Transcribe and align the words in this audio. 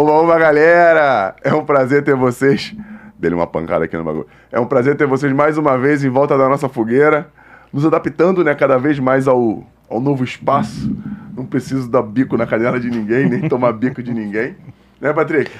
Oba, 0.00 0.12
oba, 0.12 0.38
galera! 0.38 1.36
É 1.44 1.52
um 1.52 1.62
prazer 1.62 2.02
ter 2.02 2.16
vocês. 2.16 2.74
Dele 3.18 3.34
uma 3.34 3.46
pancada 3.46 3.84
aqui 3.84 3.94
no 3.98 4.02
bagulho. 4.02 4.26
É 4.50 4.58
um 4.58 4.64
prazer 4.64 4.96
ter 4.96 5.06
vocês 5.06 5.30
mais 5.30 5.58
uma 5.58 5.76
vez 5.76 6.02
em 6.02 6.08
volta 6.08 6.38
da 6.38 6.48
nossa 6.48 6.70
fogueira, 6.70 7.28
nos 7.70 7.84
adaptando, 7.84 8.42
né, 8.42 8.54
cada 8.54 8.78
vez 8.78 8.98
mais 8.98 9.28
ao, 9.28 9.62
ao 9.90 10.00
novo 10.00 10.24
espaço. 10.24 10.90
Não 11.36 11.44
preciso 11.44 11.86
dar 11.86 12.00
bico 12.00 12.38
na 12.38 12.46
canela 12.46 12.80
de 12.80 12.88
ninguém, 12.88 13.28
nem 13.28 13.46
tomar 13.46 13.74
bico 13.74 14.02
de 14.02 14.14
ninguém. 14.14 14.56
Né, 14.98 15.12
Patrick? 15.12 15.50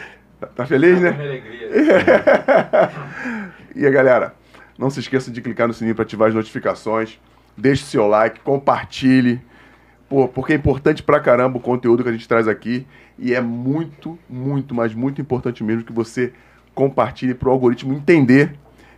Tá, 0.40 0.46
tá 0.46 0.64
feliz, 0.64 0.98
né? 1.02 1.14
e 3.76 3.84
aí, 3.84 3.92
galera, 3.92 4.34
não 4.78 4.88
se 4.88 5.00
esqueça 5.00 5.30
de 5.30 5.42
clicar 5.42 5.68
no 5.68 5.74
sininho 5.74 5.94
para 5.94 6.04
ativar 6.04 6.28
as 6.28 6.34
notificações. 6.34 7.20
Deixe 7.58 7.84
seu 7.84 8.06
like, 8.06 8.40
compartilhe. 8.40 9.38
Pô, 10.10 10.26
porque 10.26 10.52
é 10.52 10.56
importante 10.56 11.04
pra 11.04 11.20
caramba 11.20 11.58
o 11.58 11.60
conteúdo 11.60 12.02
que 12.02 12.08
a 12.08 12.12
gente 12.12 12.26
traz 12.26 12.48
aqui. 12.48 12.84
E 13.16 13.32
é 13.32 13.40
muito, 13.40 14.18
muito, 14.28 14.74
mas 14.74 14.92
muito 14.92 15.20
importante 15.20 15.62
mesmo 15.62 15.84
que 15.84 15.92
você 15.92 16.32
compartilhe 16.74 17.32
para 17.32 17.48
o 17.48 17.52
algoritmo 17.52 17.94
entender 17.94 18.54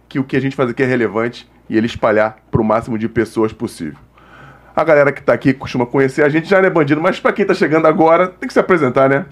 que 0.08 0.18
o 0.18 0.24
que 0.24 0.34
a 0.34 0.40
gente 0.40 0.56
faz 0.56 0.70
aqui 0.70 0.82
é 0.82 0.86
relevante 0.86 1.46
e 1.68 1.76
ele 1.76 1.86
espalhar 1.86 2.38
para 2.50 2.62
o 2.62 2.64
máximo 2.64 2.96
de 2.96 3.10
pessoas 3.10 3.52
possível. 3.52 3.98
A 4.74 4.82
galera 4.82 5.12
que 5.12 5.20
está 5.20 5.34
aqui 5.34 5.52
costuma 5.52 5.84
conhecer 5.84 6.24
a 6.24 6.30
gente 6.30 6.48
já 6.48 6.60
não 6.62 6.68
é 6.68 6.70
bandido, 6.70 6.98
mas 6.98 7.20
para 7.20 7.32
quem 7.34 7.42
está 7.42 7.54
chegando 7.54 7.86
agora, 7.86 8.28
tem 8.28 8.46
que 8.46 8.52
se 8.54 8.60
apresentar, 8.60 9.10
né? 9.10 9.26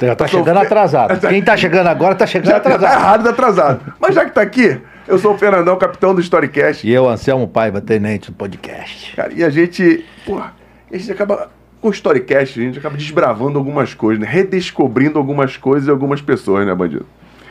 Já 0.00 0.16
tá 0.16 0.26
chegando 0.26 0.58
atrasado. 0.58 1.20
Quem 1.28 1.42
tá 1.42 1.56
chegando 1.56 1.86
agora 1.86 2.14
tá 2.14 2.26
chegando 2.26 2.50
Já 2.50 2.56
atrasado. 2.58 2.82
tá 2.82 2.92
errado, 2.92 3.24
tá 3.24 3.30
atrasado. 3.30 3.94
Mas 3.98 4.14
já 4.14 4.24
que 4.26 4.30
tá 4.30 4.42
aqui, 4.42 4.78
eu 5.08 5.18
sou 5.18 5.34
o 5.34 5.38
Fernandão, 5.38 5.76
capitão 5.78 6.14
do 6.14 6.20
Storycast. 6.20 6.86
E 6.86 6.92
eu, 6.92 7.08
Anselmo 7.08 7.48
Paiva, 7.48 7.80
tenente 7.80 8.30
do 8.30 8.36
podcast. 8.36 9.14
Cara, 9.16 9.32
e 9.32 9.42
a 9.42 9.48
gente, 9.48 10.04
porra, 10.26 10.52
a 10.90 10.96
gente 10.96 11.12
acaba 11.12 11.50
com 11.80 11.88
o 11.88 11.90
Storycast, 11.90 12.58
a 12.58 12.62
gente 12.62 12.78
acaba 12.78 12.96
desbravando 12.96 13.58
algumas 13.58 13.94
coisas, 13.94 14.20
né? 14.20 14.26
redescobrindo 14.28 15.18
algumas 15.18 15.56
coisas 15.56 15.88
e 15.88 15.90
algumas 15.90 16.20
pessoas, 16.20 16.66
né, 16.66 16.74
bandido? 16.74 17.06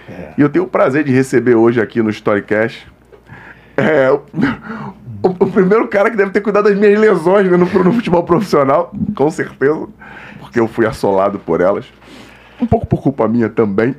É. 0.10 0.34
E 0.38 0.42
eu 0.42 0.50
tenho 0.50 0.66
o 0.66 0.68
prazer 0.68 1.04
de 1.04 1.12
receber 1.12 1.56
hoje 1.56 1.82
aqui 1.82 2.02
no 2.02 2.10
Storycast 2.10 2.88
é, 3.78 4.10
o, 4.10 4.22
o, 5.22 5.28
o, 5.28 5.52
primeiro 5.52 5.88
cara 5.88 6.10
que 6.10 6.16
deve 6.16 6.32
ter 6.32 6.42
cuidado 6.42 6.70
das 6.70 6.78
minhas 6.78 6.98
lesões 7.00 7.50
né, 7.50 7.58
no, 7.58 7.66
no 7.66 7.94
futebol 7.94 8.24
profissional, 8.24 8.92
com 9.16 9.30
certeza, 9.30 9.88
porque 10.40 10.60
eu 10.60 10.68
fui 10.68 10.86
assolado 10.86 11.40
por 11.40 11.60
elas. 11.60 11.86
Um 12.60 12.66
pouco 12.66 12.86
por 12.86 13.02
culpa 13.02 13.28
minha 13.28 13.50
também. 13.50 13.96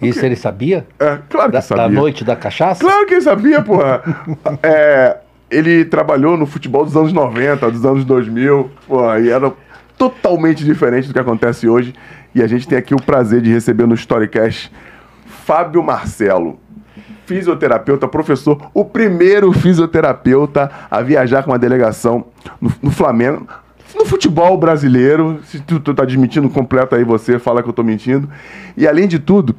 Isso 0.00 0.24
ele 0.24 0.36
sabia? 0.36 0.86
É, 1.00 1.18
claro 1.28 1.48
que 1.48 1.54
da, 1.54 1.62
sabia. 1.62 1.84
Da 1.84 1.88
noite 1.88 2.22
da 2.22 2.36
cachaça? 2.36 2.84
Claro 2.84 3.06
que 3.06 3.14
ele 3.14 3.22
sabia, 3.22 3.62
porra. 3.62 4.02
é, 4.62 5.16
ele 5.50 5.84
trabalhou 5.84 6.36
no 6.36 6.46
futebol 6.46 6.84
dos 6.84 6.96
anos 6.96 7.12
90, 7.12 7.70
dos 7.70 7.84
anos 7.84 8.04
2000, 8.04 8.70
porra, 8.86 9.20
e 9.20 9.30
era 9.30 9.52
totalmente 9.96 10.64
diferente 10.64 11.08
do 11.08 11.14
que 11.14 11.20
acontece 11.20 11.68
hoje. 11.68 11.94
E 12.34 12.42
a 12.42 12.46
gente 12.46 12.66
tem 12.66 12.76
aqui 12.76 12.94
o 12.94 13.00
prazer 13.00 13.40
de 13.40 13.50
receber 13.50 13.86
no 13.86 13.94
Storycast 13.94 14.70
Fábio 15.24 15.82
Marcelo, 15.82 16.58
fisioterapeuta, 17.24 18.06
professor, 18.08 18.70
o 18.74 18.84
primeiro 18.84 19.52
fisioterapeuta 19.52 20.70
a 20.90 21.00
viajar 21.02 21.42
com 21.42 21.50
uma 21.50 21.58
delegação 21.58 22.26
no, 22.60 22.72
no 22.82 22.90
Flamengo. 22.90 23.46
No 23.94 24.04
futebol 24.04 24.58
brasileiro, 24.58 25.40
se 25.44 25.60
tu, 25.60 25.80
tu 25.80 25.94
tá 25.94 26.04
desmentindo 26.04 26.48
completo 26.50 26.94
aí 26.94 27.04
você, 27.04 27.38
fala 27.38 27.62
que 27.62 27.68
eu 27.68 27.72
tô 27.72 27.82
mentindo. 27.82 28.28
E 28.76 28.86
além 28.86 29.08
de 29.08 29.18
tudo, 29.18 29.54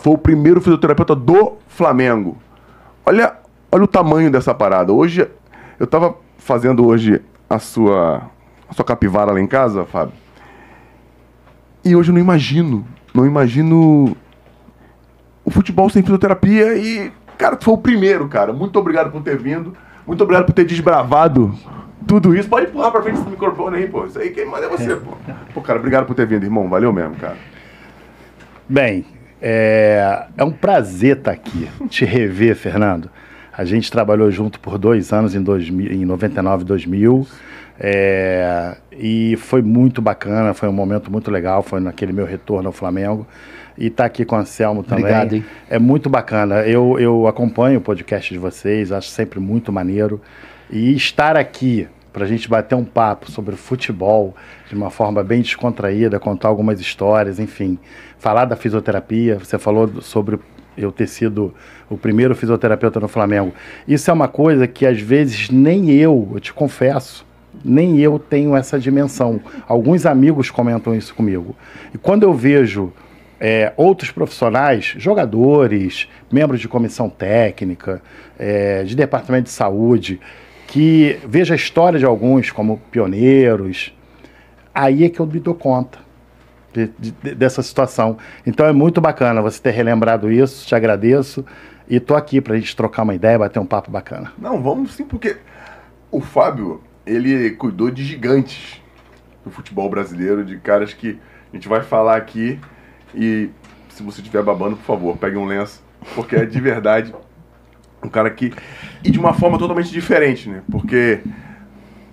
foi 0.00 0.14
o 0.14 0.18
primeiro 0.18 0.60
fisioterapeuta 0.60 1.14
do 1.14 1.58
Flamengo. 1.68 2.38
Olha, 3.04 3.34
olha 3.72 3.84
o 3.84 3.88
tamanho 3.88 4.30
dessa 4.30 4.54
parada. 4.54 4.92
Hoje, 4.92 5.26
eu 5.80 5.86
tava 5.86 6.14
fazendo 6.36 6.86
hoje 6.86 7.22
a 7.48 7.58
sua, 7.58 8.30
a 8.68 8.74
sua 8.74 8.84
capivara 8.84 9.32
lá 9.32 9.40
em 9.40 9.46
casa, 9.46 9.86
Fábio. 9.86 10.14
E 11.84 11.96
hoje 11.96 12.10
eu 12.10 12.14
não 12.14 12.20
imagino, 12.20 12.86
não 13.12 13.26
imagino 13.26 14.16
o 15.44 15.50
futebol 15.50 15.90
sem 15.90 16.02
fisioterapia 16.02 16.76
e, 16.76 17.10
cara, 17.36 17.56
tu 17.56 17.64
foi 17.64 17.74
o 17.74 17.78
primeiro, 17.78 18.28
cara. 18.28 18.52
Muito 18.52 18.78
obrigado 18.78 19.10
por 19.10 19.22
ter 19.22 19.36
vindo. 19.36 19.74
Muito 20.06 20.22
obrigado 20.22 20.46
por 20.46 20.52
ter 20.52 20.64
desbravado 20.64 21.52
tudo 22.06 22.36
isso. 22.36 22.48
Pode 22.48 22.66
empurrar 22.66 22.92
pra 22.92 23.02
frente 23.02 23.20
esse 23.20 23.28
microfone 23.28 23.78
aí, 23.78 23.88
pô. 23.88 24.04
Isso 24.04 24.18
aí 24.18 24.30
quem 24.30 24.46
manda 24.46 24.66
é 24.66 24.68
você, 24.68 24.94
pô. 24.94 25.12
Pô, 25.54 25.60
cara, 25.60 25.78
obrigado 25.78 26.06
por 26.06 26.14
ter 26.14 26.26
vindo, 26.26 26.44
irmão. 26.44 26.68
Valeu 26.68 26.92
mesmo, 26.92 27.14
cara. 27.16 27.36
Bem, 28.68 29.04
é, 29.40 30.26
é 30.36 30.44
um 30.44 30.52
prazer 30.52 31.18
estar 31.18 31.32
aqui, 31.32 31.68
te 31.88 32.04
rever, 32.04 32.56
Fernando. 32.56 33.10
A 33.52 33.64
gente 33.64 33.90
trabalhou 33.90 34.30
junto 34.30 34.58
por 34.58 34.78
dois 34.78 35.12
anos, 35.12 35.34
em, 35.34 35.42
2000, 35.42 35.92
em 35.92 36.04
99 36.04 36.62
e 36.62 36.66
2000. 36.66 37.26
É, 37.78 38.76
e 38.92 39.36
foi 39.36 39.60
muito 39.62 40.00
bacana, 40.00 40.54
foi 40.54 40.68
um 40.68 40.72
momento 40.72 41.10
muito 41.10 41.30
legal, 41.30 41.62
foi 41.62 41.80
naquele 41.80 42.12
meu 42.12 42.24
retorno 42.24 42.68
ao 42.68 42.72
Flamengo. 42.72 43.26
E 43.76 43.86
estar 43.86 44.04
tá 44.04 44.06
aqui 44.06 44.24
com 44.24 44.36
o 44.36 44.38
Anselmo 44.38 44.82
também. 44.82 45.04
Obrigado, 45.04 45.34
hein? 45.34 45.44
É 45.68 45.78
muito 45.78 46.08
bacana. 46.08 46.60
Eu, 46.62 46.98
eu 46.98 47.26
acompanho 47.26 47.78
o 47.78 47.82
podcast 47.82 48.32
de 48.32 48.38
vocês, 48.38 48.92
acho 48.92 49.08
sempre 49.08 49.40
muito 49.40 49.72
maneiro. 49.72 50.20
E 50.70 50.94
estar 50.94 51.36
aqui 51.36 51.88
para 52.12 52.24
a 52.24 52.28
gente 52.28 52.48
bater 52.48 52.74
um 52.74 52.84
papo 52.84 53.30
sobre 53.30 53.56
futebol 53.56 54.36
de 54.68 54.74
uma 54.74 54.90
forma 54.90 55.24
bem 55.24 55.40
descontraída, 55.40 56.20
contar 56.20 56.48
algumas 56.48 56.80
histórias, 56.80 57.38
enfim, 57.38 57.78
falar 58.18 58.44
da 58.44 58.54
fisioterapia. 58.54 59.38
Você 59.38 59.58
falou 59.58 60.02
sobre 60.02 60.38
eu 60.76 60.90
ter 60.90 61.06
sido 61.06 61.54
o 61.88 61.96
primeiro 61.96 62.34
fisioterapeuta 62.34 62.98
no 63.00 63.08
Flamengo. 63.08 63.52
Isso 63.86 64.10
é 64.10 64.14
uma 64.14 64.28
coisa 64.28 64.66
que 64.66 64.86
às 64.86 65.00
vezes 65.00 65.50
nem 65.50 65.90
eu, 65.90 66.30
eu 66.32 66.40
te 66.40 66.52
confesso, 66.52 67.26
nem 67.64 67.98
eu 67.98 68.18
tenho 68.18 68.56
essa 68.56 68.78
dimensão. 68.78 69.40
Alguns 69.68 70.06
amigos 70.06 70.50
comentam 70.50 70.94
isso 70.94 71.14
comigo. 71.14 71.54
E 71.94 71.98
quando 71.98 72.22
eu 72.22 72.32
vejo 72.32 72.92
é, 73.38 73.72
outros 73.76 74.10
profissionais, 74.10 74.94
jogadores, 74.96 76.08
membros 76.30 76.60
de 76.60 76.68
comissão 76.68 77.08
técnica, 77.08 78.00
é, 78.38 78.84
de 78.84 78.94
departamento 78.94 79.44
de 79.44 79.50
saúde, 79.50 80.20
que 80.66 81.18
vejo 81.28 81.52
a 81.52 81.56
história 81.56 81.98
de 81.98 82.04
alguns 82.04 82.50
como 82.50 82.80
pioneiros, 82.90 83.94
aí 84.74 85.04
é 85.04 85.08
que 85.08 85.20
eu 85.20 85.26
me 85.26 85.38
dou 85.38 85.54
conta 85.54 86.01
de, 86.72 86.90
de, 86.98 87.34
dessa 87.34 87.62
situação. 87.62 88.16
Então 88.46 88.66
é 88.66 88.72
muito 88.72 89.00
bacana 89.00 89.42
você 89.42 89.60
ter 89.60 89.70
relembrado 89.70 90.30
isso, 90.30 90.66
te 90.66 90.74
agradeço. 90.74 91.44
E 91.88 92.00
tô 92.00 92.14
aqui 92.14 92.40
para 92.40 92.54
a 92.54 92.58
gente 92.58 92.74
trocar 92.74 93.02
uma 93.02 93.14
ideia, 93.14 93.38
bater 93.38 93.58
um 93.58 93.66
papo 93.66 93.90
bacana. 93.90 94.32
Não, 94.38 94.62
vamos 94.62 94.94
sim, 94.94 95.04
porque 95.04 95.36
o 96.10 96.20
Fábio, 96.20 96.80
ele 97.04 97.50
cuidou 97.50 97.90
de 97.90 98.04
gigantes 98.04 98.80
do 99.44 99.50
futebol 99.50 99.90
brasileiro, 99.90 100.44
de 100.44 100.56
caras 100.58 100.94
que 100.94 101.18
a 101.52 101.56
gente 101.56 101.68
vai 101.68 101.82
falar 101.82 102.16
aqui. 102.16 102.58
E 103.14 103.50
se 103.90 104.02
você 104.02 104.20
estiver 104.20 104.42
babando, 104.42 104.76
por 104.76 104.84
favor, 104.84 105.16
pegue 105.16 105.36
um 105.36 105.44
lenço, 105.44 105.82
porque 106.14 106.36
é 106.36 106.46
de 106.46 106.60
verdade 106.60 107.12
um 108.02 108.08
cara 108.08 108.30
que. 108.30 108.52
E 109.04 109.10
de 109.10 109.18
uma 109.18 109.32
forma 109.32 109.58
totalmente 109.58 109.90
diferente, 109.90 110.48
né? 110.48 110.62
Porque 110.70 111.20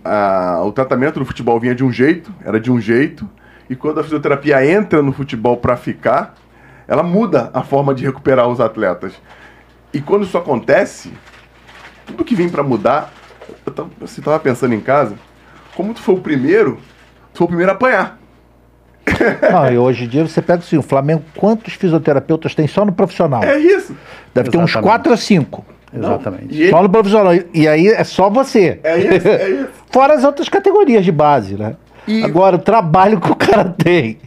a, 0.03 0.61
o 0.63 0.71
tratamento 0.71 1.19
no 1.19 1.25
futebol 1.25 1.59
vinha 1.59 1.75
de 1.75 1.83
um 1.83 1.91
jeito, 1.91 2.33
era 2.43 2.59
de 2.59 2.71
um 2.71 2.79
jeito, 2.79 3.29
e 3.69 3.75
quando 3.75 3.99
a 3.99 4.03
fisioterapia 4.03 4.65
entra 4.65 5.01
no 5.01 5.11
futebol 5.11 5.57
para 5.57 5.77
ficar, 5.77 6.33
ela 6.87 7.03
muda 7.03 7.51
a 7.53 7.61
forma 7.61 7.93
de 7.93 8.03
recuperar 8.03 8.47
os 8.47 8.59
atletas. 8.59 9.13
E 9.93 10.01
quando 10.01 10.23
isso 10.23 10.37
acontece, 10.37 11.13
tudo 12.05 12.25
que 12.25 12.33
vem 12.33 12.49
para 12.49 12.63
mudar, 12.63 13.13
eu 13.65 13.71
tava, 13.71 13.89
você 13.99 14.21
tava 14.21 14.39
pensando 14.39 14.73
em 14.73 14.81
casa, 14.81 15.15
como 15.75 15.93
tu 15.93 16.01
foi 16.01 16.15
o 16.15 16.19
primeiro, 16.19 16.79
tu 17.31 17.37
foi 17.37 17.45
o 17.45 17.47
primeiro 17.47 17.71
a 17.71 17.75
apanhar. 17.75 18.19
Não, 19.51 19.69
e 19.71 19.77
hoje 19.77 20.05
em 20.05 20.07
dia 20.07 20.27
você 20.27 20.41
pega 20.41 20.59
assim, 20.59 20.77
o 20.77 20.81
Flamengo, 20.81 21.23
quantos 21.35 21.73
fisioterapeutas 21.73 22.55
tem 22.55 22.67
só 22.67 22.83
no 22.83 22.91
profissional? 22.91 23.43
É 23.43 23.57
isso. 23.57 23.95
Deve 24.33 24.49
Exatamente. 24.49 24.51
ter 24.51 24.57
uns 24.57 24.75
4 24.75 25.13
a 25.13 25.17
5. 25.17 25.65
Exatamente. 25.91 26.69
Só 26.69 26.83
no 26.83 26.89
profissional. 26.89 27.33
E 27.53 27.67
aí 27.67 27.87
é 27.87 28.03
só 28.03 28.29
você. 28.29 28.79
É 28.83 28.97
isso, 28.97 29.27
é 29.27 29.49
isso. 29.61 29.69
Fora 29.91 30.13
as 30.13 30.23
outras 30.23 30.49
categorias 30.49 31.03
de 31.03 31.11
base, 31.11 31.55
né? 31.55 31.75
E 32.09 32.23
Agora, 32.23 32.55
o 32.55 32.59
trabalho 32.59 33.21
que 33.21 33.31
o 33.31 33.35
cara 33.35 33.65
tem. 33.65 34.17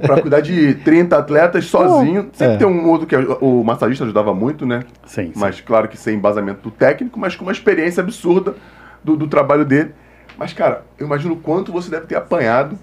Pra 0.00 0.20
cuidar 0.20 0.40
de 0.40 0.74
30 0.76 1.18
atletas 1.18 1.66
sozinho. 1.66 2.30
Sempre 2.32 2.54
é. 2.54 2.56
tem 2.58 2.66
um 2.66 2.88
outro 2.88 3.04
que 3.04 3.16
o 3.16 3.64
massagista 3.64 4.04
ajudava 4.04 4.32
muito, 4.32 4.64
né? 4.64 4.84
Sim, 5.04 5.26
sim. 5.26 5.32
Mas, 5.34 5.60
claro 5.60 5.88
que 5.88 5.96
sem 5.96 6.14
embasamento 6.14 6.60
do 6.62 6.70
técnico, 6.70 7.18
mas 7.18 7.34
com 7.34 7.44
uma 7.44 7.50
experiência 7.50 8.00
absurda 8.00 8.54
do, 9.02 9.16
do 9.16 9.26
trabalho 9.26 9.64
dele. 9.64 9.90
Mas, 10.38 10.52
cara, 10.52 10.84
eu 10.96 11.06
imagino 11.06 11.34
o 11.34 11.36
quanto 11.36 11.72
você 11.72 11.90
deve 11.90 12.06
ter 12.06 12.14
apanhado 12.14 12.78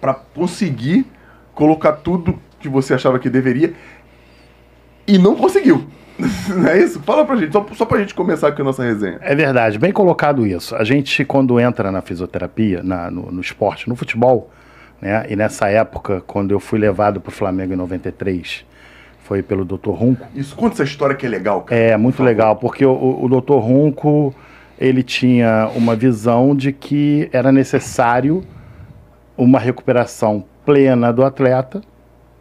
para 0.00 0.12
conseguir 0.12 1.06
colocar 1.54 1.92
tudo 1.92 2.40
que 2.58 2.68
você 2.68 2.94
achava 2.94 3.20
que 3.20 3.30
deveria 3.30 3.74
e 5.06 5.18
não 5.18 5.36
conseguiu. 5.36 5.86
Não 6.18 6.68
é 6.68 6.78
isso? 6.78 7.00
Fala 7.00 7.24
pra 7.24 7.36
gente, 7.36 7.52
só, 7.52 7.66
só 7.74 7.84
pra 7.84 7.98
gente 7.98 8.14
começar 8.14 8.48
aqui 8.48 8.60
a 8.60 8.64
nossa 8.64 8.82
resenha. 8.82 9.18
É 9.20 9.34
verdade, 9.34 9.78
bem 9.78 9.92
colocado 9.92 10.46
isso. 10.46 10.74
A 10.76 10.84
gente, 10.84 11.24
quando 11.24 11.58
entra 11.58 11.90
na 11.90 12.00
fisioterapia, 12.00 12.82
na, 12.82 13.10
no, 13.10 13.30
no 13.32 13.40
esporte, 13.40 13.88
no 13.88 13.96
futebol, 13.96 14.50
né? 15.00 15.26
E 15.28 15.36
nessa 15.36 15.68
época, 15.68 16.22
quando 16.26 16.52
eu 16.52 16.60
fui 16.60 16.78
levado 16.78 17.20
pro 17.20 17.32
Flamengo 17.32 17.72
em 17.72 17.76
93, 17.76 18.64
foi 19.24 19.42
pelo 19.42 19.64
Dr. 19.64 19.90
Runco. 19.90 20.26
Isso, 20.34 20.54
conta 20.54 20.74
essa 20.74 20.84
história 20.84 21.16
que 21.16 21.26
é 21.26 21.28
legal, 21.28 21.62
cara. 21.62 21.80
É, 21.80 21.96
muito 21.96 22.22
legal, 22.22 22.56
porque 22.56 22.84
o, 22.84 23.18
o 23.22 23.28
Dr. 23.28 23.54
Runco, 23.54 24.34
ele 24.78 25.02
tinha 25.02 25.70
uma 25.74 25.96
visão 25.96 26.54
de 26.54 26.72
que 26.72 27.28
era 27.32 27.50
necessário 27.50 28.44
uma 29.36 29.58
recuperação 29.58 30.44
plena 30.64 31.12
do 31.12 31.24
atleta 31.24 31.80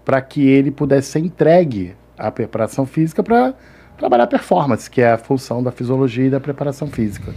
para 0.04 0.22
que 0.22 0.48
ele 0.48 0.72
pudesse 0.72 1.12
ser 1.12 1.20
entregue 1.20 1.96
à 2.22 2.32
preparação 2.32 2.86
física 2.86 3.24
para 3.24 3.54
trabalhar 3.98 4.28
performance, 4.28 4.90
que 4.90 5.02
é 5.02 5.12
a 5.12 5.18
função 5.18 5.62
da 5.62 5.72
fisiologia 5.72 6.26
e 6.26 6.30
da 6.30 6.40
preparação 6.40 6.88
física. 6.88 7.34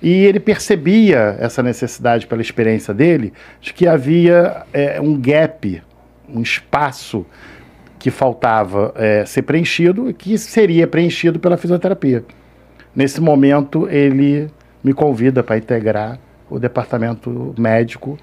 E 0.00 0.10
ele 0.24 0.38
percebia 0.38 1.36
essa 1.40 1.62
necessidade, 1.62 2.26
pela 2.26 2.40
experiência 2.40 2.94
dele, 2.94 3.32
de 3.60 3.74
que 3.74 3.86
havia 3.86 4.64
é, 4.72 5.00
um 5.00 5.20
gap, 5.20 5.82
um 6.28 6.40
espaço 6.40 7.26
que 7.98 8.10
faltava 8.10 8.92
é, 8.94 9.24
ser 9.24 9.42
preenchido, 9.42 10.14
que 10.14 10.38
seria 10.38 10.86
preenchido 10.86 11.40
pela 11.40 11.56
fisioterapia. 11.56 12.24
Nesse 12.94 13.20
momento, 13.20 13.88
ele 13.90 14.48
me 14.82 14.92
convida 14.92 15.42
para 15.42 15.58
integrar 15.58 16.18
o 16.48 16.58
departamento 16.58 17.54
médico 17.58 18.16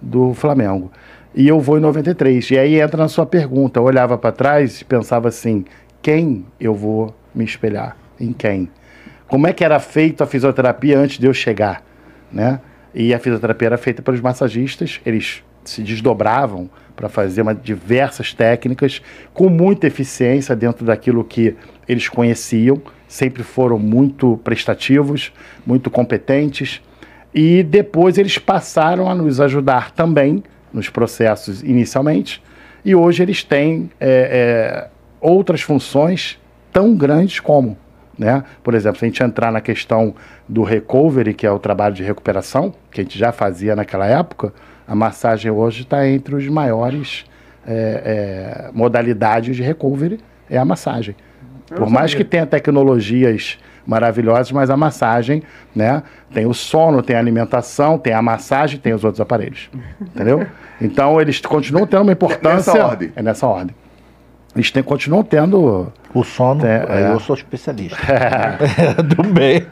do 0.00 0.34
Flamengo. 0.34 0.90
E 1.34 1.48
eu 1.48 1.60
vou 1.60 1.78
em 1.78 1.80
93. 1.80 2.50
E 2.50 2.58
aí 2.58 2.80
entra 2.80 2.98
na 2.98 3.08
sua 3.08 3.24
pergunta. 3.24 3.80
Eu 3.80 3.84
olhava 3.84 4.18
para 4.18 4.32
trás 4.32 4.80
e 4.80 4.84
pensava 4.84 5.28
assim: 5.28 5.64
quem 6.00 6.44
eu 6.60 6.74
vou 6.74 7.14
me 7.34 7.44
espelhar? 7.44 7.96
Em 8.20 8.32
quem? 8.32 8.68
Como 9.26 9.46
é 9.46 9.52
que 9.52 9.64
era 9.64 9.80
feita 9.80 10.24
a 10.24 10.26
fisioterapia 10.26 10.98
antes 10.98 11.18
de 11.18 11.26
eu 11.26 11.32
chegar? 11.32 11.82
Né? 12.30 12.60
E 12.94 13.14
a 13.14 13.18
fisioterapia 13.18 13.68
era 13.68 13.78
feita 13.78 14.02
pelos 14.02 14.20
massagistas, 14.20 15.00
eles 15.06 15.42
se 15.64 15.82
desdobravam 15.82 16.68
para 16.94 17.08
fazer 17.08 17.40
uma, 17.40 17.54
diversas 17.54 18.34
técnicas 18.34 19.00
com 19.32 19.48
muita 19.48 19.86
eficiência 19.86 20.54
dentro 20.54 20.84
daquilo 20.84 21.24
que 21.24 21.56
eles 21.88 22.08
conheciam, 22.08 22.82
sempre 23.08 23.42
foram 23.42 23.78
muito 23.78 24.38
prestativos, 24.44 25.32
muito 25.66 25.90
competentes. 25.90 26.82
E 27.34 27.62
depois 27.62 28.18
eles 28.18 28.36
passaram 28.36 29.08
a 29.08 29.14
nos 29.14 29.40
ajudar 29.40 29.92
também 29.92 30.42
nos 30.72 30.88
processos 30.88 31.62
inicialmente, 31.62 32.42
e 32.84 32.94
hoje 32.94 33.22
eles 33.22 33.44
têm 33.44 33.90
é, 34.00 34.08
é, 34.08 34.88
outras 35.20 35.60
funções 35.60 36.38
tão 36.72 36.96
grandes 36.96 37.38
como. 37.38 37.76
Né? 38.18 38.42
Por 38.62 38.74
exemplo, 38.74 38.98
se 38.98 39.04
a 39.04 39.08
gente 39.08 39.22
entrar 39.22 39.52
na 39.52 39.60
questão 39.60 40.14
do 40.48 40.62
recovery, 40.62 41.34
que 41.34 41.46
é 41.46 41.50
o 41.50 41.58
trabalho 41.58 41.94
de 41.94 42.02
recuperação, 42.02 42.74
que 42.90 43.00
a 43.00 43.04
gente 43.04 43.18
já 43.18 43.32
fazia 43.32 43.74
naquela 43.76 44.06
época, 44.06 44.52
a 44.86 44.94
massagem 44.94 45.50
hoje 45.50 45.82
está 45.82 46.06
entre 46.06 46.34
os 46.34 46.46
maiores 46.48 47.24
é, 47.66 48.68
é, 48.68 48.70
modalidades 48.72 49.56
de 49.56 49.62
recovery, 49.62 50.18
é 50.50 50.58
a 50.58 50.64
massagem. 50.64 51.14
Eu 51.70 51.76
Por 51.78 51.88
mais 51.88 52.14
que 52.14 52.24
tenha 52.24 52.44
tecnologias 52.44 53.58
maravilhosas, 53.86 54.50
mas 54.52 54.70
a 54.70 54.76
massagem, 54.76 55.42
né? 55.74 56.02
Tem 56.32 56.46
o 56.46 56.54
sono, 56.54 57.02
tem 57.02 57.16
a 57.16 57.18
alimentação, 57.18 57.98
tem 57.98 58.12
a 58.12 58.22
massagem, 58.22 58.78
tem 58.78 58.92
os 58.94 59.04
outros 59.04 59.20
aparelhos. 59.20 59.68
Entendeu? 60.00 60.46
Então 60.80 61.20
eles 61.20 61.40
continuam 61.40 61.86
tendo 61.86 62.02
uma 62.02 62.12
importância. 62.12 62.70
É 62.70 62.74
nessa 62.74 62.86
ordem. 62.86 63.12
É 63.16 63.22
nessa 63.22 63.46
ordem. 63.46 63.74
Eles 64.54 64.70
têm, 64.70 64.82
continuam 64.82 65.22
tendo. 65.22 65.90
O 66.14 66.22
sono, 66.22 66.66
É, 66.66 66.84
é. 66.86 67.10
eu 67.14 67.18
sou 67.20 67.34
especialista. 67.34 67.96
Do 69.02 69.22
bem. 69.22 69.66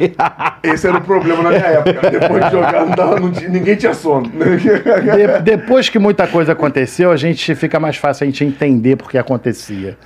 Esse 0.63 0.87
era 0.89 0.97
o 0.97 1.01
problema 1.03 1.43
na 1.43 1.51
minha 1.51 1.61
época. 1.67 2.11
Depois 2.11 2.45
de 2.47 2.51
jogar, 2.51 2.87
não 2.87 2.91
dava, 2.95 3.21
não 3.21 3.31
tinha- 3.31 3.51
ninguém 3.51 3.77
tinha 3.77 3.93
sono. 3.93 4.31
De- 4.31 5.43
depois 5.43 5.91
que 5.91 5.99
muita 5.99 6.27
coisa 6.27 6.53
aconteceu, 6.53 7.13
a 7.13 7.17
gente 7.19 7.55
fica 7.55 7.79
mais 7.79 7.97
fácil 7.99 8.25
a 8.25 8.27
gente 8.27 8.43
entender 8.43 8.97
porque 8.97 9.19
acontecia. 9.19 9.99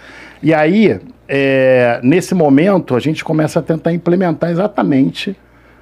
E 0.44 0.52
aí, 0.52 1.00
é, 1.26 2.00
nesse 2.02 2.34
momento, 2.34 2.94
a 2.94 3.00
gente 3.00 3.24
começa 3.24 3.60
a 3.60 3.62
tentar 3.62 3.94
implementar 3.94 4.50
exatamente 4.50 5.34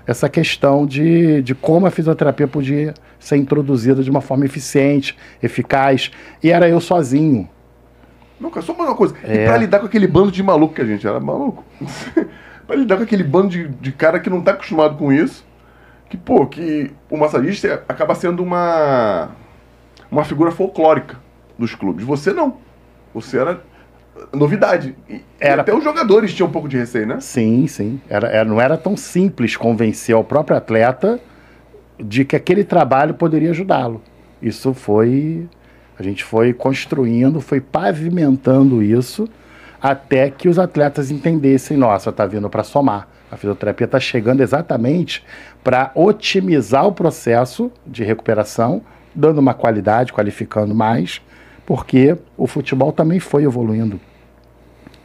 essa 0.07 0.29
questão 0.29 0.87
de, 0.87 1.43
de 1.43 1.53
como 1.53 1.85
a 1.85 1.91
fisioterapia 1.91 2.47
podia 2.47 2.95
ser 3.19 3.39
introduzida 3.39 4.05
de 4.05 4.09
uma 4.09 4.21
forma 4.21 4.45
eficiente, 4.45 5.19
eficaz. 5.43 6.13
E 6.41 6.53
era 6.53 6.69
eu 6.69 6.81
sozinho. 6.81 7.51
Não, 8.41 8.51
cara, 8.51 8.65
só 8.65 8.73
uma 8.73 8.95
coisa. 8.95 9.17
É. 9.25 9.43
E 9.43 9.47
pra 9.47 9.57
lidar 9.57 9.81
com 9.81 9.87
aquele 9.87 10.07
bando 10.07 10.31
de 10.31 10.45
maluco 10.45 10.75
que 10.75 10.81
a 10.81 10.87
gente 10.87 11.05
era 11.05 11.19
maluco. 11.19 11.65
pra 12.65 12.77
lidar 12.77 12.99
com 12.99 13.03
aquele 13.03 13.25
bando 13.25 13.49
de, 13.49 13.67
de 13.67 13.91
cara 13.91 14.21
que 14.21 14.31
não 14.31 14.41
tá 14.41 14.53
acostumado 14.53 14.97
com 14.97 15.13
isso. 15.13 15.45
Que, 16.09 16.17
pô, 16.17 16.47
que 16.47 16.89
o 17.11 17.17
massagista 17.17 17.83
acaba 17.89 18.15
sendo 18.15 18.45
uma. 18.45 19.31
uma 20.09 20.23
figura 20.23 20.53
folclórica 20.53 21.17
dos 21.59 21.75
clubes. 21.75 22.05
Você 22.05 22.33
não. 22.33 22.59
Você 23.13 23.39
era 23.39 23.61
novidade. 24.33 24.95
E, 25.09 25.21
Era. 25.41 25.63
até 25.63 25.75
os 25.75 25.83
jogadores 25.83 26.33
tinham 26.35 26.49
um 26.49 26.53
pouco 26.53 26.69
de 26.69 26.77
receio, 26.77 27.07
né? 27.07 27.19
Sim, 27.21 27.67
sim. 27.67 28.01
Era, 28.09 28.29
era- 28.29 28.45
não 28.49 28.61
era 28.61 28.77
tão 28.77 28.97
simples 28.97 29.57
convencer 29.57 30.15
o 30.15 30.25
próprio 30.25 30.57
atleta 30.57 31.21
de 31.99 32.25
que 32.25 32.37
aquele 32.37 32.65
trabalho 32.65 33.15
poderia 33.15 33.51
ajudá-lo. 33.51 34.03
Isso 34.41 34.75
foi. 34.75 35.49
A 35.99 36.03
gente 36.03 36.25
foi 36.25 36.53
construindo, 36.53 37.41
foi 37.41 37.61
pavimentando 37.61 38.83
isso 38.83 39.29
até 39.81 40.31
que 40.31 40.49
os 40.49 40.59
atletas 40.59 41.11
entendessem: 41.11 41.77
nossa, 41.77 42.11
está 42.11 42.27
vindo 42.27 42.49
para 42.51 42.65
somar. 42.65 43.09
A 43.31 43.37
fisioterapia 43.37 43.85
está 43.87 43.99
chegando 44.01 44.43
exatamente 44.43 45.25
para 45.65 45.91
otimizar 45.95 46.87
o 46.87 46.93
processo 46.93 47.71
de 47.87 48.05
recuperação, 48.05 48.83
dando 49.15 49.39
uma 49.39 49.55
qualidade, 49.55 50.13
qualificando 50.13 50.75
mais, 50.75 51.23
porque 51.73 52.19
o 52.37 52.47
futebol 52.47 52.93
também 52.93 53.19
foi 53.19 53.45
evoluindo 53.45 53.99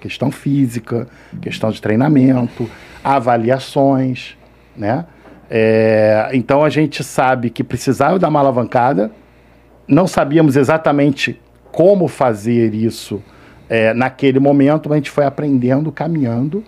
questão 0.02 0.30
física, 0.30 1.08
questão 1.42 1.72
de 1.72 1.82
treinamento, 1.82 2.70
avaliações, 3.02 4.38
né? 4.76 5.06
É, 5.50 6.30
então 6.34 6.66
a 6.66 6.70
gente 6.70 7.06
sabe 7.06 7.50
que 7.50 7.64
precisava 7.64 8.20
dar 8.20 8.28
uma 8.28 8.42
alavancada, 8.42 9.10
não 9.88 10.08
sabíamos 10.08 10.58
exatamente 10.58 11.40
como 11.72 12.06
fazer 12.10 12.74
isso 12.74 13.24
é, 13.70 13.94
naquele 13.94 14.38
momento, 14.38 14.90
mas 14.90 14.96
a 14.96 14.98
gente 14.98 15.12
foi 15.12 15.24
aprendendo, 15.24 15.90
caminhando 15.90 16.66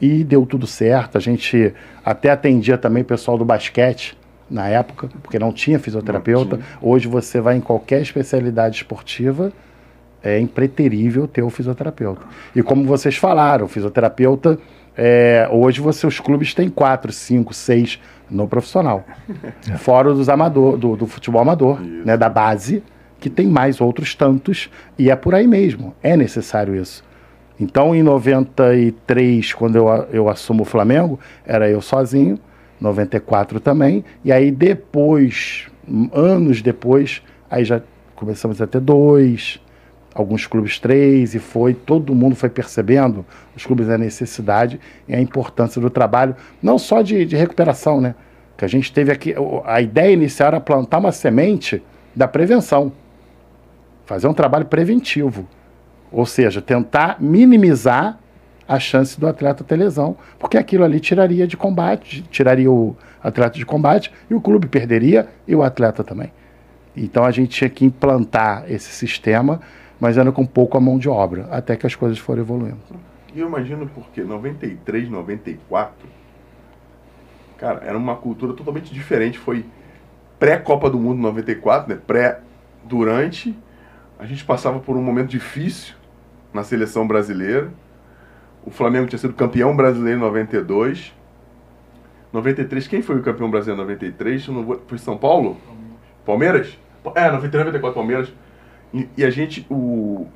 e 0.00 0.24
deu 0.24 0.46
tudo 0.46 0.66
certo. 0.66 1.18
A 1.18 1.20
gente 1.20 1.74
até 2.02 2.30
atendia 2.30 2.78
também 2.78 3.02
o 3.02 3.06
pessoal 3.06 3.36
do 3.36 3.44
basquete 3.44 4.16
na 4.50 4.68
época, 4.68 5.08
porque 5.22 5.38
não 5.38 5.52
tinha 5.52 5.78
fisioterapeuta. 5.78 6.60
Hoje 6.80 7.08
você 7.08 7.40
vai 7.40 7.56
em 7.56 7.60
qualquer 7.60 8.02
especialidade 8.02 8.76
esportiva, 8.76 9.52
é 10.22 10.38
impreterível 10.38 11.28
ter 11.28 11.42
o 11.42 11.50
fisioterapeuta. 11.50 12.22
E 12.54 12.62
como 12.62 12.84
vocês 12.84 13.16
falaram, 13.16 13.66
o 13.66 13.68
fisioterapeuta, 13.68 14.58
é, 14.96 15.48
hoje 15.50 15.80
você, 15.80 16.06
os 16.06 16.20
clubes 16.20 16.54
têm 16.54 16.68
quatro, 16.68 17.12
cinco, 17.12 17.52
seis 17.52 18.00
no 18.30 18.48
profissional. 18.48 19.04
Fora 19.78 20.14
dos 20.14 20.28
amador, 20.28 20.76
do, 20.76 20.96
do 20.96 21.06
futebol 21.06 21.42
amador, 21.42 21.80
né, 21.80 22.16
da 22.16 22.28
base, 22.28 22.82
que 23.20 23.28
tem 23.28 23.46
mais 23.46 23.80
outros 23.80 24.14
tantos, 24.14 24.70
e 24.98 25.10
é 25.10 25.16
por 25.16 25.34
aí 25.34 25.46
mesmo. 25.46 25.94
É 26.02 26.16
necessário 26.16 26.74
isso. 26.74 27.04
Então, 27.58 27.94
em 27.94 28.02
93, 28.02 29.52
quando 29.52 29.76
eu, 29.76 29.88
eu 30.12 30.28
assumo 30.28 30.62
o 30.62 30.66
Flamengo, 30.66 31.18
era 31.46 31.68
eu 31.68 31.80
sozinho, 31.80 32.38
94 32.84 33.58
também, 33.58 34.04
e 34.24 34.30
aí 34.30 34.50
depois, 34.50 35.66
anos 36.12 36.62
depois, 36.62 37.22
aí 37.50 37.64
já 37.64 37.82
começamos 38.14 38.60
a 38.60 38.66
ter 38.66 38.80
dois, 38.80 39.60
alguns 40.14 40.46
clubes 40.46 40.78
três, 40.78 41.34
e 41.34 41.38
foi, 41.38 41.74
todo 41.74 42.14
mundo 42.14 42.36
foi 42.36 42.48
percebendo, 42.48 43.24
os 43.56 43.66
clubes, 43.66 43.88
a 43.88 43.98
necessidade 43.98 44.78
e 45.08 45.14
a 45.14 45.20
importância 45.20 45.80
do 45.80 45.90
trabalho, 45.90 46.36
não 46.62 46.78
só 46.78 47.02
de, 47.02 47.24
de 47.24 47.34
recuperação, 47.34 48.00
né? 48.00 48.14
Que 48.56 48.64
a 48.64 48.68
gente 48.68 48.92
teve 48.92 49.10
aqui, 49.10 49.34
a 49.64 49.80
ideia 49.80 50.12
inicial 50.12 50.48
era 50.48 50.60
plantar 50.60 50.98
uma 50.98 51.10
semente 51.10 51.82
da 52.14 52.28
prevenção, 52.28 52.92
fazer 54.06 54.28
um 54.28 54.34
trabalho 54.34 54.66
preventivo. 54.66 55.48
Ou 56.12 56.24
seja, 56.24 56.62
tentar 56.62 57.16
minimizar 57.18 58.20
a 58.66 58.78
chance 58.78 59.18
do 59.18 59.26
atleta 59.26 59.62
ter 59.62 59.76
lesão, 59.76 60.16
porque 60.38 60.56
aquilo 60.56 60.84
ali 60.84 61.00
tiraria 61.00 61.46
de 61.46 61.56
combate, 61.56 62.22
tiraria 62.30 62.70
o 62.70 62.96
atleta 63.22 63.58
de 63.58 63.66
combate 63.66 64.12
e 64.30 64.34
o 64.34 64.40
clube 64.40 64.66
perderia 64.66 65.28
e 65.46 65.54
o 65.54 65.62
atleta 65.62 66.02
também. 66.02 66.32
Então 66.96 67.24
a 67.24 67.30
gente 67.30 67.50
tinha 67.50 67.70
que 67.70 67.84
implantar 67.84 68.64
esse 68.68 68.90
sistema, 68.90 69.60
mas 70.00 70.16
era 70.16 70.30
com 70.32 70.46
pouco 70.46 70.76
a 70.76 70.80
mão 70.80 70.98
de 70.98 71.08
obra, 71.08 71.48
até 71.50 71.76
que 71.76 71.86
as 71.86 71.94
coisas 71.94 72.18
foram 72.18 72.42
evoluindo. 72.42 72.78
E 73.34 73.40
eu 73.40 73.48
imagino 73.48 73.90
porque 73.92 74.22
93, 74.22 75.08
94, 75.08 76.08
cara, 77.58 77.82
era 77.84 77.98
uma 77.98 78.14
cultura 78.14 78.52
totalmente 78.52 78.94
diferente. 78.94 79.38
Foi 79.38 79.64
pré-Copa 80.38 80.88
do 80.88 80.98
Mundo 80.98 81.20
94, 81.20 81.92
né? 81.92 82.00
Pré, 82.06 82.40
durante. 82.84 83.56
A 84.18 84.24
gente 84.24 84.44
passava 84.44 84.78
por 84.78 84.96
um 84.96 85.02
momento 85.02 85.30
difícil 85.30 85.94
na 86.52 86.62
seleção 86.62 87.08
brasileira. 87.08 87.72
O 88.64 88.70
Flamengo 88.70 89.06
tinha 89.06 89.18
sido 89.18 89.34
campeão 89.34 89.76
brasileiro 89.76 90.18
em 90.18 90.22
92. 90.22 91.12
93, 92.32 92.88
quem 92.88 93.02
foi 93.02 93.16
o 93.16 93.22
campeão 93.22 93.50
brasileiro 93.50 93.80
em 93.82 93.84
93? 93.84 94.46
Eu 94.48 94.54
não 94.54 94.64
vou- 94.64 94.82
Foi 94.86 94.98
São 94.98 95.16
Paulo? 95.16 95.56
Palmeiras? 96.26 96.76
É, 97.14 97.30
93, 97.30 97.66
94, 97.66 97.94
Palmeiras. 97.94 98.32
E, 98.92 99.06
e 99.18 99.24
a 99.24 99.30
gente, 99.30 99.66
o 99.70 100.26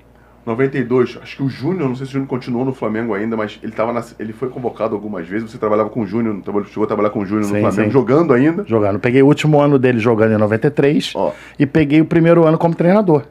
92, 0.45 1.19
acho 1.23 1.37
que 1.37 1.43
o 1.43 1.49
Júnior, 1.49 1.89
não 1.89 1.97
sei 1.97 2.07
se 2.07 2.11
o 2.11 2.15
Júnior 2.15 2.29
continuou 2.29 2.65
no 2.65 2.73
Flamengo 2.75 3.15
ainda, 3.15 3.37
mas 3.37 3.59
ele, 3.63 3.73
tava 3.73 3.93
na- 3.93 4.05
ele 4.19 4.33
foi 4.33 4.49
convocado 4.49 4.95
algumas 4.95 5.27
vezes. 5.27 5.51
Você 5.51 5.59
trabalhava 5.59 5.89
com 5.91 6.03
o 6.03 6.07
Júnior, 6.07 6.41
chegou 6.67 6.85
a 6.85 6.87
trabalhar 6.87 7.11
com 7.11 7.21
o 7.21 7.27
Júnior 7.27 7.49
no 7.49 7.55
Sim, 7.55 7.61
Flamengo, 7.63 7.85
sim. 7.85 7.91
jogando 7.91 8.33
ainda. 8.35 8.65
Jogando. 8.67 8.99
Peguei 9.01 9.23
o 9.23 9.27
último 9.27 9.61
ano 9.61 9.79
dele 9.79 9.99
jogando 9.99 10.33
em 10.35 10.39
93 10.39 11.13
Ó. 11.17 11.33
e 11.59 11.67
peguei 11.67 12.01
o 12.01 12.05
primeiro 12.05 12.45
ano 12.47 12.59
como 12.59 12.75
treinador. 12.75 13.25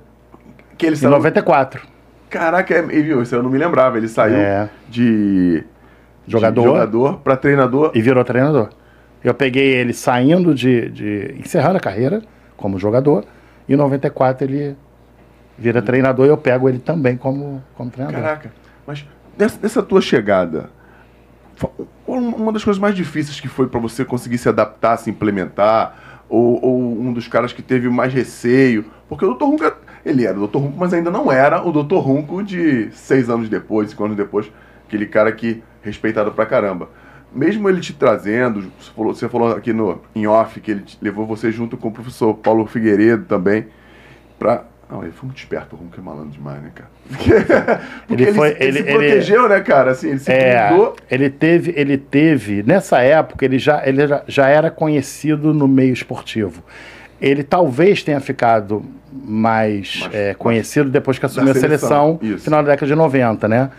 Que 0.77 0.85
ele 0.87 0.95
Em 0.95 0.99
saiu... 0.99 1.11
94. 1.11 1.81
Caraca, 2.29 2.73
é, 2.73 2.81
viu, 2.81 3.21
isso 3.21 3.35
eu 3.35 3.41
não 3.43 3.49
me 3.49 3.57
lembrava. 3.57 3.97
Ele 3.97 4.07
saiu 4.07 4.35
É. 4.37 4.69
de, 4.89 5.63
Jogador. 6.27 6.61
de 6.61 6.67
jogador 6.67 7.17
para 7.19 7.37
treinador. 7.37 7.91
E 7.93 8.01
virou 8.01 8.23
treinador. 8.23 8.69
Eu 9.23 9.33
peguei 9.33 9.73
ele 9.75 9.93
saindo 9.93 10.53
de, 10.53 10.89
de. 10.89 11.35
encerrando 11.39 11.77
a 11.77 11.79
carreira 11.79 12.21
como 12.55 12.77
jogador. 12.77 13.25
E 13.67 13.73
em 13.73 13.77
94 13.77 14.45
ele 14.45 14.75
vira 15.57 15.81
treinador 15.81 16.25
e 16.25 16.29
eu 16.29 16.37
pego 16.37 16.69
ele 16.69 16.79
também 16.79 17.17
como, 17.17 17.63
como 17.75 17.89
treinador. 17.89 18.21
Caraca, 18.21 18.51
mas 18.85 19.05
nessa, 19.37 19.59
nessa 19.61 19.81
tua 19.83 20.01
chegada, 20.01 20.69
uma 22.05 22.51
das 22.53 22.63
coisas 22.63 22.79
mais 22.79 22.95
difíceis 22.95 23.39
que 23.39 23.47
foi 23.47 23.67
para 23.67 23.79
você 23.79 24.05
conseguir 24.05 24.37
se 24.37 24.47
adaptar, 24.47 24.97
se 24.97 25.09
implementar, 25.09 26.23
ou, 26.29 26.63
ou 26.63 26.99
um 27.01 27.11
dos 27.11 27.27
caras 27.27 27.51
que 27.51 27.61
teve 27.61 27.89
mais 27.89 28.13
receio? 28.13 28.85
Porque 29.09 29.25
o 29.25 29.33
Dr. 29.33 29.43
Runco, 29.45 29.73
ele 30.09 30.25
era 30.25 30.39
o 30.39 30.47
Dr. 30.47 30.57
Runco, 30.57 30.77
mas 30.77 30.93
ainda 30.93 31.11
não 31.11 31.31
era 31.31 31.61
o 31.67 31.71
Dr. 31.71 31.95
Runco 31.97 32.43
de 32.43 32.89
seis 32.91 33.29
anos 33.29 33.49
depois, 33.49 33.89
cinco 33.91 34.05
anos 34.05 34.17
depois, 34.17 34.51
aquele 34.87 35.05
cara 35.05 35.31
que 35.31 35.61
respeitado 35.81 36.31
pra 36.31 36.45
caramba. 36.45 36.89
Mesmo 37.33 37.67
ele 37.69 37.81
te 37.81 37.93
trazendo, 37.93 38.71
você 38.79 38.91
falou, 38.95 39.13
você 39.13 39.29
falou 39.29 39.51
aqui 39.55 39.73
no, 39.73 40.01
em 40.15 40.25
off 40.27 40.59
que 40.61 40.71
ele 40.71 40.85
levou 41.01 41.25
você 41.25 41.51
junto 41.51 41.75
com 41.77 41.89
o 41.89 41.91
professor 41.91 42.33
Paulo 42.33 42.65
Figueiredo 42.65 43.25
também, 43.25 43.67
pra. 44.39 44.63
Não, 44.89 45.03
ele 45.03 45.11
foi 45.11 45.27
muito 45.27 45.37
esperto, 45.39 45.75
o 45.75 45.79
Ronco 45.79 45.99
é 45.99 46.01
malandro 46.01 46.29
demais, 46.31 46.61
né, 46.63 46.71
cara? 46.73 46.89
Porque 48.07 48.13
Ele 48.13 48.23
ele, 48.23 48.33
foi- 48.33 48.51
se- 48.51 48.55
ele 48.55 48.65
ele- 48.65 48.71
se 48.77 48.79
ele- 48.89 48.91
protegeu, 48.97 49.49
né, 49.49 49.59
cara? 49.59 49.91
Assim, 49.91 50.11
ele 50.11 50.19
se 50.19 50.31
É, 50.31 50.69
ele 51.11 51.29
teve, 51.29 51.73
ele 51.75 51.97
teve, 51.97 52.63
nessa 52.63 53.01
época, 53.01 53.43
ele 53.43 53.59
já, 53.59 53.85
ele 53.85 54.07
já- 54.07 54.23
já 54.25 54.47
era 54.47 54.71
conhecido 54.71 55.53
no 55.53 55.67
meio 55.67 55.91
esportivo. 55.91 56.63
Ele 57.19 57.43
talvez 57.43 58.03
tenha 58.03 58.19
ficado 58.19 58.83
mais 59.11 60.07
é, 60.13 60.33
conhecido 60.33 60.89
depois 60.89 61.17
que 61.17 61.25
assumiu 61.25 61.51
a 61.51 61.55
seleção, 61.55 62.19
isso. 62.21 62.43
final 62.43 62.63
da 62.63 62.71
década 62.71 62.87
de 62.87 62.95
90, 62.95 63.47
né? 63.47 63.71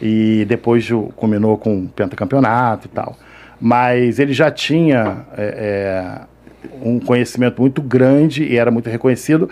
E 0.00 0.44
depois 0.48 0.88
culminou 1.14 1.56
com 1.58 1.84
o 1.84 1.88
pentacampeonato 1.88 2.86
e 2.86 2.90
tal. 2.90 3.16
Mas 3.60 4.18
ele 4.18 4.32
já 4.32 4.50
tinha 4.50 5.24
é, 5.36 6.26
é, 6.64 6.68
um 6.82 6.98
conhecimento 6.98 7.60
muito 7.60 7.80
grande 7.80 8.44
e 8.44 8.56
era 8.56 8.70
muito 8.70 8.88
reconhecido. 8.88 9.48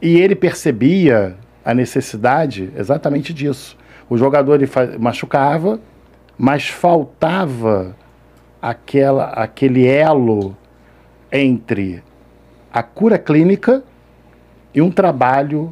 E 0.00 0.18
ele 0.20 0.34
percebia 0.34 1.36
a 1.64 1.74
necessidade 1.74 2.70
exatamente 2.76 3.32
disso. 3.32 3.76
O 4.08 4.16
jogador 4.16 4.54
ele 4.54 4.68
machucava, 4.98 5.80
mas 6.38 6.68
faltava 6.68 7.94
aquela, 8.60 9.26
aquele 9.26 9.86
elo 9.86 10.56
entre 11.30 12.02
a 12.72 12.82
cura 12.82 13.18
clínica 13.18 13.82
e 14.74 14.80
um 14.80 14.90
trabalho 14.90 15.70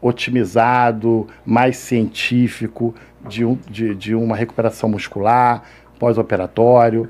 otimizado, 0.00 1.26
mais 1.44 1.76
científico, 1.76 2.94
de, 3.26 3.44
um, 3.44 3.58
de, 3.68 3.94
de 3.94 4.14
uma 4.14 4.36
recuperação 4.36 4.88
muscular, 4.88 5.62
pós-operatório, 5.98 7.08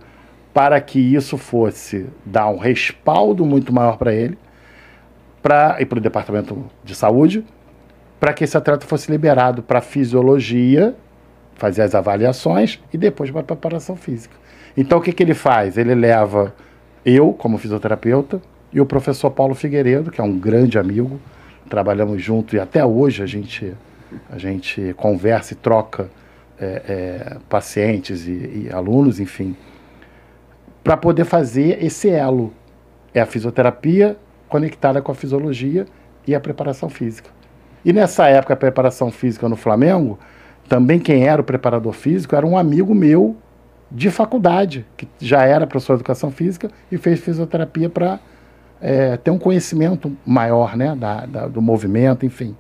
para 0.55 0.81
que 0.81 0.99
isso 0.99 1.37
fosse 1.37 2.07
dar 2.25 2.49
um 2.49 2.57
respaldo 2.57 3.45
muito 3.45 3.73
maior 3.73 3.99
para 3.99 4.15
ele 4.15 4.39
pra, 5.43 5.77
e 5.81 5.87
para 5.87 5.99
o 5.99 6.01
departamento 6.01 6.65
de 6.83 6.95
saúde, 6.95 7.45
para 8.19 8.33
que 8.33 8.45
esse 8.45 8.57
atleta 8.57 8.87
fosse 8.87 9.11
liberado 9.11 9.63
para 9.63 9.81
fisiologia, 9.81 10.97
fazer 11.55 11.83
as 11.83 11.95
avaliações 11.95 12.81
e 12.93 12.99
depois 12.99 13.31
para 13.31 13.43
preparação 13.43 13.97
física. 13.97 14.37
Então 14.77 14.99
o 14.99 15.03
que, 15.03 15.13
que 15.13 15.23
ele 15.23 15.35
faz? 15.35 15.77
Ele 15.77 15.95
leva 15.95 16.55
eu, 17.05 17.33
como 17.33 17.59
fisioterapeuta, 17.59 18.41
e 18.73 18.81
o 18.81 18.87
professor 18.87 19.31
Paulo 19.31 19.55
Figueiredo, 19.55 20.11
que 20.11 20.21
é 20.21 20.25
um 20.25 20.39
grande 20.39 20.79
amigo, 20.79 21.21
trabalhamos 21.69 22.23
junto 22.23 22.57
e 22.57 22.61
até 22.61 22.85
hoje 22.85 23.23
a 23.23 23.27
gente, 23.27 23.75
a 24.31 24.39
gente 24.39 24.95
conversa 24.97 25.53
e 25.53 25.57
troca 25.57 26.11
é, 26.61 26.65
é, 26.65 27.37
pacientes 27.49 28.27
e, 28.27 28.67
e 28.67 28.71
alunos, 28.73 29.21
enfim, 29.21 29.57
para 30.83 30.97
poder 30.97 31.25
fazer 31.25 31.83
esse 31.83 32.09
elo. 32.09 32.53
É 33.15 33.21
a 33.21 33.27
fisioterapia 33.27 34.17
conectada 34.49 35.01
com 35.01 35.13
a 35.13 35.15
fisiologia 35.15 35.87
e 36.27 36.35
a 36.35 36.41
preparação 36.41 36.89
física. 36.89 37.31
E 37.85 37.93
nessa 37.93 38.27
época, 38.27 38.55
a 38.55 38.57
preparação 38.57 39.11
física 39.11 39.49
no 39.49 39.57
Flamengo, 39.57 40.19
também 40.69 40.99
quem 40.99 41.27
era 41.27 41.41
o 41.41 41.45
preparador 41.45 41.93
físico 41.93 42.37
era 42.37 42.47
um 42.47 42.57
amigo 42.57 42.95
meu 42.95 43.37
de 43.91 44.11
faculdade, 44.11 44.85
que 44.97 45.09
já 45.19 45.45
era 45.45 45.67
professor 45.67 45.95
de 45.95 46.01
educação 46.01 46.31
física 46.31 46.71
e 46.93 46.99
fez 46.99 47.21
fisioterapia 47.21 47.89
para 47.89 48.21
é, 48.81 49.17
ter 49.17 49.31
um 49.31 49.39
conhecimento 49.39 50.11
maior 50.27 50.77
né, 50.77 50.95
da, 50.97 51.27
da- 51.27 51.47
do 51.49 51.61
movimento, 51.63 52.25
enfim. 52.25 52.57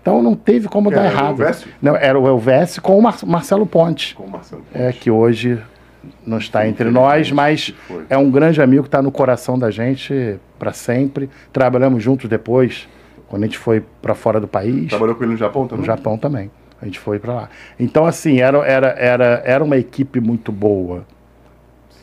Então 0.00 0.22
não 0.22 0.34
teve 0.36 0.68
como 0.68 0.88
Que 0.90 0.94
dar 0.96 1.06
era 1.06 1.10
o 1.10 1.12
errado. 1.16 1.30
Elvésio? 1.42 1.68
Não, 1.82 1.96
era 1.96 2.18
o 2.18 2.26
Elvésio 2.28 2.80
com 2.80 2.96
o 2.98 3.02
Mar- 3.02 3.18
Marcelo 3.26 3.66
Ponte 3.66 4.14
Com 4.14 4.24
o 4.24 4.30
Marcelo. 4.30 4.62
é, 4.72 4.92
que 4.92 5.10
hoje 5.10 5.60
não 6.24 6.38
está 6.38 6.60
entre 6.68 6.88
Infelizmente, 6.88 7.02
nós, 7.02 7.32
mas 7.32 7.74
é 8.08 8.16
um 8.16 8.30
grande 8.30 8.62
amigo 8.62 8.84
que 8.84 8.88
está 8.88 9.02
no 9.02 9.10
coração 9.10 9.58
da 9.58 9.70
gente 9.72 10.38
para 10.58 10.72
sempre. 10.72 11.28
Trabalhamos 11.52 12.00
juntos 12.02 12.30
depois, 12.30 12.88
quando 13.26 13.42
a 13.42 13.46
gente 13.46 13.58
foi 13.58 13.82
para 14.00 14.14
fora 14.14 14.38
do 14.40 14.46
país, 14.46 14.88
Trabalhou 14.90 15.16
com 15.16 15.24
ele 15.24 15.32
no 15.32 15.38
Japão 15.38 15.66
também? 15.66 15.80
no 15.80 15.84
Japão 15.86 16.16
também. 16.16 16.50
A 16.80 16.84
gente 16.84 17.00
foi 17.00 17.18
para 17.18 17.34
lá. 17.34 17.48
Então, 17.80 18.06
assim, 18.06 18.38
era, 18.40 18.58
era, 18.58 18.88
era, 18.98 19.42
era 19.44 19.64
uma 19.64 19.76
equipe 19.78 20.20
muito 20.20 20.52
boa. 20.52 21.04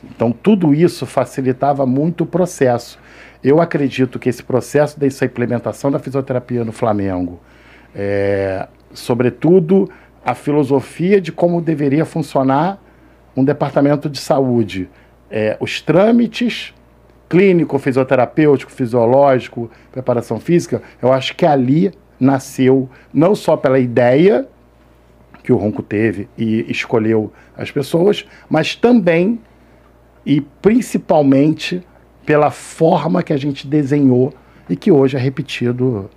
Então, 0.04 0.32
tudo 0.34 0.74
isso 0.74 1.06
facilitava 1.06 1.86
muito 1.86 2.26
o 2.26 2.28
processo. 2.28 3.00
Eu 3.44 3.60
acredito 3.60 4.18
que 4.18 4.30
esse 4.30 4.42
processo 4.42 5.00
dessa 5.00 5.26
implementação 5.26 5.92
da 5.92 6.00
fisioterapia 6.00 6.64
no 6.64 6.72
Flamengo, 6.72 7.42
é, 7.94 8.68
sobretudo 8.94 9.90
a 10.26 10.34
filosofia 10.34 11.20
de 11.20 11.32
como 11.32 11.62
deveria 11.62 12.06
funcionar 12.06 12.82
um 13.36 13.44
departamento 13.44 14.10
de 14.10 14.20
saúde, 14.20 14.90
é, 15.30 15.58
os 15.60 15.82
trâmites 15.82 16.74
clínico, 17.28 17.80
fisioterapêutico, 17.80 18.72
fisiológico, 18.72 19.70
preparação 19.92 20.40
física, 20.40 20.82
eu 21.02 21.12
acho 21.12 21.36
que 21.36 21.46
ali 21.46 21.92
nasceu 22.20 22.88
não 23.12 23.34
só 23.34 23.58
pela 23.58 23.80
ideia 23.80 24.48
que 25.44 25.52
o 25.52 25.58
Ronco 25.58 25.82
teve 25.84 26.30
e 26.38 26.66
escolheu 26.70 27.34
as 27.58 27.72
pessoas, 27.72 28.26
mas 28.48 28.76
também 28.76 29.42
e 30.26 30.40
principalmente 30.40 31.84
pela 32.26 32.52
forma 32.52 33.22
que 33.24 33.34
a 33.34 33.38
gente 33.38 33.68
desenhou 33.68 34.34
e 34.70 34.76
que 34.76 34.92
hoje 34.92 35.18
é 35.18 35.20
repetido 35.20 36.10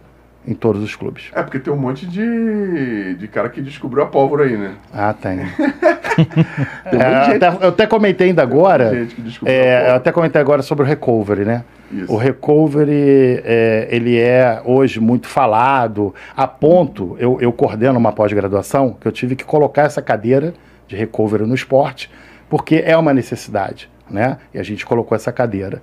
em 0.47 0.55
todos 0.55 0.83
os 0.83 0.95
clubes. 0.95 1.31
É, 1.33 1.43
porque 1.43 1.59
tem 1.59 1.73
um 1.73 1.77
monte 1.77 2.07
de, 2.07 3.15
de 3.15 3.29
cara 3.29 3.49
que 3.49 3.61
descobriu 3.61 4.05
a 4.05 4.07
pólvora 4.07 4.45
aí, 4.45 4.57
né? 4.57 4.75
Ah, 4.93 5.13
tem. 5.13 5.41
Tem 6.91 6.99
um 6.99 7.03
É, 7.03 7.29
eu, 7.31 7.37
até, 7.37 7.65
eu 7.65 7.69
até 7.69 7.87
comentei 7.87 8.29
ainda 8.29 8.43
agora. 8.43 8.91
gente 8.91 9.15
que 9.15 9.23
descobriu 9.23 9.55
a 9.55 9.59
É, 9.59 9.91
eu 9.91 9.95
até 9.97 10.13
comentei 10.13 10.41
agora 10.41 10.63
sobre 10.63 10.85
o 10.85 10.87
recovery, 10.87 11.45
né? 11.45 11.65
Isso. 11.93 12.13
O 12.13 12.17
recovery, 12.17 13.43
é, 13.45 13.89
ele 13.91 14.19
é 14.19 14.61
hoje 14.65 14.99
muito 14.99 15.29
falado, 15.29 16.15
a 16.37 16.47
ponto, 16.47 17.17
eu, 17.19 17.39
eu 17.41 17.53
coordeno 17.53 17.99
uma 17.99 18.13
pós-graduação, 18.13 18.97
que 19.01 19.07
eu 19.07 19.13
tive 19.13 19.37
que 19.37 19.45
colocar 19.45 19.83
essa 19.83 20.03
cadeira 20.03 20.53
de 20.89 20.97
recovery 20.97 21.47
no 21.47 21.55
esporte, 21.55 22.11
porque 22.49 22.83
é 22.85 22.97
uma 22.97 23.13
necessidade, 23.13 23.89
né? 24.11 24.39
E 24.53 24.59
a 24.59 24.63
gente 24.63 24.85
colocou 24.85 25.15
essa 25.15 25.33
cadeira. 25.33 25.83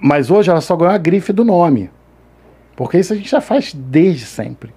Mas 0.00 0.30
hoje 0.30 0.50
ela 0.50 0.60
só 0.60 0.76
ganhou 0.76 0.94
a 0.94 0.98
grife 0.98 1.32
do 1.32 1.44
nome, 1.44 1.90
porque 2.74 2.98
isso 2.98 3.12
a 3.12 3.16
gente 3.16 3.30
já 3.30 3.40
faz 3.40 3.72
desde 3.72 4.26
sempre. 4.26 4.72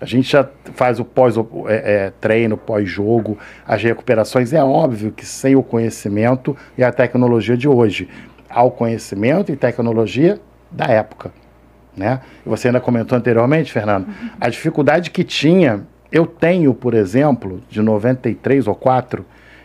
A 0.00 0.04
gente 0.04 0.30
já 0.30 0.46
faz 0.74 0.98
o 0.98 1.04
pós-treino, 1.04 2.56
pós-jogo, 2.56 3.38
as 3.66 3.82
recuperações. 3.82 4.52
É 4.52 4.62
óbvio 4.62 5.10
que 5.10 5.24
sem 5.24 5.56
o 5.56 5.62
conhecimento 5.62 6.54
e 6.76 6.84
a 6.84 6.92
tecnologia 6.92 7.56
de 7.56 7.66
hoje, 7.66 8.08
há 8.48 8.62
o 8.62 8.70
conhecimento 8.70 9.50
e 9.50 9.56
tecnologia 9.56 10.38
da 10.70 10.86
época. 10.86 11.32
Né? 11.96 12.20
Você 12.44 12.68
ainda 12.68 12.80
comentou 12.80 13.16
anteriormente, 13.16 13.72
Fernando, 13.72 14.06
a 14.38 14.48
dificuldade 14.50 15.10
que 15.10 15.24
tinha. 15.24 15.86
Eu 16.12 16.26
tenho, 16.26 16.72
por 16.74 16.94
exemplo, 16.94 17.60
de 17.68 17.80
93 17.80 18.68
ou 18.68 18.74
4, 18.74 19.24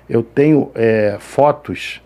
eu 0.09 0.23
tenho 0.23 0.71
é, 0.73 1.17
fotos 1.19 2.01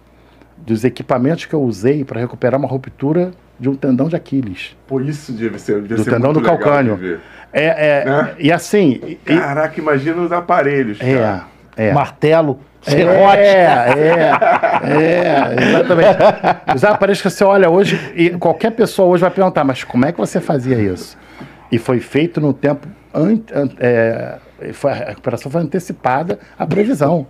dos 0.65 0.83
equipamentos 0.83 1.45
que 1.45 1.53
eu 1.53 1.61
usei 1.61 2.03
para 2.03 2.19
recuperar 2.19 2.59
uma 2.59 2.67
ruptura 2.67 3.31
de 3.59 3.69
um 3.69 3.75
tendão 3.75 4.07
de 4.09 4.15
Aquiles. 4.15 4.75
Pô, 4.87 4.99
isso 4.99 5.31
devia 5.31 5.57
ser, 5.59 5.81
devia 5.81 5.97
Do 5.97 6.03
ser 6.03 6.09
tendão 6.11 6.33
muito 6.33 6.43
do 6.43 6.49
ver. 6.97 7.19
É, 7.53 8.01
é, 8.01 8.05
Né? 8.05 8.33
E 8.39 8.51
assim. 8.51 8.99
e- 9.07 9.15
Caraca, 9.37 9.79
imagina 9.79 10.21
os 10.21 10.31
aparelhos, 10.31 10.99
é, 10.99 11.17
cara. 11.17 11.43
é. 11.77 11.93
Martelo, 11.93 12.59
É, 12.85 12.91
serrote. 12.91 13.37
é, 13.37 14.31
é, 14.83 15.63
exatamente. 15.69 16.17
Os 16.75 16.83
aparelhos 16.83 17.21
que 17.21 17.29
você 17.29 17.43
olha 17.43 17.69
hoje, 17.69 17.99
e 18.15 18.31
qualquer 18.31 18.71
pessoa 18.71 19.07
hoje 19.07 19.21
vai 19.21 19.31
perguntar, 19.31 19.63
mas 19.63 19.83
como 19.83 20.05
é 20.05 20.11
que 20.11 20.17
você 20.17 20.39
fazia 20.41 20.75
isso? 20.77 21.17
E 21.71 21.77
foi 21.77 21.99
feito 21.99 22.41
no 22.41 22.53
tempo. 22.53 22.87
An, 23.13 23.39
an- 23.53 23.69
é, 23.79 24.35
foi, 24.73 24.91
a 24.91 24.95
recuperação 24.95 25.49
foi 25.51 25.61
antecipada 25.61 26.39
à 26.59 26.65
previsão. 26.65 27.25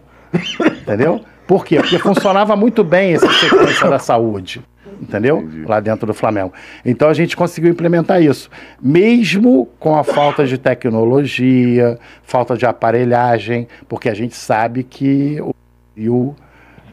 Entendeu? 0.81 1.21
Por 1.47 1.65
quê? 1.65 1.77
Porque 1.77 1.99
funcionava 1.99 2.55
muito 2.55 2.83
bem 2.83 3.13
essa 3.13 3.31
sequência 3.33 3.89
da 3.89 3.99
saúde. 3.99 4.61
entendeu? 5.01 5.39
Entendi. 5.41 5.65
Lá 5.65 5.79
dentro 5.79 6.07
do 6.07 6.13
Flamengo. 6.13 6.53
Então 6.85 7.09
a 7.09 7.13
gente 7.13 7.35
conseguiu 7.35 7.69
implementar 7.69 8.21
isso, 8.21 8.49
mesmo 8.81 9.67
com 9.79 9.95
a 9.95 10.03
falta 10.03 10.45
de 10.45 10.57
tecnologia, 10.57 11.99
falta 12.23 12.55
de 12.57 12.65
aparelhagem, 12.65 13.67
porque 13.89 14.09
a 14.09 14.13
gente 14.13 14.35
sabe 14.35 14.83
que 14.83 15.37
o 15.41 15.53
Brasil 15.95 16.35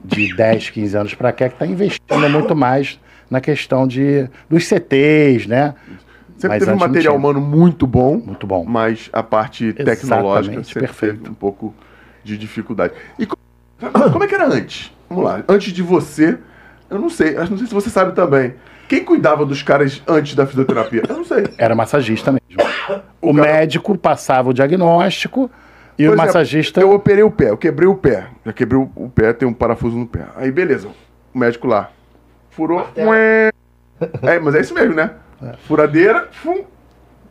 de 0.05 0.35
10, 0.35 0.71
15 0.71 0.97
anos 0.97 1.15
para 1.15 1.33
cá 1.33 1.49
que 1.49 1.55
está 1.55 1.67
investindo 1.67 2.29
muito 2.31 2.57
mais 2.57 2.99
na 3.31 3.41
questão 3.41 3.87
de 3.87 4.29
dos 4.51 4.67
CTs, 4.67 5.47
né? 5.47 5.75
Sempre 6.37 6.49
Mas 6.59 6.65
teve 6.65 6.73
um 6.77 6.79
material 6.81 7.17
humano 7.17 7.41
muito 7.41 7.87
bom, 7.87 8.17
Muito 8.17 8.47
bom. 8.49 8.65
mas 8.67 9.09
a 9.13 9.23
parte 9.23 9.67
Exatamente, 9.67 10.01
tecnológica 10.01 10.65
sempre 10.65 10.81
perfeito. 10.81 11.31
um 11.31 11.35
pouco 11.35 11.73
de 12.25 12.37
dificuldade. 12.37 12.95
E 13.17 13.25
co- 13.27 13.37
como 14.13 14.25
é 14.25 14.27
que 14.27 14.35
era 14.35 14.47
antes? 14.47 14.93
Vamos 15.09 15.25
lá, 15.25 15.43
antes 15.49 15.73
de 15.73 15.83
você, 15.83 16.39
eu 16.89 16.99
não 16.99 17.09
sei, 17.11 17.37
eu 17.37 17.47
não 17.49 17.57
sei 17.59 17.67
se 17.67 17.75
você 17.75 17.91
sabe 17.91 18.13
também. 18.13 18.55
Quem 18.89 19.05
cuidava 19.05 19.45
dos 19.47 19.63
caras 19.63 20.03
antes 20.07 20.35
da 20.35 20.47
fisioterapia? 20.47 21.03
Eu 21.09 21.17
não 21.17 21.25
sei. 21.25 21.45
Era 21.59 21.75
massagista 21.75 22.33
mesmo. 22.33 22.43
O, 23.23 23.31
O 23.31 23.35
cara- 23.37 23.53
médico 23.53 23.97
passava 23.97 24.51
o 24.51 24.53
diagnóstico 24.53 25.49
e 25.97 26.03
Por 26.03 26.11
o 26.11 26.15
exemplo, 26.15 26.17
massagista. 26.27 26.81
Eu 26.81 26.91
operei 26.93 27.23
o 27.23 27.31
pé, 27.31 27.51
eu 27.51 27.57
quebrei 27.57 27.89
o 27.89 27.95
pé. 27.95 28.27
Já 28.45 28.53
quebrei 28.53 28.81
o, 28.97 29.09
pé, 29.09 29.33
tem 29.33 29.47
um 29.47 29.53
parafuso 29.55 29.97
no 29.97 30.05
pé. 30.07 30.25
Aí 30.35 30.51
beleza, 30.51 30.89
o 31.33 31.39
médico 31.39 31.69
lá 31.69 31.91
furou. 32.51 32.85
É, 32.97 34.39
mas 34.41 34.57
é 34.57 34.61
isso 34.61 34.75
mesmo, 34.75 34.95
né? 34.97 35.13
Furadeira, 35.69 36.29
fum, 36.33 36.65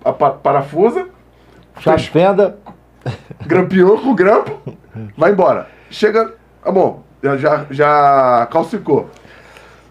a 0.06 0.14
pa- 0.14 0.32
parafusa, 0.32 1.08
Chave 1.82 2.04
fenda. 2.08 2.58
grampeou 3.46 4.00
com 4.00 4.12
o 4.12 4.16
grampo, 4.16 4.62
vai 5.18 5.32
embora. 5.32 5.68
Chega, 5.90 6.34
tá 6.64 6.72
bom, 6.72 7.04
já, 7.24 7.38
já, 7.38 7.66
já 7.70 8.48
calcificou. 8.52 9.10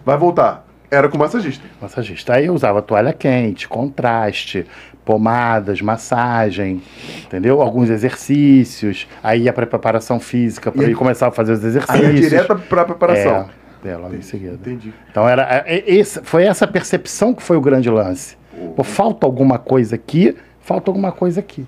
Vai 0.05 0.17
voltar. 0.17 0.65
Era 0.89 1.07
com 1.07 1.17
massagista. 1.17 1.63
Massagista. 1.81 2.33
Aí 2.33 2.47
eu 2.47 2.53
usava 2.53 2.81
toalha 2.81 3.13
quente, 3.13 3.67
contraste, 3.67 4.65
pomadas, 5.05 5.81
massagem, 5.81 6.81
entendeu? 7.23 7.61
Alguns 7.61 7.89
exercícios. 7.89 9.07
Aí 9.23 9.43
ia 9.43 9.53
para 9.53 9.65
preparação 9.65 10.19
física, 10.19 10.71
para 10.71 10.83
ele 10.83 10.95
começar 10.95 11.27
a 11.27 11.31
fazer 11.31 11.53
os 11.53 11.59
Aí 11.63 11.67
exercícios. 11.69 11.99
é 12.01 12.11
direta 12.29 12.55
pra 12.55 12.83
preparação. 12.83 13.49
É, 13.85 13.89
é, 13.89 13.95
logo 13.97 14.15
em 14.15 14.21
seguida. 14.21 14.53
Entendi. 14.55 14.93
Então 15.09 15.27
era, 15.29 15.43
é, 15.65 15.75
é, 15.77 15.83
esse- 15.95 16.21
foi 16.23 16.43
essa 16.45 16.67
percepção 16.67 17.33
que 17.33 17.41
foi 17.41 17.55
o 17.55 17.61
grande 17.61 17.89
lance. 17.89 18.35
Pô, 18.75 18.83
falta 18.83 19.25
alguma 19.25 19.57
coisa 19.57 19.95
aqui, 19.95 20.35
falta 20.59 20.91
alguma 20.91 21.11
coisa 21.11 21.39
aqui. 21.39 21.65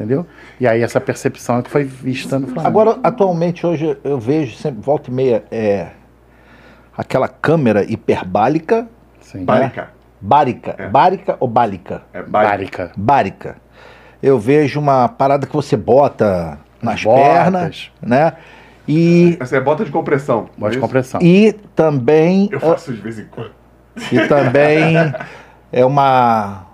Entendeu? 0.00 0.24
E 0.58 0.66
aí 0.66 0.82
essa 0.82 0.98
percepção 0.98 1.58
é 1.58 1.62
que 1.62 1.68
foi 1.68 1.84
vista 1.84 2.38
no 2.38 2.46
Flamengo. 2.46 2.66
Agora, 2.66 2.98
atualmente, 3.04 3.66
hoje 3.66 3.98
eu 4.02 4.18
vejo 4.18 4.56
sempre, 4.56 4.80
volta 4.80 5.10
e 5.10 5.12
meia, 5.12 5.44
é, 5.50 5.88
aquela 6.96 7.28
câmera 7.28 7.84
hiperbálica, 7.84 8.88
Sim. 9.20 9.44
Bárica. 9.44 9.90
bárica. 10.18 10.74
É. 10.78 10.88
Bárica 10.88 11.36
ou 11.38 11.46
bálica? 11.46 12.00
É 12.14 12.22
bárica. 12.22 12.48
Bárica. 12.48 12.92
Bárica. 12.96 13.56
Eu 14.22 14.38
vejo 14.38 14.80
uma 14.80 15.06
parada 15.06 15.46
que 15.46 15.52
você 15.52 15.76
bota 15.76 16.58
nas 16.80 17.04
Botas. 17.04 17.22
pernas, 17.22 17.92
né? 18.00 18.32
E, 18.88 19.36
Essa 19.38 19.58
é 19.58 19.60
bota 19.60 19.84
de 19.84 19.90
compressão. 19.90 20.48
Boa 20.56 20.70
de 20.70 20.78
é 20.78 20.80
compressão. 20.80 21.20
e 21.22 21.52
também 21.76 22.48
Eu 22.50 22.58
faço 22.58 22.90
de 22.90 23.02
vez 23.02 23.18
em 23.18 23.26
quando. 23.26 23.50
e 24.10 24.26
também 24.26 24.94
é 25.70 25.84
uma 25.84 26.68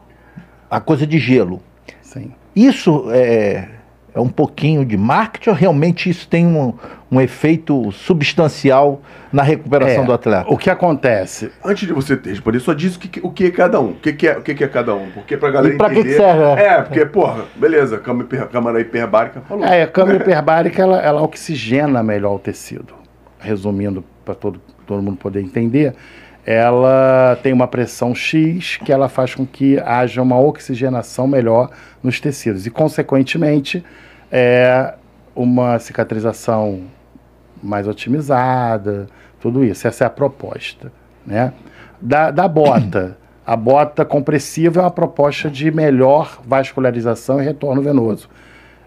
a 0.70 0.80
coisa 0.80 1.04
de 1.04 1.18
gelo. 1.18 1.60
Sim. 2.02 2.32
Isso 2.56 3.08
é, 3.10 3.68
é 4.14 4.20
um 4.20 4.30
pouquinho 4.30 4.82
de 4.82 4.96
marketing 4.96 5.50
ou 5.50 5.54
realmente 5.54 6.08
isso 6.08 6.26
tem 6.26 6.46
um, 6.46 6.72
um 7.12 7.20
efeito 7.20 7.92
substancial 7.92 9.02
na 9.30 9.42
recuperação 9.42 10.04
É, 10.04 10.06
do 10.06 10.12
atleta? 10.14 10.50
O 10.50 10.56
que 10.56 10.70
acontece? 10.70 11.52
Antes 11.62 11.86
de 11.86 11.92
você 11.92 12.16
ter 12.16 12.30
respondido, 12.30 12.64
só 12.64 12.72
diz 12.72 12.96
o 12.96 12.98
que, 12.98 13.20
o 13.22 13.30
que 13.30 13.44
é 13.44 13.50
cada 13.50 13.78
um. 13.78 13.90
O 13.90 13.94
que, 13.96 14.26
é, 14.26 14.38
o 14.38 14.40
que, 14.40 14.64
é 14.64 14.68
cada 14.68 14.94
um. 14.94 15.10
Porque 15.10 15.36
pra 15.36 15.50
galera 15.50 15.74
E 15.74 15.76
pra 15.76 15.90
que 15.90 15.98
entender. 15.98 16.14
que 16.14 16.16
serve, 16.16 16.42
né? 16.42 16.64
É, 16.64 16.82
porque, 16.82 17.04
porra, 17.04 17.44
beleza, 17.56 17.98
câmara, 17.98 18.46
câmara 18.46 18.80
hiperbárica 18.80 19.42
falou. 19.42 19.64
É, 19.64 19.82
a 19.82 19.86
câmara 19.86 20.16
hiperbárica 20.16 20.80
ela, 20.82 20.98
ela 21.02 21.20
oxigena 21.20 22.02
melhor 22.02 22.36
o 22.36 22.38
tecido. 22.38 22.94
Resumindo, 23.38 24.02
para 24.24 24.34
todo, 24.34 24.58
todo 24.86 25.02
mundo 25.02 25.18
poder 25.18 25.42
entender, 25.42 25.94
ela 26.46 27.36
tem 27.42 27.52
uma 27.52 27.66
pressão 27.66 28.14
X 28.14 28.76
que 28.76 28.92
ela 28.92 29.08
faz 29.08 29.34
com 29.34 29.44
que 29.44 29.80
haja 29.80 30.22
uma 30.22 30.38
oxigenação 30.38 31.26
melhor 31.26 31.70
nos 32.00 32.20
tecidos. 32.20 32.66
E, 32.66 32.70
consequentemente, 32.70 33.84
é 34.30 34.94
uma 35.34 35.76
cicatrização 35.80 36.84
mais 37.60 37.88
otimizada, 37.88 39.08
tudo 39.40 39.64
isso. 39.64 39.88
Essa 39.88 40.04
é 40.04 40.06
a 40.06 40.10
proposta. 40.10 40.92
Né? 41.26 41.52
Da, 42.00 42.30
da 42.30 42.46
bota. 42.46 43.18
A 43.44 43.56
bota 43.56 44.04
compressiva 44.04 44.80
é 44.80 44.82
uma 44.84 44.90
proposta 44.90 45.50
de 45.50 45.68
melhor 45.72 46.40
vascularização 46.46 47.42
e 47.42 47.44
retorno 47.44 47.82
venoso. 47.82 48.28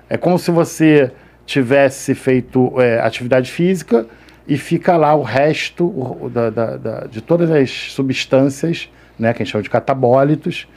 É 0.09 0.15
como 0.15 0.39
se 0.39 0.49
você 0.49 1.11
tivesse 1.45 2.15
feito 2.15 2.73
é, 2.81 3.01
atividade 3.01 3.51
física 3.51 4.05
e 4.49 4.57
fica 4.57 4.97
lá 4.97 5.13
o 5.13 5.21
resto 5.21 5.85
o- 5.85 6.29
da- 6.33 6.49
da- 6.49 6.75
da- 6.77 7.07
de 7.07 7.21
todas 7.21 7.51
as 7.51 7.69
substâncias, 7.93 8.89
né, 9.17 9.31
que 9.31 9.43
a 9.43 9.45
gente 9.45 9.51
chama 9.51 9.61
de 9.63 9.69
catabólitos, 9.69 10.67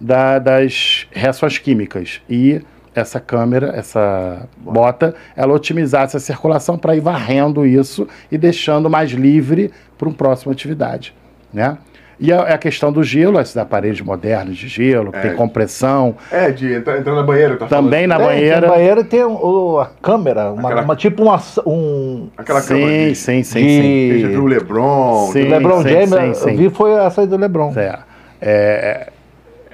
da- 0.00 0.38
das 0.38 1.06
reações 1.10 1.58
químicas. 1.58 2.22
E 2.28 2.62
essa 2.94 3.20
câmera, 3.20 3.72
essa 3.76 4.48
bota, 4.56 5.14
ela 5.36 5.52
otimizasse 5.52 6.16
a 6.16 6.20
circulação 6.20 6.78
para 6.78 6.96
ir 6.96 7.00
varrendo 7.00 7.66
isso 7.66 8.08
e 8.32 8.38
deixando 8.38 8.88
mais 8.88 9.10
livre 9.10 9.70
para 9.98 10.08
uma 10.08 10.14
próxima 10.14 10.52
atividade. 10.52 11.14
Né? 11.52 11.78
E 12.20 12.32
a, 12.32 12.40
a 12.54 12.58
questão 12.58 12.90
do 12.92 13.00
gelo, 13.04 13.38
esses 13.40 13.56
aparelhos 13.56 14.00
modernos 14.00 14.56
de 14.56 14.66
gelo, 14.66 15.12
que 15.12 15.18
É. 15.18 15.20
tem 15.22 15.36
compressão, 15.36 16.16
É, 16.32 16.50
de 16.50 16.74
entrar, 16.74 16.98
entrar 16.98 17.14
na 17.14 17.22
banheira, 17.22 17.56
tá 17.56 17.66
também 17.66 18.08
na? 18.08 18.16
É, 18.16 18.18
banheira. 18.18 18.60
Tem 18.60 18.68
banheira 18.70 19.04
tem 19.04 19.22
o- 19.24 19.78
a 19.78 19.86
câmera, 20.02 20.50
uma, 20.50 20.68
Aquela- 20.68 20.82
uma- 20.84 20.96
tipo 20.96 21.22
uma, 21.22 21.40
um. 21.64 22.28
Aquela 22.36 22.60
câmera 22.60 22.86
Sim, 22.90 23.08
de, 23.10 23.14
sim, 23.14 23.42
sim, 23.44 23.58
de- 23.62 23.82
sim. 23.82 24.20
Já 24.22 24.28
viu 24.28 24.42
o 24.42 24.46
Lebron. 24.46 25.28
Sim. 25.32 25.44
o 25.44 25.50
LeBron 25.50 25.82
sim, 25.82 25.88
James, 25.90 26.08
sim, 26.10 26.16
eu 26.26 26.34
sim. 26.34 26.56
vi 26.56 26.70
foi 26.70 26.90
essa 26.92 27.20
aí 27.20 27.26
do 27.28 27.36
LeBron. 27.36 27.72
É, 27.76 27.98
é, 28.40 29.08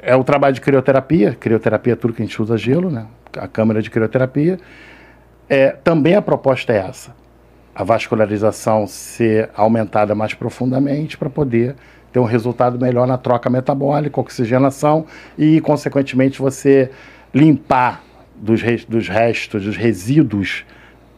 é 0.02 0.14
o 0.16 0.22
trabalho 0.22 0.54
de 0.54 0.61
crioterapia. 0.61 1.35
Crioterapia 1.40 1.94
é 1.94 1.96
tudo 1.96 2.12
que 2.12 2.22
a 2.22 2.26
gente 2.26 2.40
usa 2.42 2.59
gelo, 2.59 2.90
né? 2.90 3.07
A 3.38 3.48
câmera 3.48 3.80
de 3.80 3.88
crioterapia. 3.88 4.59
É, 5.48 5.70
também 5.83 6.14
a 6.14 6.20
proposta 6.20 6.74
é 6.74 6.76
essa. 6.76 7.11
A 7.74 7.83
vascularização 7.83 8.87
ser 8.87 9.48
aumentada 9.57 10.14
mais 10.14 10.35
profundamente 10.35 11.16
para 11.16 11.28
poder 11.30 11.74
ter 12.14 12.20
um 12.20 12.24
resultado 12.24 12.79
melhor 12.79 13.09
na 13.09 13.18
troca 13.18 13.50
metabólica, 13.50 14.20
oxigenação 14.20 15.05
e, 15.37 15.61
consequentemente, 15.61 16.38
você 16.40 16.88
limpar 17.35 18.05
dos, 18.37 18.62
dos 18.87 19.09
restos, 19.09 19.64
dos 19.64 19.77
resíduos 19.77 20.64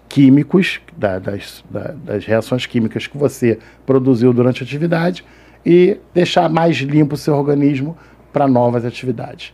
químicos, 0.09 0.81
da- 0.97 1.19
das, 1.19 1.63
da- 1.69 1.93
das 2.03 2.25
reações 2.25 2.65
químicas 2.65 3.07
que 3.07 3.19
você 3.19 3.59
produziu 3.85 4.33
durante 4.33 4.63
a 4.63 4.65
atividade 4.65 5.23
e 5.67 5.99
deixar 6.15 6.49
mais 6.49 6.77
limpo 6.79 7.15
o 7.15 7.19
seu 7.19 7.35
organismo 7.35 7.95
para 8.33 8.49
novas 8.49 8.83
atividades. 8.87 9.53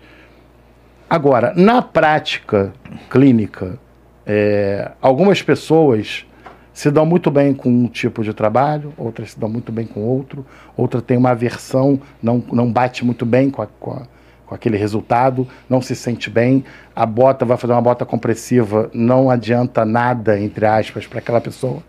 Agora, 1.11 1.53
na 1.57 1.83
prática 1.83 2.73
clínica, 3.11 3.81
é, 4.25 4.93
algumas 5.03 5.43
pessoas 5.43 6.25
se 6.73 6.91
dão 6.91 7.05
muito 7.05 7.31
bem 7.31 7.53
com 7.53 7.69
um 7.69 7.87
tipo 7.87 8.23
de 8.25 8.33
trabalho, 8.33 8.93
outras 8.97 9.33
se 9.33 9.39
dão 9.39 9.49
muito 9.49 9.71
bem 9.71 9.87
com 9.87 10.01
outro, 10.01 10.45
outra 10.77 11.03
tem 11.03 11.17
uma 11.17 11.31
aversão, 11.31 12.01
não, 12.23 12.43
não 12.53 12.71
bate 12.73 13.05
muito 13.05 13.27
bem 13.27 13.51
com, 13.51 13.63
a- 13.63 13.67
com 13.79 13.93
a- 13.93 14.07
com 14.47 14.55
aquele 14.55 14.77
resultado, 14.77 15.47
não 15.69 15.81
se 15.81 15.95
sente 15.97 16.29
bem. 16.29 16.65
A 16.95 17.07
bota 17.07 17.45
vai 17.45 17.57
fazer 17.57 17.73
uma 17.73 17.81
bota 17.83 18.05
compressiva, 18.05 18.91
não 18.93 19.31
adianta 19.31 19.85
nada, 19.85 20.39
entre 20.41 20.67
aspas, 20.67 21.07
para 21.07 21.19
aquela 21.21 21.41
pessoa. 21.41 21.83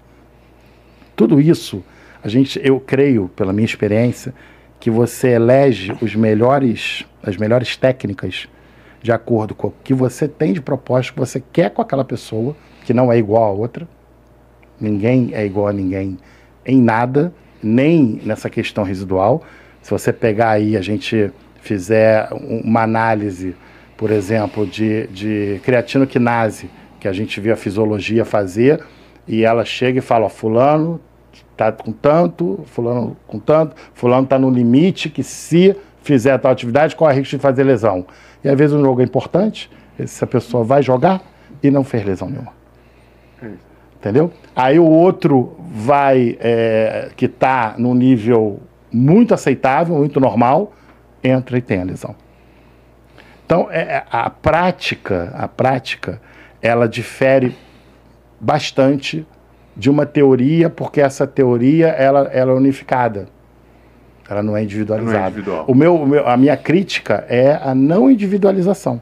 Tudo 1.15 1.39
isso, 1.39 1.84
a 2.24 2.28
gente, 2.28 2.60
eu 2.63 2.80
creio, 2.80 3.30
pela 3.36 3.54
minha 3.54 3.65
experiência, 3.65 4.34
que 4.80 4.89
você 4.89 5.30
elege 5.30 5.96
os 6.02 6.15
melhores, 6.15 7.06
as 7.22 7.38
melhores 7.38 7.78
técnicas 7.78 8.48
de 9.02 9.12
acordo 9.12 9.54
com 9.54 9.67
o 9.67 9.74
que 9.84 9.93
você 9.93 10.28
tem 10.28 10.54
de 10.54 10.62
proposta, 10.62 11.12
que 11.13 11.19
você 11.19 11.41
quer 11.52 11.69
com 11.69 11.82
aquela 11.82 12.04
pessoa, 12.06 12.56
que 12.86 12.93
não 12.93 13.12
é 13.12 13.17
igual 13.17 13.43
a 13.43 13.52
outra. 13.52 13.88
Ninguém 14.79 15.31
é 15.33 15.45
igual 15.45 15.67
a 15.67 15.73
ninguém 15.73 16.17
em 16.65 16.81
nada, 16.81 17.33
nem 17.62 18.19
nessa 18.23 18.49
questão 18.49 18.83
residual. 18.83 19.43
Se 19.81 19.91
você 19.91 20.12
pegar 20.13 20.51
aí, 20.51 20.75
a 20.77 20.81
gente 20.81 21.31
fizer 21.62 22.27
um- 22.33 22.62
uma 22.63 22.81
análise, 22.83 23.55
por 23.97 24.12
exemplo, 24.12 24.65
de, 24.65 25.07
de 25.07 25.59
creatinoquinase, 25.63 26.69
que 26.99 27.07
a 27.07 27.13
gente 27.13 27.39
viu 27.39 27.53
a 27.53 27.57
fisiologia 27.57 28.25
fazer, 28.25 28.81
e 29.27 29.43
ela 29.43 29.63
chega 29.63 29.99
e 29.99 30.01
fala, 30.01 30.25
ó, 30.25 30.29
fulano 30.29 30.99
tá 31.55 31.71
com 31.71 31.91
tanto, 31.91 32.59
fulano 32.65 33.15
com 33.27 33.39
tanto, 33.39 33.75
fulano 33.93 34.25
tá 34.27 34.38
no 34.39 34.49
limite 34.49 35.09
que 35.09 35.23
se 35.23 35.75
fizer 36.01 36.38
tal 36.39 36.51
atividade, 36.51 36.95
corre 36.95 37.15
risco 37.19 37.36
de 37.38 37.41
fazer 37.41 37.63
lesão. 37.63 38.05
E 38.43 38.49
às 38.49 38.57
vezes 38.57 38.75
um 38.75 38.81
jogo 38.81 39.01
é 39.01 39.03
importante, 39.03 39.69
essa 39.97 40.27
pessoa 40.27 40.63
vai 40.63 40.81
jogar 40.81 41.21
e 41.62 41.69
não 41.71 41.83
fez 41.83 42.03
lesão 42.05 42.29
nenhuma. 42.29 42.51
Entendeu? 44.04 44.34
Aí 44.54 44.78
o 44.78 44.86
outro 44.86 45.56
vai, 45.72 46.38
é, 46.42 47.10
que 47.16 47.24
está 47.24 47.76
no 47.78 47.96
nível 47.96 48.60
muito 48.92 49.34
aceitável, 49.34 49.96
muito 49.96 50.20
normal, 50.20 50.74
entra 51.24 51.58
e 51.58 51.62
tem 51.62 51.80
a 51.80 51.86
lesão. 51.86 52.13
Então, 53.46 53.70
é, 53.72 53.80
é, 53.80 54.04
a 54.12 54.30
prática, 54.30 55.34
a 55.34 55.48
prática, 55.48 56.22
ela 56.62 56.86
difere 56.86 57.56
bastante 58.42 59.26
de 59.74 59.89
uma 59.89 60.06
teoria, 60.06 60.70
porque 60.70 61.00
essa 61.00 61.26
teoria 61.26 61.88
ela, 61.88 62.30
ela 62.34 62.52
é 62.52 62.56
unificada. 62.56 63.30
Ela 64.30 64.44
não 64.44 64.58
é 64.58 64.63
individualizada. 64.63 65.18
Não 65.18 65.26
é 65.26 65.30
individual. 65.30 65.66
O 65.66 65.74
meu, 65.74 65.96
o 65.96 66.06
meu, 66.06 66.28
a 66.28 66.36
minha 66.36 66.58
crítica 66.58 67.26
é 67.30 67.58
a 67.63 67.74
não 67.74 68.12
individualização. 68.12 69.02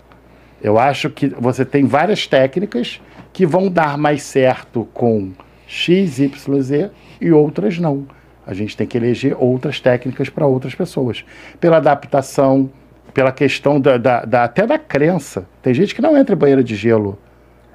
Eu 0.61 0.77
acho 0.77 1.09
que 1.09 1.27
você 1.27 1.65
tem 1.65 1.85
várias 1.85 2.27
técnicas 2.27 3.01
que 3.33 3.45
vão 3.45 3.69
dar 3.69 3.97
mais 3.97 4.23
certo 4.23 4.87
com 4.93 5.31
X, 5.67 6.19
Y, 6.19 6.61
Z 6.61 6.91
e 7.19 7.31
outras 7.31 7.77
não. 7.79 8.05
A 8.45 8.53
gente 8.53 8.75
tem 8.75 8.85
que 8.87 8.97
eleger 8.97 9.35
outras 9.39 9.79
técnicas 9.79 10.27
para 10.29 10.45
outras 10.45 10.75
pessoas. 10.75 11.23
Pela 11.59 11.77
adaptação, 11.77 12.69
pela 13.13 13.31
questão 13.31 13.79
da, 13.79 13.97
da, 13.97 14.25
da- 14.25 14.43
até 14.43 14.65
da 14.65 14.77
crença. 14.79 15.45
Tem 15.61 15.73
gente 15.73 15.93
que 15.95 16.01
não 16.01 16.17
entra 16.17 16.35
em 16.35 16.37
banheira 16.37 16.63
de 16.63 16.75
gelo 16.75 17.17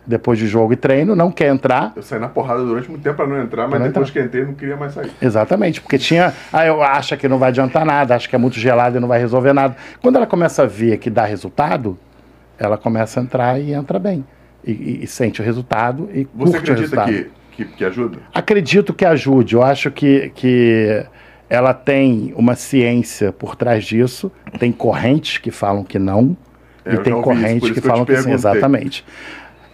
depois 0.09 0.38
de 0.38 0.47
jogo 0.47 0.73
e 0.73 0.77
treino, 0.77 1.16
não 1.16 1.33
quer 1.33 1.49
entrar. 1.49 1.92
Eu 1.97 2.03
saí 2.03 2.21
na 2.21 2.29
porrada 2.29 2.64
durante 2.64 2.88
muito 2.88 3.03
tempo 3.03 3.16
pra 3.16 3.27
não 3.27 3.40
entrar, 3.42 3.66
mas 3.69 3.81
não 3.81 3.88
depois 3.88 4.09
entrar. 4.09 4.21
que 4.23 4.27
entrei 4.29 4.45
não 4.45 4.55
queria 4.55 4.77
mais 4.77 4.92
sair. 4.92 5.11
Exatamente, 5.21 5.81
porque 5.81 5.99
tinha. 5.99 6.33
Ah, 6.53 6.64
eu 6.66 6.81
acho 6.83 7.16
que 7.16 7.27
não 7.29 7.38
vai 7.38 7.49
adiantar 7.49 7.85
nada, 7.85 8.14
acho 8.14 8.29
que 8.29 8.35
é 8.37 8.38
muito 8.38 8.59
gelado 8.59 8.97
e 8.99 9.01
não 9.01 9.09
vai 9.09 9.19
resolver 9.19 9.53
nada. 9.53 9.77
Quando 10.03 10.16
ela 10.16 10.27
começa 10.27 10.62
a 10.62 10.66
ver 10.66 10.99
que 10.99 11.11
dá 11.11 11.25
resultado, 11.25 11.99
ela 12.59 12.77
começa 12.79 13.19
a 13.19 13.23
entrar 13.23 13.61
e 13.61 13.73
entra 13.73 13.99
bem. 13.99 14.25
E, 14.66 15.00
e- 15.05 15.07
sente 15.07 15.40
o 15.40 15.44
resultado 15.44 16.09
e 16.12 16.26
Você 16.35 16.57
acredita 16.57 17.05
que, 17.05 17.31
que, 17.52 17.64
que 17.64 17.85
ajuda? 17.85 18.18
Acredito 18.35 18.92
que 18.92 19.05
ajude. 19.05 19.55
Eu 19.55 19.62
acho 19.62 19.90
que, 19.90 20.31
que 20.35 21.05
ela 21.48 21.72
tem 21.72 22.33
uma 22.37 22.55
ciência 22.57 23.33
por 23.33 23.55
trás 23.55 23.85
disso. 23.85 24.31
Tem 24.59 24.72
correntes 24.72 25.38
que 25.38 25.50
falam 25.50 25.85
que 25.85 25.98
não. 25.98 26.37
É, 26.85 26.94
e 26.94 26.98
tem 26.98 27.20
correntes 27.22 27.68
que 27.70 27.81
que 27.81 27.87
falam 27.87 28.05
que 28.05 28.16
sim. 28.16 28.33
Exatamente. 28.33 29.05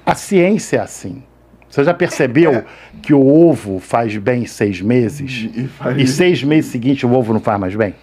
A 0.04 0.14
ciência 0.14 0.76
é 0.76 0.80
assim. 0.80 1.22
Você 1.70 1.82
já 1.84 1.94
percebeu 1.94 2.52
É. 2.52 2.64
que 3.00 3.14
o 3.14 3.26
ovo 3.26 3.78
faz 3.78 4.14
bem 4.18 4.44
seis 4.44 4.80
meses? 4.82 5.48
E 5.96 6.02
E 6.02 6.06
seis 6.06 6.42
meses 6.44 6.70
seguintes 6.70 7.02
o 7.04 7.10
ovo 7.12 7.32
não 7.32 7.40
faz 7.40 7.58
mais 7.58 7.74
bem? 7.74 7.94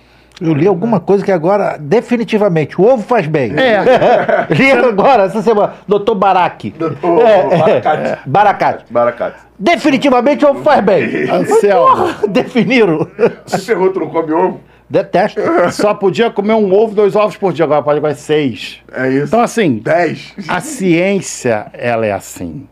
Eu 0.41 0.53
li 0.53 0.65
alguma 0.67 0.99
coisa 0.99 1.23
que 1.23 1.31
agora, 1.31 1.77
definitivamente, 1.77 2.79
o 2.79 2.85
ovo 2.85 3.03
faz 3.03 3.27
bem. 3.27 3.53
É. 3.57 3.83
li 4.53 4.71
agora, 4.71 5.23
essa 5.23 5.41
semana, 5.41 5.73
doutor 5.87 6.15
Baraki. 6.15 6.71
Doutor 6.71 7.19
É, 7.21 7.57
Baracate. 7.57 8.19
Baracate. 8.29 8.85
Baracate. 8.89 9.37
Definitivamente 9.57 10.45
o 10.45 10.51
ovo 10.51 10.63
faz 10.63 10.83
bem. 10.83 11.29
Anselmo, 11.29 12.27
Definiram. 12.29 13.07
Se 13.45 13.59
ferrou, 13.59 13.91
tu 13.91 13.99
não 13.99 14.09
come 14.09 14.31
ovo? 14.31 14.61
Detesto. 14.89 15.39
só 15.71 15.93
podia 15.93 16.31
comer 16.31 16.53
um 16.53 16.73
ovo, 16.73 16.95
dois 16.95 17.15
ovos 17.15 17.37
por 17.37 17.53
dia, 17.53 17.65
agora 17.65 17.83
pode 17.83 18.01
comer 18.01 18.15
seis. 18.15 18.79
É 18.91 19.07
isso. 19.09 19.25
Então, 19.25 19.41
assim, 19.41 19.77
10. 19.77 20.35
A 20.47 20.61
ciência, 20.61 21.67
ela 21.73 22.05
é 22.05 22.11
assim. 22.11 22.67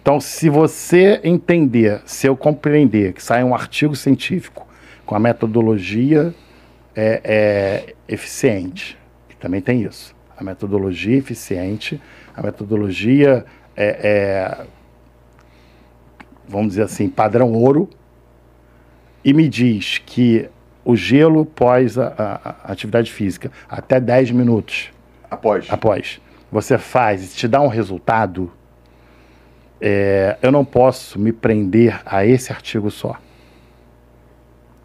Então, 0.00 0.20
se 0.20 0.48
você 0.48 1.20
entender, 1.22 2.00
se 2.06 2.26
eu 2.26 2.34
compreender 2.34 3.12
que 3.12 3.22
sai 3.22 3.44
um 3.44 3.54
artigo 3.54 3.94
científico 3.94 4.66
com 5.04 5.14
a 5.14 5.18
metodologia 5.18 6.32
é, 7.00 7.20
é, 7.22 7.94
eficiente, 8.08 8.98
também 9.38 9.60
tem 9.60 9.82
isso, 9.82 10.16
a 10.36 10.42
metodologia 10.42 11.16
eficiente, 11.16 12.00
a 12.36 12.42
metodologia 12.42 13.44
é, 13.76 13.86
é, 14.02 14.66
vamos 16.48 16.70
dizer 16.70 16.82
assim, 16.82 17.08
padrão 17.08 17.52
ouro, 17.52 17.88
e 19.24 19.32
me 19.32 19.48
diz 19.48 19.98
que 19.98 20.48
o 20.84 20.96
gelo 20.96 21.44
pós 21.46 21.96
a, 21.96 22.08
a- 22.18 22.56
a 22.64 22.72
atividade 22.72 23.12
física, 23.12 23.52
até 23.68 24.00
10 24.00 24.32
minutos, 24.32 24.90
Após. 25.30 25.66
após 25.70 26.20
você 26.50 26.78
faz 26.78 27.32
e 27.32 27.36
te 27.36 27.46
dá 27.46 27.60
um 27.60 27.68
resultado, 27.68 28.50
é, 29.80 30.36
eu 30.42 30.50
não 30.50 30.64
posso 30.64 31.16
me 31.18 31.30
prender 31.32 32.00
a 32.04 32.26
esse 32.26 32.50
artigo 32.52 32.90
só. 32.90 33.16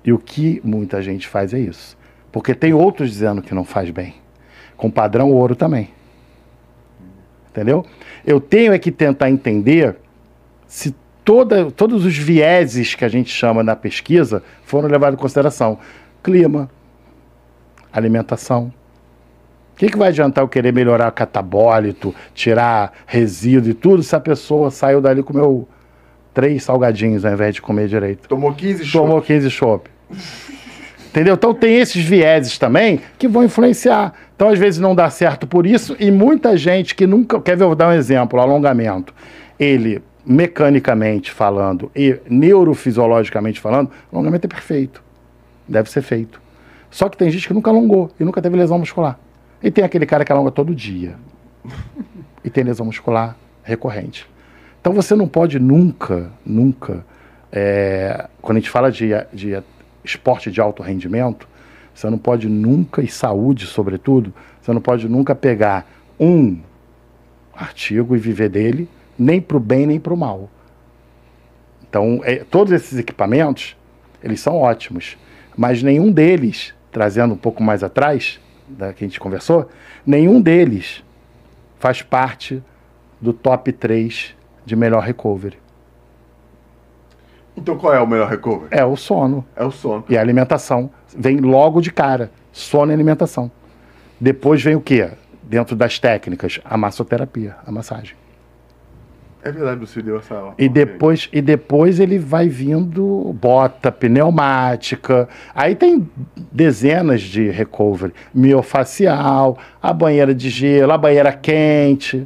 E 0.05 0.11
o 0.13 0.19
que 0.19 0.61
muita 0.63 1.01
gente 1.01 1.27
faz 1.27 1.53
é 1.53 1.59
isso. 1.59 1.97
Porque 2.33 2.55
tem 2.55 2.73
outros 2.73 3.11
dizendo 3.11 3.43
que 3.43 3.53
não 3.53 3.63
faz 3.63 3.91
bem. 3.91 4.15
Com 4.75 4.89
padrão 4.89 5.31
ouro 5.31 5.55
também. 5.55 5.91
Entendeu? 7.51 7.85
Eu 8.25 8.41
tenho 8.41 8.73
é 8.73 8.79
que 8.79 8.91
tentar 8.91 9.29
entender 9.29 9.95
se 10.67 10.95
toda, 11.23 11.69
todos 11.69 12.03
os 12.03 12.17
vieses 12.17 12.95
que 12.95 13.05
a 13.05 13.07
gente 13.07 13.29
chama 13.29 13.61
na 13.61 13.75
pesquisa 13.75 14.41
foram 14.65 14.89
levados 14.89 15.17
em 15.17 15.21
consideração. 15.21 15.77
Clima, 16.23 16.69
alimentação, 17.91 18.73
o 19.73 19.75
que, 19.75 19.89
que 19.89 19.97
vai 19.97 20.07
adiantar 20.07 20.43
eu 20.43 20.47
querer 20.47 20.73
melhorar 20.73 21.11
catabólito, 21.11 22.15
tirar 22.33 22.93
resíduo 23.05 23.69
e 23.69 23.73
tudo, 23.75 24.01
se 24.01 24.15
a 24.15 24.19
pessoa 24.19 24.71
saiu 24.71 24.99
dali 24.99 25.19
e 25.19 25.23
comeu 25.23 25.67
três 26.33 26.63
salgadinhos 26.63 27.25
ao 27.25 27.33
invés 27.33 27.53
de 27.53 27.61
comer 27.61 27.87
direito? 27.87 28.27
Tomou 28.27 28.53
15 28.53 28.91
Tomou 28.91 29.21
15 29.21 29.51
chopp. 29.51 29.89
Entendeu? 31.13 31.35
Então 31.35 31.53
tem 31.53 31.77
esses 31.77 32.03
vieses 32.03 32.57
também 32.57 32.99
que 33.19 33.27
vão 33.27 33.43
influenciar. 33.43 34.13
Então 34.35 34.49
às 34.49 34.57
vezes 34.57 34.79
não 34.79 34.95
dá 34.95 35.11
certo 35.11 35.45
por 35.45 35.67
isso 35.67 35.95
e 35.99 36.09
muita 36.09 36.57
gente 36.57 36.95
que 36.95 37.05
nunca. 37.05 37.39
Quer 37.39 37.55
ver? 37.55 37.65
Eu 37.65 37.67
vou 37.67 37.75
dar 37.75 37.89
um 37.89 37.91
exemplo: 37.91 38.39
alongamento. 38.39 39.13
Ele, 39.59 40.01
mecanicamente 40.25 41.31
falando 41.31 41.91
e 41.95 42.19
neurofisiologicamente 42.27 43.61
falando, 43.61 43.91
alongamento 44.11 44.47
é 44.47 44.49
perfeito. 44.49 45.03
Deve 45.67 45.87
ser 45.91 46.01
feito. 46.01 46.41
Só 46.89 47.07
que 47.07 47.15
tem 47.15 47.29
gente 47.29 47.47
que 47.47 47.53
nunca 47.53 47.69
alongou 47.69 48.09
e 48.19 48.23
nunca 48.23 48.41
teve 48.41 48.57
lesão 48.57 48.79
muscular. 48.79 49.19
E 49.61 49.69
tem 49.69 49.83
aquele 49.83 50.07
cara 50.07 50.25
que 50.25 50.31
alonga 50.31 50.49
todo 50.49 50.73
dia. 50.73 51.13
E 52.43 52.49
tem 52.49 52.63
lesão 52.63 52.87
muscular 52.87 53.37
recorrente. 53.61 54.27
Então 54.81 54.93
você 54.93 55.15
não 55.15 55.27
pode 55.27 55.59
nunca, 55.59 56.31
nunca, 56.43 57.05
é, 57.51 58.27
quando 58.41 58.57
a 58.57 58.59
gente 58.59 58.69
fala 58.71 58.91
de, 58.91 59.11
de 59.31 59.55
esporte 60.03 60.51
de 60.51 60.59
alto 60.59 60.83
rendimento, 60.83 61.47
você 61.93 62.09
não 62.09 62.17
pode 62.17 62.49
nunca, 62.49 63.01
e 63.01 63.07
saúde 63.07 63.65
sobretudo, 63.65 64.33
você 64.61 64.73
não 64.73 64.81
pode 64.81 65.07
nunca 65.07 65.35
pegar 65.35 65.87
um 66.19 66.59
artigo 67.53 68.15
e 68.15 68.19
viver 68.19 68.49
dele, 68.49 68.89
nem 69.17 69.39
para 69.39 69.57
o 69.57 69.59
bem 69.59 69.85
nem 69.85 69.99
para 69.99 70.13
o 70.13 70.17
mal. 70.17 70.49
Então, 71.87 72.21
é, 72.23 72.37
todos 72.37 72.73
esses 72.73 72.97
equipamentos, 72.97 73.77
eles 74.23 74.39
são 74.39 74.57
ótimos, 74.57 75.17
mas 75.55 75.83
nenhum 75.83 76.11
deles, 76.11 76.73
trazendo 76.91 77.35
um 77.35 77.37
pouco 77.37 77.61
mais 77.61 77.83
atrás, 77.83 78.39
da 78.67 78.93
que 78.93 79.03
a 79.03 79.07
gente 79.07 79.19
conversou, 79.19 79.69
nenhum 80.05 80.41
deles 80.41 81.03
faz 81.79 82.01
parte 82.01 82.63
do 83.21 83.31
top 83.31 83.71
3 83.71 84.35
de 84.65 84.75
melhor 84.75 85.03
recovery. 85.03 85.62
Então 87.55 87.77
qual 87.77 87.93
é 87.93 87.99
o 87.99 88.07
melhor 88.07 88.29
recovery? 88.29 88.67
É 88.71 88.83
o 88.83 88.95
sono 88.95 89.45
É 89.55 89.63
o 89.63 89.71
sono. 89.71 90.03
e 90.09 90.17
a 90.17 90.21
alimentação. 90.21 90.89
Vem 91.15 91.37
logo 91.37 91.81
de 91.81 91.91
cara, 91.91 92.31
sono 92.51 92.91
e 92.91 92.95
alimentação. 92.95 93.51
Depois 94.19 94.61
vem 94.61 94.75
o 94.75 94.81
quê? 94.81 95.09
Dentro 95.43 95.75
das 95.75 95.99
técnicas, 95.99 96.59
a 96.65 96.77
massoterapia, 96.77 97.55
a 97.65 97.71
massagem. 97.71 98.15
É 99.45 99.51
verdade, 99.51 99.77
você 99.81 100.01
deu 100.01 100.17
essa 100.19 100.33
aula. 100.35 100.53
E 100.57 100.69
depois, 100.69 101.27
e 101.33 101.41
depois 101.41 101.99
ele 101.99 102.17
vai 102.17 102.47
vindo 102.47 103.35
bota, 103.39 103.91
pneumática. 103.91 105.27
Aí 105.53 105.75
tem 105.75 106.09
dezenas 106.49 107.19
de 107.21 107.49
recovery. 107.49 108.13
Miofacial, 108.33 109.57
a 109.81 109.91
banheira 109.91 110.33
de 110.33 110.49
gelo, 110.49 110.93
a 110.93 110.97
banheira 110.97 111.33
quente. 111.33 112.25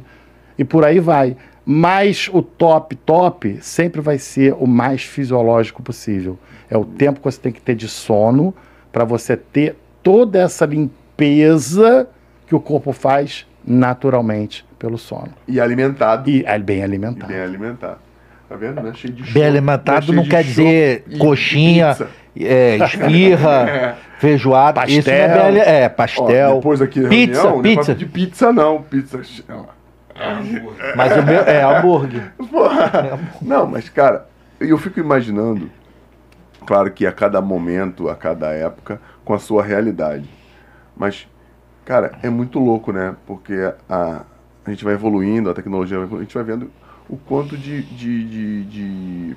E 0.56 0.64
por 0.64 0.84
aí 0.84 1.00
vai. 1.00 1.36
Mas 1.70 2.30
o 2.32 2.40
top, 2.40 2.96
top, 2.96 3.58
sempre 3.60 4.00
vai 4.00 4.16
ser 4.16 4.54
o 4.58 4.66
mais 4.66 5.02
fisiológico 5.02 5.82
possível. 5.82 6.38
É 6.70 6.78
o 6.78 6.84
tempo 6.84 7.18
que 7.20 7.24
você 7.26 7.38
tem 7.38 7.52
que 7.52 7.60
ter 7.60 7.74
de 7.74 7.86
sono 7.86 8.54
para 8.90 9.04
você 9.04 9.36
ter 9.36 9.76
toda 10.02 10.38
essa 10.40 10.64
limpeza 10.64 12.08
que 12.46 12.54
o 12.54 12.60
corpo 12.60 12.90
faz 12.92 13.46
naturalmente 13.66 14.64
pelo 14.78 14.96
sono. 14.96 15.28
E 15.46 15.60
alimentado. 15.60 16.30
E 16.30 16.42
é 16.46 16.58
bem 16.58 16.78
E 16.78 16.82
alimentado. 16.82 17.30
bem 17.30 17.42
alimentado. 17.42 17.98
Tá 18.48 18.56
vendo? 18.56 18.80
Não 18.80 18.88
é 18.90 18.94
cheio 18.94 19.12
de 19.12 19.22
Bem 19.24 19.30
chope, 19.32 19.42
alimentado 19.44 20.10
não 20.14 20.22
de 20.22 20.30
quer 20.30 20.42
dizer 20.42 21.04
e- 21.06 21.16
e 21.16 21.18
coxinha, 21.18 21.94
é, 22.40 22.78
esfirra, 22.78 23.98
feijoada. 24.18 24.86
Isso 24.88 25.06
não 25.06 25.14
é, 25.14 25.28
Pastel. 25.28 25.52
bem 25.52 25.60
é, 25.60 25.84
Ó, 25.84 25.88
pastel. 25.90 26.54
depois 26.56 26.80
aqui 26.80 27.00
pizza, 27.08 27.42
reunião, 27.42 27.60
pizza. 27.62 27.68
negócio 27.68 27.94
de 27.94 28.06
pizza 28.06 28.52
não. 28.54 28.80
Pizza. 28.82 29.20
Mas 30.96 31.16
o 31.16 31.22
meu 31.22 31.40
é 31.40 31.62
hambúrguer. 31.62 32.32
Porra. 32.50 33.18
Não, 33.40 33.66
mas 33.66 33.88
cara, 33.88 34.28
eu 34.60 34.76
fico 34.78 35.00
imaginando, 35.00 35.70
claro 36.66 36.90
que 36.90 37.06
a 37.06 37.12
cada 37.12 37.40
momento, 37.40 38.08
a 38.08 38.16
cada 38.16 38.52
época, 38.52 39.00
com 39.24 39.34
a 39.34 39.38
sua 39.38 39.62
realidade. 39.62 40.28
Mas, 40.96 41.28
cara, 41.84 42.12
é 42.22 42.28
muito 42.28 42.58
louco, 42.58 42.92
né? 42.92 43.14
Porque 43.26 43.54
a, 43.88 44.22
a 44.64 44.70
gente 44.70 44.84
vai 44.84 44.94
evoluindo, 44.94 45.50
a 45.50 45.54
tecnologia 45.54 45.96
vai 45.96 46.06
evoluindo, 46.06 46.22
a 46.22 46.28
gente 46.28 46.34
vai 46.34 46.44
vendo 46.44 46.70
o 47.08 47.16
quanto 47.16 47.56
de, 47.56 47.82
de, 47.82 48.24
de, 48.24 48.64
de 48.64 49.36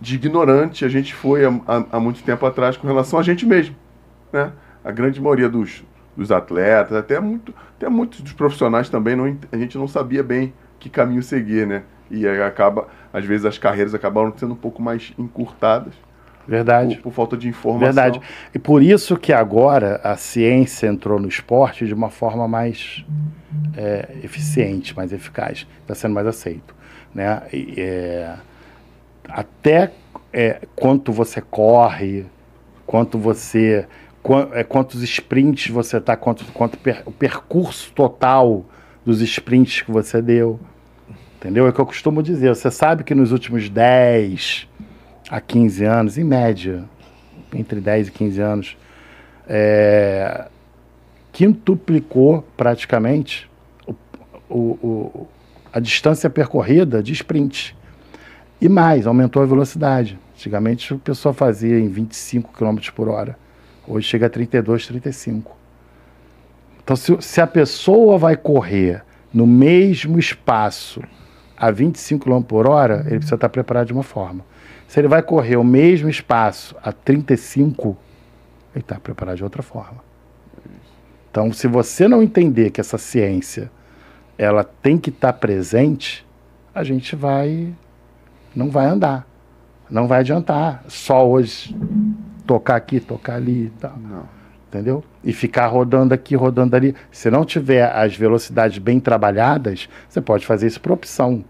de 0.00 0.14
ignorante 0.14 0.84
a 0.84 0.88
gente 0.88 1.14
foi 1.14 1.44
há, 1.44 1.48
há, 1.66 1.84
há 1.92 2.00
muito 2.00 2.22
tempo 2.22 2.44
atrás 2.44 2.76
com 2.76 2.86
relação 2.86 3.18
a 3.18 3.22
gente 3.22 3.46
mesmo. 3.46 3.74
Né? 4.32 4.52
A 4.84 4.92
grande 4.92 5.20
maioria 5.20 5.48
dos, 5.48 5.82
dos 6.16 6.32
atletas, 6.32 6.96
até, 6.96 7.20
muito, 7.20 7.54
até 7.76 7.88
muitos 7.88 8.20
dos 8.20 8.32
profissionais 8.32 8.88
também, 8.88 9.14
não, 9.14 9.36
a 9.52 9.56
gente 9.56 9.76
não 9.76 9.86
sabia 9.86 10.22
bem 10.22 10.52
que 10.78 10.88
caminho 10.88 11.22
seguir, 11.22 11.66
né? 11.66 11.82
E 12.10 12.26
acaba, 12.26 12.88
às 13.12 13.24
vezes 13.24 13.44
as 13.44 13.58
carreiras 13.58 13.94
acabaram 13.94 14.32
sendo 14.36 14.52
um 14.52 14.56
pouco 14.56 14.80
mais 14.80 15.12
encurtadas. 15.18 15.92
Verdade. 16.46 16.96
Por, 16.96 17.04
por, 17.04 17.12
falta 17.12 17.36
de 17.36 17.48
informação. 17.48 17.86
Verdade. 17.86 18.20
E 18.54 18.58
por 18.58 18.82
isso 18.82 19.16
que 19.16 19.32
agora 19.32 20.00
a 20.04 20.16
ciência 20.16 20.86
entrou 20.86 21.18
no 21.18 21.26
esporte 21.26 21.86
de 21.86 21.92
uma 21.92 22.08
forma 22.08 22.46
mais 22.46 23.04
é, 23.76 24.16
eficiente, 24.22 24.94
mais 24.94 25.12
eficaz. 25.12 25.66
Está 25.82 25.94
sendo 25.94 26.14
mais 26.14 26.26
aceito. 26.26 26.74
Né? 27.12 27.42
E, 27.52 27.74
é, 27.78 28.36
até 29.28 29.90
é, 30.32 30.60
quanto 30.76 31.12
você 31.12 31.40
corre, 31.40 32.26
quanto 32.86 33.18
você. 33.18 33.86
É, 34.52 34.64
quantos 34.64 35.02
sprints 35.02 35.68
você 35.68 35.98
está, 35.98 36.16
quanto, 36.16 36.44
quanto 36.52 36.78
per, 36.78 37.02
o 37.06 37.12
percurso 37.12 37.92
total 37.92 38.64
dos 39.04 39.20
sprints 39.20 39.82
que 39.82 39.90
você 39.90 40.20
deu. 40.20 40.58
Entendeu? 41.36 41.66
É 41.66 41.68
o 41.70 41.72
que 41.72 41.80
eu 41.80 41.86
costumo 41.86 42.22
dizer. 42.22 42.54
Você 42.54 42.70
sabe 42.70 43.04
que 43.04 43.14
nos 43.14 43.30
últimos 43.30 43.68
10 43.68 44.66
a 45.30 45.40
15 45.40 45.84
anos, 45.84 46.18
em 46.18 46.24
média, 46.24 46.84
entre 47.54 47.80
10 47.80 48.08
e 48.08 48.10
15 48.10 48.40
anos, 48.40 48.76
é, 49.46 50.48
quintuplicou 51.32 52.44
praticamente 52.56 53.48
o, 53.86 53.94
o, 54.48 54.58
o, 54.58 55.28
a 55.72 55.78
distância 55.78 56.28
percorrida 56.28 57.02
de 57.02 57.12
sprint. 57.12 57.76
E 58.60 58.68
mais, 58.68 59.06
aumentou 59.06 59.42
a 59.42 59.46
velocidade. 59.46 60.18
Antigamente 60.34 60.94
a 60.94 60.96
pessoa 60.96 61.32
fazia 61.32 61.78
em 61.78 61.88
25 61.88 62.52
km 62.52 62.78
por 62.94 63.08
hora. 63.08 63.45
Hoje 63.86 64.08
chega 64.08 64.26
a 64.26 64.30
32, 64.30 64.86
35. 64.86 65.56
Então, 66.82 66.96
se, 66.96 67.16
se 67.20 67.40
a 67.40 67.46
pessoa 67.46 68.18
vai 68.18 68.36
correr 68.36 69.04
no 69.32 69.46
mesmo 69.46 70.18
espaço 70.18 71.02
a 71.56 71.70
25 71.70 72.24
km 72.24 72.42
por 72.42 72.68
hora, 72.68 73.00
ele 73.06 73.16
precisa 73.16 73.34
estar 73.34 73.48
preparado 73.48 73.86
de 73.86 73.92
uma 73.92 74.02
forma. 74.02 74.44
Se 74.86 75.00
ele 75.00 75.08
vai 75.08 75.22
correr 75.22 75.56
o 75.56 75.64
mesmo 75.64 76.08
espaço 76.08 76.76
a 76.82 76.92
35, 76.92 77.96
ele 78.74 78.82
está 78.82 78.98
preparado 79.00 79.36
de 79.36 79.44
outra 79.44 79.62
forma. 79.62 80.04
Então, 81.30 81.52
se 81.52 81.66
você 81.66 82.08
não 82.08 82.22
entender 82.22 82.70
que 82.70 82.80
essa 82.80 82.98
ciência 82.98 83.70
ela 84.38 84.64
tem 84.64 84.98
que 84.98 85.10
estar 85.10 85.32
presente, 85.34 86.26
a 86.74 86.84
gente 86.84 87.16
vai 87.16 87.74
não 88.54 88.70
vai 88.70 88.86
andar, 88.86 89.26
não 89.90 90.06
vai 90.06 90.20
adiantar. 90.20 90.84
Só 90.88 91.28
hoje 91.28 91.76
tocar 92.46 92.76
aqui, 92.76 93.00
tocar 93.00 93.34
ali, 93.34 93.72
tá? 93.80 93.92
Não. 93.96 94.24
entendeu? 94.68 95.02
E 95.24 95.32
ficar 95.32 95.66
rodando 95.66 96.12
aqui, 96.14 96.36
rodando 96.36 96.76
ali. 96.76 96.94
Se 97.10 97.30
não 97.30 97.44
tiver 97.44 97.84
as 97.84 98.16
velocidades 98.16 98.78
bem 98.78 99.00
trabalhadas, 99.00 99.88
você 100.08 100.20
pode 100.20 100.46
fazer 100.46 100.66
isso 100.66 100.80
por 100.80 100.92
opção. 100.92 101.44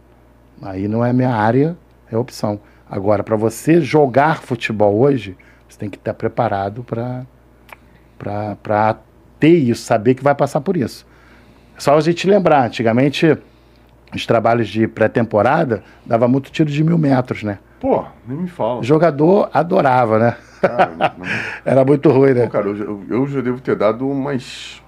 Aí 0.63 0.89
não 0.89 1.05
é 1.05 1.13
minha 1.13 1.35
área, 1.35 1.77
é 2.11 2.17
opção. 2.17 2.61
Agora, 2.89 3.23
para 3.23 3.37
você 3.37 3.81
jogar 3.81 4.43
futebol 4.43 4.99
hoje, 4.99 5.37
você 5.69 5.79
tem 5.79 5.91
que 5.91 5.97
estar 5.97 6.15
preparado 6.15 6.85
para 8.19 8.97
ter 9.41 9.57
isso, 9.57 9.83
saber 9.83 10.15
que 10.15 10.23
vai 10.23 10.35
passar 10.35 10.61
por 10.61 10.77
isso. 10.77 11.07
Só 11.77 11.97
a 11.97 12.01
gente 12.01 12.27
lembrar, 12.29 12.65
antigamente, 12.65 13.37
os 14.15 14.25
trabalhos 14.25 14.69
de 14.69 14.87
pré-temporada 14.87 15.83
dava 16.07 16.27
muito 16.27 16.51
tiro 16.51 16.71
de 16.71 16.83
mil 16.83 16.97
metros, 16.97 17.43
né? 17.43 17.59
Pô, 17.81 18.05
nem 18.27 18.39
me 18.39 18.49
fala. 18.49 18.81
O 18.81 18.85
jogador 18.85 19.51
adorava, 19.53 20.19
né? 20.19 20.37
Cara, 20.61 20.93
não... 20.97 21.27
Era 21.65 21.85
muito 21.85 22.11
ruim, 22.11 22.33
né? 22.33 22.45
Pô, 22.45 22.51
cara, 22.51 22.69
eu, 22.69 23.05
eu, 23.09 23.27
já 23.27 23.41
devo 23.41 23.61
ter 23.61 23.77
dado 23.77 24.09
umas. 24.09 24.83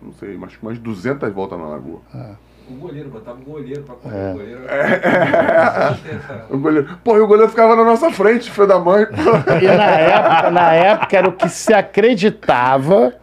Não 0.00 0.12
sei, 0.14 0.34
umas, 0.34 0.52
umas 0.60 0.78
200 0.78 1.32
voltas 1.32 1.58
na 1.58 1.66
lagoa. 1.66 2.00
Ah. 2.14 2.34
O 2.68 2.74
goleiro, 2.74 3.10
botava 3.10 3.38
o 3.38 3.44
goleiro 3.44 3.82
pra 3.82 3.94
correr. 3.96 4.16
É. 4.16 4.30
O 4.30 4.32
goleiro. 4.34 4.60
É. 4.68 6.44
o 6.54 6.58
goleiro. 6.58 6.98
Pô, 7.04 7.16
e 7.16 7.20
o 7.20 7.26
goleiro 7.26 7.50
ficava 7.50 7.76
na 7.76 7.84
nossa 7.84 8.10
frente, 8.10 8.50
filho 8.50 8.66
da 8.66 8.78
mãe. 8.78 9.06
E 9.60 9.66
na 9.66 9.90
época, 9.90 10.50
na 10.50 10.72
época 10.72 11.16
era 11.16 11.28
o 11.28 11.32
que 11.32 11.48
se 11.48 11.74
acreditava 11.74 13.14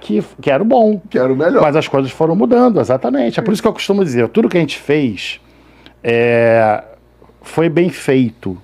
que, 0.00 0.24
que 0.40 0.50
era 0.50 0.62
o 0.62 0.66
bom. 0.66 1.00
Que 1.08 1.18
era 1.18 1.32
o 1.32 1.36
melhor. 1.36 1.62
Mas 1.62 1.76
as 1.76 1.86
coisas 1.86 2.10
foram 2.10 2.34
mudando, 2.34 2.80
exatamente. 2.80 3.38
É 3.38 3.42
por 3.42 3.52
isso 3.52 3.62
que 3.62 3.68
eu 3.68 3.72
costumo 3.72 4.04
dizer, 4.04 4.28
tudo 4.28 4.48
que 4.48 4.56
a 4.56 4.60
gente 4.60 4.78
fez 4.78 5.40
é, 6.02 6.82
foi 7.42 7.68
bem 7.68 7.90
feito. 7.90 8.56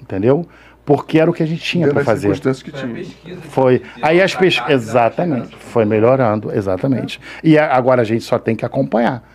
Entendeu? 0.00 0.46
Porque 0.86 1.18
era 1.18 1.28
o 1.28 1.34
que 1.34 1.42
a 1.42 1.46
gente 1.46 1.62
tinha 1.62 1.88
para 1.88 2.04
fazer. 2.04 2.38
Que 2.38 2.70
tinha. 2.70 3.36
Foi. 3.50 3.82
Aí 4.00 4.22
as 4.22 4.36
pesquisas. 4.36 4.84
Exatamente. 4.84 5.56
Foi 5.56 5.84
melhorando, 5.84 6.54
exatamente. 6.54 7.20
E 7.42 7.58
agora 7.58 8.02
a 8.02 8.04
gente 8.04 8.22
só 8.22 8.38
tem 8.38 8.54
que 8.54 8.64
acompanhar. 8.64 9.28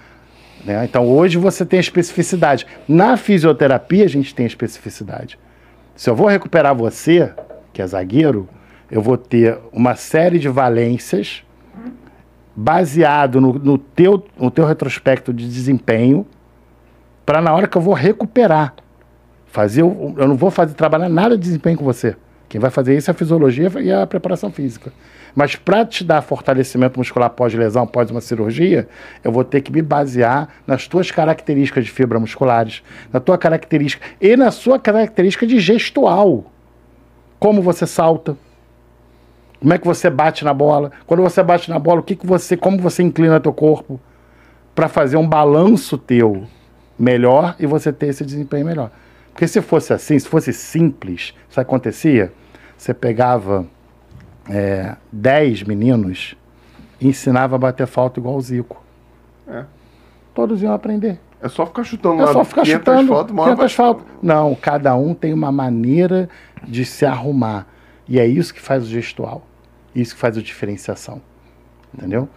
Né? 0.63 0.85
Então 0.85 1.05
hoje 1.05 1.37
você 1.37 1.65
tem 1.65 1.77
a 1.77 1.81
especificidade. 1.81 2.65
Na 2.87 3.17
fisioterapia 3.17 4.05
a 4.05 4.07
gente 4.07 4.33
tem 4.33 4.45
a 4.45 4.47
especificidade. 4.47 5.37
Se 5.93 6.09
eu 6.09 6.15
vou 6.15 6.27
recuperar 6.27 6.73
você, 6.73 7.33
que 7.73 7.81
é 7.81 7.85
zagueiro, 7.85 8.47
eu 8.89 9.01
vou 9.01 9.17
ter 9.17 9.57
uma 9.73 9.95
série 9.95 10.39
de 10.39 10.47
valências 10.47 11.43
baseado 12.55 13.41
no, 13.41 13.53
no, 13.53 13.77
teu, 13.77 14.25
no 14.39 14.49
teu 14.49 14.65
retrospecto 14.65 15.33
de 15.33 15.47
desempenho 15.47 16.25
para 17.25 17.41
na 17.41 17.53
hora 17.53 17.67
que 17.67 17.77
eu 17.77 17.81
vou 17.81 17.93
recuperar 17.93 18.73
Fazer, 19.51 19.81
eu 19.81 20.27
não 20.27 20.35
vou 20.35 20.49
fazer 20.49 20.73
trabalhar 20.73 21.09
nada 21.09 21.37
de 21.37 21.43
desempenho 21.43 21.77
com 21.77 21.83
você. 21.83 22.15
Quem 22.47 22.59
vai 22.59 22.69
fazer 22.69 22.97
isso 22.97 23.09
é 23.09 23.11
a 23.11 23.13
fisiologia 23.13 23.69
e 23.81 23.91
a 23.91 24.07
preparação 24.07 24.51
física. 24.51 24.91
Mas 25.35 25.55
para 25.55 25.85
te 25.85 26.03
dar 26.03 26.21
fortalecimento 26.21 26.99
muscular 26.99 27.29
pós-lesão, 27.29 27.85
pós 27.85 28.09
uma 28.09 28.21
cirurgia, 28.21 28.87
eu 29.23 29.31
vou 29.31 29.43
ter 29.43 29.61
que 29.61 29.71
me 29.71 29.81
basear 29.81 30.49
nas 30.65 30.87
tuas 30.87 31.11
características 31.11 31.85
de 31.85 31.91
fibra 31.91 32.19
musculares, 32.19 32.81
na 33.11 33.19
tua 33.19 33.37
característica 33.37 34.05
e 34.19 34.35
na 34.35 34.51
sua 34.51 34.79
característica 34.79 35.45
de 35.45 35.59
gestual. 35.59 36.45
Como 37.39 37.61
você 37.61 37.85
salta, 37.85 38.37
como 39.59 39.73
é 39.73 39.77
que 39.77 39.85
você 39.85 40.09
bate 40.09 40.43
na 40.43 40.53
bola? 40.53 40.91
Quando 41.05 41.23
você 41.23 41.43
bate 41.43 41.69
na 41.69 41.77
bola, 41.77 41.99
o 41.99 42.03
que, 42.03 42.15
que 42.15 42.25
você, 42.25 42.57
como 42.57 42.77
você 42.77 43.03
inclina 43.03 43.39
teu 43.39 43.53
corpo 43.53 43.99
para 44.73 44.87
fazer 44.87 45.17
um 45.17 45.27
balanço 45.27 45.97
teu 45.97 46.45
melhor 46.97 47.55
e 47.59 47.65
você 47.65 47.93
ter 47.93 48.07
esse 48.07 48.25
desempenho 48.25 48.65
melhor. 48.65 48.91
Porque 49.33 49.47
se 49.47 49.61
fosse 49.61 49.93
assim, 49.93 50.17
se 50.19 50.27
fosse 50.27 50.53
simples, 50.53 51.33
isso 51.49 51.59
acontecia? 51.59 52.31
Você 52.77 52.93
pegava 52.93 53.65
é, 54.49 54.95
dez 55.11 55.63
meninos 55.63 56.35
e 56.99 57.07
ensinava 57.07 57.55
a 57.55 57.59
bater 57.59 57.87
falta 57.87 58.19
igual 58.19 58.35
o 58.35 58.41
Zico. 58.41 58.83
É. 59.47 59.65
Todos 60.33 60.61
iam 60.61 60.73
aprender. 60.73 61.19
É 61.41 61.49
só 61.49 61.65
ficar 61.65 61.83
chutando 61.83 62.21
É 62.21 62.27
só 62.27 62.43
ficar 62.43 62.63
chutando 62.63 63.07
fotos, 63.07 63.35
500 63.35 63.73
faltas. 63.73 64.05
Não, 64.21 64.53
cada 64.53 64.95
um 64.95 65.13
tem 65.13 65.33
uma 65.33 65.51
maneira 65.51 66.29
de 66.63 66.85
se 66.85 67.05
arrumar. 67.05 67.65
E 68.07 68.19
é 68.19 68.27
isso 68.27 68.53
que 68.53 68.61
faz 68.61 68.83
o 68.83 68.87
gestual. 68.87 69.43
Isso 69.95 70.13
que 70.13 70.21
faz 70.21 70.37
a 70.37 70.41
diferenciação. 70.41 71.21
Entendeu? 71.93 72.29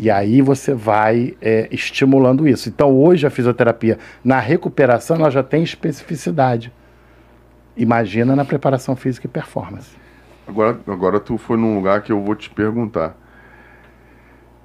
E 0.00 0.10
aí 0.10 0.40
você 0.40 0.72
vai 0.72 1.36
é, 1.42 1.68
estimulando 1.70 2.48
isso. 2.48 2.70
Então 2.70 2.98
hoje 2.98 3.26
a 3.26 3.30
fisioterapia, 3.30 3.98
na 4.24 4.38
recuperação, 4.38 5.16
ela 5.16 5.28
já 5.28 5.42
tem 5.42 5.62
especificidade. 5.62 6.72
Imagina 7.76 8.34
na 8.34 8.42
preparação 8.42 8.96
física 8.96 9.26
e 9.26 9.30
performance. 9.30 9.94
Agora, 10.48 10.80
agora 10.86 11.20
tu 11.20 11.36
foi 11.36 11.58
num 11.58 11.74
lugar 11.74 12.00
que 12.00 12.10
eu 12.10 12.24
vou 12.24 12.34
te 12.34 12.48
perguntar. 12.48 13.14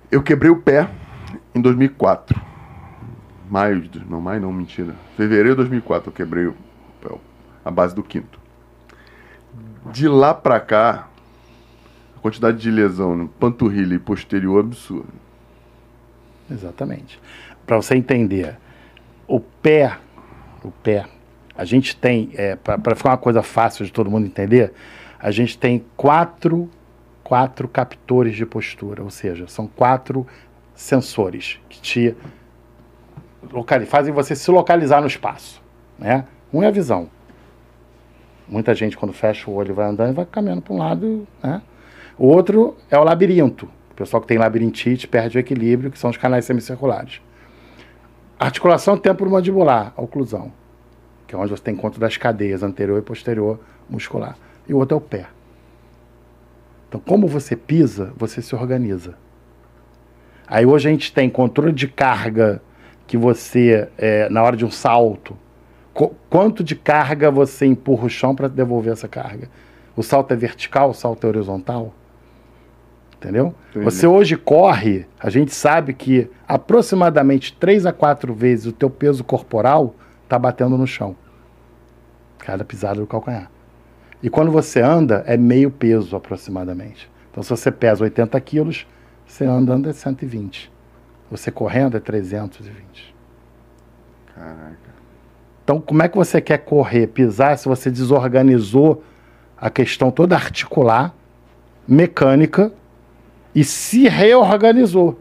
Eu 0.10 0.24
quebrei 0.24 0.50
o 0.50 0.62
pé 0.62 0.89
em 1.54 1.60
2004. 1.60 2.41
Maio, 3.50 3.89
não, 4.10 4.21
maio 4.21 4.39
não, 4.39 4.54
mentira. 4.54 4.95
Fevereiro 5.17 5.50
de 5.50 5.56
2004 5.56 6.12
eu 6.12 6.13
quebrei 6.13 6.45
o 6.45 6.56
pé, 7.02 7.13
a 7.65 7.69
base 7.69 7.93
do 7.93 8.02
quinto. 8.02 8.39
De 9.91 10.08
lá 10.08 10.34
pra 10.34 10.62
cá, 10.62 11.10
a 12.15 12.19
quantidade 12.21 12.58
de 12.58 12.71
lesão 12.71 13.17
no 13.17 13.28
panturrilha 13.28 13.95
e 13.95 14.00
posterior 14.00 14.60
é 14.60 14.62
absurda. 14.62 15.25
Exatamente. 16.49 17.19
Para 17.65 17.77
você 17.77 17.95
entender, 17.95 18.58
o 19.27 19.39
pé, 19.39 19.97
o 20.63 20.71
pé, 20.71 21.05
a 21.58 21.65
gente 21.65 21.95
tem, 21.95 22.31
é, 22.36 22.55
para 22.55 22.95
ficar 22.95 23.12
uma 23.12 23.17
coisa 23.17 23.41
fácil 23.41 23.86
de 23.86 23.91
todo 23.91 24.10
mundo 24.12 24.25
entender, 24.25 24.73
a 25.19 25.31
gente 25.31 25.58
tem 25.58 25.84
quatro, 25.95 26.69
quatro 27.23 27.67
captores 27.67 28.36
de 28.36 28.45
postura, 28.45 29.03
ou 29.03 29.10
seja, 29.10 29.47
são 29.47 29.67
quatro 29.67 30.27
sensores 30.75 31.60
que 31.69 31.81
te 31.81 32.15
localizam, 33.51 33.89
fazem 33.89 34.13
você 34.13 34.36
se 34.36 34.51
localizar 34.51 35.01
no 35.01 35.08
espaço. 35.08 35.62
Né? 35.97 36.25
Um 36.53 36.62
é 36.62 36.67
a 36.67 36.71
visão. 36.71 37.10
Muita 38.47 38.75
gente, 38.75 38.95
quando 38.95 39.13
fecha 39.13 39.49
o 39.49 39.53
olho, 39.55 39.73
vai 39.73 39.88
andando 39.88 40.12
e 40.12 40.13
vai 40.13 40.25
caminhando 40.25 40.62
para 40.62 40.73
um 40.73 40.77
lado. 40.77 41.27
Né? 41.41 41.62
O 42.17 42.27
outro 42.27 42.75
é 42.91 42.97
o 42.97 43.03
labirinto. 43.03 43.67
O 43.95 43.97
pessoal 43.97 44.19
que 44.19 44.27
tem 44.27 44.38
labirintite 44.38 45.08
perde 45.08 45.38
o 45.38 45.39
equilíbrio, 45.39 45.89
que 45.89 45.97
são 45.97 46.10
os 46.10 46.17
canais 46.17 46.43
semicirculares. 46.43 47.21
Articulação 48.38 48.97
temporomandibular, 48.97 49.93
oclusão. 49.95 50.51
que 51.25 51.34
é 51.34 51.38
onde 51.38 51.49
você 51.49 51.63
tem 51.63 51.73
encontro 51.73 51.97
das 51.97 52.17
cadeias 52.17 52.62
anterior 52.62 52.99
e 52.99 53.01
posterior 53.01 53.58
muscular. 53.89 54.38
E 54.67 54.73
o 54.73 54.77
outro 54.77 54.95
é 54.95 54.97
o 54.97 55.01
pé. 55.01 55.27
Então, 56.89 56.99
como 56.99 57.25
você 57.25 57.55
pisa, 57.55 58.12
você 58.17 58.41
se 58.41 58.53
organiza. 58.53 59.15
Aí 60.45 60.65
hoje 60.65 60.89
a 60.89 60.91
gente 60.91 61.13
tem 61.13 61.29
controle 61.29 61.71
de 61.71 61.88
carga 61.88 62.62
que 63.08 63.17
você, 63.17 63.88
é, 63.97 64.27
na 64.27 64.43
hora 64.43 64.58
de 64.58 64.65
um 64.65 64.71
salto, 64.71 65.38
qu 65.93 66.13
quanto 66.29 66.65
de 66.65 66.75
carga 66.75 67.31
você 67.31 67.65
empurra 67.65 68.08
o 68.08 68.10
chão 68.10 68.36
para 68.36 68.49
devolver 68.49 68.91
essa 68.91 69.08
carga? 69.08 69.49
O 69.95 70.03
salto 70.03 70.34
é 70.34 70.36
vertical, 70.36 70.89
o 70.89 70.93
salto 70.93 71.23
é 71.23 71.27
horizontal? 71.29 71.93
Entendeu? 73.17 73.56
Entendi. 73.69 73.86
Você 73.86 74.06
hoje 74.06 74.36
corre, 74.36 75.08
a 75.19 75.30
gente 75.30 75.54
sabe 75.54 75.93
que 75.93 76.30
aproximadamente 76.47 77.54
3 77.54 77.86
a 77.86 77.93
4 77.93 78.34
vezes 78.34 78.65
o 78.67 78.71
teu 78.71 78.89
peso 78.89 79.23
corporal 79.23 79.95
está 80.23 80.38
batendo 80.38 80.78
no 80.78 80.86
chão. 80.86 81.15
Cada 82.38 82.63
pisada 82.63 82.99
do 82.99 83.08
calcanhar. 83.08 83.49
E 84.21 84.30
quando 84.30 84.51
você 84.51 84.82
anda, 84.82 85.23
é 85.28 85.38
meio 85.38 85.71
peso 85.71 86.15
aproximadamente. 86.15 87.10
Então, 87.32 87.43
se 87.43 87.49
você 87.49 87.71
pesa 87.71 88.04
80 88.04 88.39
quilos, 88.41 88.88
você 89.25 89.45
andando 89.45 89.89
é 89.89 89.93
120. 89.93 90.71
Você 91.30 91.51
correndo 91.51 91.97
é 91.97 91.99
320. 91.99 93.15
Caraca. 94.34 94.95
Então, 95.63 95.82
como 95.82 96.04
é 96.04 96.08
que 96.08 96.15
você 96.15 96.39
quer 96.39 96.60
correr, 96.60 97.08
pisar, 97.08 97.58
se 97.58 97.67
você 97.67 97.89
desorganizou 97.89 99.04
a 99.58 99.69
questão 99.69 100.12
toda 100.12 100.36
articular, 100.36 101.13
mecânica 101.88 102.71
e 103.56 103.63
se 103.63 104.08
reorganizou? 104.10 105.18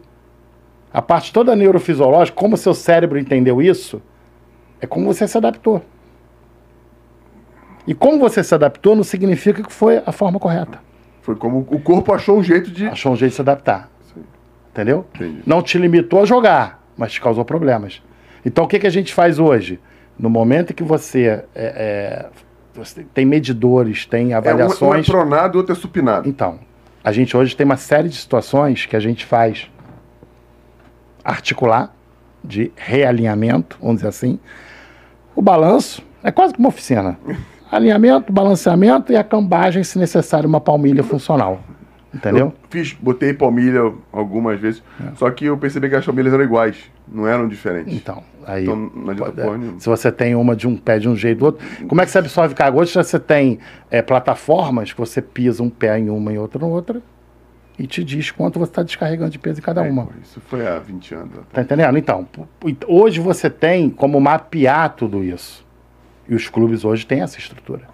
A 0.93 1.01
parte 1.01 1.33
toda 1.33 1.55
neurofisiológica, 1.55 2.37
como 2.37 2.55
seu 2.57 2.73
cérebro 2.73 3.17
entendeu 3.17 3.61
isso, 3.61 4.01
é 4.79 4.85
como 4.85 5.05
você 5.05 5.27
se 5.27 5.37
adaptou. 5.37 5.81
E 7.87 7.93
como 7.93 8.17
você 8.19 8.43
se 8.43 8.53
adaptou 8.55 8.95
não 8.95 9.03
significa 9.03 9.61
que 9.63 9.71
foi 9.71 10.01
a 10.05 10.11
forma 10.11 10.39
correta. 10.39 10.79
Foi 11.21 11.35
como 11.35 11.65
o 11.69 11.79
corpo 11.79 12.13
achou 12.13 12.37
um 12.37 12.43
jeito 12.43 12.69
de. 12.71 12.87
Achou 12.87 13.11
um 13.13 13.15
jeito 13.15 13.31
de 13.31 13.35
se 13.35 13.41
adaptar. 13.41 13.89
Sim. 14.13 14.23
Entendeu? 14.71 15.05
Entendi. 15.15 15.41
Não 15.45 15.61
te 15.61 15.77
limitou 15.77 16.21
a 16.21 16.25
jogar, 16.25 16.83
mas 16.97 17.11
te 17.13 17.21
causou 17.21 17.43
problemas. 17.45 18.01
Então 18.45 18.63
o 18.65 18.67
que, 18.67 18.79
que 18.79 18.87
a 18.87 18.91
gente 18.91 19.13
faz 19.13 19.39
hoje? 19.39 19.79
No 20.17 20.29
momento 20.29 20.71
em 20.71 20.73
que 20.73 20.83
você, 20.83 21.25
é, 21.25 21.45
é, 21.55 22.25
você 22.73 23.03
tem 23.13 23.25
medidores, 23.25 24.05
tem 24.05 24.27
É, 24.27 24.27
um, 24.27 24.31
é 24.31 24.35
avaliações. 24.35 25.05
pronado 25.05 25.57
e 25.57 25.59
outro 25.59 25.73
é 25.73 25.75
supinado. 25.75 26.27
Então, 26.29 26.59
a 27.05 27.11
gente 27.11 27.37
hoje 27.37 27.55
tem 27.55 27.63
uma 27.63 27.77
série 27.77 28.09
de 28.09 28.15
situações 28.15 28.87
que 28.87 28.95
a 28.95 28.99
gente 28.99 29.27
faz 29.27 29.69
articular, 31.23 31.93
de 32.43 32.71
realinhamento, 32.75 33.77
vamos 33.79 33.97
dizer 33.97 34.07
assim. 34.07 34.39
O 35.35 35.41
balanço 35.41 36.03
é 36.23 36.31
quase 36.31 36.53
que 36.53 36.59
uma 36.59 36.69
oficina. 36.69 37.15
Alinhamento, 37.71 38.33
balanceamento 38.33 39.11
e 39.11 39.15
a 39.15 39.23
cambagem, 39.23 39.83
se 39.83 39.99
necessário, 39.99 40.49
uma 40.49 40.59
palmilha 40.59 41.03
funcional. 41.03 41.59
Entendeu? 42.15 42.45
Eu 42.47 42.53
fiz, 42.69 42.93
botei 42.93 43.33
palmilha 43.33 43.91
algumas 44.11 44.57
vezes, 44.59 44.81
É. 44.99 45.15
só 45.15 45.29
que 45.29 45.45
eu 45.45 45.57
percebi 45.57 45.89
que 45.89 45.95
as 45.95 46.05
palmilhas 46.05 46.33
eram 46.33 46.43
iguais, 46.45 46.77
não 47.07 47.27
eram 47.27 47.45
diferentes. 47.47 47.93
Então, 47.93 48.23
aí. 48.45 48.63
Então, 48.63 48.75
não 48.95 49.09
adianta 49.11 49.31
pode- 49.31 49.41
porra 49.45 49.57
nenhuma. 49.57 49.79
se 49.79 49.89
você 49.89 50.11
tem 50.11 50.33
uma 50.33 50.55
de 50.55 50.65
um 50.67 50.77
pé 50.77 50.97
de 50.97 51.09
um 51.09 51.15
jeito 51.15 51.39
do 51.39 51.45
outro. 51.47 51.67
Como 51.87 51.99
é 52.01 52.05
que 52.05 52.11
você 52.11 52.19
absorve 52.19 52.55
carga? 52.55 52.77
Hoje 52.77 52.93
você 52.93 53.19
tem 53.19 53.59
é, 53.91 54.01
plataformas 54.01 54.93
que 54.93 54.97
você 54.99 55.21
pisa 55.21 55.61
um 55.61 55.69
pé 55.69 55.99
em 55.99 56.09
uma 56.09 56.31
e 56.31 56.37
outra 56.37 56.65
em 56.65 56.69
outra 56.69 57.01
e 57.77 57.85
te 57.85 58.01
diz 58.03 58.31
quanto 58.31 58.57
você 58.57 58.71
está 58.71 58.81
descarregando 58.81 59.31
de 59.31 59.37
peso 59.37 59.59
em 59.59 59.63
cada 59.63 59.85
É, 59.85 59.89
uma. 59.91 60.07
Isso 60.23 60.39
foi 60.47 60.65
há 60.65 60.79
20 60.79 61.13
anos. 61.13 61.31
atrás. 61.31 61.47
Tá 61.51 61.61
entendendo? 61.63 61.97
Então, 61.97 62.25
hoje 62.87 63.19
você 63.19 63.49
tem 63.49 63.89
como 63.89 64.19
mapear 64.21 64.95
tudo 64.95 65.21
isso. 65.21 65.65
E 66.29 66.33
os 66.33 66.47
clubes 66.47 66.85
hoje 66.85 67.05
têm 67.05 67.21
essa 67.21 67.37
estrutura. 67.37 67.93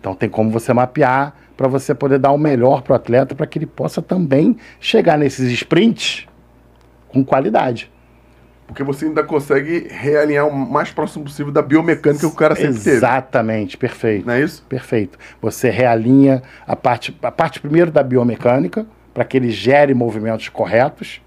Então 0.00 0.14
tem 0.14 0.28
como 0.28 0.50
você 0.50 0.72
mapear 0.72 1.34
para 1.56 1.68
você 1.68 1.94
poder 1.94 2.18
dar 2.18 2.32
o 2.32 2.38
melhor 2.38 2.82
para 2.82 2.92
o 2.92 2.96
atleta 2.96 3.34
para 3.34 3.46
que 3.46 3.58
ele 3.58 3.66
possa 3.66 4.02
também 4.02 4.56
chegar 4.78 5.16
nesses 5.16 5.50
sprints 5.52 6.26
com 7.08 7.24
qualidade. 7.24 7.90
Porque 8.66 8.82
você 8.82 9.06
ainda 9.06 9.22
consegue 9.22 9.86
realinhar 9.88 10.46
o 10.46 10.52
mais 10.52 10.90
próximo 10.90 11.24
possível 11.24 11.52
da 11.52 11.62
biomecânica 11.62 12.20
que 12.20 12.26
o 12.26 12.34
cara 12.34 12.56
sempre 12.56 12.80
teve. 12.80 12.96
Exatamente, 12.96 13.76
perfeito. 13.76 14.26
Não 14.26 14.34
é 14.34 14.42
isso? 14.42 14.64
Perfeito. 14.68 15.16
Você 15.40 15.70
realinha 15.70 16.42
a 16.66 16.74
parte, 16.74 17.16
a 17.22 17.30
parte 17.30 17.60
primeiro 17.60 17.92
da 17.92 18.02
biomecânica, 18.02 18.84
para 19.14 19.24
que 19.24 19.36
ele 19.36 19.50
gere 19.50 19.94
movimentos 19.94 20.48
corretos, 20.48 21.20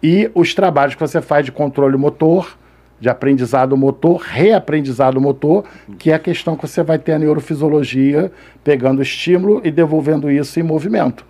e 0.00 0.30
os 0.34 0.54
trabalhos 0.54 0.94
que 0.94 1.00
você 1.00 1.20
faz 1.20 1.44
de 1.44 1.50
controle 1.50 1.96
motor, 1.96 2.56
de 3.00 3.08
aprendizado 3.08 3.76
motor, 3.76 4.20
reaprendizado 4.20 5.20
motor, 5.20 5.64
que 5.98 6.10
é 6.10 6.14
a 6.14 6.18
questão 6.18 6.56
que 6.56 6.66
você 6.66 6.82
vai 6.82 6.98
ter 6.98 7.12
a 7.12 7.18
neurofisiologia 7.18 8.32
pegando 8.64 9.00
estímulo 9.00 9.60
e 9.64 9.70
devolvendo 9.70 10.30
isso 10.30 10.58
em 10.58 10.62
movimento. 10.62 11.24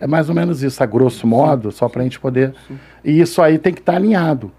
É 0.00 0.06
mais 0.06 0.28
ou 0.28 0.34
menos 0.34 0.62
isso, 0.62 0.82
a 0.82 0.86
grosso 0.86 1.26
modo, 1.26 1.70
só 1.70 1.88
para 1.88 2.00
a 2.00 2.04
gente 2.04 2.18
poder. 2.18 2.54
E 3.04 3.20
isso 3.20 3.42
aí 3.42 3.58
tem 3.58 3.72
que 3.72 3.80
estar 3.80 3.96
alinhado. 3.96 4.50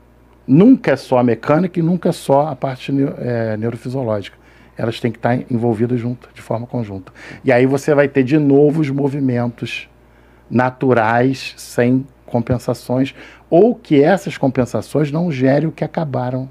Nunca 0.46 0.92
é 0.92 0.96
só 0.96 1.18
a 1.18 1.24
mecânica 1.24 1.80
e 1.80 1.84
nunca 1.84 2.10
é 2.10 2.12
só 2.12 2.48
a 2.48 2.56
parte 2.56 2.94
eh, 3.18 3.58
neurofisiológica. 3.58 4.38
Elas 4.78 5.00
têm 5.00 5.12
que 5.12 5.18
estar 5.18 5.36
envolvidas 5.50 6.00
juntas, 6.00 6.30
de 6.34 6.42
forma 6.42 6.68
conjunta. 6.68 7.12
E 7.44 7.52
aí 7.52 7.66
você 7.66 7.96
vai 7.96 8.08
ter 8.08 8.24
de 8.24 8.38
novo 8.38 8.82
os 8.82 8.90
movimentos 8.90 9.90
naturais, 10.50 11.54
sem 11.58 12.06
compensações, 12.26 13.16
ou 13.52 13.76
que 13.76 14.02
essas 14.02 14.38
compensações 14.38 15.12
não 15.12 15.30
gerem 15.30 15.68
o 15.68 15.72
que 15.72 15.84
acabaram 15.84 16.50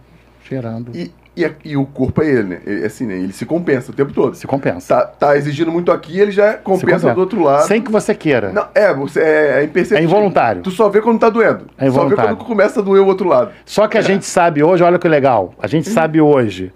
gerando. 0.48 0.92
E, 0.94 1.10
e, 1.34 1.50
e 1.64 1.76
o 1.76 1.86
corpo 1.86 2.22
é 2.22 2.28
ele, 2.28 2.42
né? 2.42 2.60
Ele, 2.66 2.84
assim, 2.84 3.06
né? 3.06 3.14
Ele 3.14 3.32
se 3.32 3.46
compensa 3.46 3.90
o 3.90 3.94
tempo 3.94 4.12
todo. 4.12 4.34
Se 4.34 4.46
compensa. 4.46 4.94
Tá, 4.94 5.06
tá 5.06 5.36
exigindo 5.36 5.72
muito 5.72 5.90
aqui, 5.90 6.20
ele 6.20 6.30
já 6.30 6.54
compensa, 6.54 6.86
compensa. 6.86 7.14
do 7.14 7.20
outro 7.20 7.42
lado. 7.42 7.66
Sem 7.66 7.80
que 7.80 7.90
você 7.90 8.14
queira. 8.14 8.52
Não, 8.52 8.68
é, 8.74 8.92
você 8.92 9.20
é, 9.20 9.60
é 9.60 9.64
imperceptível. 9.64 9.98
É 9.98 10.02
involuntário. 10.02 10.62
Tu 10.62 10.70
só 10.70 10.90
vê 10.90 11.00
quando 11.00 11.18
tá 11.18 11.30
doendo. 11.30 11.64
É 11.78 11.86
Só 11.86 11.86
vê 11.86 11.86
involuntário. 11.86 12.36
quando 12.36 12.46
começa 12.46 12.80
a 12.80 12.82
doer 12.82 13.00
o 13.02 13.06
outro 13.06 13.26
lado. 13.26 13.52
Só 13.64 13.88
que 13.88 13.96
a 13.96 14.02
gente 14.02 14.26
sabe 14.26 14.62
hoje, 14.62 14.84
olha 14.84 14.98
que 14.98 15.08
legal, 15.08 15.54
a 15.58 15.66
gente 15.66 15.88
sabe 15.88 16.20
hoje, 16.20 16.70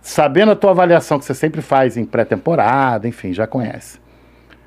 sabendo 0.00 0.50
a 0.50 0.56
tua 0.56 0.72
avaliação 0.72 1.20
que 1.20 1.24
você 1.24 1.34
sempre 1.34 1.62
faz 1.62 1.96
em 1.96 2.04
pré-temporada, 2.04 3.06
enfim, 3.06 3.32
já 3.32 3.46
conhece. 3.46 4.01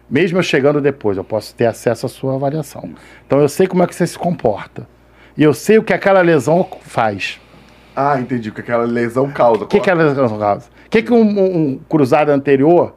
Mesmo 0.10 0.38
eu 0.38 0.44
chegando 0.44 0.80
depois, 0.80 1.18
eu 1.18 1.24
posso 1.24 1.56
ter 1.56 1.65
acesso 1.65 2.06
à 2.06 2.10
sua 2.10 2.36
avaliação. 2.36 2.94
Então 3.26 3.39
eu 3.39 3.50
sei 3.50 3.65
como 3.68 3.82
é 3.84 3.88
que 3.88 3.96
você 3.96 4.06
se 4.06 4.18
comporta. 4.18 4.88
E 5.38 5.44
eu 5.44 5.54
sei 5.54 5.78
o 5.80 5.84
que 5.84 5.94
aquela 5.94 6.22
lesão 6.22 6.68
faz. 6.82 7.39
Ah, 7.96 8.20
entendi. 8.20 8.52
Porque 8.52 8.62
aquela 8.62 8.84
lesão 8.86 9.32
causa. 9.32 9.63
O 9.63 9.68
que, 9.68 9.80
que 9.80 9.89
é 9.89 9.94
a 9.94 9.96
lesão 9.96 10.38
causa? 10.38 10.68
O 10.86 10.89
que, 10.89 11.02
que 11.02 11.12
um, 11.12 11.22
um- 11.74 11.80
cruzado 11.89 12.30
anterior, 12.30 12.96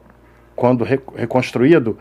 quando 0.55 0.83
re- 0.83 0.99
reconstruído, 1.15 1.97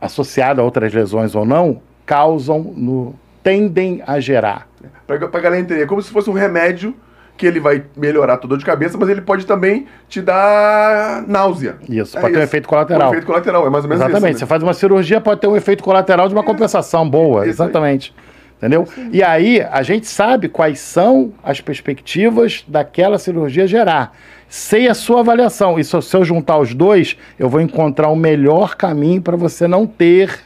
associado 0.00 0.60
a 0.60 0.64
outras 0.64 0.92
lesões 0.92 1.34
ou 1.34 1.44
não, 1.44 1.82
causam 2.06 2.60
no. 2.76 3.14
tendem 3.42 4.02
a 4.06 4.20
gerar. 4.20 4.68
Pra, 5.06 5.18
pra 5.28 5.40
galera 5.40 5.60
entender, 5.60 5.82
é 5.82 5.86
como 5.86 6.00
se 6.02 6.10
fosse 6.10 6.30
um 6.30 6.34
remédio 6.34 6.94
que 7.38 7.46
ele 7.46 7.60
vai 7.60 7.82
melhorar 7.96 8.34
a 8.34 8.36
tua 8.36 8.48
dor 8.50 8.58
de 8.58 8.64
cabeça, 8.64 8.98
mas 8.98 9.08
ele 9.08 9.20
pode 9.22 9.46
também 9.46 9.86
te 10.08 10.20
dar 10.20 11.24
náusea. 11.26 11.76
Isso, 11.88 12.18
É 12.18 12.20
pode 12.20 12.34
ter 12.34 12.40
um 12.40 12.42
efeito 12.42 12.68
colateral. 12.68 13.08
Um 13.08 13.12
efeito 13.12 13.26
colateral, 13.26 13.66
é 13.66 13.70
mais 13.70 13.84
ou 13.84 13.88
menos 13.88 14.04
Exatamente. 14.04 14.30
isso. 14.32 14.38
Você 14.40 14.44
né? 14.44 14.48
faz 14.48 14.62
uma 14.62 14.74
cirurgia, 14.74 15.20
pode 15.20 15.40
ter 15.40 15.46
um 15.46 15.56
efeito 15.56 15.82
colateral 15.82 16.28
de 16.28 16.34
uma 16.34 16.42
compensação 16.42 17.08
boa. 17.08 17.42
Isso 17.46 17.62
aí. 17.62 17.68
Exatamente. 17.68 18.12
Entendeu? 18.58 18.88
E 19.12 19.22
aí, 19.22 19.62
a 19.70 19.84
gente 19.84 20.08
sabe 20.08 20.48
quais 20.48 20.80
são 20.80 21.32
as 21.44 21.60
perspectivas 21.60 22.64
daquela 22.66 23.16
cirurgia 23.16 23.68
gerar. 23.68 24.12
Sei 24.48 24.88
a 24.88 24.94
sua 24.94 25.20
avaliação. 25.20 25.78
E 25.78 25.84
se 25.84 25.94
eu- 25.94 26.02
se 26.02 26.16
eu 26.16 26.24
juntar 26.24 26.58
os 26.58 26.74
dois, 26.74 27.16
eu 27.38 27.48
vou 27.48 27.60
encontrar 27.60 28.08
o 28.08 28.16
melhor 28.16 28.74
caminho 28.74 29.22
para 29.22 29.36
você 29.36 29.68
não 29.68 29.86
ter 29.86 30.40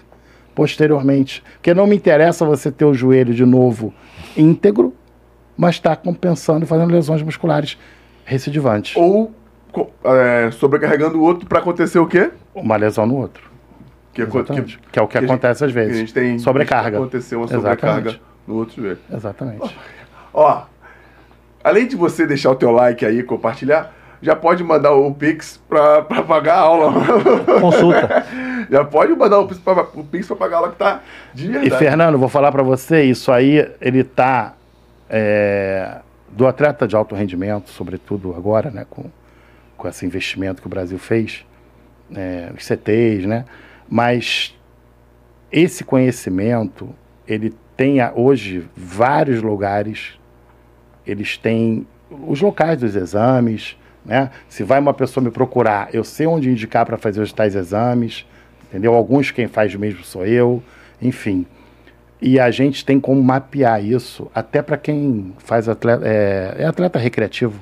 posteriormente. 0.54 1.42
Porque 1.54 1.72
não 1.72 1.86
me 1.86 1.96
interessa 1.96 2.44
você 2.44 2.70
ter 2.70 2.84
o 2.84 2.92
joelho 2.92 3.32
de 3.32 3.46
novo 3.46 3.94
íntegro, 4.36 4.92
mas 5.56 5.76
está 5.76 5.94
compensando 5.96 6.64
e 6.64 6.68
fazendo 6.68 6.90
lesões 6.92 7.22
musculares 7.22 7.78
recidivantes. 8.24 8.96
Ou 8.96 9.32
é, 10.04 10.50
sobrecarregando 10.52 11.18
o 11.18 11.22
outro 11.22 11.46
pra 11.48 11.58
acontecer 11.58 11.98
o 11.98 12.06
quê? 12.06 12.30
Uma 12.54 12.76
lesão 12.76 13.06
no 13.06 13.16
outro. 13.16 13.50
Que, 14.12 14.22
aco- 14.22 14.38
Exatamente. 14.38 14.78
Que 14.90 14.98
é 14.98 15.02
o 15.02 15.08
que 15.08 15.18
gente- 15.18 15.30
acontece 15.30 15.64
às 15.64 15.72
que 15.72 15.78
a 15.78 15.82
vezes. 15.82 15.98
gente 15.98 16.12
tem 16.14 16.38
Sobrecarga. 16.38 16.98
Aconteceu 16.98 17.38
uma 17.40 17.48
sobrecarga 17.48 18.10
Exatamente. 18.10 18.22
no 18.46 18.54
outro 18.56 18.82
joelho. 18.82 18.98
Exatamente. 19.10 19.76
Ó, 20.34 20.62
além 21.64 21.86
de 21.86 21.96
você 21.96 22.26
deixar 22.26 22.50
o 22.50 22.54
teu 22.54 22.70
like 22.70 23.04
aí, 23.06 23.22
compartilhar, 23.22 23.94
já 24.20 24.36
pode 24.36 24.62
mandar 24.62 24.92
o 24.92 25.12
Pix 25.14 25.60
pra, 25.68 26.02
pra 26.02 26.22
pagar 26.22 26.54
a 26.56 26.60
aula. 26.60 26.92
Consulta. 27.60 28.26
já 28.70 28.84
pode 28.84 29.14
mandar 29.14 29.38
o 29.40 29.48
Pix 29.48 29.58
pra, 29.60 29.82
o 29.94 30.04
Pix 30.04 30.26
pra 30.26 30.36
pagar 30.36 30.56
a 30.56 30.58
aula 30.60 30.70
que 30.72 30.76
tá 30.76 31.00
de 31.34 31.46
E 31.46 31.48
verdade. 31.48 31.78
Fernando, 31.78 32.18
vou 32.18 32.28
falar 32.28 32.52
para 32.52 32.62
você, 32.62 33.02
isso 33.04 33.32
aí 33.32 33.66
ele 33.80 34.04
tá 34.04 34.52
é, 35.12 36.00
do 36.30 36.46
atleta 36.46 36.88
de 36.88 36.96
alto 36.96 37.14
rendimento, 37.14 37.68
sobretudo 37.68 38.34
agora, 38.34 38.70
né, 38.70 38.86
com, 38.88 39.04
com 39.76 39.86
esse 39.86 40.06
investimento 40.06 40.62
que 40.62 40.66
o 40.66 40.70
Brasil 40.70 40.98
fez, 40.98 41.44
é, 42.14 42.50
os 42.56 42.64
CTs, 42.64 43.26
né? 43.26 43.44
Mas 43.88 44.58
esse 45.50 45.84
conhecimento, 45.84 46.94
ele 47.28 47.54
tem 47.76 47.98
hoje 48.14 48.66
vários 48.74 49.42
lugares, 49.42 50.18
eles 51.06 51.36
têm 51.36 51.86
os 52.26 52.40
locais 52.40 52.80
dos 52.80 52.96
exames, 52.96 53.76
Né? 54.04 54.30
Se 54.48 54.64
vai 54.64 54.80
uma 54.80 54.92
pessoa 54.92 55.22
me 55.22 55.30
procurar, 55.30 55.94
eu 55.94 56.02
sei 56.02 56.26
onde 56.26 56.50
indicar 56.50 56.84
para 56.84 56.96
fazer 56.96 57.20
os 57.20 57.32
tais 57.32 57.54
exames, 57.54 58.26
entendeu? 58.64 58.94
Alguns 58.94 59.30
quem 59.30 59.46
faz 59.46 59.72
mesmo 59.76 60.02
sou 60.02 60.26
eu, 60.26 60.60
enfim. 61.00 61.46
E 62.22 62.38
a 62.38 62.50
gente 62.52 62.84
tem 62.86 63.00
como 63.00 63.20
mapear 63.20 63.84
isso, 63.84 64.30
até 64.32 64.62
para 64.62 64.76
quem 64.76 65.34
faz 65.38 65.68
atleta, 65.68 66.02
é, 66.06 66.54
é 66.58 66.64
atleta 66.66 66.96
recreativo, 66.98 67.58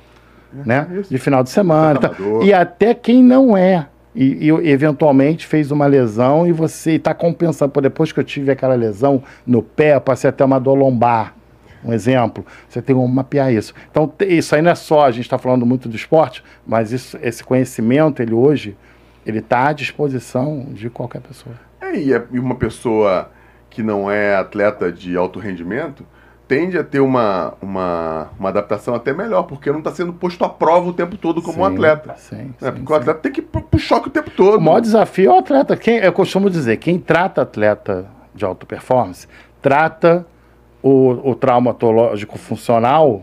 né? 0.53 0.87
De 1.09 1.17
final 1.19 1.43
de 1.43 1.49
semana. 1.51 1.99
tá? 1.99 2.11
E 2.43 2.53
até 2.53 2.93
quem 2.93 3.25
não 3.25 3.57
é. 3.57 3.87
E, 4.15 4.49
e 4.49 4.69
eventualmente 4.69 5.47
fez 5.47 5.71
uma 5.71 5.87
lesão 5.87 6.47
e 6.47 6.53
você 6.53 6.93
está 6.97 7.15
compensando. 7.15 7.71
Pô, 7.73 7.81
depois 7.81 8.13
que 8.13 8.21
eu 8.21 8.25
tive 8.25 8.51
aquela 8.53 8.75
lesão 8.75 9.23
no 9.47 9.63
pé, 9.63 9.95
eu 9.95 10.01
passei 10.01 10.29
até 10.29 10.45
uma 10.45 10.59
dor 10.59 10.75
lombar. 10.75 11.35
Um 11.83 11.93
exemplo, 11.95 12.45
você 12.69 12.83
tem 12.83 12.95
como 12.95 13.09
mapear 13.09 13.51
isso. 13.51 13.73
Então, 13.91 14.13
isso 14.29 14.55
aí 14.55 14.61
não 14.61 14.73
é 14.73 14.75
só, 14.75 15.07
a 15.07 15.11
gente 15.11 15.25
está 15.25 15.39
falando 15.39 15.65
muito 15.65 15.89
do 15.89 15.97
esporte, 15.97 16.45
mas 16.67 16.93
isso, 16.93 17.19
esse 17.23 17.43
conhecimento, 17.43 18.21
ele 18.21 18.35
hoje, 18.35 18.77
ele 19.25 19.39
está 19.39 19.69
à 19.69 19.73
disposição 19.73 20.67
de 20.73 20.91
qualquer 20.91 21.23
pessoa. 21.23 21.55
É, 21.81 21.97
e 21.97 22.13
é- 22.13 22.23
e 22.31 22.39
uma 22.39 22.57
pessoa 22.57 23.31
que 23.71 23.83
não 23.83 24.11
é 24.11 24.35
atleta 24.35 24.93
de 24.93 25.17
alto 25.17 25.39
rendimento 25.39 26.05
tende 26.51 26.77
a 26.77 26.83
ter 26.83 26.99
uma, 26.99 27.55
uma, 27.63 28.29
uma 28.37 28.49
adaptação 28.49 28.93
até 28.93 29.13
melhor, 29.13 29.45
porque 29.45 29.71
não 29.71 29.79
está 29.79 29.93
sendo 29.93 30.13
posto 30.13 30.45
à 30.45 30.49
prova 30.49 30.89
o 30.89 30.93
tempo 30.93 31.17
todo 31.17 31.41
como 31.41 31.63
um 31.63 31.65
Sim, 31.65 31.75
atleta. 31.75 32.15
Sim, 32.17 32.37
né? 32.37 32.55
sim, 32.59 32.73
Porque 32.73 32.93
o 32.93 32.97
atleta 32.97 33.21
tem 33.21 33.31
que 33.31 33.41
ir 33.41 33.45
pro 33.45 33.79
choque 33.79 34.09
o 34.09 34.11
tempo 34.11 34.33
todo. 34.33 34.59
O 34.59 34.61
maior 34.61 34.81
desafio 34.81 35.31
é 35.31 35.35
o 35.35 35.39
atleta. 35.39 35.77
Quem, 35.77 35.99
eu 35.99 36.13
costumo 36.13 36.51
dizer, 36.51 36.79
quem 36.79 36.99
trata 36.99 37.43
atleta 37.43 38.11
de 38.35 38.45
alta 38.45 38.67
performance, 38.67 39.29
trata 39.63 40.27
o, 40.83 41.31
o 41.31 41.37
traumatológico 41.37 42.37
funcional 42.37 43.23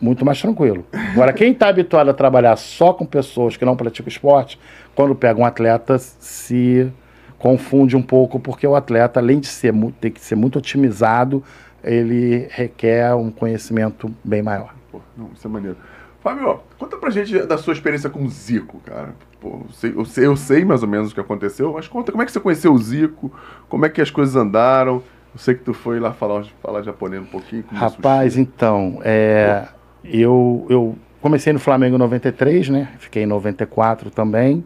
muito 0.00 0.24
mais 0.24 0.40
tranquilo. 0.40 0.86
Agora, 1.12 1.32
quem 1.32 1.50
está 1.50 1.66
habituado 1.66 2.10
a 2.10 2.14
trabalhar 2.14 2.54
só 2.54 2.92
com 2.92 3.04
pessoas 3.04 3.56
que 3.56 3.64
não 3.64 3.76
praticam 3.76 4.08
esporte, 4.08 4.56
quando 4.94 5.16
pega 5.16 5.40
um 5.40 5.44
atleta, 5.44 5.98
se 5.98 6.92
confunde 7.38 7.96
um 7.96 8.02
pouco, 8.02 8.40
porque 8.40 8.66
o 8.66 8.74
atleta, 8.74 9.20
além 9.20 9.38
de 9.38 9.46
ser, 9.46 9.72
ter 10.00 10.10
que 10.10 10.20
ser 10.20 10.34
muito 10.34 10.58
otimizado, 10.58 11.42
ele 11.82 12.48
requer 12.50 13.14
um 13.14 13.30
conhecimento 13.30 14.12
bem 14.24 14.42
maior. 14.42 14.74
Pô, 14.90 15.00
não, 15.16 15.30
isso 15.34 15.46
é 15.46 15.50
maneiro. 15.50 15.76
Fábio, 16.20 16.60
conta 16.76 16.96
pra 16.96 17.10
gente 17.10 17.38
da 17.46 17.56
sua 17.56 17.72
experiência 17.72 18.10
com 18.10 18.24
o 18.24 18.28
Zico, 18.28 18.80
cara. 18.84 19.14
Pô, 19.40 19.60
eu 19.64 19.72
sei, 19.72 19.92
eu, 19.96 20.04
sei, 20.04 20.26
eu 20.26 20.36
sei 20.36 20.64
mais 20.64 20.82
ou 20.82 20.88
menos 20.88 21.12
o 21.12 21.14
que 21.14 21.20
aconteceu, 21.20 21.72
mas 21.72 21.86
conta 21.86 22.10
como 22.10 22.22
é 22.22 22.26
que 22.26 22.32
você 22.32 22.40
conheceu 22.40 22.72
o 22.72 22.78
Zico, 22.78 23.32
como 23.68 23.86
é 23.86 23.88
que 23.88 24.00
as 24.00 24.10
coisas 24.10 24.34
andaram. 24.34 25.02
Eu 25.32 25.38
sei 25.38 25.54
que 25.54 25.62
tu 25.62 25.72
foi 25.72 26.00
lá 26.00 26.12
falar, 26.12 26.44
falar 26.60 26.82
japonês 26.82 27.22
um 27.22 27.26
pouquinho. 27.26 27.64
Rapaz, 27.70 28.32
sushi. 28.32 28.42
então, 28.42 29.00
é, 29.04 29.68
eu, 30.02 30.66
eu 30.68 30.96
comecei 31.20 31.52
no 31.52 31.60
Flamengo 31.60 31.94
em 31.94 31.98
93, 31.98 32.70
né? 32.70 32.88
Fiquei 32.98 33.22
em 33.22 33.26
94 33.26 34.10
também. 34.10 34.64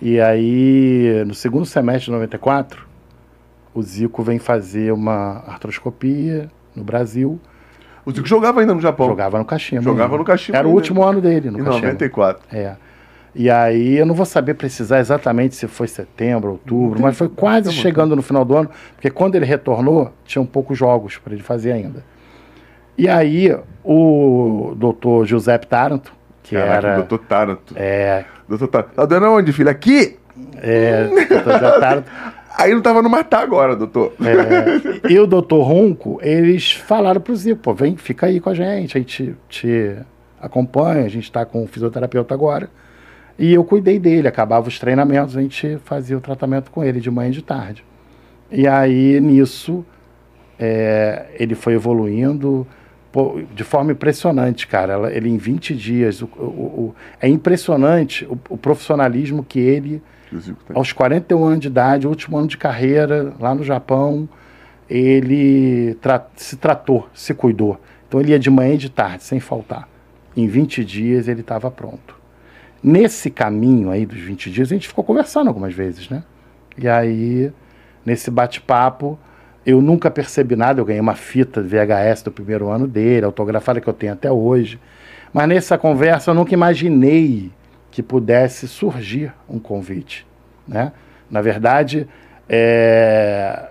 E 0.00 0.20
aí, 0.20 1.24
no 1.26 1.34
segundo 1.34 1.64
semestre 1.64 2.06
de 2.06 2.10
94, 2.12 2.86
o 3.74 3.82
Zico 3.82 4.22
vem 4.22 4.38
fazer 4.38 4.92
uma 4.92 5.42
artroscopia 5.46 6.48
no 6.74 6.84
Brasil. 6.84 7.40
O 8.04 8.12
Zico 8.12 8.26
jogava 8.26 8.60
ainda 8.60 8.74
no 8.74 8.80
Japão. 8.80 9.08
Jogava 9.08 9.38
no 9.38 9.44
Kashima. 9.44 9.82
Jogava 9.82 10.14
ainda. 10.14 10.18
no 10.18 10.24
Kashima 10.24 10.58
Era 10.58 10.68
o 10.68 10.72
último 10.72 11.02
ano 11.02 11.20
dele 11.20 11.50
no 11.50 11.60
em 11.60 11.64
Kashima. 11.64 11.86
94. 11.86 12.42
É. 12.52 12.76
E 13.38 13.50
aí 13.50 13.98
eu 13.98 14.06
não 14.06 14.14
vou 14.14 14.24
saber 14.24 14.54
precisar 14.54 14.98
exatamente 14.98 15.54
se 15.54 15.68
foi 15.68 15.86
setembro, 15.86 16.52
outubro, 16.52 17.02
mas 17.02 17.18
foi 17.18 17.28
quase 17.28 17.70
chegando 17.70 18.16
no 18.16 18.22
final 18.22 18.46
do 18.46 18.56
ano, 18.56 18.70
porque 18.94 19.10
quando 19.10 19.34
ele 19.34 19.44
retornou, 19.44 20.10
tinham 20.24 20.46
poucos 20.46 20.78
jogos 20.78 21.18
para 21.18 21.34
ele 21.34 21.42
fazer 21.42 21.72
ainda. 21.72 22.02
E 22.96 23.06
aí 23.06 23.54
o 23.84 24.72
doutor 24.74 25.26
Giuseppe 25.26 25.66
Taranto, 25.66 26.14
que 26.42 26.54
Caraca, 26.56 26.86
era. 26.86 26.96
doutor 26.96 27.18
Taranto. 27.18 27.74
É, 27.76 28.24
Doutor 28.48 28.68
Taranto. 28.68 28.94
Tá 28.94 29.04
dando 29.04 29.26
onde, 29.26 29.52
filho? 29.52 29.70
Aqui? 29.70 30.16
é, 30.56 31.04
doutor 31.04 31.52
Giuseppe 31.52 31.80
Taranto. 31.80 32.10
Aí 32.58 32.72
não 32.72 32.80
tava 32.80 33.02
no 33.02 33.10
matar 33.10 33.42
agora, 33.42 33.76
doutor. 33.76 34.14
É, 34.18 35.12
e 35.12 35.18
o 35.18 35.26
doutor 35.26 35.62
Ronco, 35.62 36.18
eles 36.22 36.72
falaram 36.72 37.20
pro 37.20 37.36
Zico, 37.36 37.60
pô, 37.60 37.74
vem, 37.74 37.98
fica 37.98 38.24
aí 38.24 38.40
com 38.40 38.48
a 38.48 38.54
gente, 38.54 38.96
a 38.96 39.00
gente 39.00 39.36
te 39.46 39.94
acompanha, 40.40 41.04
a 41.04 41.08
gente 41.08 41.24
está 41.24 41.44
com 41.44 41.62
o 41.62 41.66
fisioterapeuta 41.66 42.32
agora. 42.32 42.70
E 43.38 43.52
eu 43.52 43.62
cuidei 43.62 43.98
dele, 43.98 44.26
acabava 44.26 44.68
os 44.68 44.78
treinamentos, 44.78 45.36
a 45.36 45.42
gente 45.42 45.78
fazia 45.84 46.16
o 46.16 46.20
tratamento 46.20 46.70
com 46.70 46.82
ele 46.82 46.98
de 46.98 47.10
manhã 47.10 47.28
e 47.28 47.32
de 47.32 47.42
tarde. 47.42 47.84
E 48.50 48.66
aí, 48.66 49.20
nisso, 49.20 49.84
é, 50.58 51.26
ele 51.38 51.54
foi 51.54 51.74
evoluindo 51.74 52.66
pô, 53.16 53.40
de 53.54 53.64
forma 53.64 53.92
impressionante, 53.92 54.66
cara. 54.66 54.92
Ela- 54.92 55.10
Ele 55.10 55.30
em 55.30 55.38
20 55.38 55.74
dias, 55.74 56.20
o- 56.20 56.28
o- 56.36 56.42
o- 56.90 56.94
é 57.18 57.26
impressionante 57.26 58.26
o- 58.28 58.58
profissionalismo 58.58 59.42
que 59.42 59.58
ele 59.58 60.02
aos 60.74 60.92
41 60.92 61.42
anos 61.46 61.60
de 61.60 61.68
idade, 61.68 62.06
último 62.06 62.36
ano 62.36 62.46
de 62.46 62.58
carreira, 62.58 63.32
lá 63.40 63.54
no 63.54 63.64
Japão, 63.64 64.28
ele 64.90 65.94
tra- 66.02 66.26
se 66.36 66.56
tratou, 66.58 67.08
se 67.14 67.32
cuidou. 67.32 67.80
Então 68.06 68.20
ele 68.20 68.32
ia 68.32 68.38
de 68.38 68.50
manhã 68.50 68.74
e 68.74 68.76
de 68.76 68.90
tarde, 68.90 69.24
sem 69.24 69.40
faltar. 69.40 69.88
Em 70.36 70.46
20 70.46 70.84
dias 70.84 71.26
ele 71.26 71.40
estava 71.40 71.70
pronto. 71.70 72.14
Nesse 72.82 73.30
caminho 73.30 73.90
aí 73.90 74.04
dos 74.04 74.18
20 74.20 74.50
dias, 74.50 74.70
a 74.70 74.74
gente 74.74 74.88
ficou 74.88 75.02
conversando 75.02 75.48
algumas 75.48 75.72
vezes, 75.72 76.10
né? 76.10 76.22
E 76.76 76.86
aí, 76.86 77.50
nesse 78.04 78.30
bate-papo, 78.30 79.18
eu 79.66 79.82
nunca 79.82 80.08
percebi 80.10 80.54
nada. 80.54 80.80
Eu 80.80 80.84
ganhei 80.84 81.00
uma 81.00 81.16
fita 81.16 81.60
VHS 81.60 82.22
do 82.22 82.30
primeiro 82.30 82.68
ano 82.68 82.86
dele, 82.86 83.26
autografada 83.26 83.80
que 83.80 83.88
eu 83.88 83.92
tenho 83.92 84.12
até 84.12 84.30
hoje. 84.30 84.78
Mas 85.34 85.48
nessa 85.48 85.76
conversa 85.76 86.30
eu 86.30 86.34
nunca 86.34 86.54
imaginei 86.54 87.50
que 87.90 88.00
pudesse 88.02 88.68
surgir 88.68 89.32
um 89.48 89.58
convite. 89.58 90.24
Né? 90.66 90.92
Na 91.28 91.42
verdade, 91.42 92.06
é, 92.48 93.70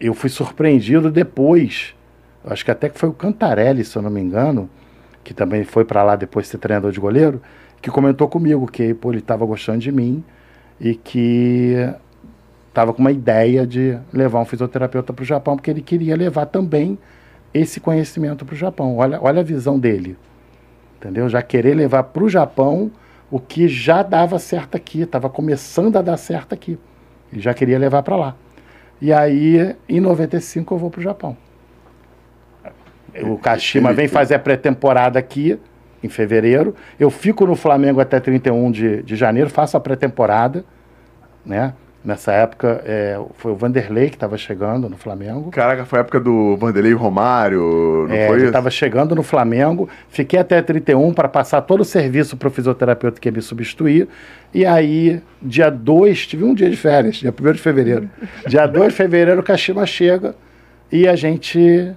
eu 0.00 0.14
fui 0.14 0.30
surpreendido 0.30 1.10
depois. 1.10 1.94
Acho 2.44 2.64
que 2.64 2.70
até 2.70 2.88
que 2.88 2.98
foi 2.98 3.10
o 3.10 3.12
Cantarelli, 3.12 3.84
se 3.84 3.96
eu 3.96 4.02
não 4.02 4.10
me 4.10 4.20
engano, 4.20 4.70
que 5.22 5.34
também 5.34 5.64
foi 5.64 5.84
para 5.84 6.02
lá 6.02 6.16
depois 6.16 6.46
de 6.46 6.52
ser 6.52 6.58
treinador 6.58 6.90
de 6.90 6.98
goleiro, 6.98 7.42
que 7.82 7.90
comentou 7.90 8.26
comigo 8.26 8.66
que 8.66 8.94
pô, 8.94 9.10
ele 9.10 9.18
estava 9.18 9.44
gostando 9.44 9.78
de 9.78 9.92
mim 9.92 10.24
e 10.80 10.94
que 10.94 11.76
estava 12.70 12.94
com 12.94 13.00
uma 13.00 13.12
ideia 13.12 13.66
de 13.66 13.98
levar 14.12 14.40
um 14.40 14.44
fisioterapeuta 14.44 15.12
para 15.12 15.22
o 15.22 15.26
Japão, 15.26 15.56
porque 15.56 15.70
ele 15.70 15.82
queria 15.82 16.16
levar 16.16 16.46
também 16.46 16.96
esse 17.52 17.80
conhecimento 17.80 18.44
para 18.44 18.54
o 18.54 18.56
Japão. 18.56 18.96
Olha, 18.96 19.18
olha 19.20 19.40
a 19.40 19.44
visão 19.44 19.78
dele, 19.78 20.16
entendeu? 20.96 21.28
Já 21.28 21.42
querer 21.42 21.74
levar 21.74 22.04
para 22.04 22.22
o 22.24 22.28
Japão 22.28 22.90
o 23.30 23.38
que 23.38 23.68
já 23.68 24.02
dava 24.02 24.38
certo 24.38 24.76
aqui, 24.76 25.02
estava 25.02 25.28
começando 25.28 25.96
a 25.96 26.02
dar 26.02 26.16
certo 26.16 26.52
aqui. 26.52 26.78
Ele 27.32 27.40
já 27.40 27.52
queria 27.52 27.78
levar 27.78 28.02
para 28.02 28.16
lá. 28.16 28.36
E 29.00 29.12
aí, 29.12 29.74
em 29.88 30.00
95, 30.00 30.74
eu 30.74 30.78
vou 30.78 30.90
para 30.90 31.00
o 31.00 31.02
Japão. 31.02 31.36
O 33.22 33.36
Kashima 33.38 33.90
Ele- 33.90 33.96
vem 33.96 34.08
fazer 34.08 34.34
a 34.34 34.38
pré-temporada 34.38 35.18
aqui, 35.18 35.58
em 36.02 36.08
fevereiro. 36.08 36.74
Eu 36.98 37.10
fico 37.10 37.46
no 37.46 37.56
Flamengo 37.56 38.00
até 38.00 38.20
31 38.20 38.70
de, 38.70 39.02
de 39.02 39.16
janeiro, 39.16 39.50
faço 39.50 39.76
a 39.76 39.80
pré-temporada, 39.80 40.64
né? 41.44 41.74
Nessa 42.02 42.32
época, 42.32 42.82
é, 42.86 43.20
foi 43.34 43.52
o 43.52 43.54
Vanderlei 43.54 44.08
que 44.08 44.16
estava 44.16 44.38
chegando 44.38 44.88
no 44.88 44.96
Flamengo. 44.96 45.50
Caraca, 45.50 45.84
foi 45.84 45.98
a 45.98 46.00
época 46.00 46.18
do 46.18 46.56
Vanderlei 46.56 46.94
Romário, 46.94 48.06
não 48.08 48.14
É, 48.14 48.26
foi 48.26 48.36
ele 48.36 48.42
isso? 48.44 48.46
estava 48.46 48.70
chegando 48.70 49.14
no 49.14 49.22
Flamengo, 49.22 49.86
fiquei 50.08 50.38
até 50.38 50.62
31 50.62 51.12
para 51.12 51.28
passar 51.28 51.60
todo 51.60 51.80
o 51.80 51.84
serviço 51.84 52.38
para 52.38 52.48
o 52.48 52.50
fisioterapeuta 52.50 53.20
que 53.20 53.28
ia 53.28 53.32
me 53.32 53.42
substituir. 53.42 54.08
E 54.54 54.64
aí, 54.64 55.20
dia 55.42 55.68
2, 55.68 56.26
tive 56.26 56.42
um 56.44 56.54
dia 56.54 56.70
de 56.70 56.76
férias, 56.76 57.16
dia 57.16 57.34
1 57.38 57.52
de 57.52 57.58
fevereiro. 57.58 58.08
dia 58.46 58.64
2 58.66 58.88
de 58.88 58.94
fevereiro, 58.94 59.40
o 59.40 59.44
Kashima 59.44 59.84
chega 59.84 60.34
e 60.90 61.06
a 61.06 61.14
gente 61.14 61.92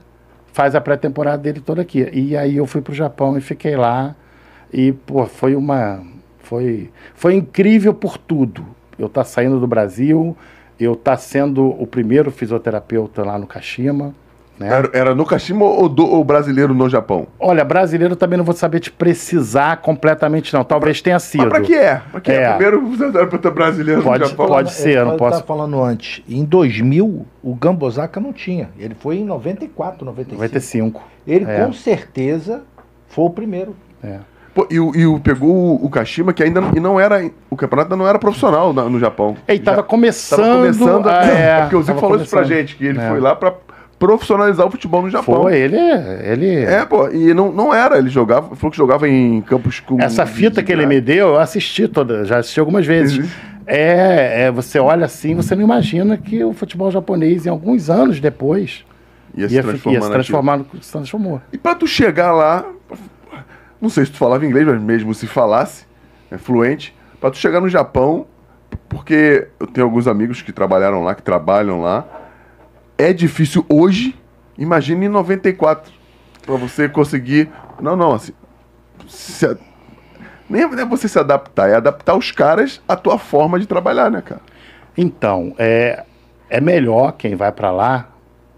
faz 0.51 0.75
a 0.75 0.81
pré-temporada 0.81 1.37
dele 1.41 1.61
toda 1.61 1.81
aqui. 1.81 2.09
E 2.11 2.35
aí 2.35 2.57
eu 2.57 2.65
fui 2.67 2.81
para 2.81 2.91
o 2.91 2.95
Japão 2.95 3.37
e 3.37 3.41
fiquei 3.41 3.77
lá. 3.77 4.13
E, 4.71 4.91
pô, 4.91 5.25
foi 5.25 5.55
uma. 5.55 6.01
Foi, 6.39 6.89
foi 7.15 7.35
incrível 7.35 7.93
por 7.93 8.17
tudo. 8.17 8.65
Eu 8.97 9.07
estar 9.07 9.23
saindo 9.23 9.59
do 9.59 9.67
Brasil, 9.67 10.35
eu 10.79 10.93
estar 10.93 11.17
sendo 11.17 11.65
o 11.81 11.85
primeiro 11.87 12.31
fisioterapeuta 12.31 13.23
lá 13.23 13.37
no 13.37 13.47
Kashima. 13.47 14.13
Né? 14.59 14.67
Era, 14.71 14.89
era 14.93 15.15
no 15.15 15.25
Kashima 15.25 15.65
ou, 15.65 15.89
do, 15.89 16.05
ou 16.07 16.23
brasileiro 16.23 16.75
no 16.75 16.87
Japão? 16.87 17.25
Olha, 17.39 17.65
brasileiro 17.65 18.15
também 18.15 18.37
não 18.37 18.45
vou 18.45 18.53
saber 18.53 18.79
te 18.79 18.91
precisar 18.91 19.77
completamente, 19.77 20.53
não. 20.53 20.63
Talvez 20.63 21.01
tenha 21.01 21.17
sido. 21.17 21.39
Mas 21.45 21.49
pra 21.49 21.61
que 21.61 21.73
é? 21.73 22.01
Pra 22.11 22.21
que 22.21 22.31
é? 22.31 22.43
É. 22.43 22.49
Primeiro 22.53 22.87
fisioterapeuta 22.91 23.49
brasileiro 23.49 24.03
Pode- 24.03 24.23
no 24.23 24.29
Japão. 24.29 24.45
pode 24.45 24.71
ser, 24.71 24.97
eu 24.99 25.05
não 25.05 25.11
eu 25.13 25.17
posso- 25.17 25.39
estava 25.39 25.47
falando 25.47 25.81
antes. 25.83 26.23
Em 26.29 26.45
2000, 26.45 27.25
o 27.41 27.55
Gambosaka 27.55 28.19
não 28.19 28.31
tinha. 28.31 28.69
Ele 28.77 28.93
foi 28.93 29.17
em 29.17 29.25
94, 29.25 30.05
95. 30.05 30.35
95. 30.43 31.01
Ele 31.25 31.45
É. 31.49 31.65
com 31.65 31.73
certeza 31.73 32.61
foi 33.07 33.25
o 33.25 33.29
primeiro. 33.31 33.75
É. 34.03 34.19
Pô, 34.53 34.67
e, 34.69 34.79
o- 34.79 34.95
e 34.95 35.05
o- 35.07 35.19
pegou 35.19 35.49
o, 35.49 35.85
o 35.85 35.89
Kashima, 35.89 36.31
que 36.31 36.43
ainda 36.43 36.61
não, 36.61 36.71
e 36.75 36.79
não 36.79 36.99
era. 36.99 37.27
O 37.49 37.55
campeonato 37.55 37.87
ainda 37.91 38.03
não 38.03 38.07
era 38.07 38.19
profissional 38.19 38.71
na- 38.71 38.83
no 38.87 38.99
Japão. 38.99 39.35
Ele 39.47 39.57
estava 39.57 39.77
Já 39.77 39.83
começando. 39.83 40.39
Tava 40.39 40.55
começando. 40.57 41.07
a- 41.07 41.19
a, 41.21 41.25
é, 41.25 41.61
porque 41.61 41.75
o 41.75 41.79
Zico 41.81 41.87
tava 41.87 41.99
falou 42.01 42.15
isso 42.17 42.29
pra 42.29 42.41
começando. 42.43 42.57
gente, 42.59 42.75
que 42.75 42.85
ele 42.85 42.99
É. 42.99 43.09
foi 43.09 43.19
lá 43.19 43.35
pra 43.35 43.53
profissionalizar 43.97 44.67
o 44.67 44.69
futebol 44.71 45.01
no 45.01 45.09
Japão. 45.09 45.43
Foi, 45.43 45.57
ele. 45.57 45.77
ele... 45.77 46.55
É, 46.65 46.85
pô, 46.85 47.09
e 47.09 47.33
não, 47.33 47.51
não 47.51 47.73
era, 47.73 47.97
ele 47.97 48.09
jogava, 48.09 48.55
falou 48.55 48.69
que 48.71 48.77
jogava 48.77 49.07
em 49.09 49.41
campos 49.41 49.79
com. 49.79 49.99
Essa 50.01 50.25
fita 50.25 50.61
que 50.61 50.71
ele 50.71 50.85
me 50.85 50.99
deu, 51.01 51.29
eu 51.29 51.39
assisti 51.39 51.87
toda, 51.87 52.23
já 52.25 52.37
assisti 52.39 52.59
algumas 52.59 52.85
vezes. 52.85 53.17
Uhum. 53.17 53.29
É, 53.65 54.43
é, 54.47 54.51
você 54.51 54.77
olha 54.77 55.05
assim, 55.05 55.33
você 55.35 55.55
não 55.55 55.63
imagina 55.63 56.17
que 56.17 56.43
o 56.43 56.51
futebol 56.53 56.91
japonês, 56.91 57.45
em 57.45 57.49
alguns 57.49 57.89
anos 57.89 58.19
depois, 58.19 58.83
ia 59.35 59.47
se 59.47 59.55
ia, 59.55 59.63
fi- 59.63 59.69
transformar. 59.69 59.95
ia 59.97 60.01
se 60.03 60.09
transformar 60.11 60.57
no 60.57 60.63
que 60.65 60.85
se 60.85 60.91
transformou. 60.91 61.41
E 61.51 61.57
pra 61.57 61.73
tu 61.73 61.87
chegar 61.87 62.33
lá, 62.33 62.65
não 63.83 63.89
sei 63.89 64.05
se 64.05 64.13
tu 64.13 64.17
falava 64.17 64.45
inglês, 64.45 64.65
mas 64.65 64.81
mesmo 64.81 65.13
se 65.13 65.27
falasse, 65.27 65.85
é 66.31 66.37
fluente, 66.37 66.95
pra 67.19 67.29
tu 67.29 67.37
chegar 67.37 67.59
no 67.59 67.67
Japão, 67.67 68.25
porque 68.87 69.49
eu 69.59 69.67
tenho 69.67 69.85
alguns 69.85 70.07
amigos 70.07 70.41
que 70.41 70.53
trabalharam 70.53 71.03
lá, 71.03 71.13
que 71.13 71.21
trabalham 71.21 71.81
lá, 71.81 72.07
é 72.97 73.11
difícil 73.11 73.65
hoje, 73.67 74.17
imagine 74.57 75.07
em 75.07 75.09
94, 75.09 75.91
pra 76.45 76.55
você 76.55 76.87
conseguir. 76.87 77.51
Não, 77.81 77.97
não, 77.97 78.13
assim. 78.13 78.31
se 79.05 79.45
nem 80.49 80.61
é 80.61 80.85
você 80.85 81.09
se 81.09 81.19
adaptar, 81.19 81.69
é 81.69 81.75
adaptar 81.75 82.15
os 82.15 82.31
caras 82.31 82.81
à 82.87 82.95
tua 82.95 83.17
forma 83.17 83.59
de 83.59 83.67
trabalhar, 83.67 84.09
né, 84.09 84.21
cara? 84.21 84.41
Então, 84.95 85.53
é, 85.57 86.05
é 86.49 86.61
melhor 86.61 87.11
quem 87.17 87.35
vai 87.35 87.51
para 87.51 87.69
lá 87.69 88.07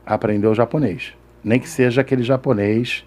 aprender 0.06 0.46
o 0.46 0.54
japonês. 0.54 1.14
Nem 1.44 1.60
que 1.60 1.68
seja 1.68 2.02
aquele 2.02 2.22
japonês 2.22 3.04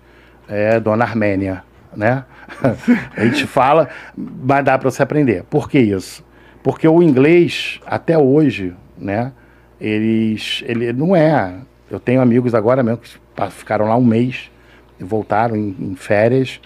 é, 0.49 0.81
Dona 0.81 1.05
Armênia, 1.05 1.62
né? 1.99 2.24
A 3.16 3.24
gente 3.24 3.44
fala, 3.46 3.88
mas 4.16 4.64
dá 4.64 4.78
para 4.78 4.88
você 4.88 5.03
aprender. 5.03 5.42
Por 5.51 5.68
que 5.68 5.80
isso? 5.80 6.24
Porque 6.62 6.86
o 6.86 7.03
inglês, 7.03 7.80
até 7.84 8.16
hoje, 8.16 8.72
né? 8.96 9.32
Eles, 9.80 10.62
ele 10.66 10.92
não 10.92 11.14
é. 11.14 11.55
Eu 11.90 11.99
tenho 11.99 12.20
amigos 12.20 12.55
agora 12.55 12.82
mesmo 12.82 12.99
que 12.99 13.18
ficaram 13.51 13.86
lá 13.86 13.96
um 13.96 14.05
mês 14.05 14.51
e 14.99 15.05
voltaram 15.05 15.57
em, 15.57 15.74
em 15.78 15.94
férias 15.96 16.61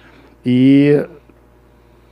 e 0.45 1.03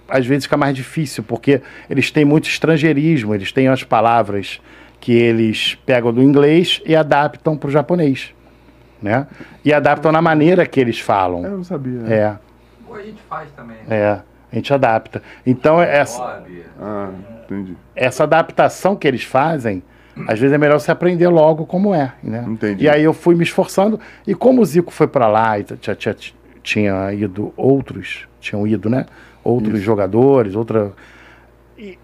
às 0.08 0.26
vezes 0.26 0.44
fica 0.44 0.56
mais 0.56 0.74
difícil, 0.74 1.22
porque 1.22 1.60
eles 1.88 2.10
têm 2.10 2.24
muito 2.24 2.48
estrangeirismo, 2.48 3.34
eles 3.34 3.52
têm 3.52 3.68
as 3.68 3.84
palavras 3.84 4.60
que 4.98 5.12
eles 5.12 5.78
pegam 5.86 6.12
do 6.12 6.22
inglês 6.22 6.82
e 6.84 6.94
adaptam 6.94 7.56
para 7.56 7.68
o 7.68 7.70
japonês, 7.70 8.34
né? 9.00 9.26
E 9.64 9.72
adaptam 9.72 10.12
na 10.12 10.20
maneira 10.20 10.66
que 10.66 10.78
eles 10.78 10.98
falam. 10.98 11.44
Eu 11.44 11.56
não 11.58 11.64
sabia. 11.64 12.00
É, 12.06 12.36
Ou 12.90 12.96
a 12.96 13.02
gente 13.02 13.22
faz 13.22 13.48
também. 13.52 13.76
né? 13.86 13.96
é, 13.96 14.20
a 14.52 14.54
gente 14.54 14.74
adapta. 14.74 15.22
Então, 15.46 15.80
essa, 15.80 16.20
Hobby. 16.20 16.64
Ah, 16.80 17.10
entendi. 17.44 17.76
essa 17.94 18.24
adaptação 18.24 18.96
que 18.96 19.06
eles 19.06 19.22
fazem, 19.22 19.82
às 20.26 20.38
vezes 20.38 20.52
é 20.52 20.58
melhor 20.58 20.78
você 20.80 20.90
aprender 20.90 21.28
logo 21.28 21.64
como 21.64 21.94
é, 21.94 22.12
né? 22.22 22.44
Entendi. 22.48 22.84
E 22.84 22.88
aí 22.88 23.04
eu 23.04 23.12
fui 23.14 23.34
me 23.34 23.44
esforçando, 23.44 23.98
e 24.26 24.34
como 24.34 24.60
o 24.60 24.64
Zico 24.64 24.90
foi 24.90 25.06
para 25.06 25.28
lá 25.28 25.58
e 25.58 25.64
tinha, 25.64 25.94
tinha, 25.94 26.16
tinha 26.62 27.12
ido 27.12 27.54
outros, 27.56 28.26
tinham 28.40 28.66
ido, 28.66 28.90
né? 28.90 29.06
Outros 29.42 29.80
jogadores, 29.80 30.54
outra. 30.56 30.92
e 31.78 31.96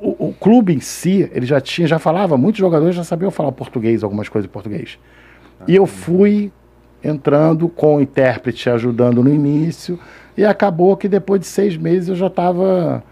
o, 0.00 0.28
o 0.28 0.34
clube 0.34 0.74
em 0.74 0.80
si, 0.80 1.28
ele 1.32 1.46
já 1.46 1.60
tinha, 1.60 1.88
já 1.88 1.98
falava, 1.98 2.36
muitos 2.36 2.60
jogadores 2.60 2.94
já 2.94 3.02
sabiam 3.02 3.30
falar 3.30 3.50
português, 3.50 4.04
algumas 4.04 4.28
coisas 4.28 4.48
em 4.48 4.52
português. 4.52 4.98
E 5.66 5.74
eu 5.74 5.86
fui 5.86 6.52
entrando 7.04 7.68
com 7.68 7.96
o 7.96 8.00
intérprete 8.00 8.68
ajudando 8.70 9.22
no 9.22 9.28
início, 9.32 9.98
e 10.36 10.44
acabou 10.44 10.96
que 10.96 11.06
depois 11.08 11.40
de 11.40 11.46
seis 11.46 11.76
meses 11.76 12.08
eu 12.08 12.16
já 12.16 12.26
estava 12.28 13.02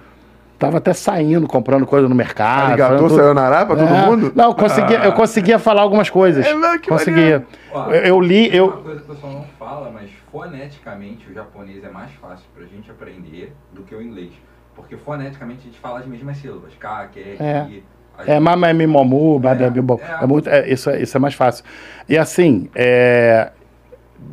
tava 0.58 0.78
até 0.78 0.92
saindo, 0.92 1.48
comprando 1.48 1.84
coisa 1.84 2.08
no 2.08 2.14
mercado. 2.14 2.68
Arigatou, 2.70 2.96
fazendo 2.98 3.08
tudo. 3.08 3.18
sayonara 3.20 3.66
pra 3.66 3.74
todo 3.76 3.88
É, 3.94 4.06
mundo? 4.06 4.32
Não, 4.34 4.44
eu 4.50 4.54
conseguia, 4.54 4.98
eu 5.04 5.12
conseguia 5.12 5.58
falar 5.58 5.82
algumas 5.82 6.08
coisas. 6.08 6.46
É, 6.46 6.54
mas 6.54 6.80
que 6.80 6.88
conseguia. 6.88 7.44
Ó, 7.72 7.90
Eu, 7.90 8.02
eu 8.04 8.20
li, 8.20 8.46
Uma 8.48 8.56
eu. 8.56 8.68
coisa 8.70 9.00
que 9.00 9.10
o 9.10 9.14
pessoal 9.14 9.32
não 9.32 9.44
fala, 9.58 9.90
mas 9.92 10.08
foneticamente 10.30 11.28
o 11.28 11.34
japonês 11.34 11.82
é 11.82 11.88
mais 11.90 12.12
fácil 12.12 12.44
pra 12.54 12.64
gente 12.66 12.88
aprender 12.90 13.52
do 13.72 13.82
que 13.82 13.92
o 13.92 14.00
inglês. 14.00 14.30
Porque 14.76 14.96
foneticamente 14.96 15.60
a 15.62 15.64
gente 15.64 15.80
fala 15.80 15.98
as 15.98 16.06
mesmas 16.06 16.36
sílabas. 16.36 16.72
K, 16.78 17.08
Q, 17.12 17.20
É. 17.40 17.66
I. 17.68 17.84
É, 18.18 18.24
gente- 18.34 18.40
mamãe 18.40 18.86
momu, 18.86 19.38
badabibom. 19.40 19.98
é. 20.00 20.22
É 20.22 20.26
muito, 20.28 20.48
é, 20.48 20.68
isso, 20.70 20.88
é, 20.90 21.02
isso 21.02 21.16
é 21.16 21.20
mais 21.20 21.34
fácil. 21.34 21.64
E 22.08 22.16
assim, 22.16 22.68
é, 22.74 23.50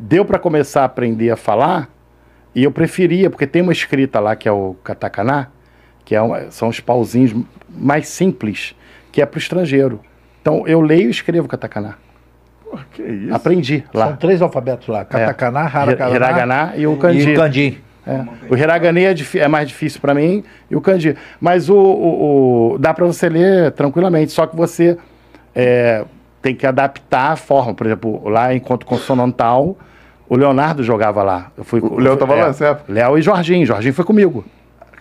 deu 0.00 0.24
para 0.24 0.38
começar 0.38 0.82
a 0.82 0.84
aprender 0.84 1.30
a 1.30 1.36
falar, 1.36 1.88
e 2.54 2.64
eu 2.64 2.70
preferia, 2.72 3.30
porque 3.30 3.46
tem 3.46 3.62
uma 3.62 3.72
escrita 3.72 4.18
lá 4.20 4.34
que 4.36 4.48
é 4.48 4.52
o 4.52 4.74
katakana, 4.82 5.50
que 6.04 6.14
é 6.14 6.22
um- 6.22 6.50
são 6.50 6.68
os 6.68 6.80
pauzinhos 6.80 7.34
mais 7.68 8.08
simples, 8.08 8.74
que 9.12 9.22
é 9.22 9.26
para 9.26 9.36
o 9.36 9.40
estrangeiro. 9.40 10.00
Então 10.42 10.66
eu 10.66 10.80
leio 10.80 11.08
e 11.08 11.10
escrevo 11.10 11.46
katakana. 11.46 11.96
Pô, 12.64 12.78
que 12.92 13.02
isso? 13.02 13.34
Aprendi 13.34 13.84
São 13.92 14.00
lá. 14.00 14.12
três 14.16 14.40
alfabetos 14.42 14.88
lá: 14.88 15.04
katakana, 15.04 15.60
Hi- 15.64 15.76
harakana 15.76 16.14
Hiragana 16.16 16.72
e 16.76 16.86
o 16.86 16.96
kanji. 16.96 17.30
e 17.30 17.34
kanji. 17.36 17.80
É. 18.06 18.24
O 18.48 18.56
hiragana 18.56 18.98
é, 18.98 19.14
é 19.36 19.46
mais 19.48 19.68
difícil 19.68 20.00
para 20.00 20.14
mim 20.14 20.42
e 20.70 20.74
o 20.74 20.80
kanji. 20.80 21.14
Mas 21.40 21.68
o, 21.68 21.76
o- 21.76 22.72
o- 22.74 22.78
dá 22.78 22.94
para 22.94 23.04
você 23.06 23.28
ler 23.28 23.70
tranquilamente, 23.72 24.32
só 24.32 24.46
que 24.46 24.56
você 24.56 24.96
é, 25.54 26.04
tem 26.42 26.54
que 26.54 26.66
adaptar 26.66 27.32
a 27.32 27.36
forma. 27.36 27.74
Por 27.74 27.86
exemplo, 27.86 28.28
lá 28.28 28.52
em 28.52 28.56
Encontro 28.58 28.86
Consonantal, 28.86 29.76
o 30.28 30.36
Leonardo 30.36 30.82
jogava 30.82 31.22
lá. 31.22 31.50
Eu 31.56 31.64
fui, 31.64 31.80
O 31.80 31.98
Léo 31.98 32.16
tava 32.16 32.34
lá 32.34 32.46
nessa 32.48 32.66
época? 32.68 32.92
Léo 32.92 33.18
e 33.18 33.22
Jorginho. 33.22 33.66
Jorginho 33.66 33.94
foi 33.94 34.04
comigo, 34.04 34.44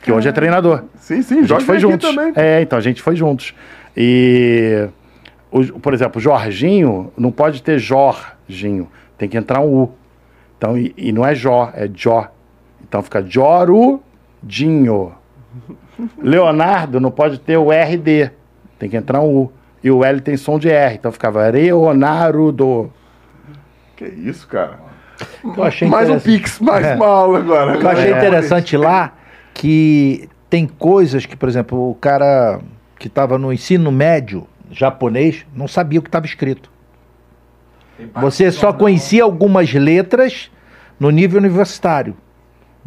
que 0.02 0.12
hoje 0.12 0.28
é 0.28 0.32
treinador. 0.32 0.84
Sim, 0.96 1.22
sim, 1.22 1.36
A 1.36 1.38
gente 1.40 1.50
Jorge 1.50 1.66
foi 1.66 1.76
aqui 1.76 1.82
juntos. 1.82 2.10
também. 2.16 2.34
É, 2.36 2.62
então 2.62 2.78
a 2.78 2.82
gente 2.82 3.02
foi 3.02 3.16
juntos. 3.16 3.54
E, 3.96 4.88
o- 5.52 5.80
por 5.80 5.94
exemplo, 5.94 6.20
Jorginho 6.22 7.12
não 7.18 7.32
pode 7.32 7.62
ter 7.64 7.78
Jorginho, 7.80 8.88
tem 9.18 9.28
que 9.30 9.38
entrar 9.38 9.60
um 9.62 9.84
U. 9.84 9.92
Então, 10.58 10.78
e, 10.78 10.94
e 10.98 11.12
não 11.12 11.26
é 11.26 11.34
Jó, 11.36 11.72
é 11.74 11.90
Jó. 11.94 12.28
Então 12.88 13.02
fica 13.02 13.22
Jorudinho. 13.24 15.14
Leonardo 16.22 17.00
não 17.00 17.12
pode 17.12 17.40
ter 17.40 17.58
o 17.58 17.72
RD, 17.72 18.32
tem 18.78 18.90
que 18.90 18.98
entrar 18.98 19.22
um 19.22 19.36
U. 19.44 19.52
E 19.84 19.90
o 19.90 20.04
L 20.04 20.20
tem 20.22 20.36
som 20.38 20.60
de 20.60 20.70
R, 20.70 20.96
então 20.96 21.12
ficava 21.12 21.48
Leonardo. 21.50 22.92
Que 23.96 24.06
isso, 24.06 24.48
cara. 24.48 24.80
Eu 25.56 25.64
achei 25.64 25.88
mais 25.88 26.10
um. 26.10 26.20
Pix, 26.20 26.60
mais 26.60 26.86
É. 26.86 26.96
uma 26.96 27.08
aula 27.08 27.40
agora. 27.40 27.76
Eu 27.76 27.90
achei 27.90 28.12
É. 28.14 28.18
interessante 28.18 28.76
lá 28.78 29.14
que 29.54 30.30
tem 30.50 30.66
coisas 30.68 31.26
que, 31.26 31.36
por 31.36 31.48
exemplo, 31.50 31.90
o 31.92 31.96
cara 31.96 32.60
que 32.98 33.08
estava 33.08 33.38
no 33.38 33.52
ensino 33.52 33.92
médio 33.92 34.48
japonês 34.72 35.46
não 35.54 35.68
sabia 35.68 36.00
o 36.00 36.04
que 36.04 36.10
estava 36.10 36.26
escrito. 36.26 36.70
Você 38.16 38.50
só 38.52 38.72
conhecia 38.72 39.24
algumas 39.24 39.74
letras 39.74 40.50
no 41.00 41.10
nível 41.10 41.40
universitário. 41.40 42.16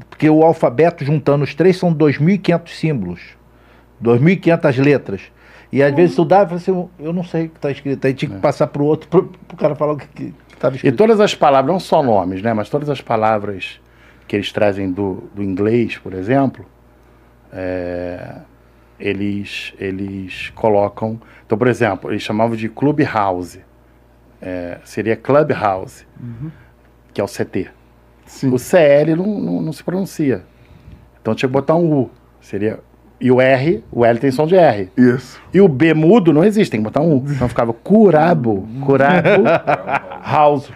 Porque 0.08 0.28
o 0.28 0.42
alfabeto, 0.42 1.04
juntando 1.04 1.44
os 1.44 1.54
três, 1.54 1.76
são 1.76 1.92
2.500 1.92 2.68
símbolos. 2.74 3.20
2.500 4.02 4.78
letras. 4.82 5.20
E 5.72 5.82
às 5.82 5.94
vezes 5.94 6.10
estudava 6.12 6.54
e 6.54 6.60
falava 6.60 6.82
assim, 6.82 6.88
eu 6.98 7.12
não 7.12 7.24
sei 7.24 7.46
o 7.46 7.48
que 7.48 7.56
está 7.56 7.70
escrito. 7.70 8.04
Aí 8.06 8.12
tinha 8.12 8.30
que 8.30 8.38
passar 8.38 8.66
para 8.66 8.82
o 8.82 8.84
outro, 8.84 9.08
para 9.08 9.54
o 9.54 9.56
cara 9.56 9.74
falar 9.74 9.94
o 9.94 9.96
que 9.96 10.34
estava 10.52 10.74
E 10.74 10.76
escrito. 10.76 10.96
todas 10.96 11.18
as 11.18 11.34
palavras, 11.34 11.72
não 11.72 11.80
só 11.80 12.02
nomes, 12.02 12.42
né? 12.42 12.52
Mas 12.52 12.68
todas 12.68 12.90
as 12.90 13.00
palavras 13.00 13.80
que 14.28 14.36
eles 14.36 14.52
trazem 14.52 14.92
do, 14.92 15.24
do 15.34 15.42
inglês, 15.42 15.96
por 15.96 16.12
exemplo, 16.12 16.66
é, 17.52 18.36
eles, 18.98 19.72
eles 19.78 20.50
colocam. 20.54 21.20
Então, 21.46 21.56
por 21.56 21.68
exemplo, 21.68 22.10
eles 22.10 22.22
chamavam 22.22 22.56
de 22.56 22.68
clubhouse. 22.68 23.60
É, 24.40 24.78
seria 24.84 25.16
clubhouse, 25.16 26.04
que 27.14 27.20
é 27.20 27.24
o 27.24 27.28
CT. 27.28 27.70
Sim. 28.26 28.52
O 28.52 28.58
CL 28.58 29.14
não, 29.16 29.26
não, 29.40 29.62
não 29.62 29.72
se 29.72 29.82
pronuncia. 29.84 30.42
Então 31.20 31.34
tinha 31.34 31.48
que 31.48 31.52
botar 31.52 31.76
um 31.76 31.92
U. 31.92 32.10
Seria. 32.40 32.80
E 33.22 33.30
o 33.30 33.40
R, 33.40 33.84
o 33.92 34.04
L 34.04 34.18
tem 34.18 34.32
som 34.32 34.48
de 34.48 34.56
R. 34.56 34.90
Isso. 34.96 35.40
E 35.54 35.60
o 35.60 35.68
B 35.68 35.94
mudo 35.94 36.32
não 36.32 36.42
existe, 36.42 36.72
tem 36.72 36.80
que 36.80 36.84
botar 36.84 37.00
um 37.00 37.18
U. 37.18 37.24
Então 37.28 37.48
ficava 37.48 37.72
curabo, 37.72 38.68
curabo 38.84 39.44
house. 40.24 40.68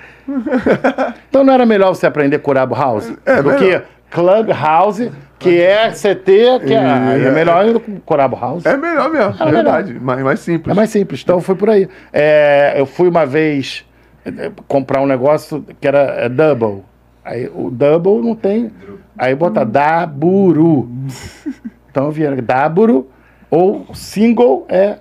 Então 1.28 1.42
não 1.42 1.52
era 1.52 1.66
melhor 1.66 1.88
você 1.94 2.06
aprender 2.06 2.38
curabo 2.38 2.72
house 2.74 3.12
É, 3.26 3.42
do 3.42 3.50
melhor. 3.50 3.58
que 3.58 3.82
club 4.10 4.48
house, 4.50 5.10
que 5.40 5.60
é 5.60 5.90
CT, 5.90 6.60
que 6.66 6.72
é, 6.72 7.26
é 7.26 7.30
melhor 7.32 7.64
ainda 7.64 7.80
com 7.80 7.98
curabo 8.00 8.36
house. 8.36 8.64
É 8.64 8.76
melhor 8.76 9.10
mesmo, 9.10 9.34
é 9.42 9.50
verdade. 9.50 9.94
Mais, 9.98 10.22
mais 10.22 10.38
simples. 10.40 10.72
É 10.72 10.74
mais 10.76 10.90
simples. 10.90 11.22
Então 11.24 11.40
foi 11.40 11.56
por 11.56 11.68
aí. 11.68 11.88
É, 12.12 12.74
eu 12.76 12.86
fui 12.86 13.08
uma 13.08 13.26
vez 13.26 13.84
é, 14.24 14.52
comprar 14.68 15.00
um 15.02 15.06
negócio 15.06 15.64
que 15.80 15.88
era 15.88 15.98
é, 15.98 16.28
double. 16.28 16.84
Aí 17.24 17.50
o 17.52 17.70
double 17.72 18.22
não 18.22 18.36
tem. 18.36 18.70
Aí 19.18 19.34
bota 19.34 19.64
daburu. 19.64 20.88
Então 21.96 22.12
daburu 22.44 23.08
ou 23.50 23.86
single 23.94 24.66
é 24.68 24.98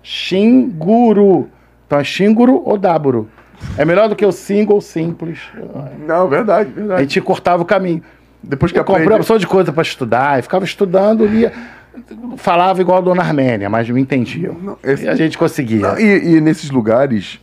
xinguru. 0.00 1.48
Então 1.86 1.98
é 1.98 2.04
xinguru 2.04 2.62
ou 2.64 2.78
daburu. 2.78 3.28
É 3.76 3.84
melhor 3.84 4.08
do 4.08 4.14
que 4.14 4.24
o 4.24 4.30
single 4.30 4.80
simples. 4.80 5.40
Não, 6.06 6.28
verdade, 6.28 6.70
A 6.70 6.72
verdade. 6.74 7.02
gente 7.02 7.20
cortava 7.20 7.62
o 7.62 7.66
caminho. 7.66 8.00
Depois 8.42 8.70
que 8.70 8.78
Eu 8.78 8.84
comprei 8.84 9.02
uma 9.02 9.06
aprende... 9.14 9.20
opção 9.22 9.38
de 9.38 9.46
coisa 9.46 9.72
para 9.72 9.82
estudar, 9.82 10.38
e 10.38 10.42
ficava 10.42 10.64
estudando, 10.64 11.26
lia, 11.26 11.52
falava 12.36 12.80
igual 12.80 12.98
a 12.98 13.00
dona 13.00 13.22
Armênia, 13.22 13.68
mas 13.68 13.90
me 13.90 14.00
entendiam. 14.00 14.54
Não, 14.54 14.78
esse- 14.84 15.04
E 15.04 15.08
a 15.08 15.16
gente 15.16 15.36
conseguia. 15.36 15.80
Não, 15.80 15.98
e, 15.98 16.36
e 16.36 16.40
nesses 16.40 16.70
lugares, 16.70 17.40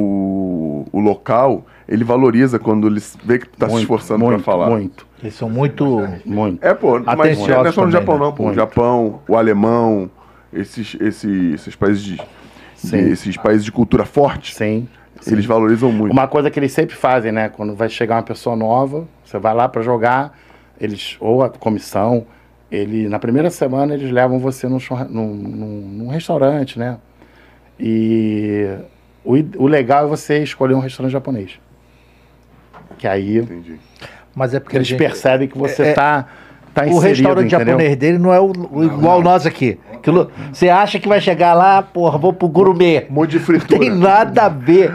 o, 0.00 0.84
o 0.92 1.00
local, 1.00 1.64
ele 1.88 2.04
valoriza 2.04 2.58
quando 2.58 2.86
ele 2.86 3.00
vê 3.24 3.38
que 3.38 3.48
tu 3.48 3.58
tá 3.58 3.68
se 3.68 3.76
esforçando 3.76 4.24
pra 4.24 4.38
falar. 4.38 4.70
Muito, 4.70 5.06
Eles 5.22 5.34
são 5.34 5.50
muito. 5.50 6.06
muito. 6.24 6.64
É, 6.64 6.72
pô, 6.72 7.00
mas 7.00 7.38
não 7.38 7.66
é 7.66 7.72
só 7.72 7.84
no 7.84 7.90
Japão, 7.90 8.14
né? 8.18 8.24
não, 8.24 8.32
pô. 8.32 8.48
O. 8.50 8.54
Japão, 8.54 9.20
o 9.28 9.36
alemão, 9.36 10.08
esses, 10.52 10.96
esses, 11.00 11.54
esses 11.54 11.74
países 11.74 12.02
de, 12.02 12.20
Sim. 12.74 13.10
esses 13.10 13.36
países 13.36 13.64
de 13.64 13.72
cultura 13.72 14.04
forte, 14.04 14.54
Sim. 14.54 14.86
sim. 15.20 15.32
eles 15.32 15.44
valorizam 15.46 15.90
muito. 15.90 16.12
Uma 16.12 16.28
coisa 16.28 16.50
que 16.50 16.58
eles 16.60 16.72
sempre 16.72 16.94
fazem, 16.94 17.32
né? 17.32 17.48
Quando 17.48 17.74
vai 17.74 17.88
chegar 17.88 18.16
uma 18.16 18.22
pessoa 18.22 18.54
nova, 18.54 19.06
você 19.24 19.38
vai 19.38 19.54
lá 19.54 19.68
para 19.68 19.82
jogar, 19.82 20.38
eles 20.80 21.16
ou 21.18 21.42
a 21.42 21.50
comissão, 21.50 22.24
ele 22.70 23.08
na 23.08 23.18
primeira 23.18 23.50
semana 23.50 23.94
eles 23.94 24.10
levam 24.12 24.38
você 24.38 24.68
num, 24.68 24.78
num, 25.10 25.26
num- 25.34 25.88
num 26.04 26.08
restaurante, 26.08 26.78
né? 26.78 26.98
E 27.80 28.76
o, 29.36 29.64
o 29.64 29.66
legal 29.66 30.04
é 30.04 30.06
você 30.08 30.38
escolher 30.42 30.74
um 30.74 30.80
restaurante 30.80 31.12
japonês. 31.12 31.58
Que 32.96 33.06
aí 33.06 33.38
Entendi. 33.38 33.78
Mas 34.34 34.54
é 34.54 34.60
porque 34.60 34.76
eles 34.76 34.86
gente- 34.88 34.98
percebem 34.98 35.48
que 35.48 35.58
você 35.58 35.82
é- 35.88 35.92
tá, 35.92 36.26
tá 36.74 36.84
O 36.84 36.98
restaurante 36.98 37.46
entendeu? 37.46 37.66
japonês 37.66 37.96
dele 37.96 38.18
não 38.18 38.32
é 38.32 38.40
o, 38.40 38.52
o 38.70 38.84
igual 38.84 39.20
nós 39.22 39.44
aqui. 39.46 39.78
Aquilo- 39.92 40.30
Você 40.52 40.68
acha 40.68 40.98
que 41.00 41.08
vai 41.08 41.20
chegar 41.20 41.54
lá, 41.54 41.82
porra, 41.82 42.16
vou 42.18 42.32
pro 42.32 42.46
gourmet. 42.48 43.06
Monte 43.10 43.30
de 43.32 43.38
Não 43.38 43.44
fritura. 43.44 43.80
tem 43.80 43.90
nada 43.90 44.44
a 44.44 44.48
ver. 44.48 44.92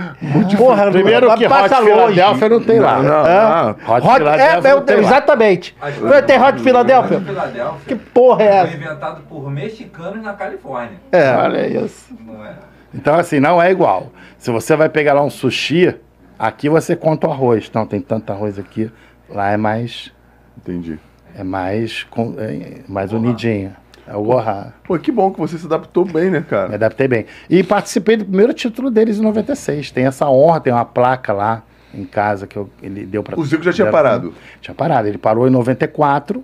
Porra, 0.57 0.89
Primeiro 0.91 1.27
não- 1.27 1.37
que 1.37 1.47
passa 1.49 1.79
Hot 1.79 1.89
longe. 1.89 2.13
Philadelphia 2.13 2.49
não 2.49 2.61
tem 2.61 2.79
lá. 2.79 3.03
Não, 3.03 3.03
não, 3.03 3.25
Hã? 3.25 3.63
não. 3.77 3.95
Hot 3.95 4.07
Hot, 4.07 4.17
Philadelphia 4.17 4.69
é, 4.69 4.75
não 4.75 4.81
tem 4.81 4.95
é, 4.95 4.99
exatamente. 4.99 5.75
Vai 6.01 6.23
ter 6.23 6.41
Hot 6.41 6.59
Philadelphia? 6.61 7.19
Filadélfia 7.19 7.85
Que 7.85 7.95
porra 7.95 8.43
é 8.43 8.47
foi 8.61 8.67
essa? 8.69 8.77
inventado 8.77 9.21
por 9.27 9.51
mexicanos 9.51 10.23
na 10.23 10.33
Califórnia. 10.33 10.97
É. 11.11 11.35
Olha 11.35 11.67
isso. 11.83 12.13
Não 12.25 12.45
é? 12.45 12.53
Então, 12.93 13.15
assim, 13.15 13.39
não 13.39 13.61
é 13.61 13.71
igual. 13.71 14.11
Se 14.37 14.51
você 14.51 14.75
vai 14.75 14.89
pegar 14.89 15.13
lá 15.13 15.23
um 15.23 15.29
sushi, 15.29 15.95
aqui 16.37 16.69
você 16.69 16.95
conta 16.95 17.27
o 17.27 17.31
arroz. 17.31 17.69
Não, 17.73 17.85
tem 17.85 17.99
tanto 18.01 18.31
arroz 18.31 18.59
aqui. 18.59 18.91
Lá 19.29 19.51
é 19.51 19.57
mais. 19.57 20.11
Entendi. 20.57 20.99
É 21.35 21.43
mais, 21.43 22.03
com- 22.03 22.35
é 22.37 22.81
mais 22.87 23.11
unidinho. 23.11 23.75
É 24.07 24.15
o 24.15 24.21
Goha. 24.23 24.73
Pô, 24.83 24.99
que 24.99 25.11
bom 25.11 25.31
que 25.31 25.39
você 25.39 25.57
se 25.57 25.65
adaptou 25.65 26.03
bem, 26.05 26.29
né, 26.29 26.39
Me 26.39 26.45
cara? 26.45 26.75
adaptei 26.75 27.07
bem. 27.07 27.25
E 27.49 27.63
participei 27.63 28.17
do 28.17 28.25
primeiro 28.25 28.53
título 28.53 28.91
deles 28.91 29.17
em 29.17 29.21
96. 29.21 29.89
Tem 29.91 30.05
essa 30.05 30.29
honra, 30.29 30.59
tem 30.59 30.73
uma 30.73 30.83
placa 30.85 31.31
lá 31.31 31.63
em 31.93 32.03
casa 32.03 32.45
que 32.45 32.57
eu- 32.57 32.69
ele 32.81 33.05
deu 33.05 33.23
para 33.23 33.39
O 33.39 33.45
Zico 33.45 33.63
já 33.63 33.71
tinha 33.71 33.89
parado. 33.89 34.33
Tinha 34.61 34.75
parado. 34.75 35.07
Ele 35.07 35.17
parou 35.17 35.47
em 35.47 35.51
94. 35.51 36.43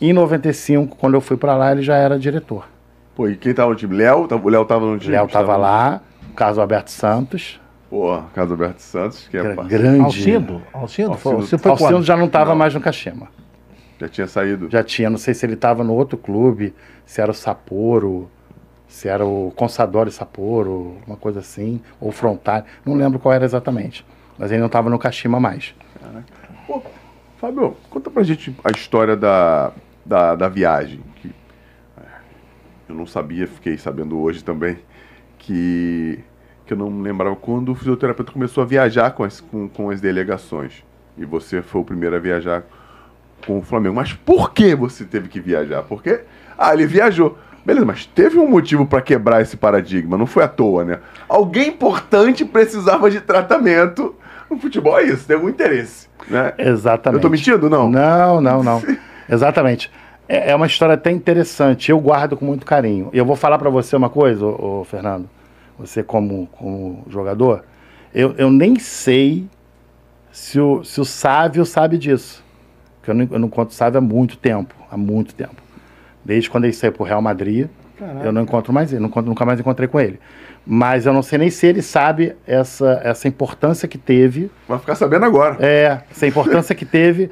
Em 0.00 0.12
95, 0.12 0.96
quando 0.96 1.14
eu 1.14 1.20
fui 1.20 1.36
para 1.36 1.56
lá, 1.56 1.72
ele 1.72 1.82
já 1.82 1.96
era 1.96 2.18
diretor. 2.18 2.66
Pô, 3.14 3.28
e 3.28 3.36
quem 3.36 3.52
tava 3.52 3.70
no 3.70 3.76
time? 3.76 3.94
Léo? 3.96 4.26
Tava- 4.28 4.46
O 4.46 4.48
Léo 4.48 4.64
tava 4.64 4.86
no 4.86 4.98
time? 4.98 5.12
Léo 5.12 5.28
tava 5.28 5.56
lá, 5.56 6.00
o 6.30 6.34
Carlos 6.34 6.58
Alberto 6.58 6.90
Santos, 6.90 7.60
Pô, 7.88 8.22
Carlos 8.34 8.52
Alberto 8.52 8.80
Santos, 8.80 9.26
que 9.26 9.36
é 9.36 9.42
gra- 9.42 9.64
grande. 9.64 10.00
Alcindo? 10.04 10.62
Alcindo? 10.72 11.14
Foi, 11.14 11.34
Alcindo. 11.34 11.60
foi 11.60 11.70
Alcindo 11.72 12.02
já 12.04 12.16
não 12.16 12.26
estava 12.26 12.50
Não. 12.50 12.56
mais 12.56 12.72
no 12.72 12.80
Kashima. 12.80 13.26
Já 13.98 14.08
tinha 14.08 14.26
saído. 14.28 14.70
Já 14.70 14.84
tinha, 14.84 15.10
não 15.10 15.18
sei 15.18 15.34
se 15.34 15.44
ele 15.44 15.54
estava 15.54 15.82
no 15.82 15.92
outro 15.94 16.16
clube, 16.16 16.72
se 17.04 17.20
era 17.20 17.32
o 17.32 17.34
Sapporo, 17.34 18.30
se 18.86 19.08
era 19.08 19.26
o 19.26 19.52
Consadori 19.56 20.10
Sapporo, 20.12 20.98
uma 21.06 21.16
coisa 21.16 21.40
assim, 21.40 21.80
ou 22.00 22.12
Frontale, 22.12 22.64
não 22.86 22.94
lembro 22.94 23.18
qual 23.18 23.34
era 23.34 23.44
exatamente. 23.44 24.06
Mas 24.38 24.52
ele 24.52 24.60
não 24.60 24.66
estava 24.68 24.88
no 24.88 24.98
Kashima 24.98 25.40
mais. 25.40 25.74
Pô, 26.68 26.80
Fábio, 27.38 27.76
conta 27.90 28.08
pra 28.08 28.22
gente 28.22 28.54
a 28.64 28.70
história 28.70 29.16
da, 29.16 29.72
da, 30.06 30.34
da 30.36 30.48
viagem. 30.48 31.00
Eu 32.90 32.96
não 32.96 33.06
sabia, 33.06 33.46
fiquei 33.46 33.78
sabendo 33.78 34.18
hoje 34.18 34.42
também, 34.42 34.76
que, 35.38 36.18
que 36.66 36.72
eu 36.72 36.76
não 36.76 36.90
me 36.90 37.04
lembrava 37.04 37.36
quando 37.36 37.70
o 37.70 37.74
fisioterapeuta 37.74 38.32
começou 38.32 38.64
a 38.64 38.66
viajar 38.66 39.12
com 39.12 39.22
as, 39.22 39.40
com, 39.40 39.68
com 39.68 39.90
as 39.90 40.00
delegações. 40.00 40.84
E 41.16 41.24
você 41.24 41.62
foi 41.62 41.82
o 41.82 41.84
primeiro 41.84 42.16
a 42.16 42.18
viajar 42.18 42.64
com 43.46 43.58
o 43.58 43.62
Flamengo. 43.62 43.94
Mas 43.94 44.12
por 44.12 44.52
que 44.52 44.74
você 44.74 45.04
teve 45.04 45.28
que 45.28 45.38
viajar? 45.38 45.82
Porque, 45.84 46.22
ah, 46.58 46.74
ele 46.74 46.84
viajou. 46.84 47.38
Beleza, 47.64 47.86
mas 47.86 48.06
teve 48.06 48.38
um 48.38 48.48
motivo 48.48 48.84
pra 48.84 49.00
quebrar 49.00 49.40
esse 49.40 49.56
paradigma, 49.56 50.18
não 50.18 50.26
foi 50.26 50.42
à 50.42 50.48
toa, 50.48 50.84
né? 50.84 50.98
Alguém 51.28 51.68
importante 51.68 52.44
precisava 52.44 53.08
de 53.08 53.20
tratamento. 53.20 54.16
No 54.50 54.58
futebol 54.58 54.98
é 54.98 55.04
isso, 55.04 55.28
tem 55.28 55.36
algum 55.36 55.48
interesse, 55.48 56.08
né? 56.28 56.54
Exatamente. 56.58 57.18
Eu 57.18 57.22
tô 57.22 57.30
mentindo? 57.30 57.70
Não. 57.70 57.88
Não, 57.88 58.40
não, 58.40 58.64
não. 58.64 58.82
Exatamente. 59.30 59.92
É, 60.30 60.52
é 60.52 60.54
uma 60.54 60.66
história 60.66 60.94
até 60.94 61.10
interessante. 61.10 61.90
Eu 61.90 61.98
guardo 61.98 62.36
com 62.36 62.44
muito 62.44 62.64
carinho. 62.64 63.10
E 63.12 63.18
eu 63.18 63.24
vou 63.24 63.34
falar 63.34 63.58
para 63.58 63.68
você 63.68 63.96
uma 63.96 64.08
coisa, 64.08 64.46
ô, 64.46 64.80
ô, 64.80 64.84
Fernando. 64.84 65.28
Você 65.76 66.04
como, 66.04 66.46
como 66.52 67.04
jogador, 67.08 67.64
eu, 68.14 68.34
eu 68.38 68.50
nem 68.50 68.78
sei 68.78 69.48
se 70.30 70.60
o, 70.60 70.84
se 70.84 71.00
o 71.00 71.04
Sávio 71.04 71.64
sabe 71.66 71.98
disso. 71.98 72.44
Porque 72.98 73.10
eu 73.10 73.14
não, 73.14 73.28
eu 73.32 73.38
não 73.40 73.48
conto 73.48 73.70
o 73.70 73.74
Sávio 73.74 73.98
há 73.98 74.00
muito 74.00 74.36
tempo. 74.36 74.72
Há 74.88 74.96
muito 74.96 75.34
tempo. 75.34 75.56
Desde 76.24 76.48
quando 76.48 76.64
ele 76.64 76.74
saiu 76.74 76.92
pro 76.92 77.02
Real 77.02 77.20
Madrid, 77.20 77.68
eu 78.22 78.30
não 78.30 78.42
encontro 78.42 78.72
mais 78.72 78.92
ele. 78.92 79.02
Não, 79.02 79.10
nunca 79.22 79.44
mais 79.44 79.58
encontrei 79.58 79.88
com 79.88 79.98
ele. 79.98 80.20
Mas 80.64 81.06
eu 81.06 81.12
não 81.12 81.22
sei 81.22 81.38
nem 81.38 81.50
se 81.50 81.66
ele 81.66 81.82
sabe 81.82 82.36
essa, 82.46 83.00
essa 83.02 83.26
importância 83.26 83.88
que 83.88 83.98
teve 83.98 84.48
Vai 84.68 84.78
ficar 84.78 84.94
sabendo 84.94 85.24
agora. 85.24 85.56
é, 85.58 86.02
essa 86.08 86.26
importância 86.26 86.74
que 86.74 86.84
teve 86.84 87.30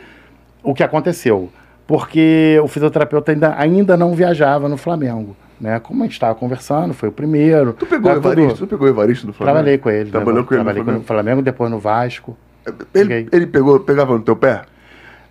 o 0.65 0.75
que 0.75 0.83
aconteceu. 0.83 1.51
Porque 1.89 2.61
o 2.63 2.69
fisioterapeuta 2.69 3.33
ainda, 3.33 3.55
ainda 3.59 3.97
não 3.97 4.15
viajava 4.15 4.69
no 4.69 4.77
Flamengo. 4.77 5.35
Né? 5.59 5.81
Como 5.81 6.03
a 6.03 6.07
gente 6.07 6.13
estava 6.13 6.35
conversando, 6.35 6.93
foi 6.95 7.09
o 7.09 7.13
primeiro. 7.13 7.73
Tu 7.73 7.87
pegou 7.87 8.13
o 8.13 8.15
Tá 8.15 8.21
tudo- 8.21 8.33
Evaristo? 8.41 8.67
Tu 8.67 8.69
pegou 8.69 8.87
o 8.87 8.91
Evaristo 8.91 9.27
no 9.27 9.33
Flamengo? 9.33 9.55
Trabalhei 9.57 9.79
com 9.79 9.91
ele. 9.91 10.11
Trabalhou 10.11 10.41
né? 10.43 10.47
com 10.47 10.55
ele 10.55 10.59
no 10.59 10.65
Trabalhei 10.65 10.83
Flamengo? 10.85 11.01
no 11.03 11.07
Flamengo, 11.07 11.43
depois 11.43 11.71
no 11.71 11.79
Vasco. 11.81 12.37
Ele, 12.95 13.27
ele 13.33 13.47
pegou, 13.47 13.81
pegava 13.81 14.13
no 14.13 14.21
teu 14.21 14.37
pé? 14.37 14.63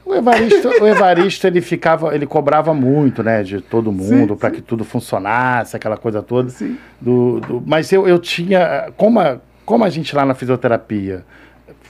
O 0.04 0.16
Evaristo, 0.16 0.68
o 0.82 0.88
Evaristo 0.88 1.46
ele 1.46 1.62
ficava, 1.62 2.16
ele 2.16 2.26
cobrava 2.26 2.74
muito, 2.74 3.22
né, 3.22 3.44
de 3.44 3.62
todo 3.62 3.92
mundo, 3.92 4.36
para 4.36 4.50
que 4.50 4.62
tudo 4.62 4.84
funcionasse, 4.84 5.76
aquela 5.76 5.98
coisa 5.98 6.24
toda. 6.24 6.50
Sim. 6.50 6.78
Do, 7.00 7.40
do- 7.42 7.64
mas 7.66 7.92
eu, 7.94 8.08
eu 8.08 8.18
tinha, 8.18 8.90
como 8.98 9.20
a, 9.20 9.38
como 9.66 9.84
a 9.86 9.90
gente 9.90 10.16
lá 10.16 10.26
na 10.26 10.34
fisioterapia 10.34 11.24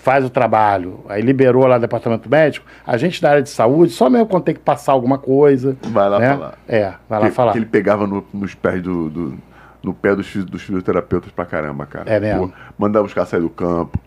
faz 0.07 0.23
o 0.23 0.29
trabalho, 0.29 1.01
aí 1.09 1.21
liberou 1.21 1.67
lá 1.67 1.75
o 1.75 1.79
departamento 1.81 2.29
médico, 2.29 2.65
a 2.85 2.95
gente 2.95 3.21
da 3.21 3.29
área 3.29 3.41
de 3.43 3.49
saúde, 3.49 3.91
só 3.91 4.09
mesmo 4.09 4.25
quando 4.25 4.43
tem 4.43 4.55
que 4.55 4.61
passar 4.61 4.93
alguma 4.93 5.17
coisa. 5.17 5.75
Vai 5.87 6.07
lá 6.09 6.17
né? 6.17 6.29
falar. 6.33 6.53
É, 6.65 6.93
vai 7.09 7.19
lá 7.19 7.25
que, 7.25 7.31
falar. 7.33 7.51
Que 7.51 7.57
ele 7.57 7.65
pegava 7.65 8.07
no- 8.07 8.23
nos 8.33 8.53
pés 8.55 8.81
do, 8.81 9.09
do- 9.09 9.37
no 9.83 9.93
pé 9.93 10.15
dos, 10.15 10.33
dos 10.45 10.61
fisioterapeutas 10.61 11.29
pra 11.33 11.43
caramba, 11.45 11.85
cara. 11.85 12.09
É 12.09 12.21
mesmo? 12.21 12.47
Pô, 12.47 12.53
mandava 12.77 13.05
os 13.05 13.13
caras 13.13 13.27
sair 13.29 13.41
do 13.41 13.49
campo. 13.49 13.99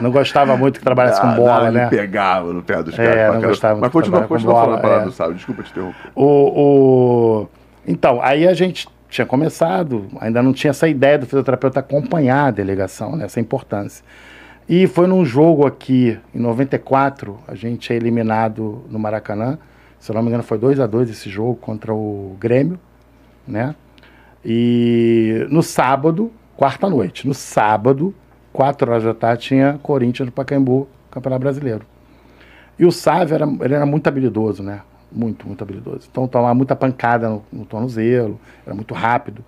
Não 0.00 0.10
gostava 0.10 0.56
muito 0.56 0.78
que 0.78 0.84
trabalhasse 0.86 1.20
Ah, 1.22 1.34
com 1.34 1.36
bola, 1.36 1.64
não, 1.66 1.72
né? 1.72 1.80
Ele 1.82 1.90
pegava 1.90 2.50
no 2.50 2.62
pé 2.62 2.82
dos 2.82 2.98
É, 2.98 3.04
caras. 3.04 3.24
pra 3.30 3.32
não 3.34 3.48
gostava 3.48 3.74
muito 3.74 3.82
Mas 3.84 3.92
continua, 3.92 4.22
continua 4.26 4.52
bola, 4.54 4.64
falando 4.64 4.78
a 4.78 4.82
parada 4.82 5.02
é. 5.02 5.04
do 5.04 5.12
sábio. 5.12 5.34
Desculpa 5.34 5.62
te 5.62 5.70
interromper. 5.70 5.96
O, 6.14 6.24
o- 7.44 7.48
Então, 7.86 8.20
aí 8.22 8.48
a 8.48 8.54
gente 8.54 8.88
tinha 9.10 9.26
começado, 9.26 10.06
ainda 10.18 10.42
não 10.42 10.52
tinha 10.54 10.70
essa 10.70 10.88
ideia 10.88 11.18
do 11.18 11.26
fisioterapeuta 11.26 11.80
acompanhar 11.80 12.46
a 12.46 12.50
delegação, 12.50 13.16
né, 13.16 13.24
essa 13.26 13.38
importância. 13.40 14.04
E 14.70 14.86
foi 14.86 15.08
num 15.08 15.24
jogo 15.24 15.66
aqui, 15.66 16.16
em 16.32 16.38
94, 16.38 17.36
a 17.48 17.56
gente 17.56 17.92
é 17.92 17.96
eliminado 17.96 18.84
no 18.88 19.00
Maracanã. 19.00 19.58
Se 19.98 20.12
eu 20.12 20.14
não 20.14 20.22
me 20.22 20.28
engano, 20.28 20.44
foi 20.44 20.58
2 20.58 20.78
a 20.78 20.86
2 20.86 21.10
esse 21.10 21.28
jogo 21.28 21.56
contra 21.56 21.92
o 21.92 22.36
Grêmio, 22.38 22.78
né? 23.44 23.74
E 24.44 25.44
no 25.50 25.60
sábado, 25.60 26.30
quarta 26.56 26.88
noite, 26.88 27.26
no 27.26 27.34
sábado, 27.34 28.14
4 28.52 28.88
horas 28.88 29.02
da 29.02 29.12
tarde, 29.12 29.42
tinha 29.42 29.76
Corinthians 29.82 30.26
no 30.26 30.32
Pacaembu, 30.32 30.86
Campeonato 31.10 31.40
Brasileiro. 31.40 31.84
E 32.78 32.86
o 32.86 32.92
Sávio 32.92 33.34
era, 33.34 33.46
ele 33.62 33.74
era 33.74 33.84
muito 33.84 34.06
habilidoso, 34.06 34.62
né? 34.62 34.82
Muito, 35.10 35.48
muito 35.48 35.62
habilidoso. 35.64 36.06
Então 36.08 36.28
tomava 36.28 36.54
muita 36.54 36.76
pancada 36.76 37.28
no, 37.28 37.42
no 37.52 37.64
tornozelo, 37.64 38.38
era 38.64 38.72
muito 38.72 38.94
rápido. 38.94 39.44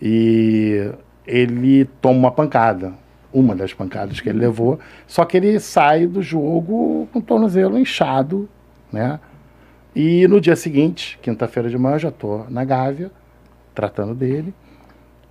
E 0.00 0.92
ele 1.26 1.86
toma 2.02 2.18
uma 2.18 2.30
pancada, 2.30 2.92
uma 3.32 3.54
das 3.54 3.72
pancadas 3.72 4.20
que 4.20 4.28
ele 4.28 4.38
levou, 4.38 4.78
só 5.06 5.24
que 5.24 5.36
ele 5.36 5.58
sai 5.60 6.06
do 6.06 6.22
jogo 6.22 7.08
com 7.12 7.18
o 7.18 7.22
tornozelo 7.22 7.78
inchado, 7.78 8.48
né? 8.92 9.20
E 9.94 10.26
no 10.28 10.40
dia 10.40 10.56
seguinte, 10.56 11.18
quinta-feira 11.20 11.68
de 11.68 11.76
manhã, 11.76 11.96
eu 11.96 12.00
já 12.00 12.10
tô 12.10 12.44
na 12.48 12.64
Gávea, 12.64 13.10
tratando 13.74 14.14
dele, 14.14 14.54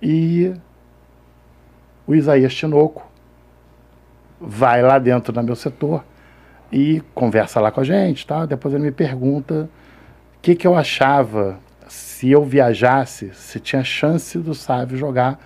e 0.00 0.52
o 2.06 2.14
Isaías 2.14 2.54
Tinoco 2.54 3.06
vai 4.40 4.82
lá 4.82 4.98
dentro 4.98 5.32
do 5.32 5.42
meu 5.42 5.56
setor 5.56 6.04
e 6.70 7.02
conversa 7.14 7.60
lá 7.60 7.70
com 7.70 7.80
a 7.80 7.84
gente, 7.84 8.26
tá? 8.26 8.46
Depois 8.46 8.74
ele 8.74 8.84
me 8.84 8.92
pergunta 8.92 9.68
o 10.36 10.40
que, 10.40 10.54
que 10.54 10.66
eu 10.66 10.76
achava 10.76 11.58
se 11.88 12.30
eu 12.30 12.44
viajasse, 12.44 13.32
se 13.34 13.58
tinha 13.58 13.82
chance 13.82 14.38
do 14.38 14.54
Sávio 14.54 14.96
jogar, 14.96 15.40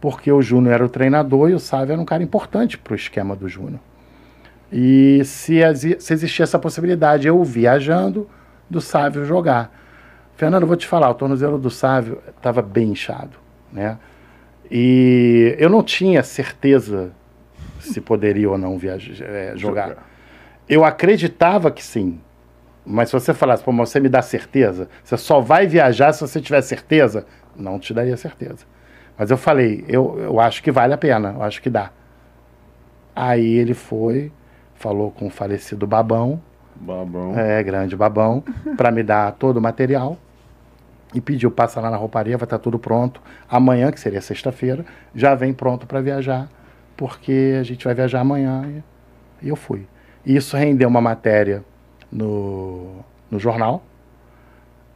porque 0.00 0.32
o 0.32 0.40
Júnior 0.40 0.74
era 0.74 0.84
o 0.84 0.88
treinador 0.88 1.50
e 1.50 1.54
o 1.54 1.60
Sávio 1.60 1.92
era 1.92 2.00
um 2.00 2.04
cara 2.04 2.22
importante 2.22 2.78
para 2.78 2.92
o 2.92 2.96
esquema 2.96 3.36
do 3.36 3.48
Júnior. 3.48 3.80
E 4.72 5.22
se, 5.24 5.60
se 5.98 6.12
existia 6.12 6.44
essa 6.44 6.58
possibilidade, 6.58 7.26
eu 7.26 7.42
viajando, 7.44 8.28
do 8.68 8.80
Sávio 8.80 9.24
jogar. 9.24 9.76
Fernando, 10.36 10.66
vou 10.66 10.76
te 10.76 10.86
falar, 10.86 11.10
o 11.10 11.14
tornozelo 11.14 11.58
do 11.58 11.70
Sávio 11.70 12.22
estava 12.28 12.62
bem 12.62 12.90
inchado, 12.90 13.36
né? 13.72 13.98
E 14.70 15.56
eu 15.58 15.68
não 15.68 15.82
tinha 15.82 16.22
certeza 16.22 17.10
se 17.80 18.00
poderia 18.00 18.48
ou 18.48 18.56
não 18.56 18.78
viajar, 18.78 19.24
é, 19.24 19.52
jogar. 19.56 19.88
Jogar. 19.88 20.10
Eu 20.68 20.84
acreditava 20.84 21.70
que 21.70 21.82
sim. 21.82 22.20
Mas 22.86 23.08
se 23.08 23.12
você 23.12 23.34
falasse, 23.34 23.62
pô, 23.62 23.72
mas 23.72 23.90
você 23.90 23.98
me 23.98 24.08
dá 24.08 24.22
certeza, 24.22 24.88
você 25.02 25.16
só 25.16 25.40
vai 25.40 25.66
viajar 25.66 26.12
se 26.12 26.20
você 26.20 26.40
tiver 26.40 26.62
certeza, 26.62 27.26
não 27.56 27.78
te 27.78 27.92
daria 27.92 28.16
certeza. 28.16 28.64
Mas 29.20 29.30
eu 29.30 29.36
falei, 29.36 29.84
eu, 29.86 30.18
eu 30.18 30.40
acho 30.40 30.62
que 30.62 30.72
vale 30.72 30.94
a 30.94 30.96
pena, 30.96 31.34
eu 31.36 31.42
acho 31.42 31.60
que 31.60 31.68
dá. 31.68 31.90
Aí 33.14 33.58
ele 33.58 33.74
foi, 33.74 34.32
falou 34.76 35.10
com 35.10 35.26
o 35.26 35.30
falecido 35.30 35.86
Babão, 35.86 36.40
Babão. 36.74 37.38
é, 37.38 37.62
grande 37.62 37.94
Babão, 37.94 38.42
para 38.78 38.90
me 38.90 39.02
dar 39.02 39.32
todo 39.32 39.58
o 39.58 39.60
material. 39.60 40.16
E 41.12 41.20
pediu, 41.20 41.50
passa 41.50 41.82
lá 41.82 41.90
na 41.90 41.98
rouparia, 41.98 42.38
vai 42.38 42.46
estar 42.46 42.58
tudo 42.58 42.78
pronto. 42.78 43.20
Amanhã, 43.46 43.92
que 43.92 44.00
seria 44.00 44.22
sexta-feira, 44.22 44.86
já 45.14 45.34
vem 45.34 45.52
pronto 45.52 45.86
para 45.86 46.00
viajar, 46.00 46.48
porque 46.96 47.58
a 47.60 47.62
gente 47.62 47.84
vai 47.84 47.94
viajar 47.94 48.20
amanhã. 48.20 48.82
E, 49.42 49.50
eu 49.50 49.54
fui. 49.54 49.86
Isso 50.24 50.56
rendeu 50.56 50.88
uma 50.88 51.02
matéria 51.02 51.62
no, 52.10 53.04
no 53.30 53.38
jornal, 53.38 53.82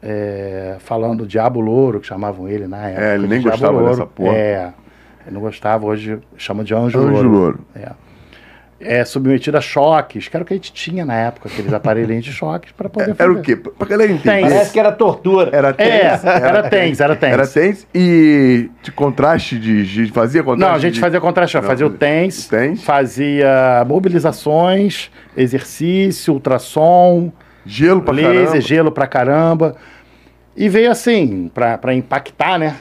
é, 0.07 0.77
falando 0.81 1.27
Diabo 1.27 1.61
Louro, 1.61 1.99
que 1.99 2.07
chamavam 2.07 2.47
ele 2.49 2.67
na 2.67 2.89
época. 2.89 3.05
É, 3.07 3.15
ele 3.15 3.27
nem 3.27 3.41
Diabo 3.41 3.51
gostava 3.57 3.73
Louro. 3.79 3.91
dessa 3.91 4.07
porra. 4.07 4.37
É, 4.37 4.73
ele 5.27 5.35
não 5.35 5.41
gostava, 5.41 5.87
hoje 5.87 6.19
chama 6.37 6.63
de 6.63 6.75
Anjo, 6.75 6.99
Anjo 6.99 7.09
Louro. 7.11 7.29
Louro. 7.31 7.61
É. 7.75 7.91
É, 8.81 9.03
submetido 9.05 9.57
a 9.57 9.63
choques, 9.63 10.29
que 10.29 10.37
era 10.37 10.43
o 10.43 10.47
que 10.47 10.53
a 10.53 10.57
gente 10.57 10.71
tinha 10.71 11.07
na 11.07 11.15
época, 11.15 11.49
aqueles 11.49 11.73
aparelhinhos 11.73 12.23
de 12.25 12.33
choques, 12.33 12.71
para 12.73 12.91
poder 12.91 13.11
Era 13.11 13.15
fazer. 13.15 13.31
o 13.31 13.41
quê? 13.41 13.57
Pra 13.57 13.87
galera 13.89 14.13
entender. 14.13 14.43
Parece 14.43 14.73
que 14.73 14.79
era 14.79 14.93
tortura. 14.93 15.49
Era 15.57 15.69
É, 15.69 15.73
tens. 15.73 16.25
era 16.25 16.63
tens, 16.69 17.01
era 17.01 17.17
tens. 17.17 17.33
Era 17.33 17.47
tens 17.47 17.87
e 17.95 18.69
de 18.83 18.93
contraste 18.93 19.59
de, 19.59 19.87
de 20.07 20.13
fazia 20.13 20.43
contraste. 20.43 20.69
Não, 20.71 20.77
a 20.77 20.79
gente 20.81 20.95
de- 20.95 21.01
fazia 21.01 21.19
contraste, 21.21 21.57
Não, 21.57 21.63
fazia 21.63 21.87
o 21.87 21.91
TENS, 21.91 22.47
o 22.47 22.51
TENS. 22.51 22.83
fazia 22.85 23.85
mobilizações, 23.89 25.11
exercício, 25.35 26.35
ultrassom, 26.35 27.33
gelo 27.65 28.03
pra 28.03 28.13
laser, 28.13 28.35
caramba. 28.35 28.61
gelo 28.61 28.93
pra 28.93 29.07
caramba. 29.07 29.77
E 30.57 30.69
veio 30.69 30.91
assim, 30.91 31.51
pra, 31.53 31.77
pra 31.77 31.95
impactar, 31.95 32.59
né? 32.59 32.77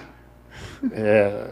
É, 0.91 1.47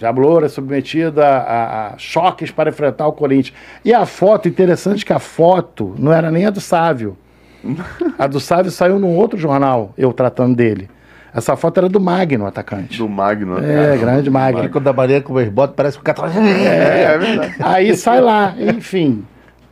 é 0.00 0.48
submetida 0.48 1.24
a, 1.26 1.94
a 1.94 1.98
choques 1.98 2.50
para 2.50 2.70
enfrentar 2.70 3.06
o 3.06 3.12
Corinthians. 3.12 3.56
E 3.84 3.92
a 3.94 4.04
foto, 4.04 4.48
interessante 4.48 5.04
que 5.04 5.12
a 5.12 5.18
foto 5.18 5.94
não 5.98 6.12
era 6.12 6.30
nem 6.30 6.46
a 6.46 6.50
do 6.50 6.60
Sávio. 6.60 7.16
A 8.18 8.26
do 8.26 8.38
Sávio 8.38 8.70
saiu 8.70 8.98
num 8.98 9.16
outro 9.16 9.38
jornal, 9.38 9.94
eu 9.96 10.12
tratando 10.12 10.54
dele. 10.54 10.86
Essa 11.34 11.56
foto 11.56 11.78
era 11.78 11.88
do 11.88 11.98
Magno, 11.98 12.46
atacante. 12.46 12.98
Do 12.98 13.08
Magno. 13.08 13.58
É, 13.58 13.96
grande 13.96 14.30
Magno. 14.30 14.62
Fica 14.62 14.78
da 14.78 14.92
Maria 14.92 15.22
com 15.22 15.32
os 15.32 15.48
botas, 15.48 15.74
parece 15.74 15.96
que 15.96 16.02
o 16.02 16.04
cara 16.04 16.30
tá... 16.30 16.40
É, 16.40 17.14
é 17.14 17.18
verdade. 17.18 17.54
Aí 17.58 17.96
sai 17.96 18.20
lá, 18.20 18.54
enfim. 18.56 19.24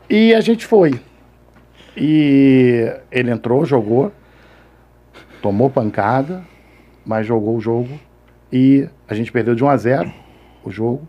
E 0.09 0.35
a 0.35 0.41
gente 0.41 0.67
foi. 0.67 0.99
E 1.97 2.90
ele 3.11 3.30
entrou, 3.30 3.64
jogou, 3.64 4.12
tomou 5.40 5.68
pancada, 5.68 6.43
mas 7.05 7.26
jogou 7.26 7.57
o 7.57 7.61
jogo. 7.61 7.99
E 8.51 8.88
a 9.09 9.14
gente 9.14 9.30
perdeu 9.30 9.55
de 9.55 9.64
1 9.64 9.68
a 9.68 9.76
0 9.76 10.12
o 10.64 10.70
jogo. 10.70 11.07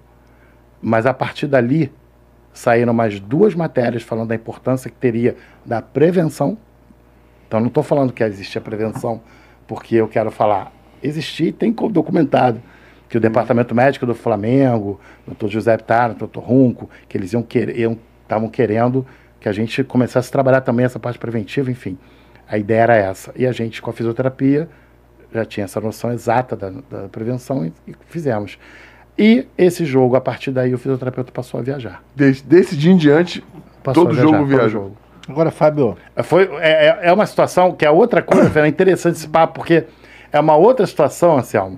Mas 0.82 1.06
a 1.06 1.14
partir 1.14 1.48
dali 1.48 1.92
saíram 2.54 2.94
mais 2.94 3.20
duas 3.20 3.56
matérias 3.56 4.04
falando 4.04 4.30
da 4.30 4.36
importância 4.36 4.90
que 4.90 4.96
teria 4.96 5.36
da 5.66 5.82
prevenção. 5.82 6.58
Então 7.48 7.60
não 7.60 7.68
estou 7.68 7.84
falando 7.84 8.14
que 8.14 8.24
existia 8.24 8.62
prevenção 8.62 9.22
porque 9.68 9.96
eu 9.96 10.08
quero 10.08 10.32
falar. 10.32 10.72
Existia 11.02 11.50
e 11.50 11.52
tem 11.52 11.72
documentado 11.72 12.62
que 13.10 13.18
o 13.18 13.20
departamento 13.20 13.76
médico 13.76 14.06
do 14.06 14.16
Flamengo, 14.16 15.00
o 15.26 15.32
doutor 15.32 15.50
José 15.50 15.78
Pitar, 15.78 16.12
o 16.12 16.16
doutor 16.16 16.44
Runco, 16.44 16.90
que 17.08 17.18
eles 17.18 17.34
iam 17.34 17.44
querer, 17.44 17.98
estavam 18.24 18.50
querendo 18.50 19.06
que 19.44 19.50
a 19.50 19.52
gente 19.52 19.84
começasse 19.84 20.30
a 20.30 20.32
trabalhar 20.32 20.62
também 20.62 20.86
essa 20.86 20.98
parte 20.98 21.20
preventiva, 21.20 21.70
enfim. 21.70 21.98
A 22.48 22.58
ideia 22.58 22.82
era 22.84 22.96
essa. 22.96 23.34
E 23.36 23.46
a 23.46 23.52
gente, 23.52 23.82
com 23.82 23.90
a 23.90 23.94
fisioterapia, 23.94 24.70
já 25.34 25.44
tinha 25.44 25.66
essa 25.66 25.82
noção 25.82 26.14
exata 26.14 26.56
da, 26.56 26.70
da 26.90 27.10
prevenção 27.10 27.66
e, 27.66 27.74
e 27.86 27.94
fizemos. 28.08 28.58
E 29.18 29.46
esse 29.58 29.84
jogo, 29.84 30.16
a 30.16 30.22
partir 30.22 30.52
daí, 30.52 30.74
o 30.74 30.78
fisioterapeuta 30.78 31.30
passou 31.32 31.60
a 31.60 31.64
viajar. 31.64 32.02
Desse, 32.16 32.42
desse 32.46 32.76
dia 32.78 32.92
em 32.94 32.98
diante, 32.98 33.44
Passou 33.84 34.06
todo 34.06 34.12
a 34.14 34.16
viajar, 34.16 34.32
jogo 34.32 34.38
todo 34.38 34.48
viajou. 34.48 34.70
jogo. 34.84 34.98
Agora, 35.28 35.52
Fábio, 35.52 35.98
Foi, 36.24 36.50
é, 36.62 36.88
é- 36.88 37.00
é 37.04 37.14
uma 37.14 37.26
situação 37.26 37.74
que 37.74 37.86
é 37.86 37.92
outra 37.92 38.22
coisa, 38.22 38.62
é 38.62 38.68
interessante 38.68 39.16
esse 39.18 39.28
papo, 39.28 39.56
porque 39.56 39.84
é 40.32 40.40
uma 40.40 40.56
outra 40.56 40.88
situação, 40.88 41.38
Anselmo, 41.38 41.78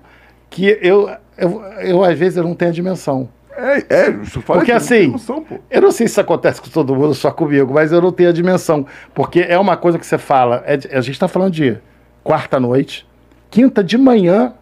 que 0.51 0.78
eu, 0.82 1.09
eu, 1.36 1.61
eu 1.82 2.03
às 2.03 2.18
vezes 2.18 2.38
eu 2.38 2.43
não 2.43 2.53
tenho 2.53 2.70
a 2.70 2.74
dimensão. 2.74 3.28
É, 3.57 3.85
é, 3.89 4.09
isso 4.21 4.41
fala 4.41 4.59
Porque 4.59 4.71
assim, 4.71 5.11
pô. 5.11 5.59
Eu 5.69 5.81
não 5.81 5.91
sei 5.91 6.07
se 6.07 6.11
isso 6.11 6.21
acontece 6.21 6.61
com 6.61 6.69
todo 6.69 6.95
mundo, 6.95 7.13
só 7.13 7.31
comigo, 7.31 7.73
mas 7.73 7.91
eu 7.91 8.01
não 8.01 8.11
tenho 8.11 8.29
a 8.29 8.33
dimensão. 8.33 8.85
Porque 9.13 9.39
é 9.39 9.57
uma 9.57 9.77
coisa 9.77 9.97
que 9.97 10.05
você 10.05 10.17
fala, 10.17 10.63
é 10.65 10.73
a 10.97 11.01
gente 11.01 11.13
está 11.13 11.27
falando 11.27 11.53
de 11.53 11.77
quarta-noite, 12.23 13.07
quinta 13.49 13.83
de 13.83 13.97
manhã 13.97 14.53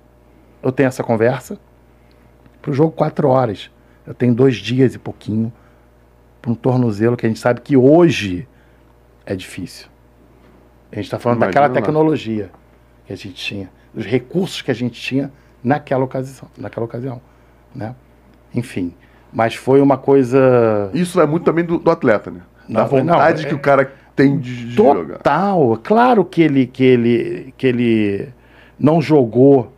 eu 0.62 0.72
tenho 0.72 0.88
essa 0.88 1.04
conversa, 1.04 1.60
para 2.62 2.72
o 2.72 2.74
jogo 2.74 2.92
quatro 2.92 3.28
horas. 3.28 3.70
Eu 4.08 4.14
tenho 4.14 4.34
dois 4.34 4.56
dias 4.56 4.96
e 4.96 5.00
pouquinho 5.00 5.52
para 6.42 6.52
um 6.52 6.56
tornozelo 6.56 7.18
que 7.18 7.26
a 7.26 7.30
gente 7.30 7.40
sabe 7.40 7.62
que 7.62 7.76
hoje 7.76 8.48
é 9.26 9.36
difícil. 9.36 9.88
A 10.92 10.96
gente 10.96 11.06
está 11.06 11.20
falando 11.20 11.38
Imagina 11.38 11.52
daquela 11.52 11.68
lá. 11.68 11.74
tecnologia 11.74 12.52
que 13.06 13.14
a 13.14 13.16
gente 13.18 13.36
tinha, 13.36 13.70
dos 13.94 14.06
recursos 14.06 14.62
que 14.62 14.72
a 14.72 14.74
gente 14.74 15.02
tinha 15.02 15.32
naquela 15.64 16.04
ocasião, 16.04 16.50
naquela 16.58 16.86
ocasião, 16.86 17.22
né? 17.76 17.96
Enfim, 18.56 18.94
mas 19.32 19.56
foi 19.56 19.82
uma 19.82 19.98
coisa 19.98 20.90
Isso 20.94 21.20
é 21.20 21.26
muito 21.26 21.44
também 21.44 21.64
do, 21.66 21.78
do 21.80 21.90
atleta, 21.92 22.30
né? 22.32 22.42
Da 22.70 22.86
Não, 22.86 22.90
não, 23.04 23.14
vontade 23.16 23.46
é- 23.46 23.50
que 23.50 23.56
o 23.56 23.60
cara 23.60 23.92
tem 24.16 24.38
de, 24.38 24.68
de 24.68 24.76
jogar. 24.76 25.18
total. 25.18 25.80
Claro 25.84 26.24
que 26.24 26.42
ele 26.42 26.66
que 26.68 26.84
ele 26.84 27.54
que 27.58 27.68
ele 27.68 28.30
não 28.80 29.02
jogou 29.02 29.72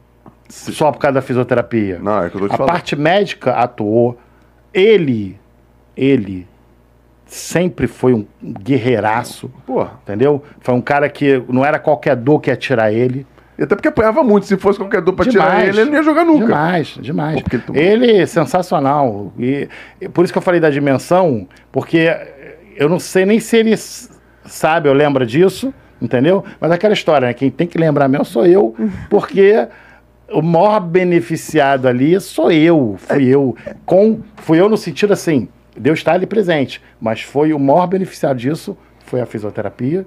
só 0.49 0.91
por 0.91 0.99
causa 0.99 1.15
da 1.15 1.21
fisioterapia. 1.21 1.99
Não, 1.99 2.23
é 2.23 2.29
que 2.29 2.35
eu 2.35 2.41
tô 2.41 2.47
te 2.47 2.53
A 2.53 2.57
falando. 2.57 2.71
parte 2.71 2.95
médica 2.95 3.53
atuou. 3.53 4.17
Ele 4.73 5.37
ele 5.95 6.45
sempre 7.25 7.87
foi 7.87 8.13
um 8.13 8.25
guerreiraço, 8.43 9.49
Porra. 9.65 9.99
entendeu? 10.03 10.43
Foi 10.59 10.73
um 10.75 10.81
cara 10.81 11.09
que 11.09 11.41
não 11.49 11.65
era 11.65 11.79
qualquer 11.79 12.15
dor 12.15 12.39
que 12.39 12.49
ia 12.49 12.55
tirar 12.55 12.91
ele. 12.91 13.25
E 13.57 13.63
até 13.63 13.75
porque 13.75 13.87
apanhava 13.87 14.23
muito. 14.23 14.45
Se 14.45 14.57
fosse 14.57 14.77
qualquer 14.77 15.01
dor 15.01 15.13
pra 15.13 15.25
tirar 15.25 15.65
ele, 15.65 15.81
ele 15.81 15.89
não 15.89 15.97
ia 15.97 16.03
jogar 16.03 16.25
nunca. 16.25 16.45
Demais, 16.45 16.97
demais. 16.99 17.41
Pô, 17.41 17.73
ele 17.73 18.17
é 18.17 18.25
sensacional. 18.25 19.31
E, 19.39 19.69
e 20.01 20.09
por 20.09 20.23
isso 20.23 20.33
que 20.33 20.37
eu 20.37 20.41
falei 20.41 20.59
da 20.59 20.69
dimensão, 20.69 21.47
porque 21.71 22.15
eu 22.75 22.89
não 22.89 22.99
sei 22.99 23.25
nem 23.25 23.39
se 23.39 23.57
ele 23.57 23.75
sabe 24.45 24.89
ou 24.89 24.95
lembra 24.95 25.25
disso, 25.25 25.73
entendeu? 26.01 26.43
Mas 26.59 26.71
aquela 26.71 26.93
história, 26.93 27.27
né? 27.27 27.33
Quem 27.33 27.49
tem 27.49 27.67
que 27.67 27.77
lembrar 27.77 28.07
mesmo 28.07 28.25
sou 28.25 28.45
eu, 28.45 28.75
porque 29.09 29.67
o 30.31 30.41
maior 30.41 30.79
beneficiado 30.79 31.87
ali 31.87 32.19
sou 32.19 32.51
eu, 32.51 32.95
fui 32.97 33.25
eu. 33.25 33.55
Com, 33.85 34.19
fui 34.37 34.59
eu 34.59 34.67
no 34.67 34.77
sentido 34.77 35.13
assim, 35.13 35.47
Deus 35.77 35.99
está 35.99 36.13
ali 36.13 36.25
presente, 36.25 36.81
mas 36.99 37.21
foi 37.21 37.53
o 37.53 37.59
maior 37.59 37.87
beneficiado 37.87 38.37
disso, 38.37 38.77
foi 39.05 39.21
a 39.21 39.25
fisioterapia, 39.25 40.05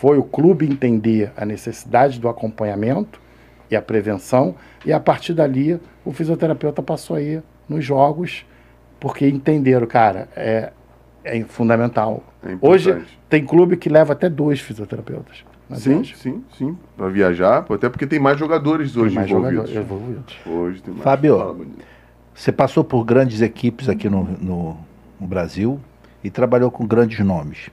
foi 0.00 0.16
o 0.16 0.22
clube 0.22 0.64
entender 0.64 1.32
a 1.36 1.44
necessidade 1.44 2.20
do 2.20 2.28
acompanhamento 2.28 3.20
e 3.68 3.74
a 3.74 3.82
prevenção, 3.82 4.54
e 4.86 4.92
a 4.92 5.00
partir 5.00 5.34
dali 5.34 5.78
o 6.04 6.12
fisioterapeuta 6.12 6.80
passou 6.80 7.16
aí 7.16 7.42
nos 7.68 7.84
jogos, 7.84 8.46
porque 9.00 9.28
entenderam, 9.28 9.88
cara, 9.88 10.28
é, 10.36 10.72
é 11.24 11.42
fundamental. 11.42 12.22
É. 12.44 12.56
Hoje 12.60 13.04
tem 13.28 13.44
clube 13.44 13.76
que 13.76 13.88
leva 13.88 14.12
até 14.12 14.28
dois 14.28 14.60
fisioterapeutas. 14.60 15.44
não 15.68 15.76
Sim, 15.76 16.04
sim, 16.04 16.44
sim. 16.56 16.78
Pra 16.96 17.08
viajar, 17.08 17.66
até 17.68 17.88
porque 17.88 18.06
tem 18.06 18.20
mais 18.20 18.38
jogadores 18.38 18.92
Tem 18.92 19.02
hoje 19.02 19.14
mais 19.16 19.28
envolvidos. 19.28 19.68
jogadores 19.70 19.84
envolvidos. 19.84 20.36
Hoje 20.46 20.80
tem 20.80 20.94
mais. 20.94 21.02
Fábio. 21.02 21.66
Você 22.32 22.52
passou 22.52 22.84
por 22.84 23.04
grandes 23.04 23.40
equipes 23.40 23.88
aqui 23.88 24.08
no, 24.08 24.22
no, 24.22 24.76
no 25.20 25.26
Brasil 25.26 25.80
e 26.22 26.30
trabalhou 26.30 26.70
com 26.70 26.86
grandes 26.86 27.18
nomes. 27.18 27.68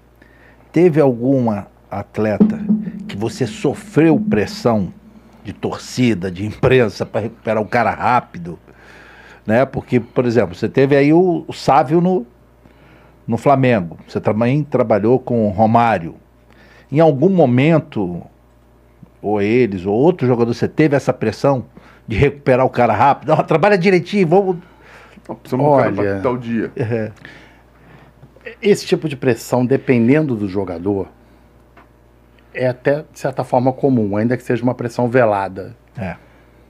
Teve 0.72 1.00
alguma 1.00 1.68
atleta 1.90 2.60
que 3.08 3.16
você 3.16 3.46
sofreu 3.46 4.20
pressão 4.20 4.94
de 5.44 5.54
torcida, 5.54 6.32
de 6.32 6.46
imprensa 6.46 7.06
para 7.06 7.22
recuperar 7.22 7.62
o 7.62 7.68
cara 7.68 7.92
rápido? 7.92 8.60
Né? 9.46 9.66
Porque, 9.66 10.00
por 10.00 10.26
exemplo, 10.26 10.56
você 10.56 10.68
teve 10.68 10.96
aí 10.96 11.14
o, 11.14 11.46
o 11.48 11.54
Sávio 11.54 12.02
no, 12.02 12.26
no 13.28 13.38
Flamengo. 13.38 13.98
Você 14.08 14.20
também 14.20 14.64
trabalhou 14.64 15.20
com 15.20 15.48
o 15.48 15.50
Romário. 15.50 16.16
Em 16.92 17.00
algum 17.00 17.30
momento, 17.30 18.22
ou 19.22 19.42
eles, 19.42 19.86
ou 19.86 19.94
outro 19.94 20.28
jogador, 20.28 20.54
você 20.54 20.68
teve 20.68 20.96
essa 20.96 21.14
pressão 21.14 21.66
de 22.08 22.18
recuperar 22.18 22.66
o 22.66 22.70
cara 22.70 22.94
rápido? 22.94 23.30
Não, 23.30 23.44
trabalha 23.44 23.78
direitinho, 23.78 24.28
vamos. 24.28 24.58
Não, 25.28 25.36
precisamos 25.36 25.72
do 25.72 25.78
cara 25.78 25.96
Olha. 25.98 26.22
tal 26.22 26.38
dia. 26.38 26.72
Esse 28.62 28.86
tipo 28.86 29.10
de 29.10 29.16
pressão, 29.16 29.66
dependendo 29.66 30.36
do 30.36 30.48
jogador, 30.48 31.08
é 32.56 32.68
até, 32.68 33.04
de 33.12 33.20
certa 33.20 33.44
forma, 33.44 33.72
comum, 33.74 34.16
ainda 34.18 34.36
que 34.38 34.44
seja 34.44 34.64
uma 34.64 34.74
pressão 34.74 35.08
velada. 35.08 35.76
É. 35.98 36.16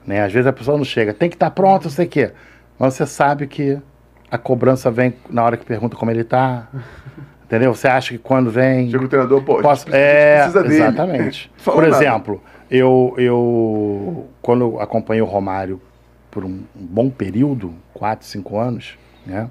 Né? 0.06 0.24
Às 0.24 0.32
vezes 0.34 0.48
a 0.48 0.54
pessoa 0.54 0.78
não 0.78 0.86
chega, 0.86 1.14
tem 1.14 1.30
que 1.30 1.36
estar 1.36 1.50
pronto, 1.52 1.86
não 1.86 1.92
sei 1.92 2.06
o 2.06 2.10
quê. 2.10 2.32
Mas 2.78 2.94
você 2.96 3.06
sabe 3.06 3.48
que 3.48 3.80
a 4.30 4.38
cobrança 4.38 4.92
vem 4.92 5.14
na 5.30 5.44
hora 5.44 5.58
que 5.58 5.66
pergunta 5.66 5.96
como 5.96 6.12
ele 6.12 6.22
está. 6.22 6.68
Entendeu? 7.46 7.74
Você 7.76 7.88
acha 7.88 8.10
que 8.12 8.18
quando 8.18 8.50
vem. 8.50 8.90
Chega 8.90 9.06
o 9.06 9.08
treinador, 9.08 9.44
pô, 9.44 9.54
a 9.54 9.56
gente 9.58 9.64
Posso- 9.64 9.86
precisa- 9.86 10.04
é, 10.04 10.36
precisa 10.38 10.64
dele. 10.64 10.76
exatamente. 10.76 11.52
Por 11.64 11.84
nada. 11.84 11.88
exemplo, 11.96 12.42
eu, 12.72 13.14
eu 13.18 14.28
quando 14.42 14.80
acompanhei 14.80 15.22
o 15.22 15.26
Romário 15.26 15.80
por 16.32 16.44
um, 16.44 16.64
um 16.76 16.86
bom 16.86 17.10
período, 17.10 17.74
4, 17.94 18.26
5 18.28 18.58
anos, 18.58 18.98
né? 19.26 19.50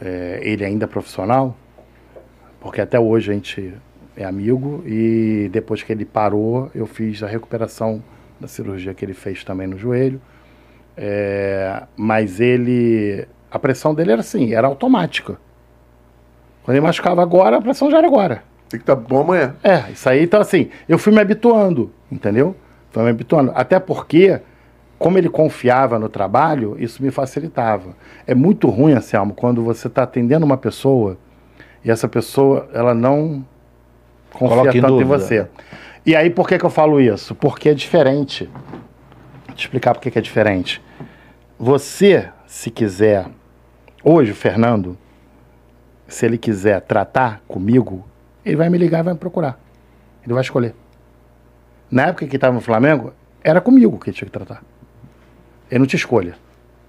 É, 0.00 0.40
ele 0.42 0.64
ainda 0.64 0.88
profissional, 0.88 1.56
porque 2.60 2.80
até 2.80 2.98
hoje 2.98 3.30
a 3.30 3.34
gente 3.34 3.72
é 4.16 4.24
amigo 4.24 4.82
e 4.86 5.48
depois 5.52 5.82
que 5.82 5.92
ele 5.92 6.04
parou, 6.04 6.70
eu 6.74 6.86
fiz 6.86 7.22
a 7.22 7.26
recuperação 7.26 8.02
da 8.40 8.46
cirurgia 8.46 8.94
que 8.94 9.04
ele 9.04 9.14
fez 9.14 9.42
também 9.44 9.66
no 9.66 9.76
joelho. 9.76 10.20
É, 10.96 11.82
mas 11.96 12.40
ele, 12.40 13.26
a 13.50 13.58
pressão 13.58 13.94
dele 13.94 14.12
era 14.12 14.20
assim, 14.20 14.54
era 14.54 14.66
automática. 14.66 15.38
Quando 16.62 16.76
ele 16.76 16.86
machucava 16.86 17.22
agora, 17.22 17.58
a 17.58 17.60
pressão 17.60 17.90
já 17.90 17.98
era 17.98 18.06
agora. 18.06 18.42
Tem 18.68 18.78
que 18.78 18.84
estar 18.84 18.96
bom 18.96 19.20
amanhã. 19.20 19.54
É, 19.62 19.90
isso 19.90 20.08
aí, 20.08 20.22
então 20.22 20.40
assim, 20.40 20.70
eu 20.88 20.98
fui 20.98 21.12
me 21.12 21.20
habituando, 21.20 21.92
entendeu? 22.10 22.56
Fui 22.90 23.02
me 23.02 23.10
habituando. 23.10 23.52
Até 23.54 23.78
porque, 23.80 24.40
como 24.98 25.18
ele 25.18 25.28
confiava 25.28 25.98
no 25.98 26.08
trabalho, 26.08 26.76
isso 26.78 27.02
me 27.02 27.10
facilitava. 27.10 27.96
É 28.26 28.34
muito 28.34 28.68
ruim, 28.68 28.92
Anselmo, 28.92 29.34
quando 29.34 29.62
você 29.62 29.88
está 29.88 30.04
atendendo 30.04 30.46
uma 30.46 30.56
pessoa 30.56 31.18
e 31.84 31.90
essa 31.90 32.08
pessoa, 32.08 32.68
ela 32.72 32.94
não 32.94 33.44
confia 34.34 34.56
Coloca 34.56 34.76
em 34.76 34.80
tanto 34.80 34.94
em 34.94 34.98
dúvida. 34.98 35.18
você. 35.18 35.46
E 36.04 36.14
aí, 36.14 36.28
por 36.28 36.46
que, 36.46 36.58
que 36.58 36.64
eu 36.64 36.70
falo 36.70 37.00
isso? 37.00 37.34
Porque 37.34 37.70
é 37.70 37.74
diferente. 37.74 38.50
Vou 39.46 39.56
te 39.56 39.64
explicar 39.64 39.94
por 39.94 40.00
que, 40.00 40.10
que 40.10 40.18
é 40.18 40.22
diferente. 40.22 40.82
Você, 41.58 42.28
se 42.46 42.70
quiser, 42.70 43.26
hoje, 44.02 44.32
o 44.32 44.34
Fernando, 44.34 44.98
se 46.06 46.26
ele 46.26 46.36
quiser 46.36 46.80
tratar 46.82 47.40
comigo, 47.48 48.04
ele 48.44 48.56
vai 48.56 48.68
me 48.68 48.76
ligar 48.76 49.00
e 49.00 49.02
vai 49.02 49.14
me 49.14 49.18
procurar. 49.18 49.58
Ele 50.24 50.34
vai 50.34 50.42
escolher. 50.42 50.74
Na 51.90 52.08
época 52.08 52.26
que 52.26 52.36
estava 52.36 52.52
no 52.52 52.60
Flamengo, 52.60 53.12
era 53.42 53.60
comigo 53.60 53.98
que 53.98 54.10
ele 54.10 54.16
tinha 54.16 54.26
que 54.26 54.32
tratar. 54.32 54.62
Ele 55.70 55.80
não 55.80 55.86
tinha 55.86 55.98
escolha. 55.98 56.34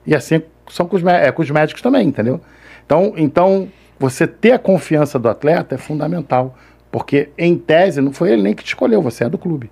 E 0.06 0.16
assim 0.16 0.42
são 0.70 0.88
com 0.88 0.96
os, 0.96 1.04
é, 1.06 1.32
com 1.32 1.42
os 1.42 1.50
médicos 1.50 1.82
também, 1.82 2.08
entendeu? 2.08 2.42
Então, 2.86 3.14
então, 3.18 3.68
você 4.00 4.28
ter 4.28 4.52
a 4.52 4.60
confiança 4.60 5.18
do 5.18 5.30
atleta 5.30 5.76
é 5.76 5.78
fundamental. 5.78 6.58
Porque, 6.92 7.30
em 7.38 7.58
tese, 7.58 8.02
não 8.02 8.14
foi 8.14 8.32
ele 8.32 8.42
nem 8.42 8.54
que 8.54 8.64
te 8.64 8.68
escolheu, 8.68 9.02
você 9.02 9.26
é 9.26 9.30
do 9.30 9.38
clube. 9.38 9.70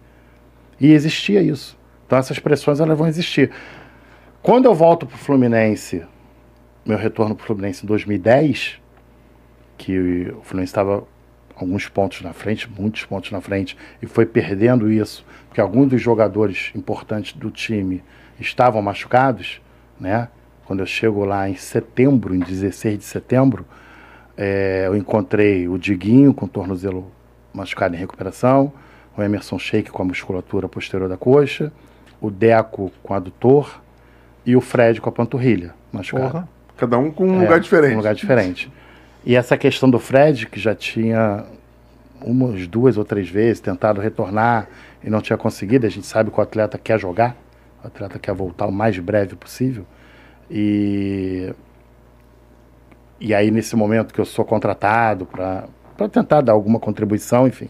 E 0.80 0.91
existia 0.91 1.41
isso. 1.41 1.78
Então, 2.05 2.18
essas 2.18 2.39
pressões 2.39 2.80
elas 2.80 2.97
vão 2.97 3.07
existir. 3.07 3.51
Quando 4.41 4.66
eu 4.66 4.76
volto 4.76 5.05
para 5.05 5.16
o 5.16 5.18
Fluminense, 5.18 6.03
meu 6.86 6.97
retorno 6.97 7.34
para 7.36 7.43
o 7.43 7.45
Fluminense 7.47 7.84
em 7.84 7.88
2010, 7.88 8.80
que 9.78 10.30
o 10.38 10.41
Fluminense 10.43 10.72
estava 10.72 11.07
alguns 11.55 11.88
pontos 11.88 12.22
na 12.22 12.34
frente, 12.34 12.70
muitos 12.70 13.05
pontos 13.05 13.32
na 13.32 13.39
frente, 13.39 13.78
e 14.01 14.05
foi 14.05 14.26
perdendo 14.26 14.91
isso, 14.91 15.26
porque 15.47 15.61
alguns 15.61 15.89
dos 15.89 16.01
jogadores 16.01 16.72
importantes 16.76 17.34
do 17.34 17.49
time 17.49 18.03
estavam 18.39 18.82
machucados, 18.82 19.61
né? 19.99 20.28
Quando 20.66 20.80
eu 20.80 20.86
chego 20.86 21.24
lá 21.26 21.49
em 21.49 21.55
setembro, 21.55 22.34
em 22.34 22.39
16 22.39 22.97
de 22.97 23.03
setembro, 23.03 23.66
eh, 24.38 24.84
eu 24.88 24.95
encontrei 24.95 25.67
o 25.67 25.77
Diguinho 25.77 26.34
com 26.34 26.45
o 26.45 26.49
tornozelo 26.49 27.11
machucado 27.53 27.95
em 27.95 27.97
recuperação, 27.99 28.71
o 29.15 29.21
Emerson 29.21 29.59
Sheik 29.59 29.91
com 29.91 30.01
a 30.01 30.05
musculatura 30.05 30.67
posterior 30.67 31.07
da 31.07 31.17
coxa, 31.17 31.71
o 32.19 32.31
Deco 32.31 32.91
com 33.03 33.13
adutor 33.13 33.79
e 34.45 34.55
o 34.55 34.61
Fred 34.61 34.99
com 34.99 35.09
a 35.09 35.11
panturrilha 35.11 35.73
machucado. 35.91 36.31
Porra. 36.31 36.49
Cada 36.77 36.97
um 36.97 37.11
com 37.11 37.27
um 37.27 37.39
É, 37.39 37.43
lugar 37.43 37.59
diferente. 37.59 37.93
Um 37.93 37.97
lugar 37.97 38.15
diferente. 38.15 38.71
E 39.25 39.36
essa 39.36 39.55
questão 39.57 39.89
do 39.89 39.99
Fred, 39.99 40.47
que 40.47 40.59
já 40.59 40.73
tinha 40.73 41.45
umas 42.19 42.65
duas 42.67 42.97
ou 42.97 43.05
três 43.05 43.29
vezes 43.29 43.59
tentado 43.59 44.01
retornar 44.01 44.67
e 45.03 45.09
não 45.09 45.21
tinha 45.21 45.38
conseguido, 45.38 45.86
a 45.86 45.89
gente 45.89 46.07
sabe 46.07 46.31
que 46.31 46.39
o 46.39 46.41
atleta 46.41 46.77
quer 46.77 46.99
jogar, 46.99 47.36
o 47.84 47.88
atleta 47.88 48.17
quer 48.17 48.34
voltar 48.34 48.65
o 48.65 48.71
mais 48.71 48.97
breve 48.97 49.36
possível. 49.36 49.86
E, 50.49 51.53
e 53.20 53.34
aí, 53.34 53.51
nesse 53.51 53.76
momento 53.76 54.14
que 54.14 54.20
eu 54.20 54.26
sou 54.26 54.43
contratado 54.43 55.26
para 55.26 55.68
tentar 56.09 56.41
dar 56.41 56.53
alguma 56.53 56.80
contribuição, 56.80 57.47
enfim, 57.47 57.70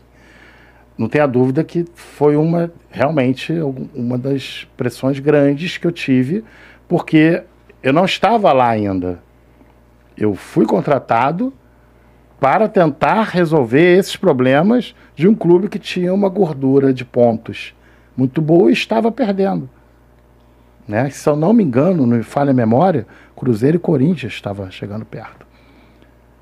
não 0.97 1.07
tenha 1.07 1.27
dúvida 1.27 1.63
que 1.63 1.85
foi 1.93 2.35
uma 2.35 2.71
realmente 2.89 3.53
uma 3.93 4.17
das 4.17 4.67
pressões 4.77 5.19
grandes 5.19 5.77
que 5.77 5.87
eu 5.87 5.91
tive, 5.91 6.43
porque 6.87 7.43
eu 7.81 7.91
não 7.91 8.05
estava 8.05 8.51
lá 8.53 8.69
ainda. 8.69 9.21
Eu 10.15 10.35
fui 10.35 10.65
contratado 10.65 11.53
para 12.39 12.67
tentar 12.67 13.23
resolver 13.23 13.97
esses 13.97 14.15
problemas 14.15 14.93
de 15.15 15.27
um 15.27 15.33
clube 15.33 15.69
que 15.69 15.79
tinha 15.79 16.13
uma 16.13 16.29
gordura 16.29 16.93
de 16.93 17.05
pontos 17.05 17.73
muito 18.15 18.41
boa 18.41 18.69
e 18.69 18.73
estava 18.73 19.11
perdendo. 19.11 19.69
Né? 20.87 21.09
Se 21.09 21.27
eu 21.29 21.35
não 21.35 21.53
me 21.53 21.63
engano, 21.63 22.05
não 22.05 22.17
me 22.17 22.23
falha 22.23 22.51
a 22.51 22.53
memória, 22.53 23.07
Cruzeiro 23.35 23.77
e 23.77 23.79
Corinthians 23.79 24.33
estavam 24.33 24.69
chegando 24.69 25.05
perto. 25.05 25.45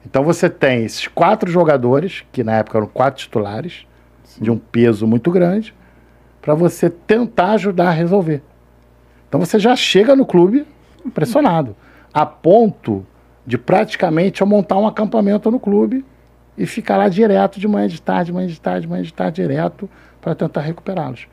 Então 0.05 0.23
você 0.23 0.49
tem 0.49 0.83
esses 0.83 1.07
quatro 1.07 1.49
jogadores, 1.51 2.23
que 2.31 2.43
na 2.43 2.57
época 2.57 2.77
eram 2.77 2.87
quatro 2.87 3.21
titulares, 3.21 3.85
de 4.39 4.49
um 4.49 4.57
peso 4.57 5.05
muito 5.05 5.29
grande, 5.29 5.73
para 6.41 6.55
você 6.55 6.89
tentar 6.89 7.51
ajudar 7.51 7.89
a 7.89 7.91
resolver. 7.91 8.41
Então 9.27 9.39
você 9.39 9.59
já 9.59 9.75
chega 9.75 10.15
no 10.15 10.25
clube 10.25 10.65
impressionado, 11.05 11.75
a 12.13 12.25
ponto 12.25 13.05
de 13.45 13.57
praticamente 13.57 14.41
eu 14.41 14.47
montar 14.47 14.77
um 14.77 14.87
acampamento 14.87 15.49
no 15.49 15.59
clube 15.59 16.05
e 16.57 16.65
ficar 16.65 16.97
lá 16.97 17.07
direto 17.07 17.59
de 17.59 17.67
manhã 17.67 17.87
de 17.87 18.01
tarde, 18.01 18.33
manhã 18.33 18.47
de 18.47 18.59
tarde, 18.59 18.87
manhã 18.87 19.03
de 19.03 19.13
tarde, 19.13 19.41
direto 19.41 19.89
para 20.19 20.35
tentar 20.35 20.61
recuperá-los. 20.61 21.27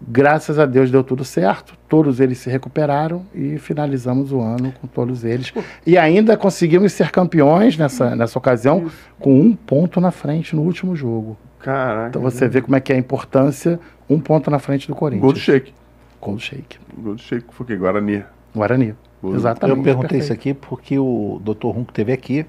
Graças 0.00 0.58
a 0.58 0.66
Deus 0.66 0.90
deu 0.90 1.02
tudo 1.02 1.24
certo, 1.24 1.74
todos 1.88 2.20
eles 2.20 2.38
se 2.38 2.50
recuperaram 2.50 3.24
e 3.34 3.58
finalizamos 3.58 4.30
o 4.30 4.40
ano 4.40 4.72
com 4.80 4.86
todos 4.86 5.24
eles. 5.24 5.52
E 5.86 5.96
ainda 5.96 6.36
conseguimos 6.36 6.92
ser 6.92 7.10
campeões 7.10 7.78
nessa, 7.78 8.14
nessa 8.14 8.38
ocasião, 8.38 8.90
com 9.18 9.40
um 9.40 9.54
ponto 9.54 10.00
na 10.00 10.10
frente 10.10 10.54
no 10.54 10.62
último 10.62 10.94
jogo. 10.94 11.36
Caraca. 11.58 12.08
Então 12.08 12.22
você 12.22 12.46
vê 12.46 12.60
como 12.60 12.76
é 12.76 12.80
que 12.80 12.92
é 12.92 12.96
a 12.96 12.98
importância, 12.98 13.80
um 14.08 14.20
ponto 14.20 14.50
na 14.50 14.58
frente 14.58 14.86
do 14.86 14.94
Corinthians. 14.94 15.22
Gol 15.22 15.32
do 15.32 15.38
Sheik. 15.38 15.72
Gol 16.20 16.34
do 16.34 16.40
Sheik. 16.40 16.78
Gol 16.98 17.14
do 17.14 17.22
Sheik 17.22 17.46
foi 17.50 17.64
o 17.64 17.66
quê? 17.66 17.76
Guarani. 17.76 18.24
Guarani. 18.54 18.94
Exatamente. 19.24 19.78
Eu 19.78 19.82
perguntei 19.82 20.20
perfeito. 20.20 20.24
isso 20.24 20.32
aqui 20.32 20.54
porque 20.54 20.98
o 20.98 21.40
Dr. 21.42 21.84
Que 21.86 21.92
teve 21.94 22.12
aqui, 22.12 22.46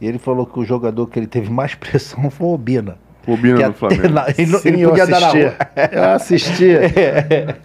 e 0.00 0.06
ele 0.06 0.18
falou 0.18 0.46
que 0.46 0.58
o 0.58 0.64
jogador 0.64 1.06
que 1.06 1.18
ele 1.18 1.26
teve 1.26 1.50
mais 1.50 1.74
pressão 1.76 2.30
foi 2.30 2.46
o 2.46 2.54
Obina. 2.54 2.96
Bobina 3.26 3.56
Que 3.56 3.62
do 3.62 3.68
até 3.68 3.78
Flamengo. 3.78 4.02
ele, 4.36 4.46
Sim, 4.58 4.68
ele 4.68 4.82
eu 4.82 4.88
podia 4.90 5.06
dar 5.06 5.20
na 5.20 5.26
assisti. 5.28 5.42
rua. 5.44 5.54
Eu 5.92 6.04
assisti. 6.10 6.66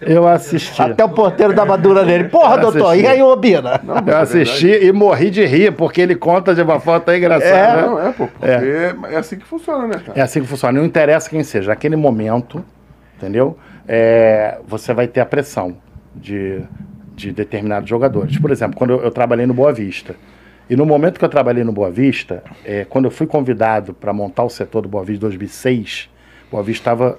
Eu 0.00 0.28
assisti. 0.28 0.82
Até 0.82 1.04
o 1.04 1.08
porteiro 1.08 1.52
dava 1.52 1.76
dura 1.76 2.04
nele. 2.04 2.24
Porra, 2.24 2.54
Eu 2.56 2.60
doutor, 2.60 2.86
assisti. 2.92 3.04
e 3.04 3.06
aí, 3.08 3.22
Obina? 3.22 3.80
Não, 3.82 3.96
Eu 4.06 4.16
é 4.16 4.20
assisti 4.20 4.66
verdade. 4.66 4.86
e 4.86 4.92
morri 4.92 5.30
de 5.30 5.44
rir, 5.44 5.72
porque 5.72 6.00
ele 6.00 6.14
conta 6.14 6.54
de 6.54 6.62
uma 6.62 6.78
forma 6.78 7.00
tão 7.00 7.14
engraçada. 7.16 7.54
É, 7.56 7.76
né? 7.76 7.82
não, 7.82 8.06
é, 8.08 8.12
pô. 8.12 8.28
Porque 8.28 8.46
é. 8.46 9.16
assim 9.16 9.36
que 9.36 9.44
funciona, 9.44 9.86
né, 9.88 10.00
cara? 10.04 10.18
É 10.18 10.22
assim 10.22 10.40
que 10.40 10.46
funciona. 10.46 10.78
Não 10.78 10.86
interessa 10.86 11.28
quem 11.28 11.42
seja. 11.42 11.68
Naquele 11.70 11.96
momento, 11.96 12.64
entendeu? 13.16 13.58
É, 13.86 14.58
você 14.66 14.94
vai 14.94 15.06
ter 15.08 15.20
a 15.20 15.26
pressão 15.26 15.76
de, 16.14 16.60
de 17.16 17.32
determinados 17.32 17.88
jogadores. 17.88 18.38
Por 18.38 18.50
exemplo, 18.50 18.76
quando 18.76 18.90
eu, 18.92 19.02
eu 19.02 19.10
trabalhei 19.10 19.44
no 19.46 19.54
Boa 19.54 19.72
Vista. 19.72 20.14
E 20.70 20.76
no 20.76 20.84
momento 20.84 21.18
que 21.18 21.24
eu 21.24 21.28
trabalhei 21.28 21.64
no 21.64 21.72
Boa 21.72 21.90
Vista, 21.90 22.42
é, 22.64 22.84
quando 22.84 23.06
eu 23.06 23.10
fui 23.10 23.26
convidado 23.26 23.94
para 23.94 24.12
montar 24.12 24.44
o 24.44 24.50
setor 24.50 24.82
do 24.82 24.88
Boa 24.88 25.02
Vista 25.04 25.18
em 25.24 25.28
2006, 25.28 26.10
o 26.48 26.50
Boa 26.52 26.62
Vista 26.62 26.80
estava 26.90 27.18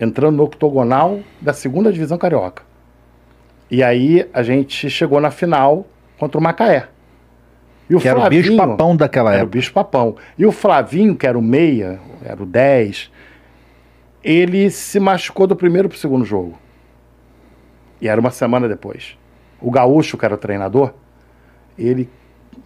entrando 0.00 0.36
no 0.36 0.44
octogonal 0.44 1.20
da 1.40 1.52
segunda 1.52 1.92
divisão 1.92 2.16
carioca. 2.16 2.62
E 3.70 3.82
aí 3.82 4.26
a 4.32 4.42
gente 4.42 4.88
chegou 4.88 5.20
na 5.20 5.30
final 5.30 5.86
contra 6.18 6.38
o 6.38 6.42
Macaé. 6.42 6.88
E 7.88 7.94
o 7.94 8.00
Que 8.00 8.08
era 8.08 8.18
o 8.18 8.28
bicho 8.28 8.48
Flavinho- 8.54 8.70
papão 8.76 8.96
daquela 8.96 9.30
era 9.30 9.40
o 9.40 9.42
época. 9.42 9.58
bicho 9.58 9.72
papão. 9.72 10.16
E 10.38 10.46
o 10.46 10.50
Flavinho, 10.52 11.14
que 11.14 11.26
era 11.26 11.38
o 11.38 11.42
meia, 11.42 12.00
era 12.24 12.42
o 12.42 12.46
10, 12.46 13.10
ele 14.24 14.70
se 14.70 14.98
machucou 14.98 15.46
do 15.46 15.54
primeiro 15.54 15.88
pro 15.88 15.98
segundo 15.98 16.24
jogo. 16.24 16.58
E 18.00 18.08
era 18.08 18.20
uma 18.20 18.30
semana 18.30 18.68
depois. 18.68 19.16
O 19.60 19.70
Gaúcho, 19.70 20.16
que 20.18 20.24
era 20.24 20.34
o 20.34 20.38
treinador, 20.38 20.92
ele. 21.78 22.08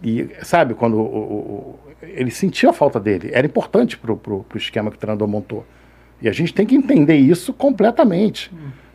E, 0.03 0.29
sabe, 0.43 0.73
quando 0.73 0.97
o, 0.97 1.01
o- 1.01 1.05
o- 1.05 1.79
ele 2.03 2.31
sentia 2.31 2.69
a 2.69 2.73
falta 2.73 2.99
dele. 2.99 3.29
Era 3.33 3.45
importante 3.45 3.97
pro, 3.97 4.17
pro, 4.17 4.43
pro 4.43 4.57
esquema 4.57 4.89
que 4.89 4.97
o 4.97 4.99
treinador 4.99 5.27
montou. 5.27 5.65
E 6.21 6.27
a 6.29 6.31
gente 6.31 6.53
tem 6.53 6.65
que 6.65 6.75
entender 6.75 7.15
isso 7.15 7.51
completamente. 7.53 8.51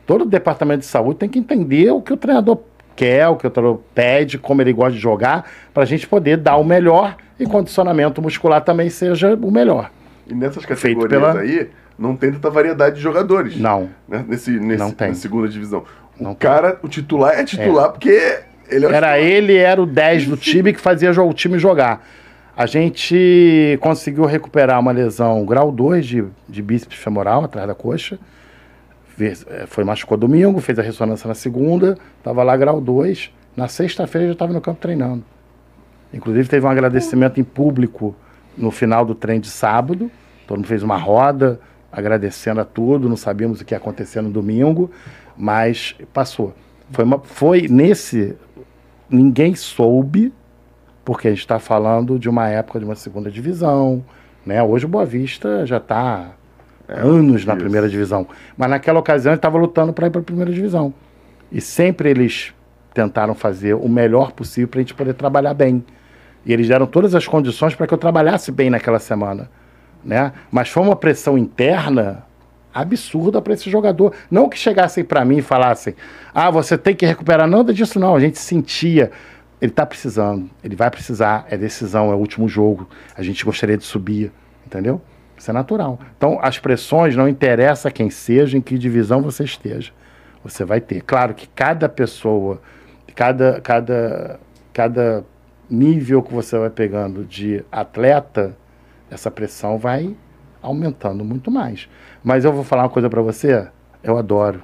Todo 0.07 0.22
o 0.22 0.26
departamento 0.26 0.80
de 0.80 0.86
saúde 0.86 1.18
tem 1.18 1.28
que 1.28 1.38
entender 1.38 1.90
o 1.90 2.01
que 2.01 2.12
o 2.12 2.16
treinador 2.16 2.59
quer, 2.94 3.28
o 3.28 3.36
que 3.36 3.47
o 3.47 3.51
treinador 3.51 3.80
pede, 3.94 4.38
como 4.38 4.62
ele 4.62 4.72
gosta 4.72 4.92
de 4.92 4.99
jogar, 4.99 5.49
para 5.74 5.82
a 5.82 5.86
gente 5.86 6.07
poder 6.07 6.36
dar 6.36 6.57
o 6.57 6.64
melhor 6.64 7.16
e 7.38 7.44
condicionamento 7.47 8.22
muscular 8.22 8.61
também 8.62 8.88
seja 8.88 9.34
o 9.34 9.51
melhor. 9.51 9.90
E 10.26 10.34
nessas 10.34 10.64
categorias 10.64 11.09
pela- 11.11 11.40
aí, 11.40 11.68
não 11.99 12.16
tem 12.16 12.32
tanta 12.32 12.49
variedade 12.51 12.97
de 12.97 13.03
jogadores. 13.03 13.57
Não. 13.59 13.88
né, 14.09 14.24
Nesse, 14.26 14.51
nesse, 14.59 14.78
Não 14.82 14.90
tem. 14.90 15.09
Na 15.09 15.14
segunda 15.14 15.49
divisão. 15.49 15.84
Não 16.18 16.32
O 16.32 16.36
cara, 16.36 16.78
o 16.82 16.88
titular 16.88 17.38
é 17.38 17.44
titular 17.44 17.90
porque 17.92 18.40
ele 18.69 18.87
é 18.87 18.93
Era 18.93 19.19
ele, 19.19 19.57
era 19.57 19.81
o 19.83 19.87
10 19.87 20.27
do 20.27 20.37
time 20.37 20.73
que 20.73 20.81
fazia 20.81 21.11
o 21.23 21.33
time 21.33 21.59
jogar. 21.59 22.07
A 22.57 22.64
gente 22.67 23.79
conseguiu 23.81 24.25
recuperar 24.25 24.81
uma 24.81 24.91
lesão 24.93 25.45
grau 25.45 25.71
2 25.71 26.07
de, 26.07 26.25
de 26.49 26.62
bíceps 26.62 26.97
femoral 26.99 27.45
atrás 27.45 27.67
da 27.69 27.75
coxa. 27.75 28.19
Fez- 29.17 29.45
eh, 29.49 29.64
Foi 29.67 29.85
machucou 29.85 30.17
domingo, 30.17 30.61
fez 30.61 30.79
a 30.79 30.83
ressonância 30.83 31.29
na 31.29 31.35
segunda, 31.35 31.99
estava 32.19 32.43
lá 32.43 32.57
grau 32.57 32.81
2. 32.81 33.31
Na 33.57 33.69
sexta-feira 33.69 34.27
já 34.29 34.33
estava 34.33 34.53
no 34.53 34.61
campo 34.61 34.81
treinando. 34.81 35.23
Inclusive 36.12 36.49
teve 36.49 36.64
um 36.64 36.69
agradecimento 36.71 37.39
em 37.41 37.45
público 37.45 38.14
no 38.57 38.71
final 38.71 39.05
do 39.05 39.14
treino 39.14 39.43
de 39.43 39.51
sábado. 39.51 40.11
Todo 40.47 40.59
mundo 40.59 40.67
fez 40.67 40.83
uma 40.83 40.97
roda 40.97 41.61
agradecendo 41.93 42.61
a 42.61 42.64
tudo, 42.64 43.09
não 43.09 43.17
sabíamos 43.17 43.61
o 43.61 43.64
que 43.64 43.73
ia 43.75 43.79
acontecer 43.79 44.21
no 44.21 44.31
domingo, 44.31 44.91
mas 45.37 45.95
passou. 46.12 46.55
Foi, 46.91 47.05
uma, 47.05 47.19
foi 47.19 47.67
nesse. 47.69 48.35
Ninguém 49.09 49.54
soube, 49.54 50.32
porque 51.04 51.28
a 51.28 51.30
gente 51.30 51.40
está 51.40 51.59
falando 51.59 52.18
de 52.18 52.28
uma 52.28 52.48
época 52.48 52.78
de 52.78 52.84
uma 52.84 52.96
segunda 52.96 53.30
divisão. 53.30 54.04
Né? 54.44 54.62
Hoje 54.62 54.84
o 54.84 54.88
Boa 54.88 55.04
Vista 55.04 55.64
já 55.64 55.76
está 55.76 56.32
anos 56.88 57.44
na 57.44 57.54
isso. 57.54 57.62
primeira 57.62 57.88
divisão. 57.88 58.26
Mas 58.57 58.70
naquela 58.70 58.98
ocasião 58.98 59.32
ele 59.32 59.38
estava 59.38 59.57
lutando 59.59 59.92
para 59.92 60.09
ir 60.09 60.11
para 60.11 60.20
a 60.20 60.24
primeira 60.24 60.52
divisão. 60.52 60.92
E 61.50 61.61
sempre 61.61 62.11
eles 62.11 62.52
tentaram 62.92 63.34
fazer 63.34 63.74
o 63.74 63.88
melhor 63.88 64.32
possível 64.32 64.68
para 64.68 64.80
a 64.80 64.82
gente 64.82 64.94
poder 64.94 65.14
trabalhar 65.14 65.54
bem. 65.54 65.84
E 66.44 66.52
eles 66.52 66.66
deram 66.68 66.86
todas 66.86 67.14
as 67.14 67.26
condições 67.26 67.74
para 67.74 67.86
que 67.86 67.94
eu 67.94 67.98
trabalhasse 67.98 68.50
bem 68.50 68.70
naquela 68.70 68.98
semana. 68.98 69.48
Né? 70.04 70.32
Mas 70.50 70.68
foi 70.68 70.82
uma 70.82 70.96
pressão 70.96 71.38
interna 71.38 72.26
absurda 72.77 73.41
para 73.41 73.55
esse 73.55 73.70
jogador. 73.70 74.12
Não 74.31 74.49
que 74.49 74.59
chegassem 74.59 75.03
para 75.03 75.24
mim 75.24 75.39
e 75.39 75.43
falassem: 75.43 75.95
ah, 76.35 76.51
você 76.51 76.77
tem 76.77 76.95
que 76.95 77.07
recuperar. 77.07 77.49
Nada 77.49 77.72
disso, 77.72 77.99
não. 77.99 78.14
A 78.14 78.20
gente 78.20 78.39
sentia. 78.39 79.11
Ele 79.59 79.72
está 79.72 79.87
precisando, 79.87 80.51
ele 80.62 80.77
vai 80.77 80.91
precisar, 80.91 81.47
é 81.49 81.57
decisão, 81.57 82.12
é 82.12 82.14
o 82.14 82.18
último 82.18 82.47
jogo. 82.47 82.87
A 83.16 83.22
gente 83.22 83.43
gostaria 83.43 83.79
de 83.79 83.85
subir, 83.85 84.31
entendeu? 84.66 85.01
Isso 85.35 85.51
é 85.51 85.55
natural. 85.55 85.99
Então, 86.14 86.39
as 86.43 86.59
pressões 86.59 87.16
não 87.16 87.27
interessa 87.27 87.91
quem 87.91 88.11
seja, 88.11 88.59
em 88.59 88.61
que 88.61 88.77
divisão 88.77 89.22
você 89.22 89.45
esteja. 89.45 89.93
Você 90.45 90.62
vai 90.62 90.79
ter. 90.79 91.01
Claro 91.01 91.33
que 91.33 91.47
cada 91.49 91.89
pessoa, 91.89 92.61
cada, 93.14 93.59
cada, 93.62 94.39
cada 94.74 95.24
nível 95.70 96.22
que 96.22 96.35
você 96.35 96.59
vai 96.59 96.70
pegando 96.70 97.24
de 97.24 97.64
atleta, 97.72 98.55
essa 99.11 99.31
pressão 99.31 99.79
vai 99.79 100.14
aumentando 100.61 101.24
muito 101.24 101.51
mais. 101.51 101.89
Mas 102.27 102.45
eu 102.45 102.53
vou 102.53 102.64
falar 102.64 102.83
uma 102.83 102.89
coisa 102.89 103.09
para 103.09 103.22
você, 103.22 103.68
eu 104.03 104.18
adoro. 104.18 104.61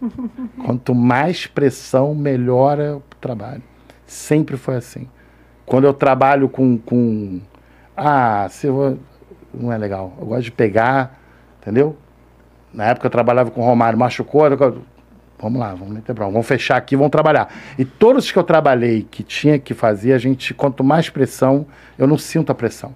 Quanto 0.64 0.94
mais 0.94 1.46
pressão, 1.46 2.14
melhora 2.14 2.96
o 2.96 3.02
trabalho. 3.20 3.62
Sempre 4.06 4.56
foi 4.56 4.76
assim. 4.76 5.06
Quando 5.66 5.84
eu 5.84 5.92
trabalho 5.92 6.48
com. 6.48 6.78
com 6.78 7.42
ah, 7.94 8.46
se 8.48 8.68
eu, 8.68 8.98
não 9.52 9.70
é 9.70 9.76
legal. 9.76 10.14
Eu 10.18 10.24
gosto 10.24 10.44
de 10.44 10.50
pegar, 10.50 11.20
entendeu? 11.60 11.94
Na 12.72 12.84
época 12.86 13.06
eu 13.06 13.10
trabalhava 13.10 13.50
com 13.50 13.60
o 13.60 13.64
Romário, 13.64 13.98
machucou. 13.98 14.46
eu- 14.46 14.82
Vamos 15.38 15.60
lá, 15.60 15.74
vamos 15.74 15.92
meter 15.92 16.14
bronca, 16.14 16.32
vamos 16.32 16.46
fechar 16.46 16.78
aqui, 16.78 16.96
vamos 16.96 17.10
trabalhar. 17.10 17.52
E 17.78 17.84
todos 17.84 18.32
que 18.32 18.38
eu 18.38 18.44
trabalhei 18.44 19.06
que 19.10 19.22
tinha 19.22 19.58
que 19.58 19.74
fazer, 19.74 20.14
a 20.14 20.18
gente, 20.18 20.54
quanto 20.54 20.82
mais 20.82 21.10
pressão, 21.10 21.66
eu 21.98 22.06
não 22.06 22.16
sinto 22.16 22.50
a 22.50 22.54
pressão. 22.54 22.94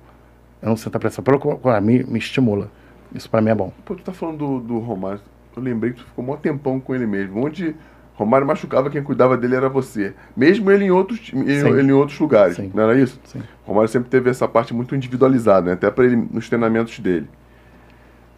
Eu 0.63 0.71
não 0.71 0.77
sinto 0.79 0.97
a 0.97 0.99
pressão. 0.99 1.23
Pelo 1.23 1.39
contrário, 1.39 1.87
me, 1.87 2.03
me 2.05 2.19
estimula. 2.19 2.71
Isso 3.15 3.29
para 3.29 3.41
mim 3.41 3.51
é 3.51 3.55
bom. 3.55 3.73
Pô, 3.85 3.95
tu 3.95 4.03
tá 4.03 4.13
falando 4.13 4.39
do, 4.39 4.61
do 4.61 4.79
Romário. 4.79 5.21
Eu 5.57 5.63
lembrei 5.63 5.93
que 5.93 5.99
tu 6.01 6.05
ficou 6.07 6.25
um 6.25 6.37
tempão 6.37 6.79
com 6.79 6.95
ele 6.95 7.07
mesmo. 7.07 7.45
Onde 7.45 7.75
Romário 8.15 8.47
machucava, 8.47 8.91
quem 8.91 9.03
cuidava 9.03 9.37
dele 9.37 9.55
era 9.57 9.69
você. 9.69 10.13
Mesmo 10.37 10.71
ele 10.71 10.85
em 10.85 10.91
outros, 10.91 11.19
Sim. 11.29 11.45
ele 11.49 11.83
em 11.91 11.93
outros 11.93 12.19
lugares. 12.19 12.57
Sim. 12.57 12.71
Não 12.75 12.83
era 12.85 12.99
isso? 12.99 13.19
Sim. 13.25 13.41
Romário 13.65 13.89
sempre 13.89 14.09
teve 14.11 14.29
essa 14.31 14.47
parte 14.47 14.75
muito 14.75 14.95
individualizada, 14.95 15.67
né? 15.67 15.73
Até 15.73 15.91
para 15.91 16.05
ele 16.05 16.17
nos 16.31 16.49
treinamentos 16.49 16.99
dele. 17.01 17.29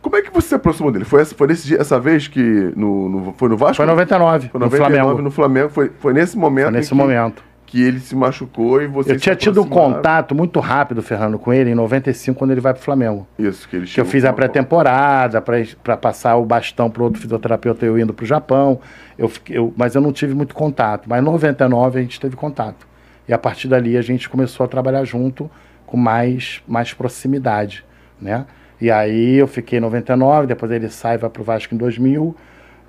Como 0.03 0.17
é 0.17 0.23
que 0.23 0.31
você 0.33 0.49
se 0.49 0.55
aproximou 0.55 0.91
dele? 0.91 1.05
Foi 1.05 1.21
essa, 1.21 1.35
foi 1.35 1.47
nesse 1.47 1.67
dia, 1.67 1.79
essa 1.79 2.01
vez 2.01 2.27
que 2.27 2.41
no, 2.75 3.09
no- 3.09 3.35
foi 3.35 3.49
no 3.51 3.57
Vasco? 3.57 3.77
Foi 3.77 3.85
em 3.85 3.89
99, 3.89 4.49
Foi 4.49 4.59
no 4.59 4.65
99 4.67 4.95
Flamengo. 4.99 5.23
no 5.23 5.31
Flamengo. 5.31 5.69
Foi, 5.69 5.91
foi 5.99 6.15
nesse 6.15 6.39
momento 6.39 6.65
Foi 6.69 6.73
nesse 6.73 6.95
momento. 6.95 7.45
Que 7.71 7.81
ele 7.81 8.01
se 8.01 8.17
machucou 8.17 8.83
e 8.83 8.89
você 8.89 9.13
Eu 9.13 9.17
tinha 9.21 9.37
tido 9.37 9.63
um 9.63 9.69
contato 9.69 10.35
muito 10.35 10.59
rápido, 10.59 11.01
Fernando, 11.03 11.39
com 11.39 11.53
ele 11.53 11.71
em 11.71 11.75
95, 11.75 12.37
quando 12.37 12.51
ele 12.51 12.61
vai 12.61 12.75
pro 12.75 12.83
Flamengo. 12.83 13.29
Isso, 13.39 13.69
que 13.69 13.77
ele 13.77 13.85
Que 13.87 13.93
eu 13.93 14.05
chegou 14.05 14.11
fiz 14.11 14.25
a 14.25 14.33
pré-temporada 14.33 15.41
para 15.41 15.97
passar 15.97 16.35
o 16.37 16.45
bastão 16.45 16.91
para 16.91 17.03
outro 17.05 17.21
fisioterapeuta 17.21 17.87
eu 17.87 17.97
indo 17.97 18.13
para 18.13 18.25
o 18.25 18.27
Japão. 18.27 18.81
Eu, 19.17 19.31
eu- 19.49 19.73
mas 19.77 19.95
eu 19.95 20.01
não 20.01 20.13
tive 20.13 20.35
muito 20.35 20.53
contato. 20.53 21.09
Mas 21.09 21.21
em 21.23 21.25
99 21.25 21.99
a 22.01 22.03
gente 22.03 22.19
teve 22.21 22.35
contato. 22.35 22.89
E 23.29 23.33
a 23.33 23.39
partir 23.39 23.69
dali 23.69 23.97
a 23.97 24.03
gente 24.03 24.29
começou 24.29 24.65
a 24.65 24.69
trabalhar 24.69 25.05
junto 25.05 25.49
com 25.87 25.97
mais, 25.97 26.61
mais 26.67 26.93
proximidade. 26.93 27.85
Né? 28.21 28.47
E 28.81 28.91
aí 28.91 29.37
eu 29.37 29.47
fiquei 29.47 29.79
em 29.79 29.83
99, 29.83 30.49
depois 30.49 30.73
ele 30.73 30.89
sai 30.89 31.15
e 31.15 31.19
vai 31.19 31.31
para 31.31 31.41
o 31.41 31.45
Vasco 31.45 31.73
em 31.73 31.79
2000. 31.79 32.35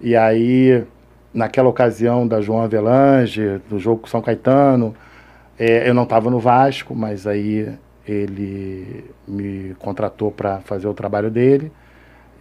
E 0.02 0.16
aí, 0.16 0.84
naquela 1.34 1.70
ocasião 1.70 2.28
da 2.28 2.42
João 2.42 2.62
Avelange, 2.62 3.62
do 3.70 3.80
jogo 3.80 4.02
com 4.02 4.08
São 4.08 4.22
Caetano, 4.22 4.94
é, 5.58 5.88
eu 5.88 5.94
não 5.94 6.04
estava 6.04 6.30
no 6.30 6.40
Vasco, 6.40 6.96
mas 6.96 7.28
aí 7.28 7.72
ele 8.08 9.06
me 9.28 9.76
contratou 9.80 10.32
para 10.32 10.60
fazer 10.62 10.88
o 10.88 10.94
trabalho 10.94 11.30
dele 11.30 11.72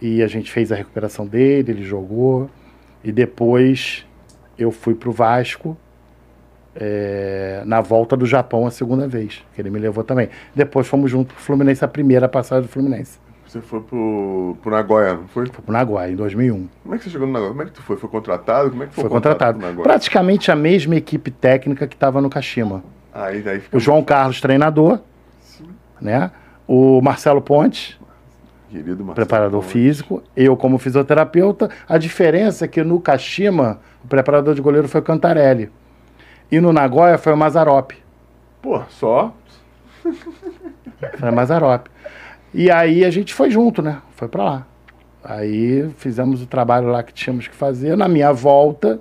e 0.01 0.23
a 0.23 0.27
gente 0.27 0.51
fez 0.51 0.71
a 0.71 0.75
recuperação 0.75 1.25
dele, 1.25 1.71
ele 1.71 1.83
jogou 1.83 2.49
e 3.03 3.11
depois 3.11 4.05
eu 4.57 4.71
fui 4.71 4.95
para 4.95 5.09
o 5.09 5.11
Vasco 5.11 5.77
é, 6.75 7.61
na 7.65 7.81
volta 7.81 8.17
do 8.17 8.25
Japão 8.25 8.65
a 8.65 8.71
segunda 8.71 9.07
vez, 9.07 9.43
que 9.53 9.61
ele 9.61 9.69
me 9.69 9.79
levou 9.79 10.03
também. 10.03 10.29
Depois 10.55 10.87
fomos 10.87 11.11
juntos 11.11 11.33
para 11.33 11.41
o 11.41 11.43
Fluminense, 11.43 11.83
a 11.83 11.87
primeira 11.87 12.27
passagem 12.27 12.63
do 12.63 12.69
Fluminense. 12.69 13.19
Você 13.51 13.59
foi 13.59 13.81
pro, 13.81 14.55
pro 14.61 14.71
Nagoya, 14.71 15.15
não 15.15 15.27
foi? 15.27 15.45
Fui 15.47 15.61
para 15.61 15.69
o 15.69 15.73
Nagoya, 15.73 16.09
em 16.09 16.15
2001. 16.15 16.69
Como 16.83 16.95
é 16.95 16.97
que 16.97 17.03
você 17.03 17.09
chegou 17.09 17.27
no 17.27 17.33
Nagoya? 17.33 17.49
Como 17.49 17.61
é 17.61 17.65
que 17.65 17.71
tu 17.73 17.81
foi? 17.81 17.97
Foi 17.97 18.09
contratado? 18.09 18.69
Como 18.69 18.83
é 18.83 18.87
que 18.87 18.93
foi, 18.93 19.01
Foi 19.01 19.11
contratado. 19.11 19.59
Praticamente 19.83 20.49
a 20.49 20.55
mesma 20.55 20.95
equipe 20.95 21.29
técnica 21.29 21.85
que 21.85 21.93
estava 21.93 22.21
no 22.21 22.29
Kashima. 22.29 22.81
Aí, 23.13 23.43
aí 23.45 23.61
O 23.73 23.77
João 23.77 24.05
Carlos, 24.05 24.39
treinador, 24.39 25.01
né? 25.99 26.31
O 26.65 27.01
Marcelo 27.01 27.41
Pontes, 27.41 27.99
querido 28.69 29.03
Marcelo 29.03 29.15
preparador 29.15 29.61
físico, 29.63 30.23
eu 30.33 30.55
como 30.55 30.77
fisioterapeuta. 30.77 31.69
A 31.89 31.97
diferença 31.97 32.63
é 32.63 32.69
que 32.69 32.81
no 32.85 33.01
Kashima, 33.01 33.81
o 34.01 34.07
preparador 34.07 34.55
de 34.55 34.61
goleiro 34.61 34.87
foi 34.87 35.01
o 35.01 35.03
Cantarelli. 35.03 35.69
E 36.49 36.61
no 36.61 36.71
Nagoya 36.71 37.17
foi 37.17 37.33
o 37.33 37.37
Mazarop. 37.37 37.91
Pô, 38.61 38.81
só. 38.87 39.35
Foi 41.19 41.29
o 41.29 41.35
Mazarop. 41.35 41.87
E 42.53 42.69
aí 42.69 43.05
a 43.05 43.09
gente 43.09 43.33
foi 43.33 43.49
junto, 43.49 43.81
né? 43.81 44.01
Foi 44.15 44.27
pra 44.27 44.43
lá. 44.43 44.67
Aí 45.23 45.89
fizemos 45.97 46.41
o 46.41 46.45
trabalho 46.47 46.87
lá 46.87 47.03
que 47.03 47.13
tínhamos 47.13 47.47
que 47.47 47.55
fazer. 47.55 47.95
Na 47.95 48.07
minha 48.07 48.31
volta, 48.33 48.99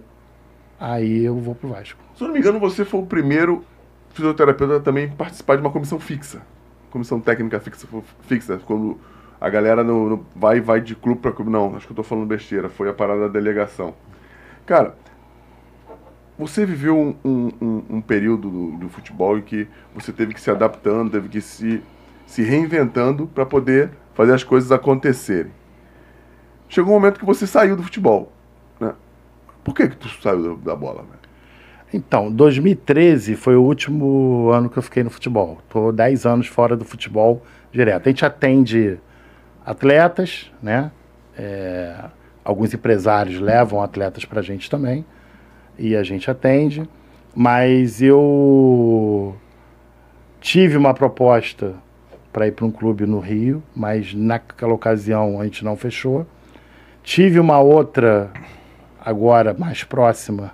aí 0.79 1.25
eu 1.25 1.37
vou 1.37 1.55
pro 1.55 1.69
Vasco. 1.69 1.99
Se 2.15 2.23
eu 2.23 2.29
não 2.29 2.35
me 2.35 2.41
engano, 2.41 2.61
você 2.61 2.85
foi 2.85 3.01
o 3.01 3.07
primeiro 3.07 3.65
fisioterapeuta 4.13 4.77
a 4.77 4.81
também 4.81 5.09
participar 5.09 5.57
de 5.57 5.63
uma 5.63 5.71
comissão 5.71 5.99
fixa. 5.99 6.43
Comissão 6.91 7.21
técnica 7.21 7.59
fixa, 7.61 7.87
fixa 8.23 8.61
quando 8.67 8.99
a 9.41 9.49
galera 9.49 9.83
no, 9.83 10.11
no- 10.11 10.27
vai 10.37 10.61
vai 10.61 10.81
de 10.81 10.95
clube 10.95 11.21
para 11.21 11.33
clube. 11.33 11.51
Não, 11.51 11.75
acho 11.77 11.87
que 11.87 11.93
eu 11.93 11.97
tô 11.97 12.03
falando 12.03 12.27
besteira. 12.27 12.69
Foi 12.69 12.89
a 12.89 12.93
parada 12.93 13.23
da 13.23 13.29
delegação. 13.29 13.95
Cara, 14.67 14.95
você 16.39 16.65
viveu 16.65 16.97
um, 16.99 17.15
um- 17.25 17.53
um- 17.61 17.83
um 17.97 18.01
período 18.01 18.51
do, 18.51 18.71
do 18.79 18.89
futebol 18.89 19.39
em 19.39 19.43
que 19.43 19.67
você 19.95 20.13
teve 20.13 20.35
que 20.35 20.41
se 20.41 20.51
adaptando, 20.51 21.11
teve 21.11 21.29
que 21.29 21.41
se, 21.41 21.83
se 22.31 22.45
reinventando 22.45 23.27
para 23.27 23.45
poder 23.45 23.91
fazer 24.15 24.33
as 24.33 24.45
coisas 24.45 24.71
acontecerem. 24.71 25.51
Chegou 26.69 26.93
um 26.93 26.95
momento 26.95 27.19
que 27.19 27.27
você 27.27 27.45
saiu 27.45 27.77
do 27.77 27.83
futebol. 27.83 28.31
Né? 28.79 28.95
Por 29.65 29.75
que, 29.75 29.89
que 29.89 29.97
tu 29.97 30.09
saiu 30.23 30.57
da, 30.59 30.77
bola? 30.77 31.03
velho? 31.03 31.19
Então, 31.93 32.31
2013 32.31 33.35
foi 33.35 33.57
o 33.57 33.63
último 33.63 34.49
ano 34.53 34.71
que 34.71 34.79
eu 34.79 34.83
fiquei 34.83 35.03
no 35.03 35.11
futebol. 35.11 35.59
Tô 35.69 35.91
10 35.91 36.25
anos 36.25 36.47
fora 36.47 36.77
do 36.77 36.85
futebol 36.85 37.43
direto. 37.73 38.09
A 38.09 38.13
gente 38.13 38.25
atende 38.25 39.01
atletas, 39.67 40.53
né? 40.63 40.93
É, 41.37 41.97
alguns 42.45 42.73
empresários 42.73 43.41
levam 43.41 43.83
atletas 43.83 44.25
pra 44.25 44.41
gente 44.41 44.71
também. 44.71 45.05
E 45.77 45.97
a 45.97 46.05
gente 46.05 46.31
atende. 46.31 46.89
Mas 47.35 48.01
eu 48.01 49.35
tive 50.41 50.77
uma 50.77 50.95
proposta 50.95 51.75
para 52.33 52.47
ir 52.47 52.53
para 52.53 52.65
um 52.65 52.71
clube 52.71 53.07
no 53.07 53.19
Rio, 53.19 53.63
mas 53.75 54.15
naquela 54.15 54.73
ocasião 54.73 55.41
a 55.41 55.45
gente 55.45 55.65
não 55.65 55.77
fechou. 55.77 56.27
Tive 57.03 57.41
uma 57.41 57.59
outra 57.59 58.31
agora 59.01 59.55
mais 59.55 59.83
próxima 59.83 60.53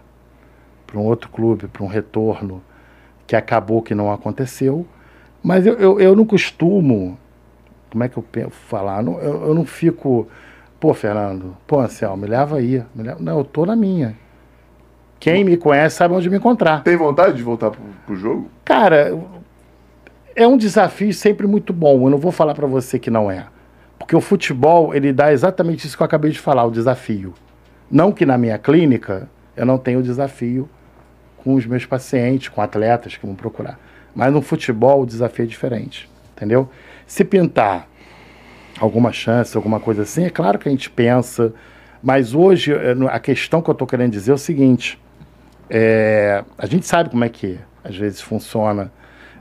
para 0.87 0.99
um 0.99 1.05
outro 1.05 1.29
clube, 1.29 1.67
para 1.67 1.83
um 1.83 1.89
retorno, 1.89 2.63
que 3.27 3.35
acabou 3.35 3.83
que 3.83 3.95
não 3.95 4.13
aconteceu. 4.13 4.87
Mas 5.43 5.67
eu, 5.67 5.75
eu, 5.75 6.01
eu 6.01 6.17
não 6.17 6.25
costumo, 6.25 7.19
como 7.91 8.05
é 8.05 8.09
que 8.09 8.17
eu 8.17 8.23
penso, 8.23 8.53
falar? 8.53 9.03
Não, 9.03 9.19
eu, 9.19 9.49
eu 9.49 9.55
não 9.55 9.65
fico, 9.65 10.29
pô, 10.79 10.95
Fernando, 10.95 11.57
pô, 11.67 11.81
Anselmo, 11.81 12.17
me 12.17 12.27
leva 12.27 12.57
aí. 12.57 12.83
Me 12.95 13.03
leva. 13.03 13.21
Não, 13.21 13.39
eu 13.39 13.45
tô 13.45 13.67
na 13.67 13.77
minha. 13.77 14.17
Quem 15.19 15.45
me 15.45 15.57
conhece 15.57 15.97
sabe 15.97 16.15
onde 16.15 16.31
me 16.31 16.37
encontrar. 16.37 16.83
Tem 16.83 16.97
vontade 16.97 17.37
de 17.37 17.43
voltar 17.43 17.71
pro, 17.71 17.83
pro 18.05 18.17
jogo? 18.17 18.51
Cara, 18.65 19.19
é 20.37 20.47
um 20.47 20.59
desafio 20.59 21.13
sempre 21.15 21.47
muito 21.47 21.73
bom. 21.73 22.07
Eu 22.07 22.11
não 22.11 22.19
vou 22.19 22.31
falar 22.31 22.55
pra 22.55 22.67
você 22.67 22.99
que 22.99 23.11
não 23.11 23.31
é. 23.31 23.47
Porque 23.99 24.15
o 24.15 24.21
futebol, 24.21 24.95
ele 24.95 25.13
dá 25.13 25.33
exatamente 25.33 25.87
isso 25.87 25.97
que 25.97 26.03
eu 26.03 26.05
acabei 26.05 26.31
de 26.31 26.39
falar, 26.39 26.65
o 26.65 26.71
desafio. 26.71 27.33
Não 27.91 28.13
que 28.13 28.27
na 28.27 28.37
minha 28.37 28.59
clínica 28.59 29.29
eu 29.57 29.65
não 29.65 29.79
tenha 29.79 29.99
o 29.99 30.03
desafio 30.03 30.69
com 31.39 31.55
os 31.55 31.65
meus 31.65 31.87
pacientes, 31.87 32.49
com 32.49 32.61
atletas 32.61 33.17
que 33.17 33.25
vão 33.25 33.35
procurar. 33.35 33.81
Mas 34.15 34.33
no 34.33 34.43
futebol 34.43 35.03
o 35.03 35.07
desafio 35.07 35.45
é 35.45 35.47
diferente, 35.47 36.09
entendeu? 36.37 36.69
Se 37.07 37.25
pintar 37.25 37.89
alguma 38.79 39.13
chance, 39.13 39.57
alguma 39.57 39.81
coisa 39.81 40.03
assim, 40.03 40.25
é 40.25 40.31
claro 40.31 40.59
que 40.59 40.69
a 40.69 40.71
gente 40.71 40.91
pensa, 40.91 41.55
mas 42.03 42.35
hoje 42.35 42.73
eh, 42.73 42.95
a 43.11 43.19
questão 43.19 43.63
que 43.63 43.71
eu 43.71 43.73
estou 43.73 43.87
querendo 43.87 44.13
dizer 44.13 44.33
é 44.33 44.35
o 44.35 44.39
seguinte: 44.39 45.01
é, 45.71 46.45
a 46.59 46.67
gente 46.67 46.87
sabe 46.87 47.11
como 47.11 47.25
é 47.25 47.29
que 47.29 47.59
às 47.83 47.97
vezes 47.97 48.21
funciona 48.21 48.93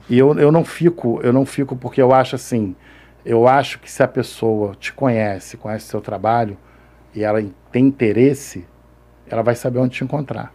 e 0.08 0.18
eu, 0.18 0.38
eu 0.38 0.52
não 0.52 0.64
fico, 0.64 1.20
eu 1.22 1.32
não 1.32 1.44
fico 1.44 1.74
porque 1.76 2.00
eu 2.00 2.12
acho 2.12 2.36
assim, 2.36 2.74
eu 3.24 3.48
acho 3.48 3.80
que 3.80 3.90
se 3.90 4.02
a 4.02 4.08
pessoa 4.08 4.74
te 4.78 4.92
conhece, 4.92 5.56
conhece 5.56 5.86
seu 5.86 6.00
trabalho 6.00 6.56
e 7.14 7.24
ela 7.24 7.42
tem 7.72 7.86
interesse, 7.86 8.64
ela 9.28 9.42
vai 9.42 9.56
saber 9.56 9.78
onde 9.78 9.96
te 9.96 10.04
encontrar. 10.04 10.52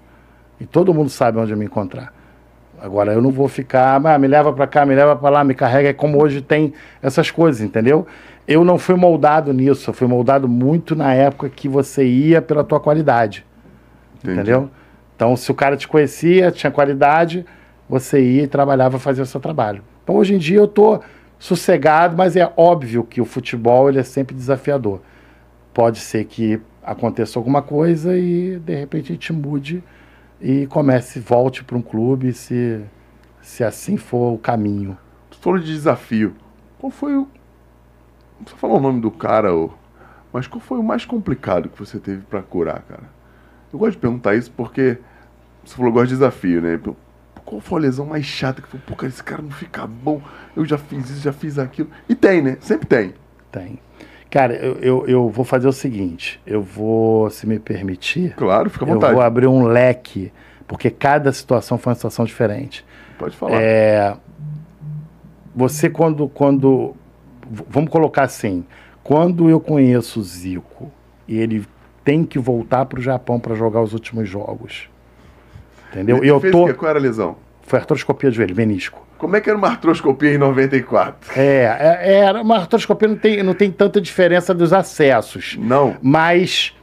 E 0.60 0.66
todo 0.66 0.93
mundo 0.93 1.10
sabe 1.10 1.38
onde 1.38 1.56
me 1.56 1.66
encontrar. 1.66 2.14
Agora 2.82 3.12
eu 3.14 3.22
não 3.22 3.30
vou 3.30 3.47
ficar, 3.47 4.04
ah, 4.04 4.18
me 4.18 4.28
leva 4.28 4.54
para 4.54 4.66
cá, 4.66 4.86
me 4.86 4.95
leva 4.95 5.16
para 5.16 5.30
lá, 5.30 5.43
me 5.43 5.54
carrega, 5.54 5.89
é 5.89 5.93
como 5.93 6.22
hoje 6.22 6.41
tem 6.41 6.74
essas 7.02 7.30
coisas, 7.30 7.62
entendeu? 7.62 8.08
Eu 8.47 8.64
não 8.64 8.80
fui 8.80 8.95
moldado 8.95 9.54
nisso, 9.54 9.89
eu 9.89 9.93
fui 9.93 10.08
moldado 10.08 10.47
muito 10.47 10.95
na 10.95 11.14
época 11.14 11.49
que 11.49 11.68
você 11.68 12.06
ia 12.06 12.41
pela 12.41 12.64
tua 12.64 12.80
qualidade. 12.80 13.45
Entendi. 14.18 14.34
Entendeu? 14.34 14.70
Então, 15.16 15.36
se 15.36 15.52
o 15.52 15.54
cara 15.54 15.78
te 15.78 15.88
conhecia, 15.88 16.52
tinha 16.52 16.72
qualidade, 16.72 17.45
você 17.92 18.24
ia 18.24 18.44
e 18.44 18.48
trabalhava, 18.48 18.98
fazia 18.98 19.22
o 19.22 19.28
seu 19.28 19.42
trabalho. 19.42 19.84
Então, 20.02 20.16
hoje 20.16 20.34
em 20.34 20.38
dia 20.38 20.58
eu 20.58 20.68
tô 20.68 21.02
sossegado, 21.38 22.16
mas 22.16 22.38
é 22.38 22.50
óbvio 22.56 23.04
que 23.04 23.20
o 23.20 23.26
futebol 23.26 23.89
ele 23.89 24.00
é 24.00 24.04
sempre 24.04 24.34
desafiador. 24.34 25.02
Pode 25.74 26.00
ser 26.00 26.24
que 26.24 26.62
aconteça 26.82 27.38
alguma 27.38 27.62
coisa 27.62 28.18
e 28.18 28.58
de 28.60 28.76
repente 28.76 29.10
gente 29.10 29.34
mude 29.34 29.84
e 30.39 30.66
comece, 30.68 31.20
volte 31.20 31.66
para 31.66 31.78
um 31.78 31.82
clube, 31.82 32.32
se, 32.32 32.82
se 33.42 33.62
assim 33.62 33.98
for 33.98 34.34
o 34.34 34.38
caminho. 34.38 34.98
Tu 35.30 35.38
falou 35.38 35.60
de 35.60 35.66
desafio. 35.66 36.34
Qual 36.80 36.89
foi 36.89 37.14
o. 37.14 37.28
Não 38.38 38.46
precisa 38.46 38.58
falar 38.58 38.76
o 38.76 38.80
nome 38.80 39.02
do 39.02 39.12
cara, 39.12 39.50
mas 40.32 40.48
qual 40.48 40.62
foi 40.62 40.80
o 40.80 40.84
mais 40.84 41.04
complicado 41.04 41.68
que 41.68 41.78
você 41.78 42.00
teve 42.00 42.22
pra 42.22 42.42
curar, 42.42 42.82
cara? 42.84 43.10
Eu 43.72 43.78
gosto 43.78 43.92
de 43.92 43.98
perguntar 43.98 44.36
isso 44.36 44.50
porque 44.56 44.98
você 45.64 45.76
falou 45.76 45.92
gosta 45.92 46.08
de 46.08 46.14
desafio, 46.14 46.62
né? 46.62 46.80
Qual 47.52 47.60
foi 47.60 47.80
a 47.80 47.82
lesão 47.82 48.06
mais 48.06 48.24
chata 48.24 48.62
que 48.62 48.68
foi, 48.70 48.80
pô, 48.80 48.95
cara, 48.95 49.10
esse 49.10 49.22
cara 49.22 49.41
não 49.41 49.52
fica 49.52 49.86
bom, 49.86 50.22
eu 50.56 50.64
já 50.64 50.78
fiz 50.78 51.10
isso, 51.10 51.20
já 51.22 51.34
fiz 51.34 51.60
aquilo. 51.60 51.89
E 52.08 52.16
tem, 52.16 52.41
né? 52.41 52.56
Sempre 52.62 52.88
tem. 52.88 53.14
Tem. 53.52 53.78
Cara, 54.30 54.54
eu, 54.56 54.78
eu, 54.78 55.06
eu 55.06 55.30
vou 55.30 55.43
fazer 55.43 55.68
o 55.68 55.74
seguinte: 55.74 56.39
eu 56.47 56.62
vou, 56.62 57.30
se 57.30 57.45
me 57.45 57.60
permitir, 57.60 58.34
Claro, 58.38 58.70
fica 58.70 58.86
à 58.86 58.88
eu 58.88 58.93
vontade. 58.93 59.14
vou 59.14 59.22
abrir 59.22 59.47
um 59.47 59.64
leque, 59.64 60.32
porque 60.66 60.89
cada 60.89 61.34
situação 61.34 61.78
foi 61.78 61.91
uma 61.91 61.95
situação 61.95 62.24
diferente. 62.24 62.86
Pode 63.20 63.36
falar. 63.36 63.62
É, 63.62 64.16
você 65.54 65.89
quando, 65.89 66.30
quando, 66.30 66.95
vamos 67.68 67.91
colocar 67.91 68.24
assim, 68.24 68.66
quando 69.04 69.49
eu 69.49 69.60
conheço 69.60 70.22
o 70.22 70.24
Zico 70.24 70.89
e 71.28 71.38
ele 71.38 71.68
tem 72.02 72.24
que 72.24 72.39
voltar 72.39 72.86
para 72.86 72.97
o 72.97 73.02
Japão 73.02 73.41
para 73.41 73.56
jogar 73.56 73.82
os 73.82 73.91
últimos 73.91 74.30
jogos, 74.30 74.89
entendeu? 75.92 76.18
Ele 76.18 76.26
E 76.26 76.30
eu 76.30 76.39
fez 76.39 76.52
tô, 76.52 76.64
o 76.64 76.68
quê? 76.68 76.74
Qual 76.74 76.89
era 76.89 77.00
a 77.00 77.02
lesão? 77.02 77.36
foi 77.64 77.80
artroscopia 77.80 78.30
de 78.30 78.36
joelho, 78.38 78.56
menisco. 78.56 79.06
Como 79.18 79.36
é 79.36 79.39
que 79.42 79.50
era 79.50 79.58
uma 79.58 79.70
artroscopia 79.70 80.34
em 80.34 80.38
94? 80.38 81.32
É, 81.39 82.00
é, 82.02 82.20
é 82.26 82.32
uma 82.34 82.58
artroscopia 82.58 83.08
não 83.08 83.16
tem, 83.16 83.42
não 83.44 83.54
tem 83.54 83.72
tanta 83.72 84.02
diferença 84.02 84.54
dos 84.54 84.74
acessos. 84.74 85.58
Não. 85.62 85.96
Mas 86.02 86.74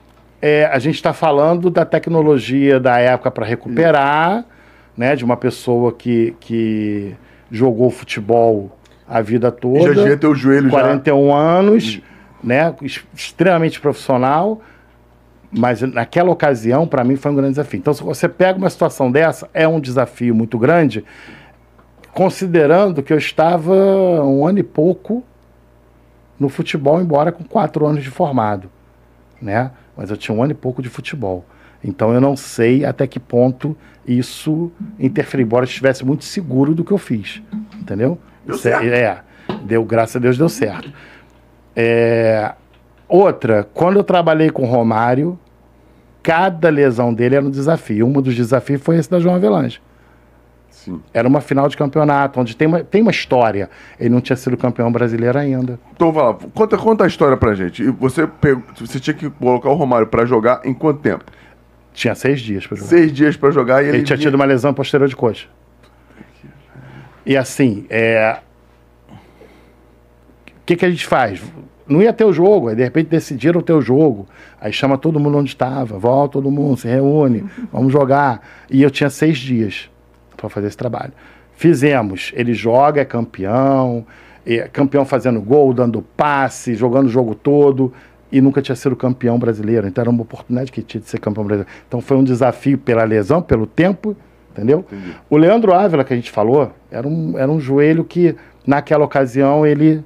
é, 0.41 0.65
a 0.67 0.79
gente 0.79 0.95
está 0.95 1.13
falando 1.13 1.69
da 1.69 1.85
tecnologia 1.85 2.79
da 2.81 2.97
época 2.99 3.31
para 3.31 3.45
recuperar, 3.45 4.45
né? 4.97 5.15
De 5.17 5.25
uma 5.25 5.37
pessoa 5.37 5.93
que, 5.93 6.35
que 6.41 7.15
jogou 7.51 7.91
futebol 7.91 8.71
a 9.07 9.21
vida 9.21 9.49
E 9.49 9.61
toda. 9.61 9.81
já 9.81 9.93
devia 10.03 10.17
ter 10.17 10.27
o 10.29 10.35
joelho 10.35 10.71
já. 10.71 10.79
41 10.81 11.35
anos, 11.35 12.01
né? 12.43 12.75
es- 12.83 13.05
Extremamente 13.15 13.81
profissional. 13.81 14.63
Mas 15.51 15.81
naquela 15.83 16.31
ocasião, 16.31 16.87
para 16.87 17.03
mim, 17.03 17.17
foi 17.17 17.33
um 17.33 17.35
grande 17.35 17.53
desafio. 17.53 17.79
Então, 17.79 17.95
se 17.95 18.03
você 18.03 18.29
pega 18.29 18.59
uma 18.59 18.69
situação 18.69 19.11
dessa, 19.11 19.49
é 19.55 19.67
um 19.67 19.81
desafio 19.81 20.35
muito 20.35 20.59
grande, 20.59 21.05
considerando 22.13 23.03
que 23.03 23.13
eu 23.13 23.19
estava 23.19 23.73
um 24.25 24.47
ano 24.47 24.59
e 24.59 24.63
pouco 24.63 25.25
no 26.39 26.49
futebol, 26.49 27.01
embora 27.01 27.33
com 27.33 27.43
quatro 27.45 27.87
anos 27.87 28.03
de 28.03 28.11
formado, 28.11 28.71
né? 29.41 29.71
Mas 29.97 30.11
eu 30.11 30.17
tinha 30.17 30.37
um 30.37 30.43
ano 30.43 30.53
e 30.53 30.55
pouco 30.55 30.83
de 30.83 30.89
futebol. 30.89 31.45
Então 31.83 32.13
eu 32.13 32.21
não 32.21 32.37
sei 32.37 32.85
até 32.85 33.07
que 33.07 33.19
ponto 33.19 33.77
isso 34.07 34.71
interferiu, 34.99 35.47
embora 35.47 35.65
eu 35.65 35.69
estivesse 35.69 36.05
muito 36.05 36.25
seguro 36.25 36.75
do 36.75 36.85
que 36.85 36.93
eu 36.93 36.99
fiz, 36.99 37.43
entendeu? 37.81 38.19
Deu 38.45 38.55
é- 38.55 38.59
certo. 38.59 38.85
É, 38.85 39.19
deu, 39.65 39.85
graças 39.85 40.17
a 40.17 40.19
Deus 40.19 40.37
deu 40.37 40.49
certo. 40.49 40.93
É, 41.75 42.53
outra, 43.09 43.67
quando 43.75 43.97
eu 43.97 44.05
trabalhei 44.05 44.51
com 44.51 44.63
o 44.63 44.67
Romário, 44.67 45.39
cada 46.23 46.69
lesão 46.69 47.13
dele 47.15 47.37
era 47.37 47.45
um 47.45 47.51
desafio. 47.51 48.07
Um 48.07 48.13
dos 48.21 48.35
desafios 48.37 48.83
foi 48.83 48.97
esse 48.97 49.11
da 49.11 49.19
João 49.19 49.35
Avelange. 49.35 49.81
Sim. 50.71 51.01
Era 51.13 51.27
uma 51.27 51.41
final 51.41 51.69
de 51.69 51.77
campeonato, 51.77 52.39
onde 52.39 52.57
tem 52.57 52.69
uma, 52.69 52.85
tem 52.85 53.03
uma 53.03 53.11
história. 53.11 53.69
Ele 53.99 54.11
não 54.11 54.21
tinha 54.21 54.37
sido 54.37 54.57
campeão 54.57 54.93
brasileiro 54.93 55.37
ainda. 55.39 55.79
Então 55.95 56.13
vai 56.13 56.25
lá, 56.25 56.35
conta, 56.55 56.77
conta 56.79 57.05
a 57.05 57.07
história 57.07 57.37
pra 57.37 57.55
gente. 57.55 57.83
Você, 57.93 58.27
pegou, 58.27 58.63
você 58.79 59.01
tinha 59.01 59.15
que 59.15 59.29
colocar 59.29 59.71
o 59.71 59.75
Romário 59.75 60.07
pra 60.07 60.25
jogar 60.25 60.61
em 60.65 60.73
quanto 60.73 61.01
tempo? 61.01 61.25
Tinha 61.93 62.15
seis 62.15 62.41
dias 62.41 62.65
para 62.67 62.77
jogar. 62.77 62.89
Seis 62.89 63.13
dias 63.13 63.37
pra 63.37 63.51
jogar 63.51 63.83
e 63.83 63.89
ele, 63.89 63.97
Ele 63.99 64.05
tinha 64.05 64.17
vinha- 64.17 64.29
tido 64.29 64.35
uma 64.37 64.45
lesão 64.45 64.73
posterior 64.73 65.09
de 65.09 65.17
coxa. 65.17 65.49
E 67.27 67.37
assim, 67.37 67.85
é... 67.91 68.39
o 69.11 69.15
que, 70.65 70.77
que 70.77 70.85
a 70.87 70.91
gente 70.91 71.07
faz? 71.07 71.43
Não 71.89 72.03
ia 72.03 72.13
ter 72.13 72.25
o 72.25 72.33
jogo, 72.33 72.69
aí 72.69 72.77
de 72.77 72.83
repente 72.83 73.09
decidiram 73.09 73.61
ter 73.61 73.73
o 73.73 73.81
jogo. 73.81 74.27
Aí 74.61 74.73
chama 74.73 74.99
todo 74.99 75.19
mundo 75.19 75.39
onde 75.39 75.49
estava, 75.49 75.99
volta 75.99 76.35
todo 76.35 76.51
mundo, 76.51 76.77
se 76.77 76.87
reúne, 76.87 77.45
vamos 77.73 77.93
jogar. 77.93 78.41
E 78.71 78.83
eu 78.83 78.91
tinha 78.91 79.09
seis 79.09 79.39
dias 79.39 79.91
para 80.37 80.49
fazer 80.49 80.67
esse 80.67 80.77
trabalho. 80.77 81.13
Fizemos, 81.57 82.31
ele 82.35 82.53
joga, 82.55 83.01
é 83.01 83.05
campeão, 83.05 84.07
é 84.47 84.69
campeão 84.69 85.05
fazendo 85.05 85.41
gol, 85.41 85.73
dando 85.73 86.03
passe, 86.17 86.75
jogando 86.75 87.07
o 87.07 87.11
jogo 87.11 87.35
todo, 87.35 87.93
e 88.31 88.41
nunca 88.41 88.61
tinha 88.63 88.77
sido 88.77 88.95
campeão 88.95 89.39
brasileiro. 89.39 89.87
Então 89.87 90.03
era 90.03 90.11
uma 90.11 90.23
oportunidade 90.23 90.71
que 90.71 90.83
tinha 90.83 91.01
de 91.01 91.09
ser 91.09 91.19
campeão 91.19 91.45
brasileiro. 91.45 91.71
Então 91.87 92.01
foi 92.01 92.17
um 92.17 92.25
desafio 92.25 92.79
pela 92.79 93.03
lesão, 93.05 93.43
pelo 93.43 93.67
tempo, 93.67 94.17
entendeu? 94.53 94.85
Entendi. 94.87 95.17
O 95.29 95.37
Leandro 95.37 95.73
Ávila, 95.73 96.05
que 96.05 96.13
a 96.13 96.17
gente 96.17 96.31
falou, 96.31 96.73
era 96.91 97.09
um, 97.09 97.39
era 97.39 97.51
um 97.51 97.59
joelho 97.59 98.05
que, 98.05 98.37
naquela 98.67 99.05
ocasião, 99.05 99.67
ele 99.67 100.05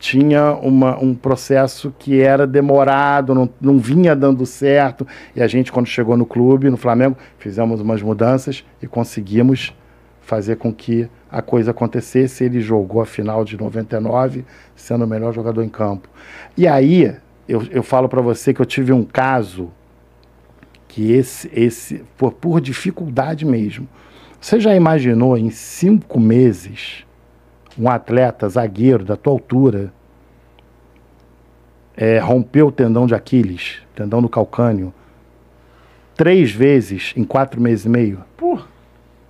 tinha 0.00 0.54
uma, 0.54 0.98
um 0.98 1.14
processo 1.14 1.94
que 1.98 2.20
era 2.20 2.46
demorado, 2.46 3.34
não, 3.34 3.50
não 3.60 3.78
vinha 3.78 4.16
dando 4.16 4.46
certo. 4.46 5.06
E 5.36 5.42
a 5.42 5.46
gente, 5.46 5.70
quando 5.70 5.86
chegou 5.86 6.16
no 6.16 6.24
clube, 6.24 6.70
no 6.70 6.78
Flamengo, 6.78 7.18
fizemos 7.38 7.82
umas 7.82 8.00
mudanças 8.00 8.64
e 8.82 8.86
conseguimos 8.86 9.76
fazer 10.22 10.56
com 10.56 10.72
que 10.72 11.06
a 11.30 11.42
coisa 11.42 11.72
acontecesse. 11.72 12.42
Ele 12.42 12.62
jogou 12.62 13.02
a 13.02 13.06
final 13.06 13.44
de 13.44 13.58
99, 13.58 14.46
sendo 14.74 15.04
o 15.04 15.06
melhor 15.06 15.34
jogador 15.34 15.62
em 15.62 15.68
campo. 15.68 16.08
E 16.56 16.66
aí, 16.66 17.14
eu, 17.46 17.62
eu 17.70 17.82
falo 17.82 18.08
para 18.08 18.22
você 18.22 18.54
que 18.54 18.60
eu 18.62 18.66
tive 18.66 18.94
um 18.94 19.04
caso 19.04 19.70
que 20.88 21.12
esse, 21.12 21.50
esse 21.52 22.02
por, 22.16 22.32
por 22.32 22.58
dificuldade 22.58 23.44
mesmo. 23.44 23.86
Você 24.40 24.58
já 24.58 24.74
imaginou 24.74 25.36
em 25.36 25.50
cinco 25.50 26.18
meses 26.18 27.04
um 27.80 27.88
atleta 27.88 28.46
zagueiro 28.48 29.04
da 29.04 29.16
tua 29.16 29.32
altura 29.32 29.90
é, 31.96 32.18
rompeu 32.18 32.66
o 32.66 32.72
tendão 32.72 33.06
de 33.06 33.14
Aquiles, 33.14 33.78
tendão 33.94 34.20
do 34.20 34.28
calcânio, 34.28 34.92
três 36.14 36.50
vezes 36.50 37.14
em 37.16 37.24
quatro 37.24 37.58
meses 37.58 37.86
e 37.86 37.88
meio? 37.88 38.22
Pô, 38.36 38.58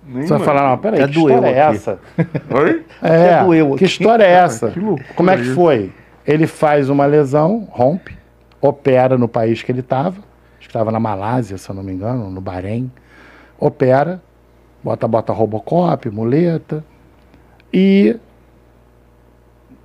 nem 0.05 0.23
Você 0.23 0.33
vai 0.33 0.45
falar, 0.45 0.69
não, 0.69 0.77
peraí, 0.77 1.03
que 1.03 1.09
história 1.11 1.37
doeu 1.37 1.45
é 1.45 1.61
aqui. 1.61 1.75
essa? 1.77 1.99
Oi? 2.53 2.85
É, 3.01 3.33
Até 3.35 3.43
doeu 3.45 3.75
que 3.75 3.85
história 3.85 4.23
é 4.25 4.31
essa? 4.31 4.69
que 4.69 4.79
loucura 4.79 5.13
Como 5.15 5.29
é 5.31 5.37
que 5.37 5.45
foi? 5.45 5.93
Ele 6.27 6.45
faz 6.45 6.89
uma 6.89 7.05
lesão, 7.05 7.67
rompe, 7.71 8.17
opera 8.59 9.17
no 9.17 9.29
país 9.29 9.63
que 9.63 9.71
ele 9.71 9.79
estava, 9.79 10.17
acho 10.57 10.59
que 10.59 10.67
estava 10.67 10.91
na 10.91 10.99
Malásia, 10.99 11.57
se 11.57 11.69
eu 11.69 11.75
não 11.75 11.83
me 11.83 11.93
engano, 11.93 12.29
no 12.29 12.41
Bahrein, 12.41 12.91
opera, 13.57 14.21
bota, 14.83 15.07
bota 15.07 15.31
Robocop, 15.31 16.09
muleta, 16.09 16.83
e 17.73 18.17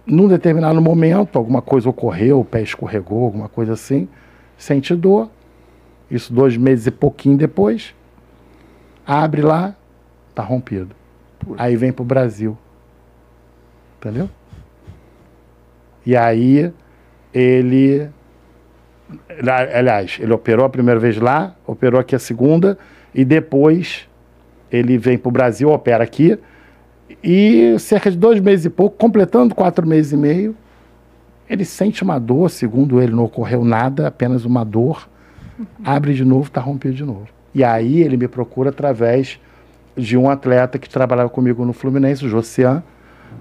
num 0.06 0.28
determinado 0.28 0.80
momento, 0.80 1.36
alguma 1.36 1.60
coisa 1.60 1.88
ocorreu, 1.88 2.40
o 2.40 2.44
pé 2.44 2.62
escorregou, 2.62 3.24
alguma 3.24 3.48
coisa 3.48 3.72
assim, 3.72 4.08
sente 4.56 4.94
dor, 4.94 5.28
isso 6.10 6.32
dois 6.32 6.56
meses 6.56 6.86
e 6.86 6.90
pouquinho 6.90 7.36
depois, 7.36 7.94
Abre 9.06 9.40
lá, 9.40 9.76
tá 10.34 10.42
rompido. 10.42 10.88
Aí 11.56 11.76
vem 11.76 11.92
pro 11.92 12.04
Brasil. 12.04 12.58
Entendeu? 13.98 14.28
E 16.04 16.16
aí 16.16 16.72
ele. 17.32 18.08
Aliás, 19.72 20.18
ele 20.20 20.32
operou 20.32 20.66
a 20.66 20.68
primeira 20.68 20.98
vez 20.98 21.16
lá, 21.18 21.54
operou 21.64 22.00
aqui 22.00 22.16
a 22.16 22.18
segunda, 22.18 22.76
e 23.14 23.24
depois 23.24 24.08
ele 24.72 24.98
vem 24.98 25.16
pro 25.16 25.30
Brasil, 25.30 25.70
opera 25.70 26.02
aqui. 26.02 26.36
E 27.22 27.78
cerca 27.78 28.10
de 28.10 28.16
dois 28.16 28.40
meses 28.40 28.66
e 28.66 28.70
pouco, 28.70 28.96
completando 28.96 29.54
quatro 29.54 29.86
meses 29.86 30.12
e 30.12 30.16
meio, 30.16 30.56
ele 31.48 31.64
sente 31.64 32.02
uma 32.02 32.18
dor, 32.18 32.50
segundo 32.50 33.00
ele, 33.00 33.12
não 33.12 33.24
ocorreu 33.24 33.64
nada, 33.64 34.08
apenas 34.08 34.44
uma 34.44 34.64
dor. 34.64 35.08
Abre 35.84 36.14
de 36.14 36.24
novo, 36.24 36.48
está 36.48 36.60
rompido 36.60 36.94
de 36.94 37.04
novo. 37.04 37.28
E 37.54 37.64
aí 37.64 38.02
ele 38.02 38.16
me 38.16 38.28
procura 38.28 38.70
através 38.70 39.40
de 39.96 40.16
um 40.16 40.28
atleta 40.28 40.78
que 40.78 40.88
trabalhava 40.88 41.30
comigo 41.30 41.64
no 41.64 41.72
Fluminense, 41.72 42.26
o 42.26 42.28
Josian. 42.28 42.82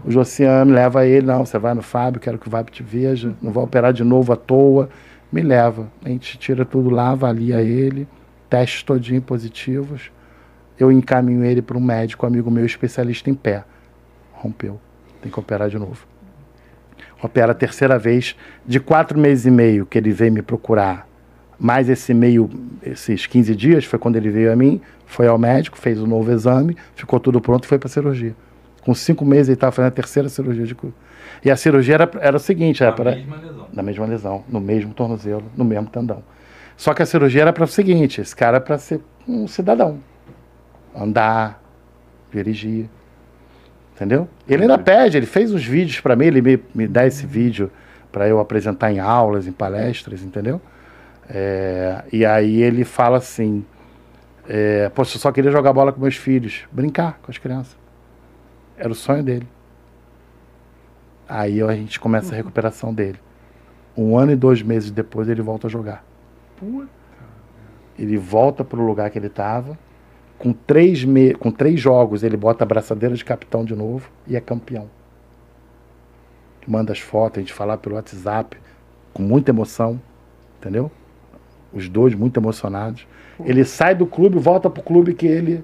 O 0.05 0.11
Josian 0.11 0.65
me 0.65 0.71
leva 0.71 1.05
ele, 1.05 1.25
não, 1.25 1.45
você 1.45 1.57
vai 1.57 1.73
no 1.73 1.81
Fábio, 1.81 2.21
quero 2.21 2.37
que 2.37 2.47
o 2.47 2.51
Fábio 2.51 2.71
te 2.71 2.83
veja, 2.83 3.33
não 3.41 3.51
vai 3.51 3.63
operar 3.63 3.91
de 3.91 4.03
novo 4.03 4.31
à 4.31 4.35
toa. 4.35 4.89
Me 5.31 5.41
leva. 5.41 5.87
A 6.03 6.09
gente 6.09 6.37
tira 6.37 6.63
tudo 6.63 6.89
lá, 6.89 7.09
avalia 7.09 7.61
ele, 7.61 8.07
testes 8.49 8.83
todinho 8.83 9.21
positivos. 9.21 10.11
Eu 10.79 10.91
encaminho 10.91 11.43
ele 11.43 11.61
para 11.61 11.77
um 11.77 11.81
médico, 11.81 12.25
amigo 12.25 12.51
meu, 12.51 12.65
especialista 12.65 13.29
em 13.29 13.33
pé. 13.33 13.63
Rompeu. 14.33 14.79
Tem 15.21 15.31
que 15.31 15.39
operar 15.39 15.69
de 15.69 15.79
novo 15.79 16.05
opera 17.25 17.51
a 17.51 17.55
terceira 17.55 17.97
vez, 17.97 18.35
de 18.65 18.79
quatro 18.79 19.17
meses 19.19 19.45
e 19.45 19.51
meio 19.51 19.85
que 19.85 19.97
ele 19.97 20.11
veio 20.11 20.31
me 20.31 20.41
procurar, 20.41 21.07
mais 21.59 21.89
esse 21.89 22.13
meio, 22.13 22.49
esses 22.83 23.25
15 23.25 23.55
dias, 23.55 23.85
foi 23.85 23.97
quando 23.97 24.17
ele 24.17 24.29
veio 24.29 24.51
a 24.51 24.55
mim, 24.55 24.81
foi 25.05 25.27
ao 25.27 25.37
médico, 25.37 25.77
fez 25.77 25.99
o 25.99 26.03
um 26.03 26.07
novo 26.07 26.31
exame, 26.31 26.75
ficou 26.95 27.19
tudo 27.19 27.39
pronto 27.39 27.63
e 27.63 27.67
foi 27.67 27.79
para 27.79 27.87
a 27.87 27.91
cirurgia. 27.91 28.35
Com 28.81 28.93
cinco 28.93 29.25
meses 29.25 29.47
ele 29.47 29.55
estava 29.55 29.71
fazendo 29.71 29.87
a 29.89 29.95
terceira 29.95 30.29
cirurgia 30.29 30.65
de 30.65 30.75
E 31.43 31.49
a 31.49 31.55
cirurgia 31.55 31.95
era, 31.95 32.11
era 32.19 32.37
o 32.37 32.39
seguinte, 32.39 32.83
era 32.83 32.91
para 32.91 33.15
mesma 33.15 33.37
lesão. 33.37 33.67
Na 33.73 33.83
mesma 33.83 34.05
lesão, 34.05 34.43
no 34.47 34.59
mesmo 34.59 34.93
tornozelo, 34.93 35.45
no 35.55 35.65
mesmo 35.65 35.87
tendão. 35.87 36.23
Só 36.77 36.93
que 36.93 37.01
a 37.01 37.05
cirurgia 37.05 37.43
era 37.43 37.53
para 37.53 37.63
o 37.63 37.67
seguinte, 37.67 38.21
esse 38.21 38.35
cara 38.35 38.57
é 38.57 38.59
para 38.59 38.77
ser 38.77 38.99
um 39.27 39.47
cidadão. 39.47 39.99
Andar, 40.95 41.61
dirigir, 42.31 42.89
Entendeu? 43.95 44.27
Ele 44.45 44.63
ainda 44.63 44.77
pede, 44.77 45.15
ele 45.15 45.25
fez 45.25 45.53
os 45.53 45.65
vídeos 45.65 46.01
para 46.01 46.17
mim, 46.17 46.25
ele 46.25 46.41
me, 46.41 46.61
me 46.75 46.85
dá 46.85 47.07
esse 47.07 47.25
vídeo 47.25 47.71
para 48.11 48.27
eu 48.27 48.41
apresentar 48.41 48.91
em 48.91 48.99
aulas, 48.99 49.47
em 49.47 49.53
palestras, 49.53 50.21
entendeu? 50.21 50.61
É, 51.29 52.03
e 52.11 52.25
aí 52.25 52.61
ele 52.61 52.83
fala 52.83 53.17
assim: 53.17 53.65
é, 54.49 54.89
Poxa, 54.89 55.15
eu 55.15 55.21
só 55.21 55.31
queria 55.31 55.49
jogar 55.49 55.71
bola 55.71 55.93
com 55.93 56.01
meus 56.01 56.17
filhos, 56.17 56.65
brincar 56.73 57.19
com 57.23 57.31
as 57.31 57.37
crianças. 57.37 57.77
Era 58.77 58.91
o 58.91 58.95
sonho 58.95 59.23
dele. 59.23 59.47
Aí 61.27 61.61
a 61.61 61.71
gente 61.71 61.97
começa 61.97 62.33
a 62.33 62.35
recuperação 62.35 62.93
dele. 62.93 63.19
Um 63.95 64.17
ano 64.17 64.33
e 64.33 64.35
dois 64.35 64.61
meses 64.61 64.91
depois 64.91 65.29
ele 65.29 65.41
volta 65.41 65.67
a 65.67 65.69
jogar. 65.69 66.03
Ele 67.97 68.17
volta 68.17 68.61
para 68.61 68.77
o 68.77 68.85
lugar 68.85 69.09
que 69.09 69.17
ele 69.17 69.27
estava 69.27 69.79
com 70.37 70.53
três, 70.53 71.03
me... 71.03 71.33
com 71.33 71.51
três 71.51 71.79
jogos, 71.79 72.23
ele 72.23 72.37
bota 72.37 72.63
a 72.63 72.67
braçadeira 72.67 73.15
de 73.15 73.23
capitão 73.23 73.63
de 73.63 73.75
novo 73.75 74.09
e 74.27 74.35
é 74.35 74.41
campeão. 74.41 74.89
Manda 76.67 76.91
as 76.91 76.99
fotos, 76.99 77.37
a 77.37 77.41
gente 77.41 77.53
fala 77.53 77.77
pelo 77.77 77.95
WhatsApp, 77.95 78.57
com 79.13 79.21
muita 79.21 79.51
emoção, 79.51 80.01
entendeu? 80.59 80.91
Os 81.71 81.87
dois 81.87 82.15
muito 82.15 82.39
emocionados. 82.39 83.07
Ele 83.43 83.63
sai 83.63 83.93
do 83.93 84.05
clube, 84.05 84.39
volta 84.39 84.69
pro 84.69 84.81
clube 84.81 85.13
que 85.13 85.27
ele 85.27 85.63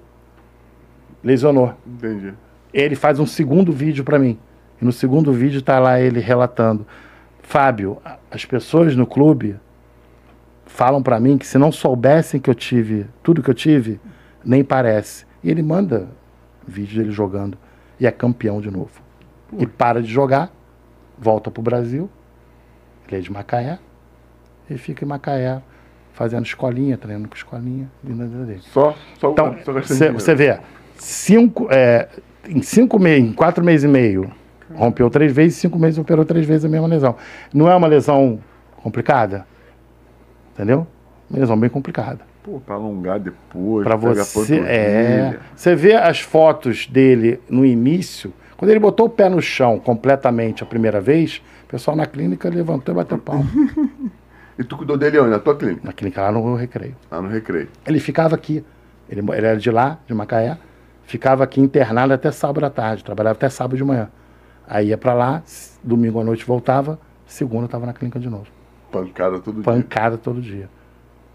lesionou. 1.23 1.73
Entendi. 1.85 2.33
Ele 2.73 2.95
faz 2.95 3.19
um 3.19 3.25
segundo 3.25 3.71
vídeo 3.71 4.03
para 4.03 4.19
mim. 4.19 4.37
E 4.81 4.85
no 4.85 4.91
segundo 4.91 5.31
vídeo 5.31 5.61
tá 5.61 5.79
lá 5.79 5.99
ele 5.99 6.19
relatando: 6.19 6.85
Fábio, 7.41 7.97
as 8.29 8.45
pessoas 8.45 8.95
no 8.95 9.05
clube 9.05 9.55
falam 10.65 11.03
para 11.03 11.19
mim 11.19 11.37
que 11.37 11.45
se 11.45 11.57
não 11.57 11.71
soubessem 11.71 12.39
que 12.39 12.49
eu 12.49 12.55
tive 12.55 13.05
tudo 13.21 13.43
que 13.43 13.49
eu 13.49 13.53
tive, 13.53 13.99
nem 14.43 14.63
parece. 14.63 15.25
E 15.43 15.49
ele 15.49 15.61
manda 15.61 16.07
vídeo 16.67 16.99
dele 16.99 17.11
jogando 17.11 17.57
e 17.99 18.07
é 18.07 18.11
campeão 18.11 18.61
de 18.61 18.71
novo. 18.71 19.01
E 19.57 19.67
para 19.67 20.01
de 20.01 20.07
jogar, 20.07 20.51
volta 21.17 21.51
para 21.51 21.59
o 21.59 21.63
Brasil, 21.63 22.09
ele 23.07 23.17
é 23.17 23.19
de 23.19 23.31
Macaé, 23.31 23.79
e 24.69 24.77
fica 24.77 25.03
em 25.03 25.07
Macaé 25.07 25.61
fazendo 26.13 26.45
escolinha, 26.45 26.97
treinando 26.97 27.27
com 27.27 27.35
escolinha. 27.35 27.91
Só, 28.71 28.95
só 29.19 29.31
Então, 29.31 29.55
você 30.13 30.35
vê, 30.35 30.59
cinco, 30.95 31.67
é, 31.69 32.07
em 32.47 32.61
cinco 32.61 32.97
meses, 32.97 33.29
em 33.29 33.33
quatro 33.33 33.63
meses 33.63 33.83
e 33.83 33.87
meio, 33.87 34.31
rompeu 34.73 35.09
três 35.09 35.33
vezes, 35.33 35.57
cinco 35.57 35.77
meses 35.77 35.99
operou 35.99 36.23
três 36.23 36.45
vezes 36.45 36.63
a 36.65 36.69
mesma 36.69 36.87
lesão. 36.87 37.15
Não 37.53 37.69
é 37.69 37.75
uma 37.75 37.87
lesão 37.87 38.39
complicada? 38.77 39.45
Entendeu? 40.53 40.87
Uma 41.29 41.39
lesão 41.39 41.57
bem 41.57 41.69
complicada. 41.69 42.30
Pô, 42.43 42.59
pra 42.59 42.75
alongar 42.75 43.19
depois. 43.19 43.83
Pra 43.83 43.95
você. 43.95 44.59
É. 44.59 45.39
Você 45.55 45.75
vê 45.75 45.93
as 45.93 46.19
fotos 46.19 46.87
dele 46.87 47.39
no 47.49 47.65
início, 47.65 48.33
quando 48.57 48.71
ele 48.71 48.79
botou 48.79 49.05
o 49.07 49.09
pé 49.09 49.29
no 49.29 49.41
chão 49.41 49.79
completamente 49.79 50.63
a 50.63 50.65
primeira 50.65 50.99
vez, 50.99 51.41
o 51.63 51.67
pessoal 51.67 51.95
na 51.95 52.05
clínica 52.05 52.49
levantou 52.49 52.93
e 52.93 52.95
bateu 52.95 53.17
palma. 53.17 53.45
e 54.57 54.63
tu 54.63 54.77
cuidou 54.77 54.97
dele 54.97 55.19
onde? 55.19 55.29
Na 55.29 55.39
tua 55.39 55.55
clínica? 55.55 55.81
Na 55.83 55.93
clínica 55.93 56.21
lá 56.21 56.31
no 56.31 56.55
Recreio. 56.55 56.95
Lá 57.09 57.21
no 57.21 57.27
Recreio. 57.27 57.69
Ele 57.85 57.99
ficava 57.99 58.35
aqui. 58.35 58.63
Ele, 59.09 59.19
ele 59.19 59.45
era 59.45 59.57
de 59.57 59.69
lá, 59.69 59.99
de 60.07 60.13
Macaé. 60.13 60.57
Ficava 61.03 61.43
aqui 61.43 61.59
internado 61.59 62.13
até 62.13 62.31
sábado 62.31 62.65
à 62.65 62.69
tarde. 62.69 63.03
Trabalhava 63.03 63.35
até 63.35 63.49
sábado 63.49 63.77
de 63.77 63.83
manhã. 63.83 64.09
Aí 64.67 64.87
ia 64.87 64.97
pra 64.97 65.13
lá, 65.13 65.43
domingo 65.83 66.21
à 66.21 66.23
noite 66.23 66.45
voltava, 66.45 66.97
segunda 67.25 67.65
estava 67.65 67.85
na 67.85 67.93
clínica 67.93 68.19
de 68.19 68.29
novo. 68.29 68.45
Pancada 68.89 69.39
todo 69.39 69.61
Pancada 69.61 69.73
dia. 69.73 69.83
Pancada 69.83 70.17
todo 70.17 70.41
dia. 70.41 70.69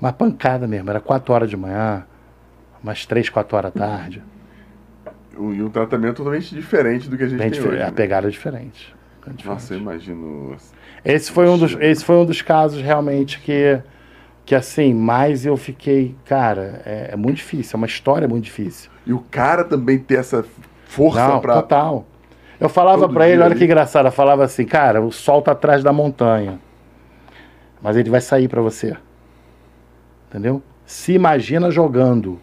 Uma 0.00 0.12
pancada 0.12 0.66
mesmo, 0.66 0.90
era 0.90 1.00
4 1.00 1.32
horas 1.32 1.50
de 1.50 1.56
manhã, 1.56 2.04
umas 2.82 3.06
3, 3.06 3.28
4 3.30 3.56
horas 3.56 3.72
da 3.72 3.86
tarde. 3.86 4.22
E 5.38 5.62
um 5.62 5.68
tratamento 5.68 6.16
totalmente 6.16 6.54
diferente 6.54 7.08
do 7.08 7.16
que 7.16 7.24
a 7.24 7.28
gente 7.28 7.38
Bem 7.38 7.50
tem 7.50 7.60
hoje. 7.60 7.82
A 7.82 7.86
né? 7.86 7.90
pegada 7.90 8.26
é 8.26 8.30
diferente. 8.30 8.94
É 9.26 9.30
diferente. 9.30 9.46
Nossa, 9.46 9.74
eu 9.74 9.78
imagino. 9.78 10.56
Esse 11.04 11.30
foi, 11.30 11.48
um 11.48 11.58
dos, 11.58 11.76
esse 11.80 12.04
foi 12.04 12.16
um 12.16 12.24
dos 12.24 12.40
casos 12.42 12.80
realmente 12.80 13.40
que, 13.40 13.80
que 14.44 14.54
assim, 14.54 14.94
mais 14.94 15.44
eu 15.44 15.56
fiquei, 15.56 16.14
cara, 16.24 16.82
é, 16.86 17.10
é 17.12 17.16
muito 17.16 17.36
difícil, 17.36 17.76
é 17.76 17.78
uma 17.78 17.86
história 17.86 18.26
muito 18.28 18.44
difícil. 18.44 18.90
E 19.06 19.12
o 19.12 19.20
cara 19.30 19.64
também 19.64 19.98
ter 19.98 20.18
essa 20.18 20.44
força 20.84 21.28
Não, 21.28 21.40
pra. 21.40 21.54
Total. 21.54 22.06
Eu 22.58 22.68
falava 22.70 23.06
para 23.08 23.28
ele, 23.28 23.42
olha 23.42 23.50
ali. 23.50 23.58
que 23.58 23.64
engraçado, 23.64 24.06
eu 24.06 24.12
falava 24.12 24.42
assim, 24.42 24.64
cara, 24.64 25.02
o 25.02 25.12
sol 25.12 25.42
tá 25.42 25.52
atrás 25.52 25.82
da 25.82 25.92
montanha. 25.92 26.58
Mas 27.82 27.96
ele 27.96 28.08
vai 28.08 28.20
sair 28.22 28.48
para 28.48 28.62
você. 28.62 28.96
Entendeu? 30.28 30.62
Se 30.84 31.12
imagina 31.12 31.70
jogando. 31.70 32.38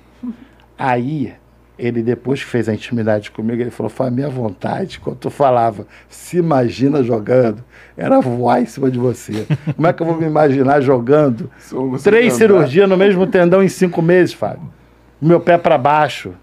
Aí, 0.77 1.33
ele 1.77 2.01
depois 2.01 2.43
que 2.43 2.49
fez 2.49 2.69
a 2.69 2.73
intimidade 2.73 3.31
comigo, 3.31 3.61
ele 3.61 3.71
falou, 3.71 3.89
foi 3.89 4.07
a 4.07 4.11
minha 4.11 4.29
vontade, 4.29 4.99
quando 4.99 5.17
tu 5.17 5.29
falava, 5.29 5.87
se 6.07 6.37
imagina 6.37 7.03
jogando, 7.03 7.63
era 7.97 8.19
voar 8.19 8.61
em 8.61 8.65
cima 8.65 8.91
de 8.91 8.99
você. 8.99 9.45
Como 9.75 9.87
é 9.87 9.93
que 9.93 10.01
eu 10.01 10.07
vou 10.07 10.17
me 10.17 10.25
imaginar 10.25 10.81
jogando? 10.81 11.49
Três 12.03 12.33
cirurgias 12.33 12.87
no 12.87 12.97
mesmo 12.97 13.25
tendão 13.27 13.63
em 13.63 13.69
cinco 13.69 14.01
meses, 14.01 14.33
Fábio. 14.33 14.69
Meu 15.21 15.39
pé 15.39 15.57
para 15.57 15.77
baixo. 15.77 16.33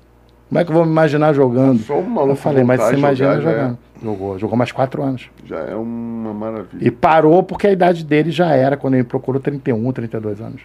Como 0.49 0.59
é 0.59 0.65
que 0.65 0.71
eu 0.71 0.75
vou 0.75 0.85
me 0.85 0.91
imaginar 0.91 1.33
jogando? 1.33 1.81
Só 1.85 1.99
um 1.99 2.03
maluco 2.03 2.33
eu 2.33 2.37
falei, 2.37 2.65
mas 2.65 2.83
se 2.83 2.95
imagina 2.95 3.41
jogar, 3.41 3.53
jogando. 3.53 3.79
É... 3.87 3.91
Jogou, 4.03 4.39
jogou 4.39 4.57
mais 4.57 4.73
quatro 4.73 5.03
anos. 5.03 5.31
Já 5.45 5.59
é 5.59 5.75
uma 5.75 6.33
maravilha. 6.33 6.89
E 6.89 6.91
parou 6.91 7.43
porque 7.43 7.67
a 7.67 7.73
idade 7.73 8.05
dele 8.05 8.31
já 8.31 8.55
era, 8.55 8.77
quando 8.77 8.95
ele 8.95 9.05
procurou, 9.05 9.41
31, 9.41 9.93
32 9.93 10.41
anos. 10.41 10.63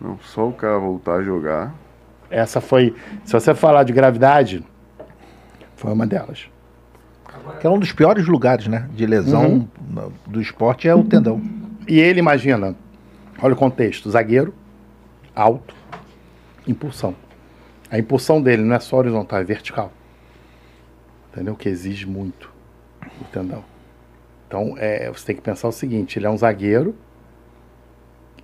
Não, 0.00 0.18
só 0.20 0.48
o 0.48 0.52
cara 0.52 0.78
voltar 0.78 1.16
a 1.16 1.22
jogar. 1.22 1.74
Essa 2.30 2.60
foi. 2.60 2.94
Se 3.24 3.32
você 3.32 3.54
falar 3.54 3.84
de 3.84 3.92
gravidade, 3.92 4.64
foi 5.76 5.92
uma 5.92 6.06
delas. 6.06 6.48
Que 7.60 7.66
é 7.66 7.70
um 7.70 7.78
dos 7.78 7.92
piores 7.92 8.26
lugares, 8.26 8.66
né? 8.66 8.88
De 8.92 9.06
lesão 9.06 9.68
uhum. 9.94 10.12
do 10.26 10.40
esporte 10.40 10.88
é 10.88 10.94
o 10.94 11.04
tendão. 11.04 11.40
E 11.86 11.98
ele, 11.98 12.18
imagina, 12.18 12.74
olha 13.40 13.54
o 13.54 13.56
contexto: 13.56 14.10
zagueiro, 14.10 14.52
alto, 15.34 15.74
impulsão. 16.66 17.14
A 17.90 17.98
impulsão 17.98 18.42
dele 18.42 18.62
não 18.62 18.74
é 18.74 18.80
só 18.80 18.96
horizontal, 18.96 19.38
é 19.38 19.44
vertical. 19.44 19.92
Entendeu? 21.32 21.54
Que 21.54 21.68
exige 21.68 22.06
muito 22.06 22.52
o 23.20 23.24
tendão. 23.24 23.64
Então, 24.48 24.74
é, 24.76 25.10
você 25.10 25.26
tem 25.26 25.36
que 25.36 25.42
pensar 25.42 25.68
o 25.68 25.72
seguinte: 25.72 26.18
ele 26.18 26.26
é 26.26 26.30
um 26.30 26.36
zagueiro 26.36 26.94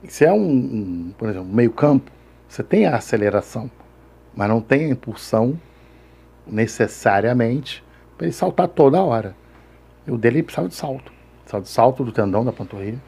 se 0.09 0.25
é 0.25 0.33
um, 0.33 0.39
um 0.39 1.15
por 1.17 1.29
exemplo, 1.29 1.49
meio 1.49 1.73
campo, 1.73 2.11
você 2.49 2.63
tem 2.63 2.87
a 2.87 2.97
aceleração, 2.97 3.71
mas 4.35 4.49
não 4.49 4.61
tem 4.61 4.87
a 4.87 4.89
impulsão 4.89 5.59
necessariamente 6.47 7.85
para 8.17 8.27
ele 8.27 8.33
saltar 8.33 8.69
toda 8.69 9.03
hora. 9.03 9.35
E 10.07 10.11
o 10.11 10.19
dele 10.19 10.43
precisava 10.43 10.69
de 10.69 10.75
salto. 10.75 11.13
Precisava 11.43 11.63
de 11.63 11.69
salto 11.69 12.05
do 12.05 12.13
tendão 12.13 12.45
da 12.45 12.53
panturrilha. 12.53 12.99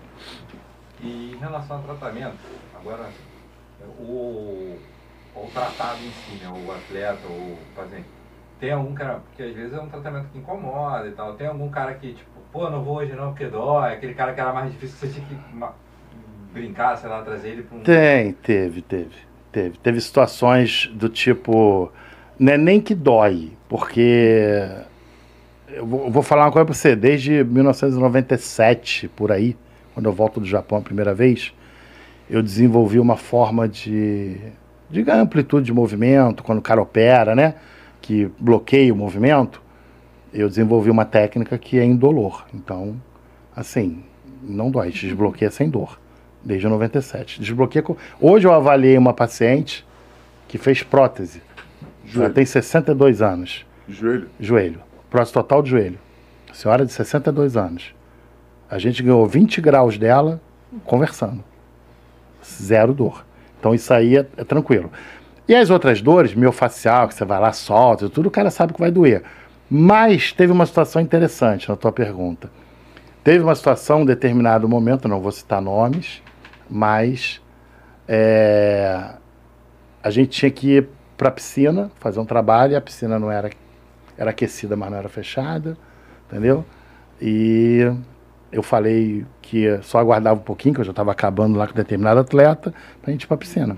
E 1.00 1.32
em 1.32 1.36
relação 1.36 1.76
ao 1.76 1.82
tratamento, 1.82 2.38
agora, 2.74 3.08
o, 3.98 4.78
ou 5.34 5.44
o 5.44 5.50
tratado 5.52 5.98
em 6.02 6.10
si, 6.10 6.42
né? 6.42 6.48
O 6.48 6.72
atleta, 6.72 7.26
o 7.26 7.58
paciente. 7.74 8.06
Tem 8.60 8.72
algum 8.72 8.94
cara, 8.94 9.20
porque 9.20 9.42
às 9.42 9.54
vezes 9.54 9.74
é 9.74 9.80
um 9.80 9.88
tratamento 9.88 10.28
que 10.28 10.38
incomoda 10.38 11.06
e 11.06 11.12
tal. 11.12 11.34
Tem 11.34 11.48
algum 11.48 11.68
cara 11.68 11.94
que, 11.94 12.14
tipo, 12.14 12.30
pô, 12.52 12.70
não 12.70 12.82
vou 12.82 12.96
hoje 12.96 13.12
não 13.12 13.30
porque 13.30 13.48
dói. 13.48 13.94
Aquele 13.94 14.14
cara 14.14 14.32
que 14.32 14.40
era 14.40 14.52
mais 14.52 14.72
difícil 14.72 14.96
que 14.96 15.06
você 15.06 15.20
tinha 15.20 15.26
que 15.26 15.56
brincar, 16.54 16.96
sei 16.96 17.10
lá, 17.10 17.20
trazer 17.22 17.48
ele 17.48 17.62
pra 17.62 17.76
um. 17.76 17.80
Tem, 17.80 18.32
teve, 18.32 18.80
teve, 18.80 19.10
teve. 19.50 19.78
Teve 19.78 20.00
situações 20.00 20.88
do 20.94 21.08
tipo. 21.08 21.92
Não 22.38 22.52
é 22.52 22.56
nem 22.56 22.80
que 22.80 22.94
dói, 22.94 23.50
porque. 23.68 24.62
Eu 25.68 25.84
vou, 25.84 26.10
vou 26.10 26.22
falar 26.22 26.44
uma 26.44 26.52
coisa 26.52 26.64
pra 26.64 26.74
você. 26.74 26.94
Desde 26.94 27.42
1997, 27.42 29.08
por 29.08 29.32
aí, 29.32 29.56
quando 29.92 30.06
eu 30.06 30.12
volto 30.12 30.38
do 30.38 30.46
Japão 30.46 30.78
a 30.78 30.80
primeira 30.80 31.12
vez, 31.12 31.52
eu 32.30 32.42
desenvolvi 32.42 33.00
uma 33.00 33.16
forma 33.16 33.68
de. 33.68 34.36
de 34.88 35.10
amplitude 35.10 35.66
de 35.66 35.72
movimento, 35.72 36.44
quando 36.44 36.60
o 36.60 36.62
cara 36.62 36.80
opera, 36.80 37.34
né? 37.34 37.56
Que 38.00 38.30
bloqueia 38.38 38.94
o 38.94 38.96
movimento. 38.96 39.60
Eu 40.32 40.48
desenvolvi 40.48 40.90
uma 40.90 41.04
técnica 41.04 41.58
que 41.58 41.78
é 41.78 41.84
indolor. 41.84 42.44
Então, 42.52 42.96
assim, 43.54 44.04
não 44.42 44.70
dói, 44.70 44.90
desbloqueia 44.90 45.50
sem 45.50 45.70
dor 45.70 45.98
desde 46.44 46.68
97. 46.68 47.40
Desbloqueia 47.40 47.82
com... 47.82 47.96
Hoje 48.20 48.46
eu 48.46 48.52
avaliei 48.52 48.98
uma 48.98 49.12
paciente 49.12 49.86
que 50.46 50.58
fez 50.58 50.82
prótese. 50.82 51.42
Ela 52.04 52.12
Joelho. 52.12 52.34
tem 52.34 52.44
62 52.44 53.22
anos. 53.22 53.66
Joelho. 53.88 54.28
Joelho. 54.38 54.80
Prótese 55.10 55.32
total 55.32 55.62
de 55.62 55.70
joelho. 55.70 55.98
Senhora 56.52 56.84
de 56.84 56.92
62 56.92 57.56
anos. 57.56 57.94
A 58.70 58.78
gente 58.78 59.02
ganhou 59.02 59.26
20 59.26 59.60
graus 59.60 59.98
dela 59.98 60.40
conversando. 60.84 61.42
Zero 62.44 62.92
dor. 62.92 63.24
Então 63.58 63.74
isso 63.74 63.92
aí 63.92 64.16
é, 64.16 64.26
é 64.36 64.44
tranquilo. 64.44 64.90
E 65.46 65.54
as 65.54 65.70
outras 65.70 66.00
dores, 66.00 66.34
miofacial, 66.34 67.08
que 67.08 67.14
você 67.14 67.24
vai 67.24 67.38
lá, 67.38 67.52
solta, 67.52 68.08
tudo, 68.08 68.28
o 68.28 68.30
cara 68.30 68.50
sabe 68.50 68.72
que 68.72 68.80
vai 68.80 68.90
doer. 68.90 69.22
Mas 69.68 70.32
teve 70.32 70.52
uma 70.52 70.66
situação 70.66 71.02
interessante 71.02 71.68
na 71.68 71.76
tua 71.76 71.92
pergunta. 71.92 72.50
Teve 73.22 73.42
uma 73.42 73.54
situação, 73.54 74.02
um 74.02 74.04
determinado 74.04 74.68
momento, 74.68 75.08
não 75.08 75.20
vou 75.20 75.32
citar 75.32 75.60
nomes, 75.60 76.22
mas 76.74 77.40
é, 78.08 79.10
a 80.02 80.10
gente 80.10 80.30
tinha 80.30 80.50
que 80.50 80.78
ir 80.78 80.88
para 81.16 81.28
a 81.28 81.30
piscina 81.30 81.88
fazer 82.00 82.18
um 82.18 82.24
trabalho 82.24 82.72
e 82.72 82.76
a 82.76 82.80
piscina 82.80 83.16
não 83.16 83.30
era, 83.30 83.48
era 84.18 84.30
aquecida, 84.30 84.74
mas 84.74 84.90
não 84.90 84.98
era 84.98 85.08
fechada, 85.08 85.78
entendeu? 86.26 86.64
E 87.22 87.88
eu 88.50 88.60
falei 88.60 89.24
que 89.40 89.78
só 89.82 89.98
aguardava 89.98 90.40
um 90.40 90.42
pouquinho, 90.42 90.74
que 90.74 90.80
eu 90.80 90.84
já 90.84 90.90
estava 90.90 91.12
acabando 91.12 91.56
lá 91.56 91.68
com 91.68 91.74
determinado 91.74 92.18
atleta, 92.18 92.74
para 93.00 93.10
a 93.10 93.12
gente 93.12 93.22
ir 93.22 93.26
para 93.28 93.36
a 93.36 93.38
piscina. 93.38 93.76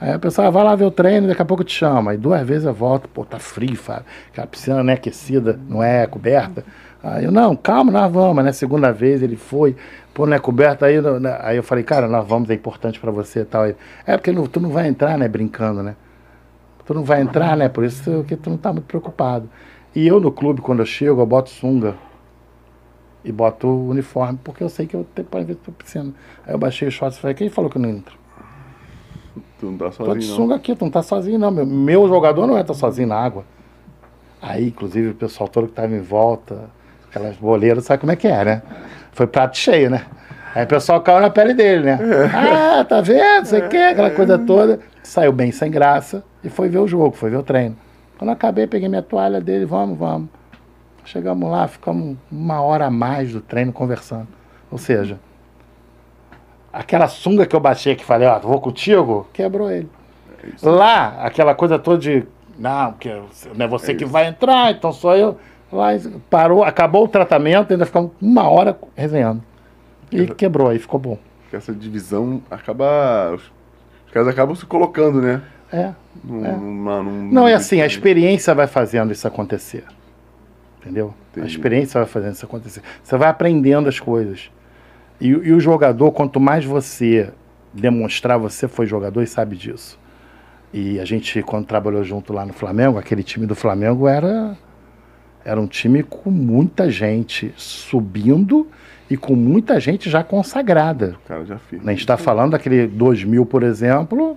Aí 0.00 0.12
a 0.12 0.18
pessoa 0.18 0.48
"Ah, 0.48 0.50
vai 0.50 0.64
lá 0.64 0.74
ver 0.74 0.86
o 0.86 0.90
treino, 0.90 1.28
daqui 1.28 1.42
a 1.42 1.44
pouco 1.44 1.62
eu 1.62 1.66
te 1.66 1.74
chama. 1.74 2.12
Aí 2.12 2.16
duas 2.16 2.46
vezes 2.46 2.64
eu 2.64 2.72
volto, 2.72 3.08
pô, 3.10 3.26
tá 3.26 3.38
frio, 3.38 3.76
Fábio. 3.76 4.06
Aquela 4.30 4.46
piscina 4.46 4.82
não 4.82 4.90
é 4.90 4.94
aquecida, 4.94 5.60
não 5.68 5.82
é 5.82 6.06
coberta. 6.06 6.64
Aí 7.02 7.24
eu, 7.24 7.32
não, 7.32 7.54
calma, 7.56 7.92
nós 7.92 8.10
vamos, 8.10 8.44
né? 8.44 8.52
Segunda 8.52 8.90
vez 8.92 9.22
ele 9.22 9.36
foi, 9.36 9.76
pô, 10.14 10.26
não 10.26 10.34
é 10.36 10.38
coberta. 10.38 10.86
Aí, 10.86 10.94
eu- 10.96 11.20
né? 11.20 11.36
aí 11.40 11.56
eu 11.56 11.62
falei, 11.62 11.84
cara, 11.84 12.06
nós 12.08 12.26
vamos, 12.26 12.48
é 12.50 12.54
importante 12.54 12.98
para 13.00 13.10
você 13.10 13.40
e 13.40 13.44
tal. 13.44 13.66
Ele, 13.66 13.76
é 14.06 14.16
porque 14.16 14.32
não- 14.32 14.46
tu 14.46 14.60
não 14.60 14.70
vai 14.70 14.88
entrar, 14.88 15.16
né, 15.18 15.28
brincando, 15.28 15.82
né? 15.82 15.96
Tu 16.84 16.92
não 16.94 17.04
vai 17.04 17.20
entrar, 17.22 17.56
né? 17.56 17.68
Por 17.68 17.84
isso 17.84 18.24
que 18.24 18.36
tu 18.36 18.50
não 18.50 18.56
tá 18.56 18.72
muito 18.72 18.86
preocupado. 18.86 19.48
E 19.94 20.06
eu 20.06 20.18
no 20.18 20.32
clube, 20.32 20.60
quando 20.60 20.80
eu 20.80 20.86
chego, 20.86 21.20
eu 21.20 21.26
boto 21.26 21.48
sunga 21.50 21.94
e 23.24 23.30
boto 23.30 23.68
o 23.68 23.88
uniforme, 23.90 24.38
porque 24.42 24.64
eu 24.64 24.68
sei 24.68 24.86
que 24.86 24.96
eu 24.96 25.06
tenho 25.14 25.28
para 25.28 25.44
ver 25.44 25.56
pra 25.56 25.72
piscina. 25.72 26.12
Aí 26.46 26.52
eu 26.54 26.58
baixei 26.58 26.88
os 26.88 26.94
shorts 26.94 27.18
e 27.18 27.20
falei, 27.20 27.34
quem 27.34 27.48
falou 27.48 27.70
que 27.70 27.76
eu 27.78 27.82
não 27.82 27.88
entro? 27.90 28.16
Tu 29.60 29.66
não 29.66 29.76
tá 29.78 29.84
Tô 29.84 29.90
de 29.90 29.96
sozinho, 29.96 30.28
não. 30.28 30.36
sunga 30.36 30.54
aqui, 30.56 30.74
tu 30.74 30.84
não 30.84 30.90
tá 30.90 31.02
sozinho 31.02 31.38
não. 31.38 31.50
Meu, 31.50 31.64
meu 31.64 32.08
jogador 32.08 32.46
não 32.46 32.58
entra 32.58 32.74
sozinho 32.74 33.06
na 33.08 33.16
água. 33.16 33.44
Aí, 34.40 34.68
inclusive, 34.68 35.10
o 35.10 35.14
pessoal 35.14 35.48
todo 35.48 35.68
que 35.68 35.72
tava 35.74 35.94
em 35.94 36.00
volta, 36.00 36.68
aquelas 37.08 37.36
boleiras, 37.36 37.84
sabe 37.84 38.00
como 38.00 38.10
é 38.12 38.16
que 38.16 38.26
é, 38.26 38.44
né? 38.44 38.62
Foi 39.12 39.26
prato 39.26 39.56
cheio, 39.56 39.90
né? 39.90 40.04
Aí 40.54 40.64
o 40.64 40.66
pessoal 40.66 41.00
caiu 41.00 41.20
na 41.20 41.30
pele 41.30 41.54
dele, 41.54 41.84
né? 41.84 41.98
Ah, 42.34 42.84
tá 42.84 43.00
vendo? 43.00 43.46
Sei 43.46 43.60
o 43.60 43.68
que, 43.68 43.76
aquela 43.76 44.10
coisa 44.10 44.38
toda. 44.38 44.80
Saiu 45.02 45.32
bem 45.32 45.50
sem 45.50 45.70
graça 45.70 46.22
e 46.44 46.50
foi 46.50 46.68
ver 46.68 46.78
o 46.78 46.86
jogo, 46.86 47.16
foi 47.16 47.30
ver 47.30 47.38
o 47.38 47.42
treino. 47.42 47.76
Quando 48.18 48.28
eu 48.28 48.34
acabei, 48.34 48.66
peguei 48.66 48.88
minha 48.88 49.02
toalha 49.02 49.40
dele, 49.40 49.64
vamos, 49.64 49.98
vamos. 49.98 50.28
Chegamos 51.04 51.50
lá, 51.50 51.66
ficamos 51.66 52.16
uma 52.30 52.60
hora 52.60 52.86
a 52.86 52.90
mais 52.90 53.32
do 53.32 53.40
treino 53.40 53.72
conversando. 53.72 54.28
Ou 54.70 54.78
seja, 54.78 55.18
aquela 56.72 57.08
sunga 57.08 57.46
que 57.46 57.56
eu 57.56 57.60
baixei 57.60 57.94
que 57.94 58.04
falei, 58.04 58.28
ó, 58.28 58.38
vou 58.38 58.60
contigo, 58.60 59.26
quebrou 59.32 59.70
ele. 59.70 59.90
Lá, 60.62 61.16
aquela 61.24 61.54
coisa 61.54 61.78
toda 61.78 61.98
de, 61.98 62.26
não, 62.58 62.92
porque 62.92 63.12
não 63.54 63.66
é 63.66 63.68
você 63.68 63.94
que 63.94 64.04
vai 64.04 64.26
entrar, 64.26 64.70
então 64.70 64.92
sou 64.92 65.16
eu. 65.16 65.38
Lá 65.72 65.88
parou, 66.28 66.62
acabou 66.62 67.04
o 67.04 67.08
tratamento, 67.08 67.72
ainda 67.72 67.86
ficamos 67.86 68.10
uma 68.20 68.46
hora 68.48 68.78
resenhando. 68.94 69.42
E 70.10 70.26
quebrou, 70.26 70.68
aí 70.68 70.78
ficou 70.78 71.00
bom. 71.00 71.18
Essa 71.52 71.72
divisão 71.72 72.42
acaba. 72.50 73.32
Os, 73.34 73.42
os 74.06 74.12
caras 74.12 74.28
acabam 74.28 74.54
se 74.54 74.66
colocando, 74.66 75.20
né? 75.22 75.40
É. 75.72 75.92
Num, 76.22 76.44
É. 76.44 76.52
numa- 76.52 77.02
num- 77.02 77.32
Não, 77.32 77.48
é 77.48 77.54
assim, 77.54 77.80
a 77.80 77.86
experiência 77.86 78.54
vai 78.54 78.66
fazendo 78.66 79.10
isso 79.12 79.26
acontecer. 79.26 79.84
Entendeu? 80.80 81.14
A 81.34 81.38
Entendi. 81.38 81.54
experiência 81.56 81.98
vai 82.00 82.08
fazendo 82.08 82.32
isso 82.34 82.44
acontecer. 82.44 82.82
Você 83.02 83.16
vai 83.16 83.28
aprendendo 83.28 83.88
as 83.88 83.98
coisas. 83.98 84.50
E, 85.20 85.28
e 85.28 85.52
o 85.52 85.60
jogador, 85.60 86.10
quanto 86.12 86.38
mais 86.40 86.64
você 86.64 87.30
demonstrar, 87.72 88.38
você 88.38 88.68
foi 88.68 88.84
jogador 88.84 89.22
e 89.22 89.26
sabe 89.26 89.56
disso. 89.56 89.98
E 90.74 90.98
a 91.00 91.04
gente, 91.04 91.42
quando 91.42 91.64
trabalhou 91.66 92.02
junto 92.04 92.32
lá 92.32 92.44
no 92.44 92.52
Flamengo, 92.52 92.98
aquele 92.98 93.22
time 93.22 93.46
do 93.46 93.54
Flamengo 93.54 94.06
era, 94.08 94.56
era 95.44 95.60
um 95.60 95.66
time 95.66 96.02
com 96.02 96.30
muita 96.30 96.90
gente 96.90 97.52
subindo 97.56 98.68
e 99.10 99.16
com 99.16 99.34
muita 99.34 99.78
gente 99.78 100.08
já 100.08 100.22
consagrada. 100.24 101.16
O 101.24 101.28
cara 101.28 101.44
já 101.44 101.58
fiz. 101.58 101.86
A 101.86 101.90
gente 101.90 102.00
está 102.00 102.16
falando 102.16 102.52
daquele 102.52 102.86
2000, 102.86 103.44
por 103.46 103.62
exemplo, 103.62 104.36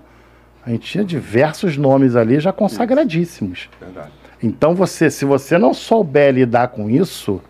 a 0.66 0.70
gente 0.70 0.90
tinha 0.90 1.04
diversos 1.04 1.78
nomes 1.78 2.16
ali 2.16 2.40
já 2.40 2.52
consagradíssimos. 2.52 3.70
Verdade. 3.80 4.12
Então 4.42 4.76
você, 4.76 5.10
se 5.10 5.24
você 5.24 5.58
não 5.58 5.74
souber 5.74 6.34
lidar 6.34 6.70
com 6.70 6.90
isso, 6.90 7.42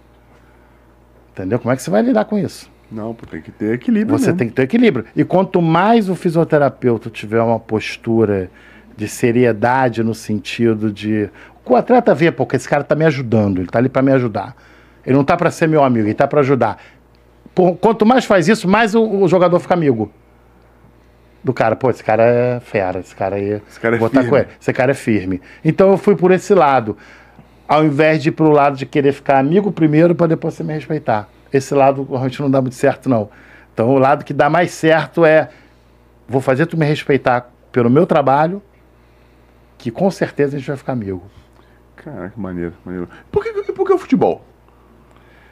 entendeu? 1.32 1.60
Como 1.60 1.72
é 1.72 1.76
que 1.76 1.82
você 1.82 1.90
vai 1.90 2.02
lidar 2.02 2.26
com 2.26 2.38
isso? 2.38 2.70
Não, 2.92 3.14
tem 3.14 3.42
que 3.42 3.52
ter 3.52 3.74
equilíbrio. 3.74 4.18
Você 4.18 4.28
mesmo. 4.28 4.38
tem 4.38 4.48
que 4.48 4.54
ter 4.54 4.64
equilíbrio. 4.64 5.06
E 5.16 5.24
quanto 5.24 5.62
mais 5.62 6.10
o 6.10 6.16
fisioterapeuta 6.16 7.10
tiver 7.10 7.42
uma 7.42 7.60
postura 7.60 8.50
de 8.96 9.08
seriedade 9.08 10.04
no 10.04 10.14
sentido 10.14 10.92
de 10.92 11.30
o 11.74 11.76
atleta 11.76 12.14
vê, 12.14 12.32
porque 12.32 12.56
esse 12.56 12.68
cara 12.68 12.82
está 12.82 12.96
me 12.96 13.06
ajudando, 13.06 13.58
ele 13.58 13.66
está 13.68 13.80
ali 13.80 13.90
para 13.90 14.02
me 14.02 14.12
ajudar. 14.12 14.56
Ele 15.06 15.14
não 15.16 15.22
está 15.22 15.38
para 15.38 15.52
ser 15.52 15.68
meu 15.68 15.84
amigo, 15.84 16.06
ele 16.06 16.12
está 16.12 16.28
para 16.28 16.40
ajudar. 16.42 16.78
Por- 17.54 17.76
quanto 17.78 18.06
mais 18.06 18.26
faz 18.26 18.48
isso, 18.48 18.68
mais 18.68 18.96
o, 18.96 19.04
o 19.04 19.28
jogador 19.28 19.60
fica 19.60 19.74
amigo 19.74 20.12
do 21.44 21.54
cara. 21.54 21.76
Pô, 21.76 21.90
esse 21.90 22.04
cara 22.04 22.24
é 22.24 22.60
fera, 22.60 23.00
esse 23.00 23.16
cara 23.16 23.36
aí. 23.36 23.62
Esse 23.70 23.80
cara 23.80 23.96
é 23.96 24.00
tá 24.00 24.10
firme. 24.10 24.30
com 24.30 24.38
ele. 24.38 24.48
Esse 24.60 24.74
cara 24.74 24.92
é 24.92 24.96
firme. 24.96 25.42
Então 25.64 25.92
eu 25.92 25.98
fui 25.98 26.16
por 26.16 26.32
esse 26.32 26.54
lado, 26.54 26.98
ao 27.68 27.86
invés 27.86 28.22
de 28.22 28.30
ir 28.30 28.32
pro 28.32 28.50
lado 28.50 28.76
de 28.76 28.86
querer 28.86 29.12
ficar 29.14 29.38
amigo 29.38 29.72
primeiro 29.72 30.16
para 30.16 30.28
depois 30.28 30.54
você 30.56 30.64
me 30.64 30.74
respeitar. 30.74 31.30
Esse 31.54 31.74
lado 31.74 32.04
realmente 32.10 32.42
não 32.42 32.50
dá 32.50 32.60
muito 32.62 32.76
certo, 32.76 33.08
não. 33.08 33.30
Então 33.74 33.90
o 33.90 34.00
lado 34.00 34.26
que 34.26 34.34
dá 34.34 34.50
mais 34.50 34.72
certo 34.72 35.24
é 35.24 35.50
vou 36.28 36.42
fazer 36.42 36.66
tu 36.66 36.76
me 36.76 36.86
respeitar 36.86 37.50
pelo 37.72 37.90
meu 37.90 38.06
trabalho, 38.08 38.62
que 39.78 39.92
com 39.92 40.10
certeza 40.10 40.56
a 40.56 40.60
gente 40.60 40.68
vai 40.68 40.78
ficar 40.78 40.94
amigo. 40.94 41.24
Caraca, 42.06 42.30
que 42.30 42.40
maneiro, 42.40 42.74
maneiro. 42.86 43.10
Por 43.32 43.44
que, 43.44 43.52
por 43.74 43.86
que 43.86 43.94
o 43.94 43.98
futebol? 43.98 44.46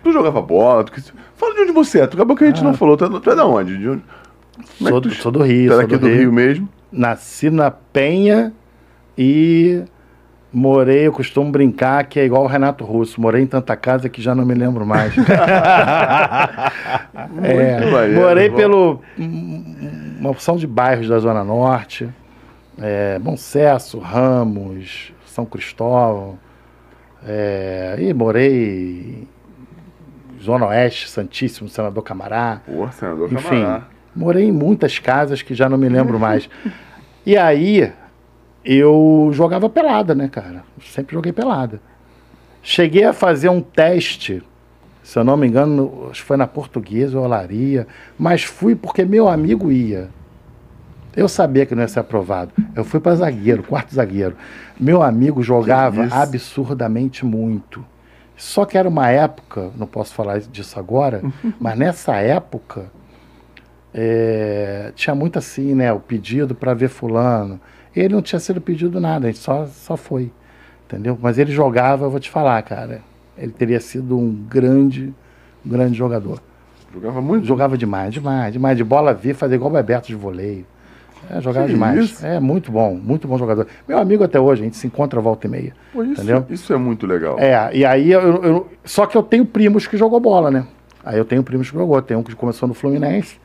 Tu 0.04 0.12
jogava 0.14 0.42
bola? 0.42 0.84
Tu, 0.84 1.14
fala 1.36 1.54
de 1.56 1.62
onde 1.62 1.72
você 1.72 2.02
é. 2.02 2.08
Tu 2.08 2.14
acabou 2.16 2.36
que 2.38 2.44
a 2.44 2.48
gente 2.48 2.62
Ah. 2.62 2.64
não 2.64 2.74
falou. 2.76 2.96
Tu 2.96 3.06
é, 3.06 3.20
tu 3.20 3.30
é 3.32 3.36
da 3.36 3.46
onde? 3.46 3.78
De 3.78 3.90
onde? 3.90 4.04
Como 4.78 4.88
é 4.88 4.92
Sou, 4.92 5.02
do- 5.02 5.10
tu- 5.10 5.16
sou 5.16 5.32
do 5.32 5.42
Rio, 5.44 5.72
Tu 5.72 5.74
é 5.74 5.78
daqui 5.82 5.98
do, 5.98 6.00
do 6.00 6.08
Rio, 6.08 6.32
mesmo? 6.32 6.70
Nasci 6.92 7.50
na 7.50 7.72
Penha 7.72 8.54
e 9.18 9.84
morei, 10.52 11.08
eu 11.08 11.12
costumo 11.12 11.50
brincar 11.52 12.04
que 12.06 12.20
é 12.20 12.26
igual 12.26 12.44
o 12.44 12.48
Renato 12.48 12.84
Russo. 12.86 13.20
Morei 13.20 13.42
em 13.42 13.48
tanta 13.48 13.76
casa 13.76 14.08
que 14.10 14.22
já 14.22 14.36
não 14.36 14.46
me 14.46 14.54
lembro 14.54 14.86
mais. 14.86 15.14
É, 17.42 17.86
maneiro, 17.92 18.22
morei 18.22 18.50
bom. 18.50 18.56
pelo 18.56 19.02
um- 19.18 20.18
uma 20.20 20.30
opção 20.30 20.56
de 20.56 20.68
bairros 20.68 21.08
da 21.08 21.18
Zona 21.20 21.44
Norte. 21.44 22.10
É, 22.78 23.20
Bom 23.20 23.36
Sucesso, 23.38 24.00
Ramos, 24.00 25.14
São 25.26 25.46
Cristóvão. 25.46 26.38
É, 27.26 27.96
e 28.00 28.14
morei 28.14 29.28
Zona 30.42 30.68
Oeste, 30.68 31.10
Santíssimo, 31.10 31.70
Senador 31.70 32.04
Camará. 32.04 32.62
Pô, 32.66 32.88
senador 32.92 33.32
Enfim, 33.32 33.62
Camará. 33.62 33.88
morei 34.16 34.46
em 34.46 34.52
muitas 34.52 35.00
casas 35.00 35.42
que 35.42 35.54
já 35.56 35.70
não 35.70 35.78
me 35.78 35.90
lembro 35.90 36.20
mais. 36.20 36.50
E 37.26 37.38
aí, 37.38 37.90
eu 38.66 39.30
jogava 39.32 39.70
pelada, 39.70 40.14
né, 40.14 40.28
cara? 40.28 40.66
Sempre 40.82 41.16
joguei 41.16 41.32
pelada. 41.32 41.80
Cheguei 42.62 43.06
a 43.06 43.14
fazer 43.14 43.48
um 43.48 43.62
teste, 43.62 44.44
se 45.02 45.18
eu 45.18 45.24
não 45.24 45.38
me 45.38 45.48
engano, 45.48 46.08
acho 46.12 46.20
que 46.22 46.28
foi 46.28 46.36
na 46.36 46.46
Portuguesa 46.48 47.18
ou 47.18 47.24
Olaria, 47.24 47.88
mas 48.20 48.44
fui 48.44 48.76
porque 48.76 49.06
meu 49.06 49.30
amigo 49.30 49.72
ia. 49.72 50.10
Eu 51.16 51.28
sabia 51.28 51.66
que 51.66 51.76
não 51.76 51.82
ia 51.82 51.88
ser 51.88 52.00
aprovado. 52.00 52.52
Eu 52.76 52.84
fui 52.84 53.00
para 53.00 53.16
zagueiro, 53.16 53.64
quarto 53.64 53.94
zagueiro. 53.94 54.36
Meu 54.80 55.04
amigo 55.04 55.44
jogava 55.44 56.08
absurdamente 56.12 57.26
muito. 57.26 57.86
Só 58.36 58.66
que 58.66 58.78
era 58.78 58.90
uma 58.90 59.10
época, 59.10 59.72
não 59.78 59.86
posso 59.86 60.14
falar 60.14 60.40
disso 60.40 60.80
agora, 60.80 61.22
mas 61.60 61.78
nessa 61.78 62.16
época 62.16 62.92
é, 63.94 64.92
tinha 64.96 65.14
muito 65.14 65.38
assim, 65.38 65.76
né? 65.76 65.94
O 65.94 66.00
pedido 66.00 66.56
para 66.56 66.74
ver 66.74 66.90
fulano. 66.90 67.60
Ele 67.96 68.16
não 68.16 68.22
tinha 68.22 68.40
sido 68.40 68.60
pedido 68.60 69.00
nada, 69.00 69.28
a 69.28 69.32
gente 69.32 69.40
só, 69.40 69.68
só 69.68 69.96
foi. 69.96 70.32
Entendeu? 70.86 71.18
Mas 71.22 71.38
ele 71.38 71.52
jogava, 71.52 72.06
eu 72.06 72.10
vou 72.10 72.20
te 72.20 72.30
falar, 72.30 72.62
cara. 72.64 73.02
Ele 73.38 73.52
teria 73.52 73.80
sido 73.80 74.18
um 74.18 74.32
grande, 74.32 75.14
um 75.66 75.70
grande 75.70 75.96
jogador. 75.96 76.42
Jogava 76.94 77.22
muito? 77.22 77.46
Jogava 77.46 77.78
demais, 77.78 78.14
demais, 78.14 78.54
demais. 78.54 78.78
De 78.78 78.84
bola 78.84 79.14
vir, 79.14 79.36
fazer 79.36 79.56
igual 79.56 79.72
o 79.72 79.74
Bebeto 79.74 80.08
de 80.08 80.16
voleio. 80.16 80.66
É, 81.30 81.42
jogava 81.42 81.66
Que 81.68 81.74
demais. 81.74 82.00
isso? 82.00 82.26
É 82.26 82.40
muito 82.40 82.72
bom, 82.72 82.94
muito 82.96 83.28
bom 83.28 83.38
jogador. 83.38 83.68
Meu 83.88 83.98
amigo 83.98 84.24
até 84.24 84.40
hoje, 84.40 84.62
a 84.62 84.66
gente 84.66 84.78
se 84.78 84.88
encontra 84.88 85.20
volta 85.22 85.48
e 85.48 85.50
meia. 85.50 85.74
Pô, 85.94 86.04
isso, 86.04 86.14
Entendeu? 86.22 86.46
isso 86.50 86.74
é 86.74 86.78
muito 86.78 87.06
legal. 87.08 87.38
É, 87.40 87.70
e 87.74 87.86
aí 87.86 88.12
eu, 88.12 88.22
eu- 88.44 88.68
Só 88.84 89.06
que 89.06 89.18
eu 89.18 89.24
tenho 89.24 89.46
primos 89.46 89.88
que 89.88 89.96
jogou 89.98 90.20
bola, 90.20 90.52
né? 90.52 90.66
Aí 91.04 91.18
eu 91.18 91.26
tenho 91.26 91.44
primos 91.44 91.70
que 91.72 91.78
jogou. 91.78 92.02
Tem 92.02 92.16
um 92.18 92.24
que 92.24 92.36
começou 92.36 92.68
no 92.68 92.74
Fluminense. 92.74 93.38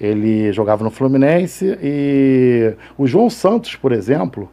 Ele 0.00 0.52
jogava 0.52 0.82
no 0.82 0.90
Fluminense 0.90 1.78
e 1.82 2.74
o 2.98 3.06
João 3.06 3.30
Santos, 3.30 3.76
por 3.76 3.92
exemplo, 3.92 4.50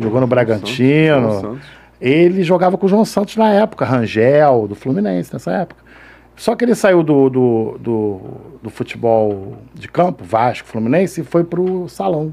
jogou 0.00 0.20
no 0.20 0.26
Bragantino. 0.26 1.30
Santos, 1.30 1.40
Santos. 1.40 1.66
Ele 2.00 2.42
jogava 2.42 2.78
com 2.78 2.86
o 2.86 2.88
João 2.88 3.04
Santos 3.04 3.36
na 3.36 3.50
época, 3.52 3.84
Rangel, 3.84 4.66
do 4.68 4.74
Fluminense, 4.74 5.32
nessa 5.32 5.50
época. 5.52 5.82
Só 6.38 6.54
que 6.54 6.64
ele 6.64 6.76
saiu 6.76 7.02
do, 7.02 7.28
do, 7.28 7.78
do, 7.80 8.20
do 8.62 8.70
futebol 8.70 9.58
de 9.74 9.88
campo, 9.88 10.22
Vasco, 10.22 10.68
Fluminense, 10.68 11.20
e 11.20 11.24
foi 11.24 11.42
pro 11.42 11.88
salão. 11.88 12.32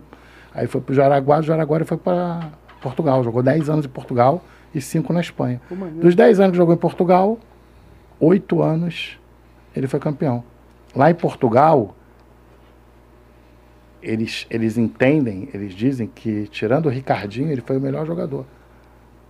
Aí 0.53 0.68
foi 0.68 0.80
pro 0.80 0.94
Jaraguá, 0.94 1.40
do 1.40 1.45
Jaraguá 1.48 1.77
ele 1.77 1.86
foi 1.86 1.98
para 1.98 2.52
Portugal. 2.80 3.23
Jogou 3.23 3.41
10 3.41 3.68
anos 3.68 3.86
em 3.86 3.90
Portugal 3.90 4.44
e 4.76 4.80
5 4.80 5.11
na 5.11 5.22
Espanha. 5.22 5.60
Dos 5.99 6.14
10 6.14 6.40
anos 6.40 6.52
que 6.52 6.57
jogou 6.57 6.76
em 6.76 6.77
Portugal, 6.77 7.40
8 8.19 8.61
anos 8.61 9.18
ele 9.76 9.88
foi 9.88 9.99
campeão. 9.99 10.44
Lá 10.95 11.10
em 11.10 11.15
Portugal, 11.15 11.95
eles, 14.03 14.45
eles 14.52 14.77
entendem, 14.77 15.49
eles 15.52 15.73
dizem 15.73 16.07
que, 16.07 16.48
tirando 16.49 16.86
o 16.86 16.90
Ricardinho, 16.90 17.52
ele 17.52 17.61
foi 17.61 17.77
o 17.77 17.82
melhor 17.82 18.06
jogador. 18.06 18.45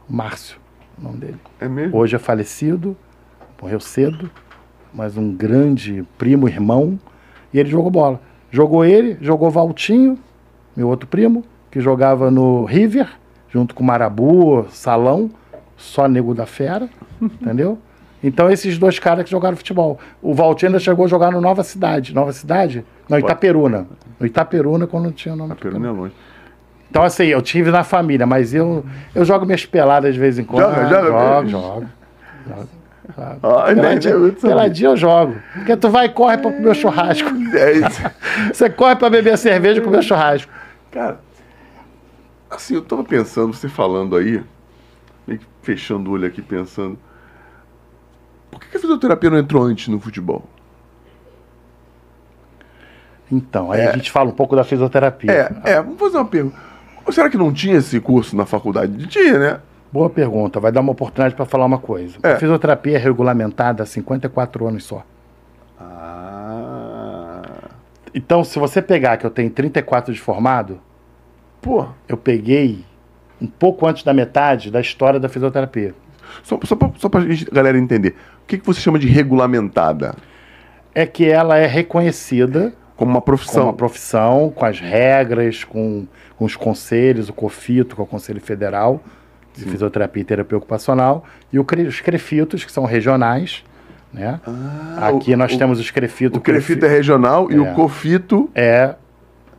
Márcio, 0.07 0.59
o 0.99 1.01
nome 1.01 1.17
dele. 1.17 1.39
É 1.61 1.69
mesmo? 1.69 1.97
Hoje 1.97 2.17
é 2.17 2.19
falecido, 2.19 2.95
morreu 3.59 3.79
cedo, 3.79 4.29
mas 4.95 5.17
um 5.17 5.33
grande 5.33 6.05
primo, 6.17 6.47
irmão, 6.47 6.97
e 7.53 7.59
ele 7.59 7.69
jogou 7.69 7.91
bola. 7.91 8.21
Jogou 8.49 8.85
ele, 8.85 9.17
jogou 9.21 9.51
Valtinho, 9.51 10.17
meu 10.75 10.87
outro 10.87 11.07
primo, 11.07 11.43
que 11.69 11.81
jogava 11.81 12.31
no 12.31 12.63
River, 12.63 13.09
junto 13.49 13.75
com 13.75 13.83
Marabu, 13.83 14.65
Salão, 14.69 15.29
só 15.75 16.07
nego 16.07 16.33
da 16.33 16.45
fera, 16.45 16.89
entendeu? 17.21 17.77
Então 18.23 18.49
esses 18.49 18.77
dois 18.77 18.97
caras 18.97 19.25
que 19.25 19.29
jogaram 19.29 19.57
futebol. 19.57 19.99
O 20.21 20.33
Valtinho 20.33 20.69
ainda 20.69 20.79
chegou 20.79 21.05
a 21.05 21.07
jogar 21.07 21.31
no 21.31 21.41
Nova 21.41 21.63
Cidade. 21.63 22.13
Nova 22.15 22.31
Cidade? 22.31 22.85
Não, 23.07 23.19
Itaperuna. 23.19 23.85
No 24.19 24.25
Itaperuna, 24.25 24.87
quando 24.87 25.05
não 25.05 25.11
tinha 25.11 25.35
nome. 25.35 25.51
A 25.51 25.55
Peruna 25.55 25.87
é 25.87 25.91
longe. 25.91 26.13
Então, 26.89 27.03
assim, 27.03 27.25
eu 27.25 27.41
tive 27.41 27.71
na 27.71 27.83
família, 27.83 28.25
mas 28.25 28.53
eu, 28.53 28.85
eu 29.13 29.25
jogo 29.25 29.45
minhas 29.45 29.65
peladas 29.65 30.13
de 30.13 30.19
vez 30.19 30.39
em 30.39 30.45
quando. 30.45 30.63
Joga, 30.63 30.87
joga 30.87 31.07
Jogo, 31.07 31.43
mesmo? 31.43 31.49
jogo. 31.49 31.85
jogo, 32.47 32.69
Ah, 33.17 33.73
né? 33.73 33.75
Peladinha, 33.75 34.31
peladinha 34.33 34.89
eu 34.89 34.97
jogo. 34.97 35.35
Porque 35.53 35.77
tu 35.77 35.89
vai 35.89 36.07
e 36.07 36.09
corre 36.09 36.37
pra 36.37 36.51
comer 36.51 36.75
churrasco. 36.75 37.29
É 37.55 37.71
isso. 37.71 38.01
Você 38.53 38.69
corre 38.69 38.95
pra 38.95 39.09
beber 39.09 39.37
cerveja 39.37 39.79
e 39.79 39.83
comer 39.83 40.03
churrasco. 40.03 40.51
Cara, 40.91 41.19
assim, 42.49 42.75
eu 42.75 42.81
tava 42.81 43.03
pensando, 43.03 43.53
você 43.53 43.69
falando 43.69 44.15
aí, 44.15 44.43
meio 45.25 45.39
que 45.39 45.45
fechando 45.61 46.09
o 46.09 46.13
olho 46.13 46.27
aqui 46.27 46.41
pensando, 46.41 46.97
por 48.51 48.59
que 48.59 48.77
a 48.77 48.79
fisioterapia 48.79 49.29
não 49.29 49.37
entrou 49.37 49.63
antes 49.63 49.87
no 49.87 49.99
futebol? 49.99 50.47
Então, 53.31 53.71
aí 53.71 53.87
a 53.87 53.93
gente 53.93 54.11
fala 54.11 54.29
um 54.29 54.33
pouco 54.33 54.55
da 54.55 54.63
fisioterapia. 54.63 55.31
É, 55.31 55.71
é, 55.71 55.81
vamos 55.81 55.99
fazer 55.99 56.17
uma 56.17 56.25
pergunta. 56.25 56.57
Será 57.11 57.29
que 57.29 57.37
não 57.37 57.51
tinha 57.53 57.77
esse 57.77 57.99
curso 57.99 58.35
na 58.35 58.45
faculdade? 58.45 59.07
Tinha, 59.07 59.37
né? 59.37 59.59
Boa 59.91 60.09
pergunta. 60.09 60.59
Vai 60.59 60.71
dar 60.71 60.81
uma 60.81 60.91
oportunidade 60.91 61.35
para 61.35 61.45
falar 61.45 61.65
uma 61.65 61.77
coisa. 61.79 62.17
É. 62.23 62.33
A 62.33 62.39
fisioterapia 62.39 62.97
é 62.97 62.99
regulamentada 62.99 63.83
há 63.83 63.85
54 63.85 64.67
anos 64.67 64.83
só. 64.83 65.03
Ah. 65.79 67.41
Então, 68.13 68.43
se 68.43 68.57
você 68.59 68.81
pegar 68.81 69.17
que 69.17 69.25
eu 69.25 69.29
tenho 69.29 69.49
34 69.49 70.13
de 70.13 70.19
formado, 70.19 70.79
Pô, 71.65 71.87
eu 72.07 72.15
peguei 72.15 72.85
um 73.41 73.47
pouco 73.47 73.87
antes 73.87 74.03
da 74.03 74.13
metade 74.13 74.69
da 74.69 74.79
história 74.79 75.19
da 75.19 75.27
fisioterapia. 75.27 75.95
só, 76.43 76.59
só, 76.63 76.77
só 76.95 77.09
pra 77.09 77.21
gente, 77.21 77.45
galera 77.45 77.75
entender. 77.75 78.15
O 78.43 78.45
que, 78.45 78.59
que 78.59 78.65
você 78.67 78.79
chama 78.79 78.99
de 78.99 79.07
regulamentada? 79.07 80.13
É 80.93 81.07
que 81.07 81.27
ela 81.27 81.57
é 81.57 81.65
reconhecida 81.65 82.71
Como 82.95 83.09
uma 83.09 83.19
profissão. 83.21 83.63
uma 83.63 83.73
profissão, 83.73 84.53
com 84.55 84.63
as 84.63 84.79
regras, 84.79 85.63
com, 85.63 86.05
com 86.37 86.45
os 86.45 86.55
conselhos, 86.55 87.29
o 87.29 87.33
COFITO, 87.33 87.95
que 87.95 88.01
é 88.01 88.03
o 88.03 88.07
Conselho 88.07 88.39
Federal 88.39 89.01
de 89.55 89.65
Fisioterapia 89.65 90.21
e 90.21 90.25
Terapia 90.25 90.57
Ocupacional, 90.57 91.23
e 91.51 91.59
o 91.59 91.65
os 91.87 92.01
CREFITOS, 92.01 92.63
que 92.63 92.71
são 92.71 92.85
regionais. 92.85 93.63
Né? 94.13 94.39
Ah, 94.47 95.09
Aqui 95.09 95.33
o- 95.33 95.37
nós 95.37 95.53
o- 95.53 95.57
temos 95.57 95.79
os 95.79 95.91
CREFITO. 95.91 96.37
O 96.37 96.41
crefito 96.41 96.85
é 96.85 96.89
regional 96.89 97.51
e 97.51 97.55
É. 97.55 97.59
o 97.59 97.73
cofito 97.73 98.49
é 98.55 98.95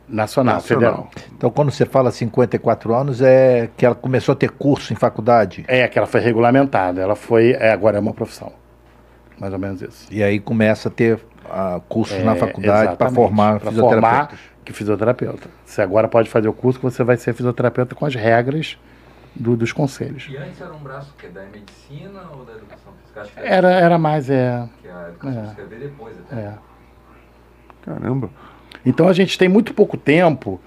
nacional, 0.07 0.55
nacional. 0.55 1.09
federal. 1.11 1.11
Então, 1.37 1.49
quando 1.51 1.69
você 1.71 1.85
fala 1.85 2.09
54 2.11 2.93
anos, 2.95 3.21
é 3.21 3.69
que 3.77 3.85
ela 3.85 3.93
começou 3.93 4.33
a 4.33 4.35
ter 4.35 4.49
curso 4.49 4.93
em 4.93 4.95
faculdade. 4.95 5.63
É, 5.67 5.87
que 5.87 5.97
ela 5.97 6.07
foi 6.07 6.21
regulamentada. 6.21 7.01
Ela 7.01 7.15
foi. 7.15 7.51
É, 7.59 7.71
agora 7.71 7.97
é 7.97 7.99
uma 7.99 8.13
profissão. 8.13 8.51
Mais 9.39 9.53
ou 9.53 9.59
menos 9.59 9.81
isso. 9.83 10.07
E 10.09 10.23
aí 10.23 10.39
começa 10.39 10.89
a 10.89 10.91
ter 10.91 11.19
ah, 11.49 11.79
cursos 11.87 12.21
na 12.23 12.33
É, 12.33 12.35
faculdade 12.35 12.95
para 12.97 13.09
formar 13.11 13.59
Pra 13.59 13.69
fisioterapeutas. 13.71 14.27
formar 14.29 14.39
que 14.65 14.73
fisioterapeuta. 14.73 15.47
Você 15.65 15.81
agora 15.81 16.07
pode 16.07 16.29
fazer 16.29 16.47
o 16.49 16.53
curso 16.53 16.77
que 16.79 16.83
você 16.83 17.03
vai 17.03 17.15
ser 17.15 17.31
fisioterapeuta 17.33 17.95
com 17.95 18.05
as 18.05 18.15
regras 18.15 18.77
do- 19.39 19.55
dos 19.55 19.71
conselhos. 19.71 20.27
E 20.29 20.37
antes 20.37 20.59
era 20.61 20.73
um 20.73 20.79
braço 20.79 21.13
que 21.17 21.25
é 21.27 21.29
da 21.29 21.43
medicina 21.43 22.21
ou 22.37 22.43
da 22.45 22.53
educação 22.53 22.91
física? 23.01 23.21
Acho 23.21 23.31
que 23.33 23.39
Era, 23.39 23.71
era 23.71 23.97
mais, 23.97 24.29
é, 24.29 24.67
que 24.81 24.87
a 24.87 25.09
educação 25.09 25.39
É. 25.39 25.43
física 25.45 25.65
veio 25.65 25.81
depois 25.81 26.15
até. 26.19 26.35
é. 26.41 26.53
Caramba. 27.83 28.29
Então 28.85 29.07
a 29.07 29.13
gente 29.13 29.37
tem 29.37 29.47
muito 29.49 29.73
pouco 29.73 29.97
tempo. 29.97 30.59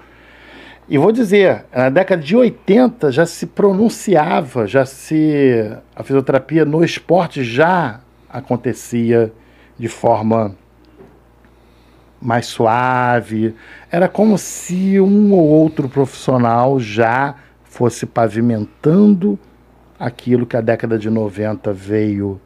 E 0.88 0.98
vou 0.98 1.12
dizer, 1.12 1.66
na 1.72 1.88
década 1.88 2.20
de 2.20 2.34
80 2.36 3.12
já 3.12 3.24
se 3.24 3.46
pronunciava, 3.46 4.66
já 4.66 4.84
se. 4.84 5.70
A 5.94 6.02
fisioterapia 6.02 6.64
no 6.64 6.82
esporte 6.82 7.44
já 7.44 8.00
acontecia 8.28 9.32
de 9.78 9.86
forma 9.88 10.56
mais 12.20 12.46
suave. 12.46 13.54
Era 13.90 14.08
como 14.08 14.36
se 14.36 14.98
um 15.00 15.32
ou 15.32 15.46
outro 15.46 15.88
profissional 15.88 16.80
já 16.80 17.36
fosse 17.70 18.04
pavimentando 18.04 19.38
aquilo 19.98 20.44
que 20.44 20.56
a 20.56 20.60
década 20.60 20.98
de 20.98 21.08
90 21.08 21.72
veio 21.72 22.40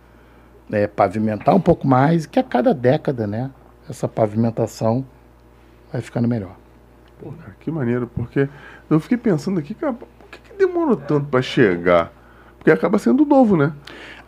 né, 0.68 0.86
pavimentar 0.86 1.54
um 1.54 1.60
pouco 1.60 1.86
mais, 1.86 2.26
que 2.26 2.38
a 2.38 2.42
cada 2.42 2.74
década, 2.74 3.26
né, 3.26 3.50
essa 3.88 4.06
pavimentação 4.06 5.04
vai 5.90 6.02
ficando 6.02 6.28
melhor. 6.28 6.54
Que 7.60 7.70
maneiro, 7.70 8.06
porque 8.06 8.48
eu 8.90 9.00
fiquei 9.00 9.16
pensando 9.16 9.58
aqui, 9.58 9.72
cara, 9.72 9.94
por 9.94 10.06
que, 10.30 10.38
que 10.40 10.58
demorou 10.58 10.94
tanto 10.96 11.26
pra 11.26 11.40
chegar? 11.40 12.12
Porque 12.58 12.70
acaba 12.70 12.98
sendo 12.98 13.24
novo, 13.24 13.56
né? 13.56 13.72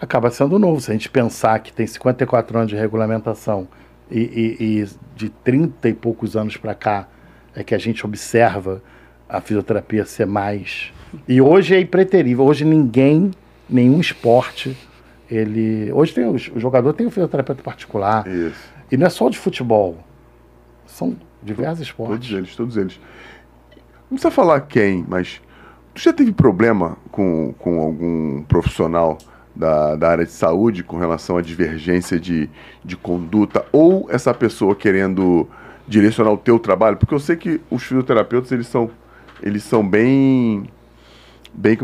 Acaba 0.00 0.30
sendo 0.30 0.58
novo. 0.58 0.80
Se 0.80 0.90
a 0.90 0.94
gente 0.94 1.10
pensar 1.10 1.58
que 1.58 1.72
tem 1.72 1.86
54 1.86 2.56
anos 2.56 2.70
de 2.70 2.76
regulamentação 2.76 3.68
e, 4.10 4.20
e- 4.20 4.80
e 4.82 4.88
de 5.14 5.28
30 5.28 5.88
e 5.90 5.94
poucos 5.94 6.36
anos 6.36 6.56
para 6.56 6.74
cá 6.74 7.08
é 7.54 7.62
que 7.64 7.74
a 7.74 7.78
gente 7.78 8.04
observa 8.06 8.82
a 9.28 9.40
fisioterapia 9.40 10.04
ser 10.04 10.26
mais. 10.26 10.92
E 11.28 11.40
hoje 11.40 11.74
é 11.74 11.80
impreterível. 11.80 12.44
Hoje 12.44 12.64
ninguém, 12.64 13.30
nenhum 13.68 14.00
esporte, 14.00 14.76
ele. 15.30 15.90
Hoje 15.92 16.12
tem 16.12 16.26
o 16.26 16.38
jogador 16.38 16.92
tem 16.92 17.06
um 17.06 17.10
fisioterapeuta 17.10 17.62
particular. 17.62 18.26
Isso. 18.26 18.76
E 18.90 18.96
não 18.96 19.06
é 19.06 19.10
só 19.10 19.28
de 19.28 19.38
futebol. 19.38 19.98
São 20.86 21.16
diversos 21.42 21.88
Todos 21.92 22.10
esportes. 22.10 22.32
eles, 22.32 22.56
todos 22.56 22.76
eles. 22.76 23.00
Não 24.10 24.16
precisa 24.16 24.30
falar 24.30 24.60
quem, 24.62 25.04
mas 25.08 25.40
tu 25.92 26.00
já 26.00 26.12
teve 26.12 26.32
problema 26.32 26.96
com, 27.10 27.52
com 27.58 27.80
algum 27.80 28.42
profissional 28.44 29.18
da, 29.54 29.96
da 29.96 30.10
área 30.10 30.24
de 30.24 30.30
saúde 30.30 30.84
com 30.84 30.96
relação 30.96 31.36
à 31.36 31.42
divergência 31.42 32.20
de, 32.20 32.48
de 32.84 32.96
conduta 32.96 33.64
ou 33.72 34.06
essa 34.10 34.32
pessoa 34.32 34.76
querendo 34.76 35.48
direcionar 35.88 36.30
o 36.32 36.36
teu 36.36 36.58
trabalho? 36.58 36.96
Porque 36.96 37.14
eu 37.14 37.18
sei 37.18 37.34
que 37.36 37.60
os 37.70 37.82
fisioterapeutas, 37.82 38.52
eles 38.52 38.68
são, 38.68 38.90
eles 39.42 39.62
são 39.62 39.86
bem, 39.86 40.64
bem, 41.52 41.76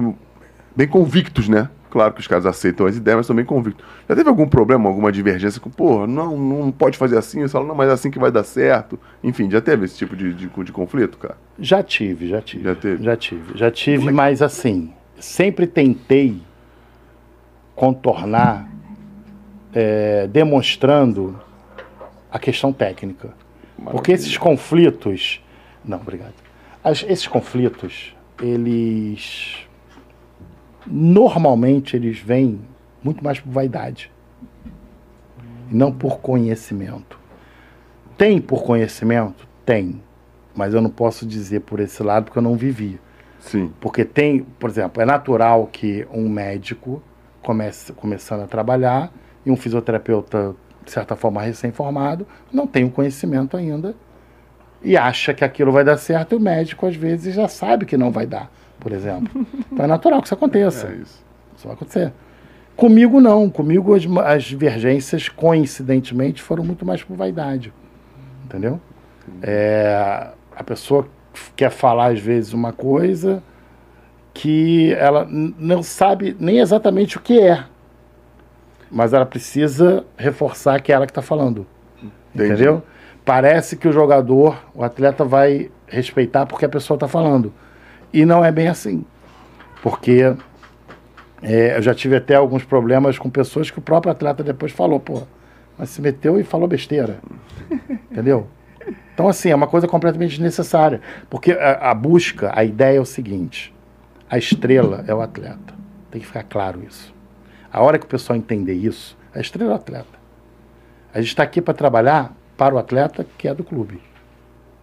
bem 0.74 0.88
convictos, 0.88 1.48
né? 1.48 1.68
Claro 1.90 2.14
que 2.14 2.20
os 2.20 2.26
caras 2.26 2.46
aceitam 2.46 2.86
as 2.86 2.96
ideias, 2.96 3.18
mas 3.18 3.26
também 3.26 3.44
convictos. 3.44 3.84
Já 4.08 4.16
teve 4.16 4.26
algum 4.26 4.48
problema, 4.48 4.88
alguma 4.88 5.12
divergência 5.12 5.60
com, 5.60 5.68
pô, 5.68 6.06
não, 6.06 6.38
não 6.38 6.72
pode 6.72 6.96
fazer 6.96 7.18
assim, 7.18 7.40
eles 7.40 7.52
falam, 7.52 7.68
não, 7.68 7.74
mas 7.74 7.90
é 7.90 7.92
assim 7.92 8.10
que 8.10 8.18
vai 8.18 8.32
dar 8.32 8.44
certo. 8.44 8.98
Enfim, 9.22 9.50
já 9.50 9.60
teve 9.60 9.84
esse 9.84 9.98
tipo 9.98 10.16
de, 10.16 10.32
de, 10.32 10.48
de 10.48 10.72
conflito, 10.72 11.18
cara? 11.18 11.36
Já 11.58 11.82
tive, 11.82 12.28
já 12.28 12.40
tive. 12.40 12.64
Já 12.64 12.74
teve? 12.74 13.04
Já 13.04 13.16
tive. 13.16 13.58
Já 13.58 13.70
tive, 13.70 14.10
mas 14.10 14.40
assim, 14.40 14.90
sempre 15.20 15.66
tentei 15.66 16.40
contornar 17.74 18.66
é, 19.74 20.26
demonstrando 20.28 21.38
a 22.30 22.38
questão 22.38 22.72
técnica. 22.72 23.34
Porque 23.90 24.12
esses 24.12 24.38
conflitos. 24.38 25.42
Não, 25.84 25.98
obrigado. 25.98 26.34
As- 26.82 27.04
esses 27.08 27.26
conflitos, 27.26 28.16
eles. 28.40 29.66
Normalmente 30.86 31.94
eles 31.96 32.18
vêm 32.18 32.60
muito 33.02 33.22
mais 33.22 33.38
por 33.38 33.50
vaidade. 33.52 34.10
E 35.70 35.74
não 35.74 35.92
por 35.92 36.18
conhecimento. 36.18 37.18
Tem 38.18 38.40
por 38.40 38.62
conhecimento? 38.64 39.46
Tem. 39.64 40.02
Mas 40.54 40.74
eu 40.74 40.80
não 40.80 40.90
posso 40.90 41.24
dizer 41.24 41.60
por 41.60 41.80
esse 41.80 42.02
lado 42.02 42.24
porque 42.24 42.38
eu 42.38 42.42
não 42.42 42.56
vivi. 42.56 43.00
Sim. 43.38 43.72
Porque 43.80 44.04
tem, 44.04 44.40
por 44.58 44.68
exemplo, 44.68 45.02
é 45.02 45.06
natural 45.06 45.66
que 45.66 46.06
um 46.12 46.28
médico 46.28 47.02
comece 47.42 47.92
começando 47.92 48.42
a 48.42 48.46
trabalhar 48.46 49.12
e 49.46 49.50
um 49.50 49.56
fisioterapeuta, 49.56 50.54
de 50.84 50.90
certa 50.90 51.16
forma, 51.16 51.40
recém-formado, 51.42 52.26
não 52.52 52.66
tem 52.66 52.84
o 52.84 52.90
conhecimento 52.90 53.56
ainda 53.56 53.94
e 54.84 54.96
acha 54.96 55.32
que 55.32 55.44
aquilo 55.44 55.70
vai 55.70 55.84
dar 55.84 55.96
certo 55.96 56.32
e 56.32 56.36
o 56.36 56.40
médico, 56.40 56.86
às 56.86 56.96
vezes, 56.96 57.34
já 57.34 57.48
sabe 57.48 57.86
que 57.86 57.96
não 57.96 58.10
vai 58.10 58.26
dar, 58.26 58.50
por 58.80 58.92
exemplo. 58.92 59.46
Então 59.72 59.84
é 59.84 59.88
natural 59.88 60.20
que 60.20 60.26
isso 60.26 60.34
aconteça. 60.34 60.88
É 60.88 60.94
isso. 60.96 61.24
Isso 61.56 61.66
vai 61.66 61.74
acontecer. 61.74 62.12
Comigo 62.76 63.20
não. 63.20 63.48
Comigo 63.48 63.94
as, 63.94 64.04
as 64.24 64.44
divergências, 64.44 65.28
coincidentemente, 65.28 66.42
foram 66.42 66.64
muito 66.64 66.84
mais 66.84 67.02
por 67.02 67.16
vaidade. 67.16 67.72
Entendeu? 68.44 68.80
É, 69.42 70.28
a 70.54 70.64
pessoa 70.64 71.06
quer 71.54 71.70
falar, 71.70 72.12
às 72.12 72.20
vezes, 72.20 72.52
uma 72.52 72.72
coisa 72.72 73.42
que 74.34 74.92
ela 74.94 75.26
não 75.28 75.82
sabe 75.82 76.36
nem 76.40 76.58
exatamente 76.58 77.16
o 77.16 77.20
que 77.20 77.40
é. 77.40 77.64
Mas 78.90 79.12
ela 79.12 79.24
precisa 79.24 80.04
reforçar 80.16 80.80
que 80.80 80.92
é 80.92 80.94
ela 80.94 81.06
que 81.06 81.12
está 81.12 81.22
falando. 81.22 81.66
Entendi. 82.34 82.52
Entendeu? 82.52 82.82
Parece 83.24 83.76
que 83.76 83.86
o 83.86 83.92
jogador, 83.92 84.58
o 84.74 84.82
atleta 84.82 85.24
vai 85.24 85.70
respeitar 85.86 86.46
porque 86.46 86.64
a 86.64 86.68
pessoa 86.68 86.96
está 86.96 87.06
falando. 87.06 87.52
E 88.12 88.24
não 88.24 88.44
é 88.44 88.50
bem 88.50 88.68
assim. 88.68 89.04
Porque 89.82 90.34
é, 91.42 91.76
eu 91.76 91.82
já 91.82 91.94
tive 91.94 92.16
até 92.16 92.34
alguns 92.34 92.64
problemas 92.64 93.18
com 93.18 93.30
pessoas 93.30 93.70
que 93.70 93.78
o 93.78 93.82
próprio 93.82 94.12
atleta 94.12 94.42
depois 94.42 94.72
falou, 94.72 94.98
pô, 94.98 95.22
mas 95.78 95.90
se 95.90 96.00
meteu 96.00 96.38
e 96.38 96.44
falou 96.44 96.66
besteira. 96.66 97.18
Entendeu? 98.10 98.48
Então, 99.14 99.28
assim, 99.28 99.50
é 99.50 99.54
uma 99.54 99.66
coisa 99.66 99.86
completamente 99.86 100.30
desnecessária. 100.30 101.00
Porque 101.28 101.52
a, 101.52 101.90
a 101.90 101.94
busca, 101.94 102.50
a 102.54 102.64
ideia 102.64 102.98
é 102.98 103.00
o 103.00 103.04
seguinte: 103.04 103.74
a 104.28 104.38
estrela 104.38 105.04
é 105.06 105.14
o 105.14 105.20
atleta. 105.20 105.74
Tem 106.10 106.20
que 106.20 106.26
ficar 106.26 106.42
claro 106.42 106.82
isso. 106.86 107.14
A 107.72 107.80
hora 107.82 107.98
que 107.98 108.04
o 108.04 108.08
pessoal 108.08 108.36
entender 108.36 108.74
isso, 108.74 109.16
a 109.34 109.40
estrela 109.40 109.70
é 109.70 109.74
o 109.74 109.76
atleta. 109.76 110.22
A 111.14 111.20
gente 111.20 111.28
está 111.28 111.42
aqui 111.42 111.60
para 111.60 111.74
trabalhar 111.74 112.34
para 112.62 112.76
o 112.76 112.78
atleta 112.78 113.26
que 113.36 113.48
é 113.48 113.54
do 113.54 113.64
clube. 113.64 114.00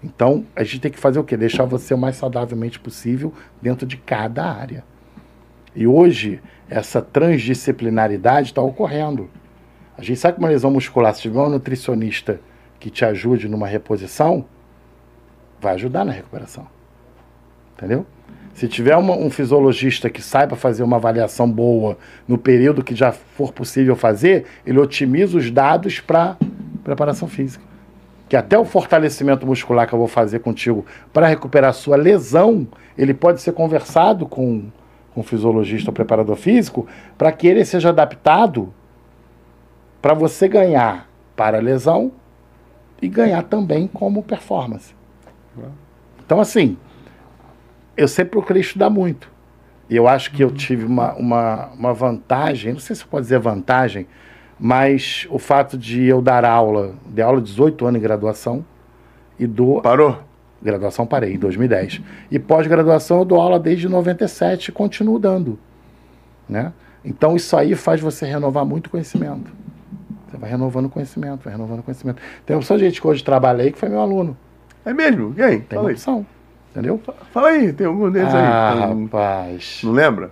Então, 0.04 0.46
a 0.54 0.66
gente 0.66 0.82
tem 0.82 0.92
que 0.92 1.00
fazer 1.00 1.18
o 1.18 1.24
quê? 1.24 1.38
Deixar 1.38 1.64
você 1.64 1.94
o 1.94 1.98
mais 1.98 2.18
saudavelmente 2.18 2.78
possível 2.78 3.34
dentro 3.62 3.88
de 3.88 3.96
cada 3.96 4.44
área. 4.44 4.84
E 5.74 5.88
hoje, 5.88 6.42
essa 6.70 7.02
transdisciplinaridade 7.02 8.50
está 8.50 8.62
ocorrendo. 8.62 9.30
A 9.98 10.04
gente 10.04 10.20
sabe 10.20 10.34
que 10.34 10.40
uma 10.40 10.50
lesão 10.50 10.70
muscular, 10.70 11.16
se 11.16 11.22
tiver 11.22 11.40
um 11.40 11.48
nutricionista 11.48 12.42
que 12.82 12.90
te 12.90 13.06
ajude 13.06 13.48
numa 13.48 13.66
reposição, 13.66 14.44
vai 15.62 15.76
ajudar 15.76 16.04
na 16.04 16.12
recuperação. 16.12 16.68
Entendeu? 17.78 18.06
Se 18.54 18.68
tiver 18.68 18.98
uma- 18.98 19.16
um 19.16 19.30
fisiologista 19.30 20.10
que 20.10 20.22
saiba 20.22 20.58
fazer 20.58 20.84
uma 20.84 20.98
avaliação 20.98 21.50
boa 21.50 21.98
no 22.28 22.38
período 22.38 22.84
que 22.84 22.94
já 22.94 23.14
for 23.14 23.54
possível 23.54 23.96
fazer, 23.96 24.48
ele 24.66 24.80
otimiza 24.80 25.38
os 25.38 25.50
dados 25.50 26.02
para 26.02 26.36
preparação 26.84 27.26
física. 27.30 27.69
Que 28.30 28.38
até 28.38 28.58
o 28.58 28.64
fortalecimento 28.64 29.46
muscular 29.46 29.88
que 29.88 29.94
eu 29.94 30.00
vou 30.00 30.08
fazer 30.08 30.40
contigo 30.40 30.86
para 31.12 31.28
recuperar 31.28 31.72
a 31.72 31.74
sua 31.74 31.98
lesão, 31.98 32.68
ele 32.98 33.14
pode 33.14 33.42
ser 33.42 33.52
conversado 33.52 34.26
com, 34.26 34.70
com 35.14 35.20
o 35.20 35.24
fisiologista 35.24 35.90
ou 35.90 35.94
preparador 35.94 36.36
físico 36.36 36.88
para 37.18 37.32
que 37.32 37.48
ele 37.48 37.66
seja 37.66 37.90
adaptado 37.90 38.72
para 40.02 40.14
você 40.14 40.48
ganhar 40.48 41.10
para 41.36 41.58
a 41.58 41.62
lesão 41.62 42.12
e 43.02 43.08
ganhar 43.08 43.44
também 43.44 43.88
como 43.88 44.24
performance. 44.24 44.94
Então, 46.24 46.40
assim, 46.40 46.78
eu 47.98 48.08
sempre 48.08 48.32
procurei 48.32 48.62
estudar 48.62 48.90
muito. 48.90 49.32
E 49.90 49.96
eu 49.96 50.08
acho 50.08 50.32
que 50.32 50.44
eu 50.44 50.52
tive 50.52 50.86
uma, 50.86 51.14
uma, 51.14 51.68
uma 51.68 51.94
vantagem, 51.94 52.74
não 52.74 52.80
sei 52.80 52.96
se 52.96 53.06
pode 53.06 53.24
dizer 53.24 53.40
vantagem, 53.40 54.06
mas 54.60 55.26
o 55.30 55.40
fato 55.40 55.78
de 55.78 56.06
eu 56.06 56.22
dar 56.22 56.44
aula, 56.44 56.94
de 57.08 57.22
aula 57.22 57.40
18 57.42 57.86
anos 57.86 58.00
em 58.00 58.04
graduação, 58.04 58.66
e 59.40 59.48
dou. 59.48 59.82
Parou? 59.82 60.18
Graduação 60.62 61.06
parei, 61.06 61.36
em 61.36 61.40
2010. 61.40 62.02
E 62.30 62.38
pós-graduação 62.38 63.20
eu 63.20 63.26
dou 63.26 63.40
aula 63.40 63.58
desde 63.58 63.88
97 63.88 64.68
e 64.68 64.72
continuo 64.74 65.18
dando. 65.18 65.58
Né? 66.50 66.74
Então 67.06 67.36
isso 67.36 67.56
aí 67.56 67.76
faz 67.76 68.02
você 68.02 68.26
renovar 68.26 68.66
muito 68.66 68.90
conhecimento. 68.90 69.50
Você 70.28 70.36
vai 70.38 70.50
renovando 70.50 70.90
conhecimento, 70.90 71.44
vai 71.46 71.54
renovando 71.54 71.82
conhecimento. 71.82 72.22
Tem 72.46 72.54
uma 72.56 72.60
opção 72.60 72.76
de 72.78 72.84
gente 72.84 73.00
que 73.00 73.08
hoje 73.08 73.24
trabalha 73.24 73.64
aí 73.64 73.72
que 73.72 73.78
foi 73.80 73.88
meu 73.88 74.02
aluno. 74.02 74.36
É 74.84 74.94
mesmo? 74.94 75.34
Quem? 75.34 75.60
Tem 75.62 75.68
Fala 75.70 75.82
uma 75.84 75.90
aí. 75.90 75.94
opção. 75.96 76.26
Entendeu? 76.72 77.02
Fala 77.32 77.48
aí, 77.48 77.72
tem 77.74 77.88
algum 77.88 78.12
deles 78.12 78.34
Ah, 78.34 78.74
aí? 78.74 79.04
Rapaz. 79.04 79.82
não 79.84 79.92
lembra? 79.94 80.32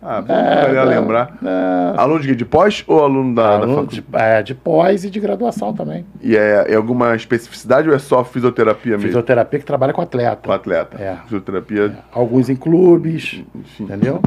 Ah, 0.00 0.20
vamos 0.20 0.42
É, 0.42 0.72
não, 0.74 0.84
lembrar. 0.84 1.36
não. 1.42 1.98
Aluno 2.00 2.20
de, 2.20 2.36
de 2.36 2.44
pós 2.44 2.84
ou 2.86 3.02
aluno 3.02 3.34
da, 3.34 3.42
da 3.42 3.54
Aluno 3.64 3.74
faculdade? 3.90 4.00
de, 4.02 4.16
é, 4.16 4.42
de 4.42 4.54
pós 4.54 5.04
e 5.04 5.10
de 5.10 5.18
graduação 5.18 5.74
também. 5.74 6.06
E 6.22 6.36
é, 6.36 6.66
é 6.72 6.74
alguma 6.76 7.16
especificidade 7.16 7.88
ou 7.88 7.94
é 7.94 7.98
só 7.98 8.22
fisioterapia 8.24 8.92
mesmo? 8.92 9.08
Fisioterapia 9.08 9.58
que 9.58 9.64
trabalha 9.64 9.92
com 9.92 10.00
atleta. 10.00 10.42
Com 10.46 10.52
atleta. 10.52 10.96
É. 11.02 11.16
Fisioterapia, 11.24 11.98
Alguns 12.12 12.48
em 12.48 12.54
clubes, 12.54 13.42
enfim. 13.54 13.84
entendeu? 13.84 14.22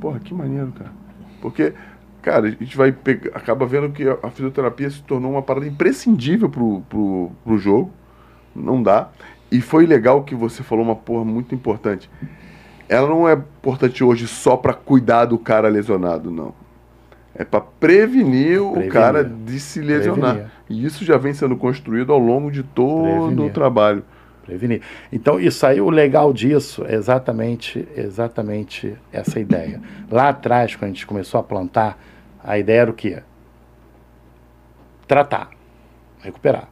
Porra, 0.00 0.20
que 0.20 0.32
maneiro, 0.32 0.72
cara. 0.78 0.90
Porque, 1.40 1.72
cara, 2.22 2.46
a 2.46 2.50
gente 2.50 2.76
vai 2.76 2.92
pegar, 2.92 3.30
acaba 3.36 3.66
vendo 3.66 3.90
que 3.90 4.08
a, 4.08 4.16
a 4.22 4.30
fisioterapia 4.30 4.88
se 4.88 5.02
tornou 5.02 5.32
uma 5.32 5.42
parada 5.42 5.66
imprescindível 5.66 6.48
pro, 6.48 6.82
pro, 6.88 7.32
pro 7.44 7.58
jogo. 7.58 7.90
Não 8.54 8.80
dá. 8.80 9.08
E 9.50 9.60
foi 9.60 9.84
legal 9.86 10.22
que 10.22 10.34
você 10.34 10.62
falou 10.62 10.84
uma 10.84 10.94
porra 10.94 11.24
muito 11.24 11.54
importante. 11.54 12.08
Ela 12.88 13.08
não 13.08 13.28
é 13.28 13.34
importante 13.34 14.02
hoje 14.02 14.26
só 14.26 14.56
pra 14.56 14.72
cuidar 14.72 15.26
do 15.26 15.38
cara 15.38 15.68
lesionado, 15.68 16.30
não. 16.30 16.54
É 17.34 17.44
pra 17.44 17.60
prevenir, 17.60 18.60
o 18.62 18.70
Prevenir. 18.72 18.92
cara 18.92 19.22
de 19.24 19.60
se 19.60 19.80
lesionar. 19.80 20.34
Prevenir. 20.34 20.52
E 20.70 20.84
isso 20.84 21.04
já 21.04 21.16
vem 21.16 21.32
sendo 21.34 21.56
construído 21.56 22.12
ao 22.12 22.18
longo 22.18 22.50
de 22.50 22.62
todo 22.62 23.02
Prevenir. 23.02 23.44
o 23.44 23.50
trabalho. 23.50 24.02
Prevenir. 24.44 24.80
Então, 25.12 25.38
isso 25.38 25.64
aí, 25.66 25.80
o 25.80 25.90
legal 25.90 26.32
disso 26.32 26.84
é 26.88 26.94
exatamente, 26.94 27.86
exatamente 27.94 28.96
essa 29.12 29.38
ideia. 29.38 29.80
Lá 30.10 30.30
atrás, 30.30 30.74
quando 30.74 30.84
a 30.90 30.94
gente 30.94 31.06
começou 31.06 31.38
a 31.38 31.42
plantar, 31.42 31.98
a 32.42 32.58
ideia 32.58 32.80
era 32.80 32.90
o 32.90 32.94
quê? 32.94 33.22
Tratar, 35.06 35.50
recuperar. 36.20 36.68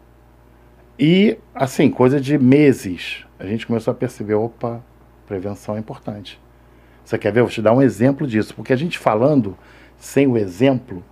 E, 0.99 1.39
assim, 1.55 1.91
coisa 1.91 2.19
de 2.21 2.39
meses, 2.39 3.25
a 3.39 3.47
gente 3.47 3.67
começou 3.67 3.93
a 3.93 3.95
perceber, 3.95 4.35
opa, 4.35 4.83
prevenção 5.27 5.77
é 5.77 5.79
importante. 5.79 6.41
Você 7.05 7.19
quer 7.19 7.33
ver? 7.33 7.41
Eu 7.41 7.45
vou 7.45 7.53
te 7.53 7.63
dar 7.63 7.73
um 7.73 7.83
exemplo 7.83 8.27
disso, 8.27 8.55
porque 8.55 8.73
a 8.73 8.77
gente 8.77 8.99
falando 8.99 9.57
sem 9.99 10.27
o 10.27 10.37
exemplo, 10.37 11.03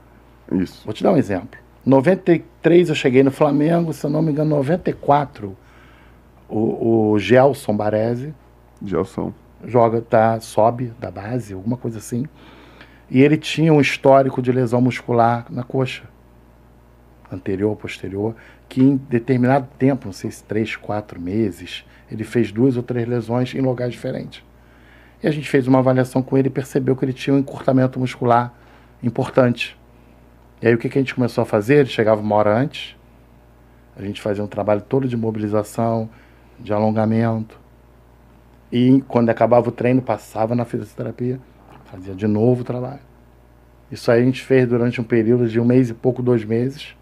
Isso. 0.53 0.83
Vou 0.85 0.93
te 0.93 1.03
dar 1.03 1.13
um 1.13 1.17
exemplo. 1.17 1.59
93 1.85 2.89
eu 2.89 2.95
cheguei 2.95 3.23
no 3.23 3.31
Flamengo, 3.31 3.93
se 3.93 4.05
eu 4.05 4.11
não 4.11 4.23
me 4.23 4.33
engano, 4.33 4.51
94 4.57 5.57
o, 6.49 7.13
o 7.13 7.19
Gelson 7.19 7.77
Baresi 7.77 8.35
Gelson. 8.85 9.33
joga, 9.65 10.01
tá, 10.01 10.41
sobe 10.41 10.93
da 11.01 11.11
base, 11.11 11.55
alguma 11.55 11.77
coisa 11.77 11.99
assim. 11.99 12.27
E 13.11 13.23
ele 13.23 13.37
tinha 13.37 13.73
um 13.73 13.81
histórico 13.81 14.43
de 14.43 14.51
lesão 14.51 14.81
muscular 14.81 15.47
na 15.51 15.63
coxa, 15.63 16.05
anterior, 17.31 17.77
posterior, 17.77 18.35
que 18.69 18.83
em 18.83 18.97
determinado 18.97 19.69
tempo, 19.79 20.07
não 20.07 20.13
sei 20.13 20.31
se 20.31 20.43
três, 20.43 20.77
quatro 20.77 21.21
meses, 21.21 21.85
ele 22.15 22.25
fez 22.25 22.53
duas 22.53 22.77
ou 22.77 22.83
três 22.83 23.07
lesões 23.07 23.55
em 23.55 23.61
lugares 23.61 23.95
diferentes. 23.95 24.43
E 25.23 25.27
a 25.27 25.31
gente 25.31 25.49
fez 25.49 25.67
uma 25.67 25.79
avaliação 25.79 26.23
com 26.23 26.37
ele 26.37 26.49
e 26.49 26.51
percebeu 26.51 26.95
que 26.95 27.05
ele 27.05 27.13
tinha 27.13 27.35
um 27.35 27.39
encurtamento 27.39 27.99
muscular 27.99 28.53
importante. 29.03 29.77
E 30.61 30.69
aí 30.69 30.75
o 30.75 30.79
que, 30.79 30.89
que 30.89 30.99
a 30.99 31.01
gente 31.01 31.15
começou 31.15 31.43
a 31.43 31.45
fazer? 31.45 31.77
Ele 31.77 31.89
chegava 31.89 32.21
uma 32.21 32.35
hora 32.37 32.57
antes, 32.57 32.97
a 33.97 34.03
gente 34.03 34.21
fazia 34.21 34.43
um 34.43 34.47
trabalho 34.47 34.81
todo 34.81 35.07
de 35.09 35.17
mobilização, 35.17 36.09
de 36.59 36.73
alongamento. 36.73 37.59
E 38.71 39.03
quando 39.07 39.31
acabava 39.31 39.69
o 39.69 39.73
treino, 39.73 40.03
passava 40.03 40.55
na 40.55 40.65
fisioterapia, 40.65 41.41
fazia 41.85 42.15
de 42.15 42.27
novo 42.27 42.63
o 42.63 42.65
trabalho. 42.65 43.01
Isso 43.91 44.11
aí 44.11 44.23
a 44.23 44.25
gente 44.25 44.43
fez 44.43 44.67
durante 44.67 45.01
um 45.01 45.05
período 45.05 45.49
de 45.49 45.61
um 45.61 45.65
mês 45.65 45.91
e 45.91 45.95
pouco, 45.95 46.23
dois 46.23 46.45
meses. 46.45 46.97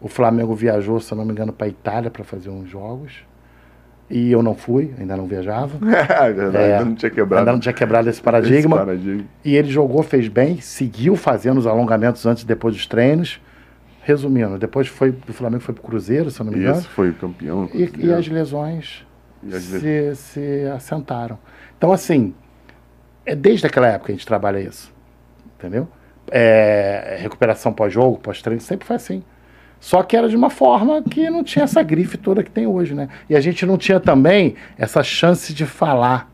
O 0.00 0.08
Flamengo 0.08 0.54
viajou, 0.54 1.00
se 1.00 1.14
não 1.14 1.24
me 1.24 1.32
engano, 1.32 1.52
para 1.52 1.66
a 1.66 1.70
Itália 1.70 2.10
para 2.10 2.22
fazer 2.22 2.50
uns 2.50 2.68
jogos. 2.68 3.24
E 4.10 4.32
eu 4.32 4.42
não 4.42 4.54
fui, 4.54 4.94
ainda 4.98 5.16
não 5.16 5.26
viajava. 5.26 5.78
É 5.86 6.32
verdade, 6.32 6.56
É, 6.56 6.72
ainda 6.78 6.84
não 6.86 6.94
tinha 6.94 7.10
quebrado. 7.10 7.40
Ainda 7.40 7.52
não 7.52 7.60
tinha 7.60 7.72
quebrado 7.72 8.08
esse 8.08 8.22
paradigma. 8.22 8.76
Esse 8.76 8.84
paradigma. 8.86 9.24
E 9.44 9.54
ele 9.54 9.68
jogou, 9.70 10.02
fez 10.02 10.28
bem, 10.28 10.60
seguiu 10.60 11.14
fazendo 11.14 11.58
os 11.58 11.66
alongamentos 11.66 12.24
antes 12.24 12.42
e 12.42 12.46
depois 12.46 12.74
dos 12.74 12.86
treinos. 12.86 13.40
Resumindo, 14.02 14.56
depois 14.58 14.88
foi 14.88 15.12
do 15.12 15.34
Flamengo 15.34 15.62
foi 15.62 15.74
pro 15.74 15.82
Cruzeiro, 15.82 16.30
se 16.30 16.40
eu 16.40 16.44
não 16.46 16.52
me 16.52 16.58
engano. 16.58 16.78
Isso, 16.78 16.88
foi 16.88 17.12
campeão. 17.12 17.68
E, 17.74 17.90
e 17.98 18.10
as 18.10 18.26
lesões 18.26 19.04
E 19.42 19.54
as 19.54 19.62
se, 19.62 20.14
se 20.14 20.64
assentaram. 20.74 21.38
Então, 21.76 21.92
assim, 21.92 22.32
é 23.26 23.34
desde 23.34 23.66
aquela 23.66 23.86
época 23.88 24.06
que 24.06 24.12
a 24.12 24.14
gente 24.14 24.26
trabalha 24.26 24.58
isso. 24.58 24.90
Entendeu? 25.58 25.86
É, 26.30 27.18
recuperação 27.20 27.70
pós-jogo, 27.72 28.18
pós-treino, 28.18 28.62
sempre 28.62 28.86
foi 28.86 28.96
assim. 28.96 29.22
Só 29.80 30.02
que 30.02 30.16
era 30.16 30.28
de 30.28 30.36
uma 30.36 30.50
forma 30.50 31.02
que 31.02 31.30
não 31.30 31.44
tinha 31.44 31.64
essa 31.64 31.82
grife 31.82 32.16
toda 32.16 32.42
que 32.42 32.50
tem 32.50 32.66
hoje, 32.66 32.94
né? 32.94 33.08
E 33.28 33.36
a 33.36 33.40
gente 33.40 33.64
não 33.64 33.76
tinha 33.76 34.00
também 34.00 34.54
essa 34.76 35.02
chance 35.02 35.54
de 35.54 35.64
falar. 35.64 36.30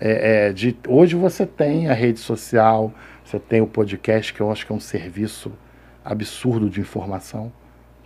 É, 0.00 0.48
é, 0.48 0.52
de, 0.52 0.76
hoje 0.86 1.16
você 1.16 1.44
tem 1.44 1.88
a 1.88 1.92
rede 1.92 2.20
social, 2.20 2.92
você 3.24 3.38
tem 3.38 3.60
o 3.60 3.66
podcast, 3.66 4.32
que 4.32 4.40
eu 4.40 4.50
acho 4.50 4.64
que 4.64 4.72
é 4.72 4.74
um 4.74 4.80
serviço 4.80 5.52
absurdo 6.04 6.70
de 6.70 6.80
informação. 6.80 7.52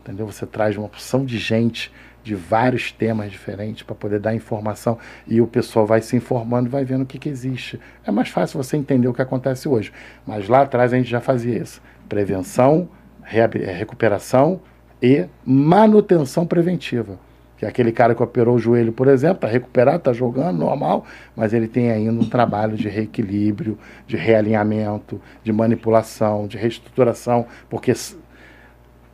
Entendeu? 0.01 0.27
Você 0.27 0.47
traz 0.47 0.77
uma 0.77 0.87
opção 0.87 1.25
de 1.25 1.39
gente 1.39 1.93
de 2.25 2.35
vários 2.35 2.93
temas 2.93 3.31
diferentes 3.31 3.83
para 3.83 3.95
poder 3.95 4.21
dar 4.21 4.35
informação 4.35 4.99
e 5.27 5.41
o 5.41 5.47
pessoal 5.47 5.87
vai 5.87 6.01
se 6.01 6.17
informando 6.17 6.69
e 6.69 6.71
vai 6.71 6.85
vendo 6.85 7.03
o 7.03 7.07
que, 7.07 7.19
que 7.19 7.29
existe. 7.29 7.81
É 8.07 8.11
mais 8.11 8.29
fácil 8.29 8.63
você 8.63 8.77
entender 8.77 9.09
o 9.09 9.15
que 9.15 9.23
acontece 9.23 9.69
hoje. 9.69 9.93
Mas 10.27 10.49
lá 10.49 10.63
atrás 10.63 10.93
a 10.93 10.97
gente 10.97 11.11
já 11.11 11.21
fazia 11.21 11.59
isso. 11.59 11.83
Prevenção, 12.09 12.89
recuperação 13.25 14.61
e 15.03 15.27
manutenção 15.45 16.47
preventiva. 16.47 17.19
Que 17.57 17.65
é 17.65 17.69
aquele 17.69 17.93
cara 17.93 18.15
que 18.15 18.23
operou 18.23 18.57
o 18.57 18.59
joelho, 18.59 18.93
por 18.93 19.07
exemplo, 19.07 19.37
está 19.37 19.47
recuperado, 19.47 19.99
está 19.99 20.13
jogando 20.13 20.59
normal, 20.59 21.05
mas 21.37 21.53
ele 21.53 21.69
tem 21.69 21.91
ainda 21.91 22.21
um 22.21 22.29
trabalho 22.29 22.77
de 22.77 22.89
reequilíbrio, 22.89 23.79
de 24.07 24.17
realinhamento, 24.17 25.21
de 25.45 25.53
manipulação, 25.53 26.47
de 26.47 26.57
reestruturação, 26.57 27.47
porque 27.71 27.95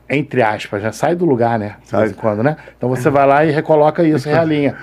entre 0.09 0.43
aspas, 0.43 0.83
já 0.83 0.93
sai 0.93 1.15
do 1.15 1.27
lugar, 1.27 1.59
né? 1.59 1.77
De 1.85 1.95
vez 1.95 2.13
em 2.13 2.15
quando, 2.15 2.43
né? 2.43 2.57
Então 2.77 2.89
você 2.89 3.11
vai 3.11 3.27
lá 3.27 3.45
e 3.45 3.51
recoloca 3.51 4.03
isso, 4.03 4.27
realinha. 4.29 4.75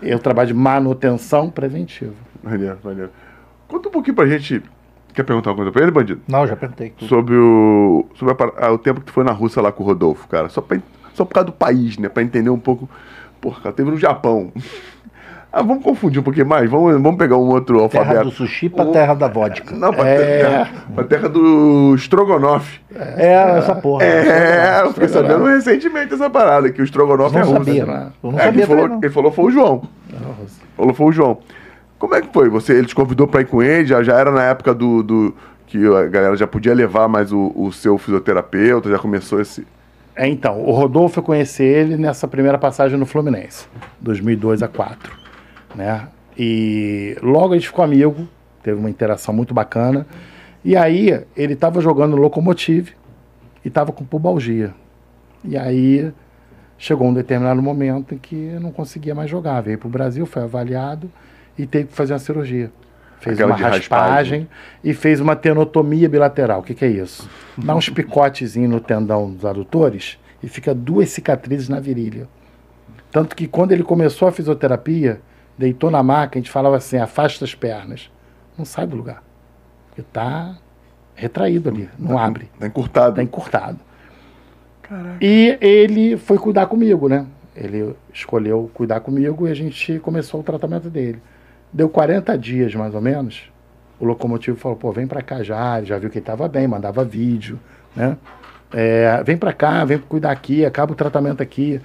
Eu 0.00 0.20
trabalho 0.20 0.48
de 0.48 0.54
manutenção 0.54 1.50
preventiva. 1.50 2.14
Maneiro, 2.42 2.78
maneiro. 2.84 3.10
Conta 3.66 3.88
um 3.88 3.92
pouquinho 3.92 4.14
pra 4.14 4.26
gente. 4.26 4.62
Quer 5.14 5.22
perguntar 5.24 5.50
uma 5.50 5.56
coisa 5.56 5.72
pra 5.72 5.82
ele, 5.82 5.90
bandido? 5.90 6.20
Não, 6.28 6.46
já 6.46 6.54
perguntei. 6.56 6.90
tudo. 6.90 7.08
Sobre 7.08 7.34
o. 7.36 8.06
Sobre 8.14 8.34
a 8.34 8.66
ah, 8.66 8.72
o 8.72 8.78
tempo 8.78 9.00
que 9.00 9.06
tu 9.06 9.12
foi 9.12 9.24
na 9.24 9.32
Rússia 9.32 9.60
lá 9.60 9.72
com 9.72 9.82
o 9.82 9.86
Rodolfo, 9.86 10.28
cara. 10.28 10.48
Só, 10.48 10.60
pra, 10.60 10.78
só 11.14 11.24
por 11.24 11.34
causa 11.34 11.46
do 11.46 11.52
país, 11.52 11.98
né? 11.98 12.08
Pra 12.08 12.22
entender 12.22 12.50
um 12.50 12.58
pouco. 12.58 12.88
Porra, 13.40 13.60
cara, 13.62 13.74
teve 13.74 13.90
no 13.90 13.96
Japão. 13.98 14.52
Ah, 15.50 15.62
vamos 15.62 15.82
confundir 15.82 16.20
um 16.20 16.22
pouquinho 16.22 16.44
mais. 16.46 16.70
Vamos, 16.70 16.92
vamos 17.00 17.16
pegar 17.16 17.38
um 17.38 17.48
outro 17.48 17.88
Terra 17.88 18.02
alfabeto. 18.04 18.24
do 18.26 18.30
sushi 18.32 18.68
pra 18.68 18.84
Um- 18.84 18.92
terra 18.92 19.14
da 19.14 19.28
vodka. 19.28 19.74
Não, 19.74 19.94
pra, 19.94 20.06
É. 20.06 20.38
terra, 20.42 20.68
pra 20.94 21.04
terra 21.04 21.26
do 21.30 21.94
Strogonoff. 21.96 22.78
É, 22.94 23.56
essa 23.56 23.74
porra. 23.74 24.04
É, 24.04 24.82
eu 24.82 24.92
fiquei 24.92 25.08
sabendo 25.08 25.44
recentemente 25.46 26.12
essa 26.12 26.28
parada, 26.28 26.70
que 26.70 26.82
o 26.82 26.84
Strogonoff 26.84 27.34
é 27.34 27.40
russo. 27.40 27.52
sabia. 27.54 27.86
né? 27.86 28.12
Eu 28.22 28.30
não 28.30 28.38
É, 28.38 28.42
sabia 28.44 28.66
quem, 28.66 28.76
falou, 28.76 29.00
quem 29.00 29.10
falou 29.10 29.32
foi 29.32 29.44
o 29.46 29.50
João. 29.50 29.82
Falou 30.76 30.92
foi 30.94 31.06
o 31.06 31.12
João. 31.12 31.38
Como 31.98 32.14
é 32.14 32.20
que 32.22 32.32
foi? 32.32 32.48
Você, 32.48 32.74
ele 32.74 32.86
te 32.86 32.94
convidou 32.94 33.26
pra 33.26 33.40
ir 33.40 33.46
com 33.46 33.62
ele? 33.62 33.86
Já, 33.86 34.02
já 34.02 34.16
era 34.18 34.30
na 34.30 34.44
época 34.44 34.74
do, 34.74 35.02
do- 35.02 35.34
que 35.66 35.84
a 35.86 36.06
galera 36.06 36.36
já 36.36 36.46
podia 36.46 36.72
levar 36.72 37.08
mais 37.08 37.32
o, 37.32 37.52
o 37.54 37.70
seu 37.72 37.98
fisioterapeuta? 37.98 38.88
Já 38.88 38.98
começou 38.98 39.40
esse. 39.40 39.66
É, 40.16 40.26
então, 40.26 40.60
o 40.64 40.72
Rodolfo 40.72 41.18
eu 41.20 41.22
conheci 41.22 41.62
ele 41.62 41.96
nessa 41.96 42.26
primeira 42.26 42.58
passagem 42.58 42.98
no 42.98 43.06
Fluminense, 43.06 43.66
2002 44.00 44.62
a 44.62 44.68
4, 44.68 45.12
né? 45.74 46.08
E 46.36 47.16
logo 47.22 47.52
a 47.52 47.56
gente 47.56 47.68
ficou 47.68 47.84
amigo, 47.84 48.26
teve 48.62 48.78
uma 48.78 48.88
interação 48.90 49.34
muito 49.34 49.52
bacana. 49.52 50.06
E 50.64 50.76
aí 50.76 51.22
ele 51.36 51.52
estava 51.52 51.80
jogando 51.80 52.16
Locomotive 52.16 52.92
e 53.64 53.68
estava 53.68 53.92
com 53.92 54.04
pubalgia. 54.04 54.72
E 55.44 55.56
aí 55.56 56.12
chegou 56.76 57.08
um 57.08 57.14
determinado 57.14 57.60
momento 57.62 58.14
em 58.14 58.18
que 58.18 58.34
não 58.60 58.72
conseguia 58.72 59.14
mais 59.14 59.30
jogar. 59.30 59.60
Veio 59.60 59.78
para 59.78 59.86
o 59.88 59.90
Brasil, 59.90 60.26
foi 60.26 60.42
avaliado 60.42 61.10
e 61.58 61.66
teve 61.66 61.88
que 61.88 61.94
fazer 61.94 62.12
uma 62.12 62.18
cirurgia. 62.18 62.70
Fez 63.20 63.36
Aquela 63.36 63.54
uma 63.54 63.56
raspagem. 63.56 63.80
raspagem 63.90 64.48
e 64.84 64.94
fez 64.94 65.20
uma 65.20 65.34
tenotomia 65.34 66.08
bilateral. 66.08 66.60
O 66.60 66.62
que, 66.62 66.74
que 66.74 66.84
é 66.84 66.88
isso? 66.88 67.28
Dá 67.56 67.74
uns 67.74 67.88
picotezinhos 67.88 68.70
no 68.70 68.80
tendão 68.80 69.30
dos 69.30 69.44
adutores 69.44 70.18
e 70.42 70.48
fica 70.48 70.72
duas 70.74 71.10
cicatrizes 71.10 71.68
na 71.68 71.80
virilha. 71.80 72.28
Tanto 73.10 73.34
que 73.34 73.48
quando 73.48 73.72
ele 73.72 73.82
começou 73.82 74.28
a 74.28 74.32
fisioterapia, 74.32 75.20
deitou 75.56 75.90
na 75.90 76.02
maca, 76.02 76.38
a 76.38 76.40
gente 76.40 76.50
falava 76.50 76.76
assim, 76.76 76.98
afasta 76.98 77.44
as 77.44 77.54
pernas. 77.54 78.08
Não 78.56 78.64
sai 78.64 78.86
do 78.86 78.96
lugar. 78.96 79.22
Porque 79.88 80.02
tá 80.02 80.56
retraído 81.14 81.68
ali, 81.68 81.88
não 81.98 82.16
abre. 82.16 82.48
Tá 82.58 82.66
encurtado. 82.68 83.16
Tá 83.16 83.22
encurtado. 83.22 83.78
E 85.20 85.58
ele 85.60 86.16
foi 86.16 86.38
cuidar 86.38 86.66
comigo, 86.66 87.08
né? 87.08 87.26
Ele 87.54 87.94
escolheu 88.14 88.70
cuidar 88.72 89.00
comigo 89.00 89.46
e 89.48 89.50
a 89.50 89.54
gente 89.54 89.98
começou 89.98 90.40
o 90.40 90.42
tratamento 90.44 90.88
dele. 90.88 91.20
Deu 91.72 91.88
40 91.88 92.36
dias, 92.38 92.74
mais 92.74 92.94
ou 92.94 93.00
menos. 93.00 93.50
O 94.00 94.04
locomotivo 94.04 94.56
falou, 94.56 94.76
pô, 94.76 94.92
vem 94.92 95.06
pra 95.06 95.22
cá 95.22 95.42
já. 95.42 95.82
Já 95.82 95.98
viu 95.98 96.08
que 96.10 96.18
ele 96.18 96.24
tava 96.24 96.48
bem, 96.48 96.66
mandava 96.66 97.04
vídeo, 97.04 97.58
né? 97.94 98.16
É, 98.72 99.22
vem 99.24 99.36
pra 99.36 99.52
cá, 99.52 99.84
vem 99.84 99.98
cuidar 99.98 100.30
aqui, 100.30 100.64
acaba 100.64 100.92
o 100.92 100.96
tratamento 100.96 101.42
aqui. 101.42 101.80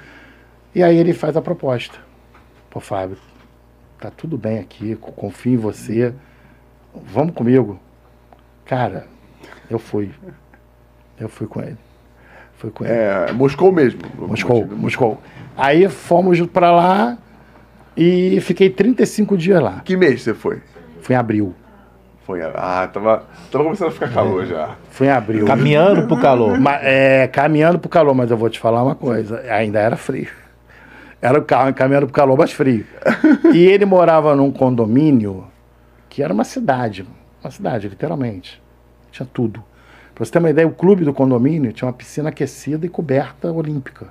E 0.75 0.81
aí 0.83 0.97
ele 0.97 1.13
faz 1.13 1.35
a 1.37 1.41
proposta. 1.41 1.97
Pô, 2.69 2.79
Fábio, 2.79 3.17
tá 3.99 4.09
tudo 4.11 4.37
bem 4.37 4.59
aqui, 4.59 4.95
co- 4.95 5.11
confio 5.11 5.53
em 5.53 5.57
você. 5.57 6.13
Vamos 7.05 7.33
comigo. 7.33 7.79
Cara, 8.65 9.05
eu 9.69 9.79
fui. 9.79 10.11
Eu 11.19 11.29
fui 11.29 11.47
com 11.47 11.61
ele. 11.61 11.77
Fui 12.57 12.69
com 12.71 12.83
ele. 12.85 12.93
É, 12.93 13.31
Moscou 13.31 13.71
mesmo. 13.71 13.99
Moscou, 14.17 14.65
Moscou. 14.67 15.21
Aí 15.57 15.87
fomos 15.89 16.39
pra 16.47 16.71
lá 16.71 17.17
e 17.95 18.39
fiquei 18.41 18.69
35 18.69 19.37
dias 19.37 19.61
lá. 19.61 19.81
Que 19.85 19.95
mês 19.97 20.21
você 20.21 20.33
foi? 20.33 20.61
Fui 21.01 21.15
em 21.15 21.17
abril. 21.17 21.53
Foi. 22.25 22.41
Ah, 22.41 22.89
tava, 22.91 23.23
tava 23.51 23.63
começando 23.65 23.89
a 23.89 23.91
ficar 23.91 24.09
calor 24.09 24.45
já. 24.45 24.75
Fui 24.89 25.07
em 25.07 25.09
abril. 25.11 25.45
Caminhando 25.45 26.07
pro 26.07 26.17
calor. 26.19 26.57
Ma- 26.59 26.79
é, 26.81 27.27
caminhando 27.27 27.77
pro 27.79 27.89
calor, 27.89 28.13
mas 28.15 28.31
eu 28.31 28.37
vou 28.37 28.49
te 28.49 28.59
falar 28.59 28.81
uma 28.81 28.95
coisa, 28.95 29.41
ainda 29.51 29.79
era 29.79 29.97
frio. 29.97 30.29
Era 31.21 31.37
o 31.39 31.43
carro 31.43 31.73
caminhando 31.73 32.05
pro 32.07 32.13
calor, 32.15 32.37
mas 32.37 32.51
frio. 32.51 32.85
E 33.53 33.65
ele 33.65 33.85
morava 33.85 34.35
num 34.35 34.51
condomínio 34.51 35.45
que 36.09 36.21
era 36.23 36.33
uma 36.33 36.43
cidade, 36.43 37.05
uma 37.43 37.51
cidade, 37.51 37.87
literalmente. 37.89 38.61
Tinha 39.11 39.27
tudo. 39.33 39.63
Pra 40.15 40.23
você 40.25 40.31
ter 40.31 40.39
uma 40.39 40.49
ideia, 40.49 40.67
o 40.67 40.71
clube 40.71 41.03
do 41.03 41.13
condomínio 41.13 41.73
tinha 41.73 41.87
uma 41.87 41.93
piscina 41.93 42.29
aquecida 42.29 42.85
e 42.85 42.89
coberta 42.89 43.51
olímpica. 43.51 44.07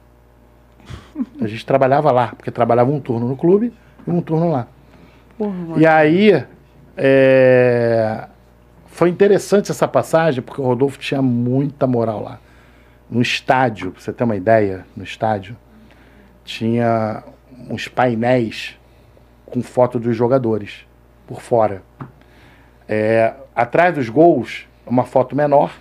A 1.40 1.46
gente 1.46 1.64
trabalhava 1.64 2.10
lá, 2.10 2.28
porque 2.28 2.50
trabalhava 2.50 2.90
um 2.90 3.00
turno 3.00 3.28
no 3.28 3.36
clube 3.36 3.72
e 4.06 4.10
um 4.10 4.20
turno 4.20 4.50
lá. 4.50 4.66
E 5.76 5.86
aí, 5.86 6.44
é, 6.96 8.28
foi 8.86 9.08
interessante 9.08 9.70
essa 9.70 9.88
passagem, 9.88 10.42
porque 10.42 10.60
o 10.60 10.64
Rodolfo 10.64 10.98
tinha 10.98 11.22
muita 11.22 11.86
moral 11.86 12.22
lá. 12.22 12.38
No 13.10 13.20
estádio, 13.20 13.90
pra 13.90 14.00
você 14.00 14.12
ter 14.12 14.24
uma 14.24 14.36
ideia, 14.36 14.86
no 14.96 15.02
estádio, 15.02 15.56
tinha 16.44 17.22
uns 17.68 17.88
painéis 17.88 18.78
com 19.46 19.62
foto 19.62 19.98
dos 19.98 20.16
jogadores 20.16 20.86
por 21.26 21.40
fora. 21.40 21.82
É, 22.88 23.34
atrás 23.54 23.94
dos 23.94 24.08
gols, 24.08 24.66
uma 24.86 25.04
foto 25.04 25.36
menor, 25.36 25.72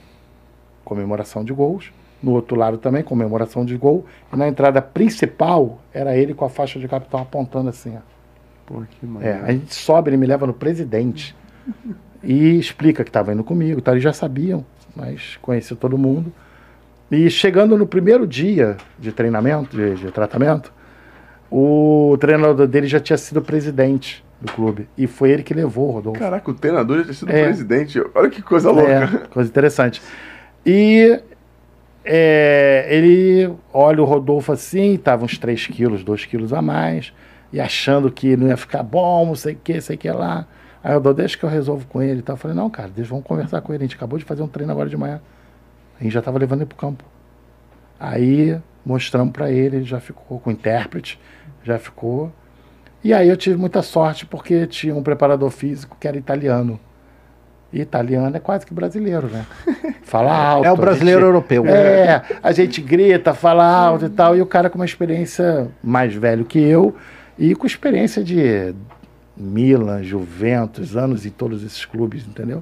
comemoração 0.83 1.43
de 1.43 1.53
gols. 1.53 1.91
No 2.22 2.31
outro 2.31 2.56
lado 2.56 2.77
também, 2.77 3.03
comemoração 3.03 3.65
de 3.65 3.76
gol. 3.76 4.06
E 4.31 4.35
na 4.35 4.48
entrada 4.48 4.81
principal, 4.81 5.80
era 5.93 6.15
ele 6.15 6.34
com 6.34 6.45
a 6.45 6.49
faixa 6.49 6.80
de 6.80 6.88
capitão 6.88 7.19
apontando 7.19 7.69
assim, 7.69 7.95
ó. 7.98 8.02
Pô, 8.65 8.81
que 8.89 9.26
É, 9.26 9.34
a 9.43 9.52
gente 9.52 9.73
sobe, 9.73 10.10
ele 10.11 10.18
me 10.18 10.26
leva 10.27 10.45
no 10.45 10.53
presidente 10.53 11.35
e 12.23 12.57
explica 12.60 13.03
que 13.03 13.10
estava 13.10 13.34
indo 13.34 13.43
comigo, 13.43 13.81
tá? 13.81 13.91
eles 13.91 14.03
já 14.03 14.14
sabiam, 14.14 14.64
mas 14.95 15.38
conhecia 15.41 15.76
todo 15.76 15.98
mundo. 15.98 16.31
E 17.10 17.30
chegando 17.30 17.77
no 17.77 17.85
primeiro 17.88 18.26
dia 18.27 18.77
de 18.99 19.11
treinamento, 19.11 19.76
de, 19.76 19.95
de 19.95 20.11
tratamento, 20.11 20.72
o 21.52 22.15
treinador 22.19 22.68
dele 22.68 22.88
já 22.88 22.99
tinha 22.99 23.18
sido 23.18 23.41
presidente 23.41 24.23
do 24.39 24.52
clube. 24.53 24.88
E 24.98 25.07
foi 25.07 25.31
ele 25.31 25.43
que 25.43 25.53
levou 25.53 25.89
o 25.89 25.91
Rodolfo. 25.91 26.19
Caraca, 26.19 26.49
o 26.49 26.53
treinador 26.53 26.98
já 26.99 27.03
tinha 27.06 27.14
sido 27.14 27.31
É. 27.31 27.43
presidente. 27.45 28.02
Olha 28.15 28.30
que 28.30 28.41
coisa 28.41 28.72
louca. 28.72 28.89
É, 28.91 29.07
coisa 29.27 29.49
interessante. 29.49 30.02
E 30.65 31.19
é, 32.03 32.87
ele 32.89 33.53
olha 33.73 34.01
o 34.01 34.05
Rodolfo 34.05 34.51
assim, 34.51 34.97
tava 34.97 35.25
uns 35.25 35.37
3 35.37 35.67
quilos, 35.67 36.03
2 36.03 36.25
quilos 36.25 36.53
a 36.53 36.61
mais, 36.61 37.13
e 37.53 37.59
achando 37.59 38.11
que 38.11 38.35
não 38.35 38.47
ia 38.47 38.57
ficar 38.57 38.83
bom, 38.83 39.25
não 39.27 39.35
sei 39.35 39.53
o 39.53 39.57
que, 39.57 39.79
sei 39.81 39.95
o 39.95 39.99
que 39.99 40.09
lá. 40.11 40.47
Aí 40.83 40.93
eu 40.93 40.99
dou, 40.99 41.13
deixa 41.13 41.37
que 41.37 41.43
eu 41.43 41.49
resolvo 41.49 41.85
com 41.87 42.01
ele 42.01 42.23
e. 42.25 42.31
Eu 42.31 42.37
falei, 42.37 42.57
não, 42.57 42.69
cara, 42.69 42.89
deixa, 42.89 43.09
vamos 43.09 43.25
conversar 43.25 43.61
com 43.61 43.73
ele. 43.73 43.83
A 43.83 43.87
gente 43.87 43.95
acabou 43.95 44.17
de 44.17 44.25
fazer 44.25 44.41
um 44.41 44.47
treino 44.47 44.71
agora 44.71 44.89
de 44.89 44.97
manhã. 44.97 45.21
A 45.99 46.03
gente 46.03 46.13
já 46.13 46.19
estava 46.19 46.39
levando 46.39 46.61
ele 46.61 46.67
pro 46.67 46.77
campo. 46.77 47.03
Aí 47.99 48.59
mostramos 48.83 49.31
para 49.31 49.51
ele, 49.51 49.77
ele 49.77 49.85
já 49.85 49.99
ficou 49.99 50.39
com 50.39 50.49
o 50.49 50.53
intérprete, 50.53 51.19
já 51.63 51.77
ficou. 51.77 52.31
E 53.03 53.13
aí 53.13 53.29
eu 53.29 53.37
tive 53.37 53.57
muita 53.57 53.83
sorte 53.83 54.25
porque 54.25 54.65
tinha 54.65 54.95
um 54.95 55.03
preparador 55.03 55.51
físico 55.51 55.95
que 55.99 56.07
era 56.07 56.17
italiano. 56.17 56.79
E 57.73 57.80
italiano 57.81 58.35
é 58.35 58.39
quase 58.39 58.65
que 58.65 58.73
brasileiro, 58.73 59.27
né? 59.27 59.45
Fala 60.03 60.35
alto. 60.35 60.65
É 60.65 60.72
o 60.72 60.76
brasileiro 60.76 61.22
gente- 61.22 61.27
europeu. 61.27 61.65
É, 61.65 62.22
a 62.43 62.52
gente 62.52 62.81
grita, 62.81 63.34
fala 63.34 63.64
alto 63.65 64.06
e 64.06 64.10
tal. 64.10 64.35
E 64.35 64.41
o 64.41 64.45
cara 64.45 64.69
com 64.69 64.77
uma 64.77 64.85
experiência 64.85 65.69
mais 65.81 66.14
velho 66.14 66.43
que 66.43 66.60
eu 66.60 66.95
e 67.39 67.56
com 67.56 67.65
experiência 67.65 68.22
de 68.23 68.76
Milan, 69.38 70.03
Juventus, 70.03 70.98
anos 70.98 71.26
em 71.26 71.30
todos 71.30 71.64
esses 71.64 71.85
clubes, 71.85 72.27
entendeu? 72.27 72.61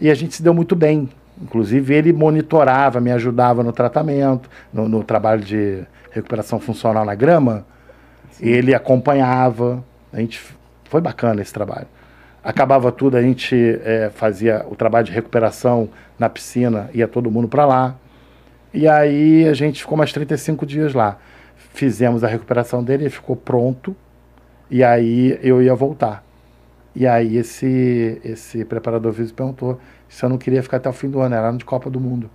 E 0.00 0.10
a 0.10 0.14
gente 0.14 0.34
se 0.34 0.42
deu 0.42 0.54
muito 0.54 0.74
bem. 0.74 1.08
Inclusive, 1.40 1.94
ele 1.94 2.12
monitorava, 2.12 3.00
me 3.00 3.12
ajudava 3.12 3.62
no 3.62 3.72
tratamento, 3.72 4.48
no, 4.72 4.88
no 4.88 5.04
trabalho 5.04 5.42
de 5.42 5.82
recuperação 6.10 6.58
funcional 6.58 7.04
na 7.04 7.14
grama. 7.14 7.64
Ele 8.40 8.74
acompanhava. 8.74 9.84
A 10.12 10.18
gente 10.18 10.40
foi 10.84 11.00
bacana 11.00 11.42
esse 11.42 11.52
trabalho. 11.52 11.86
Acabava 12.42 12.90
tudo, 12.90 13.16
a 13.16 13.22
gente 13.22 13.54
eh, 13.84 14.10
fazia 14.14 14.64
o 14.70 14.74
trabalho 14.74 15.04
de 15.04 15.12
recuperação 15.12 15.90
na 16.18 16.28
piscina, 16.28 16.88
ia 16.94 17.06
todo 17.06 17.30
mundo 17.30 17.48
para 17.48 17.66
lá. 17.66 17.96
E 18.72 18.88
aí 18.88 19.46
a 19.46 19.52
gente 19.52 19.80
ficou 19.82 19.96
mais 19.96 20.12
35 20.12 20.64
dias 20.64 20.94
lá. 20.94 21.18
Fizemos 21.74 22.24
a 22.24 22.28
recuperação 22.28 22.82
dele, 22.82 23.04
ele 23.04 23.10
ficou 23.10 23.36
pronto. 23.36 23.94
E 24.70 24.82
aí 24.82 25.38
eu 25.42 25.60
ia 25.60 25.74
voltar. 25.74 26.24
E 26.94 27.06
aí 27.06 27.36
esse, 27.36 28.20
esse 28.24 28.64
preparador 28.64 29.12
físico 29.12 29.36
perguntou 29.36 29.78
se 30.08 30.24
eu 30.24 30.28
não 30.28 30.38
queria 30.38 30.62
ficar 30.62 30.78
até 30.78 30.88
o 30.88 30.92
fim 30.92 31.08
do 31.08 31.20
ano, 31.20 31.34
era 31.34 31.48
ano 31.48 31.58
de 31.58 31.64
Copa 31.64 31.90
do 31.90 32.00
Mundo. 32.00 32.30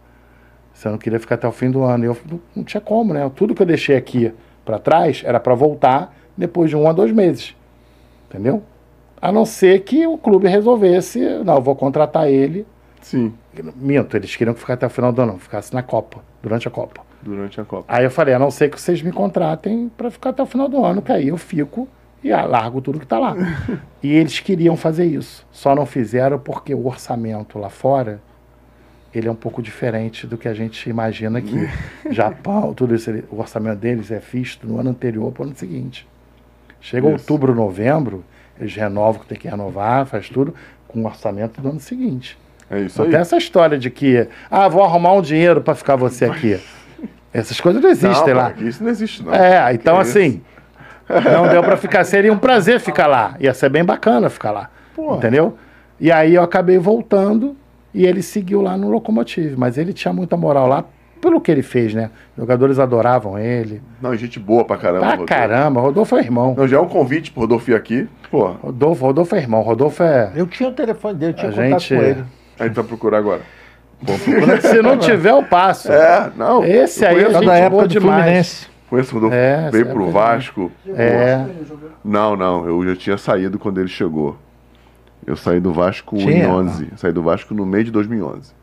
Se 0.74 0.88
eu 0.88 0.92
não 0.92 1.00
queria 1.00 1.20
ficar 1.20 1.36
até 1.36 1.48
o 1.48 1.52
fim 1.52 1.72
do 1.72 1.84
ano. 1.84 2.04
E 2.04 2.08
eu 2.08 2.18
não 2.56 2.64
tinha 2.64 2.82
como, 2.82 3.14
né? 3.14 3.30
Tudo 3.36 3.56
que 3.56 3.62
eu 3.62 3.66
deixei 3.66 3.96
aqui 3.96 4.32
para 4.64 4.78
trás 4.78 5.24
era 5.26 5.40
para 5.40 5.56
voltar 5.56 6.14
depois 6.38 6.70
de 6.70 6.76
um 6.76 6.88
a 6.88 6.94
dois 6.94 7.12
meses. 7.12 7.56
Entendeu? 8.30 8.62
A 9.26 9.32
não 9.32 9.44
ser 9.44 9.80
que 9.80 10.06
o 10.06 10.20
clube 10.20 10.48
resolvesse, 10.48 11.20
não, 11.44 11.56
eu 11.56 11.62
vou 11.62 11.76
contratar 11.76 12.30
ele. 12.30 12.64
Sim, 13.02 13.34
Minto, 13.76 14.16
eles 14.16 14.36
queriam 14.36 14.54
que 14.54 14.60
ficasse 14.60 14.76
até 14.76 14.86
o 14.86 14.90
final 14.90 15.12
do 15.12 15.20
ano, 15.20 15.40
ficasse 15.40 15.74
na 15.74 15.82
Copa, 15.82 16.22
durante 16.44 16.68
a 16.68 16.72
Copa. 16.72 17.02
durante 17.24 17.60
a 17.60 17.66
Copa. 17.66 17.86
Aí 17.88 18.04
eu 18.04 18.12
falei, 18.12 18.36
a 18.36 18.40
não 18.40 18.52
ser 18.52 18.70
que 18.70 18.80
vocês 18.80 19.02
me 19.02 19.12
contratem 19.12 19.90
para 19.98 20.12
ficar 20.12 20.30
até 20.30 20.44
o 20.44 20.46
final 20.46 20.70
do 20.70 20.86
ano, 20.86 21.02
que 21.02 21.12
aí 21.12 21.30
eu 21.30 21.38
fico 21.38 21.88
e 22.24 22.32
ah, 22.32 22.46
largo 22.46 22.82
tudo 22.82 23.00
que 23.00 23.08
tá 23.08 23.18
lá. 23.18 23.36
e 24.04 24.14
eles 24.14 24.40
queriam 24.40 24.78
fazer 24.78 25.06
isso, 25.06 25.44
só 25.52 25.74
não 25.74 25.88
fizeram 25.88 26.38
porque 26.38 26.76
o 26.76 26.86
orçamento 26.86 27.58
lá 27.58 27.72
fora 27.72 28.22
ele 29.12 29.28
é 29.28 29.32
um 29.32 29.36
pouco 29.36 29.60
diferente 29.60 30.28
do 30.28 30.38
que 30.38 30.48
a 30.48 30.54
gente 30.54 30.88
imagina 30.88 31.40
aqui. 31.40 31.68
Japão, 32.12 32.76
tudo 32.76 32.94
isso, 32.94 33.10
o 33.32 33.40
orçamento 33.40 33.80
deles 33.80 34.12
é 34.12 34.20
visto 34.20 34.68
no 34.68 34.80
ano 34.80 34.92
anterior 34.92 35.32
para 35.32 35.42
o 35.42 35.46
ano 35.48 35.56
seguinte. 35.56 36.08
Chega 36.80 37.08
Isso. 37.08 37.18
outubro, 37.18 37.56
novembro, 37.56 38.24
eles 38.60 38.74
renovam 38.76 39.20
o 39.22 39.24
que 39.24 39.28
tem 39.28 39.38
que 39.38 39.48
renovar, 39.48 40.06
faz 40.06 40.30
tudo 40.30 40.54
com 40.88 41.02
o 41.02 41.06
orçamento 41.06 41.62
do 41.62 41.70
ano 41.70 41.80
seguinte. 41.80 42.38
É 42.70 42.80
isso 42.80 42.98
Não 42.98 43.06
aí. 43.06 43.12
tem 43.12 43.20
essa 43.20 43.38
história 43.38 43.78
de 43.78 43.90
que, 43.90 44.28
ah, 44.50 44.68
vou 44.68 44.84
arrumar 44.84 45.14
um 45.14 45.22
dinheiro 45.22 45.62
para 45.62 45.76
ficar 45.76 45.96
você 45.96 46.26
aqui. 46.26 46.60
Essas 47.34 47.60
coisas 47.60 47.82
não 47.82 47.90
existem 47.90 48.34
não, 48.34 48.42
lá. 48.42 48.54
Isso 48.58 48.84
não 48.84 48.90
existe, 48.90 49.22
não. 49.22 49.34
É, 49.34 49.74
então 49.74 49.96
Que 49.96 50.02
assim, 50.02 50.42
não 51.10 51.50
deu 51.50 51.62
pra 51.62 51.76
ficar. 51.76 52.04
Seria 52.06 52.32
um 52.32 52.38
prazer 52.38 52.80
ficar 52.80 53.08
lá. 53.08 53.36
Ia 53.40 53.54
ser 53.54 53.70
bem 53.70 53.84
bacana 53.84 54.30
ficar 54.30 54.52
lá. 54.52 54.70
Porra. 54.96 55.18
Entendeu? 55.18 55.58
E 56.00 56.12
aí 56.12 56.34
eu 56.34 56.42
acabei 56.42 56.78
voltando 56.78 57.56
e 57.94 58.06
ele 58.06 58.22
seguiu 58.22 58.62
lá 58.62 58.78
no 58.78 58.90
Locomotive. 58.90 59.56
Mas 59.58 59.78
ele 59.78 59.92
tinha 59.92 60.14
muita 60.14 60.38
moral 60.38 60.66
lá 60.68 60.86
pelo 61.26 61.42
que 61.42 61.52
ele 61.52 61.64
fez, 61.64 61.94
né? 61.94 62.12
Os 62.38 62.42
jogadores 62.44 62.78
adoravam 62.78 63.38
ele. 63.40 63.82
Não, 64.00 64.16
gente 64.16 64.40
boa 64.40 64.64
pra 64.64 64.78
caramba. 64.78 65.00
Pra 65.00 65.10
Rodolfo. 65.12 65.26
caramba, 65.34 65.82
Rodolfo 65.82 66.16
é 66.18 66.20
irmão. 66.20 66.54
Não, 66.56 66.68
já 66.68 66.78
é 66.78 66.80
um 66.80 66.88
convite 66.88 67.32
pro 67.32 67.42
Rodolfo 67.42 67.72
ir 67.72 67.76
aqui. 67.76 68.08
Pô, 68.30 68.48
Rodolfo, 68.62 69.06
Rodolfo 69.06 69.36
é 69.36 69.40
irmão. 69.40 69.62
Rodolfo 69.62 70.04
é. 70.04 70.32
Eu 70.36 70.46
tinha 70.46 70.70
o 70.70 70.72
telefone 70.74 71.16
dele, 71.18 71.32
eu 71.32 71.36
tinha 71.36 71.50
A 71.52 71.54
contato 71.56 71.80
gente- 71.82 71.96
com 71.96 72.02
ele. 72.04 72.24
a 72.60 72.64
gente 72.68 72.76
vai 72.76 72.84
procurar 72.86 73.18
agora. 73.18 73.42
Se 74.62 74.82
não 74.82 74.98
tiver, 74.98 75.32
eu 75.32 75.42
passo. 75.44 75.92
É, 75.92 76.32
não. 76.38 76.64
Esse 76.64 77.06
aí 77.06 77.20
gente 77.22 77.32
da 77.32 77.40
boa 77.42 77.56
época 77.56 77.82
do 77.84 77.88
demais. 77.88 78.22
Fluminense. 78.24 78.68
conheço 78.90 79.12
o 79.12 79.14
Rodolfo. 79.16 79.36
É, 79.36 79.70
veio 79.72 79.86
pro 79.88 80.04
época 80.04 80.12
Vasco. 80.12 80.72
É. 80.96 81.44
Não, 82.04 82.36
não, 82.36 82.68
eu 82.68 82.86
já 82.90 82.96
tinha 82.96 83.18
saído 83.18 83.58
quando 83.58 83.80
ele 83.80 83.88
chegou. 83.90 84.38
Eu 85.26 85.36
saí 85.36 85.60
do 85.60 85.74
Vasco 85.74 86.16
em 86.18 86.20
Tinha? 86.20 86.50
11. 86.50 86.88
Saí 86.98 87.12
do 87.12 87.24
Vasco 87.24 87.54
no 87.56 87.66
meio 87.66 87.84
de 87.86 87.90
2011. 87.92 88.54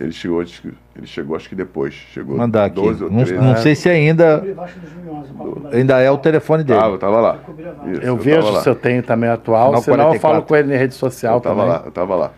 Ele 0.00 0.12
chegou, 0.12 0.40
acho 0.40 0.62
que- 0.62 0.72
ele 0.96 1.06
chegou 1.06 1.34
acho 1.34 1.48
que 1.48 1.54
depois. 1.56 1.92
Chegou 1.92 2.36
Mandar 2.36 2.66
aqui. 2.66 2.76
12 2.76 3.02
ou 3.02 3.10
Não, 3.10 3.24
13. 3.24 3.34
não 3.42 3.56
sei 3.56 3.74
se 3.74 3.88
ainda, 3.88 4.38
Vasco 4.54 4.78
2011, 4.80 5.32
Copa 5.32 5.76
ainda 5.76 5.98
é 6.00 6.10
o 6.10 6.18
telefone 6.18 6.62
dele. 6.62 6.78
Tava, 6.78 6.94
eu 6.94 6.98
tava 6.98 7.20
lá. 7.20 7.38
Isso, 7.86 8.00
Eu 8.02 8.12
tava 8.12 8.16
vejo 8.22 8.50
lá. 8.50 8.60
se 8.62 8.68
eu 8.68 8.74
tenho 8.76 9.02
também 9.02 9.28
atual, 9.28 9.66
Canal 9.70 9.82
senão 9.82 9.96
eu 9.96 10.04
44. 10.04 10.20
falo 10.20 10.42
com 10.46 10.56
ele 10.56 10.74
em 10.74 10.78
rede 10.78 10.94
social 10.94 11.36
Eu 11.36 11.40
tava 11.40 11.56
também. 11.62 11.70
lá, 11.72 11.82
eu 11.84 11.90
tava 11.90 12.14
lá. 12.14 12.30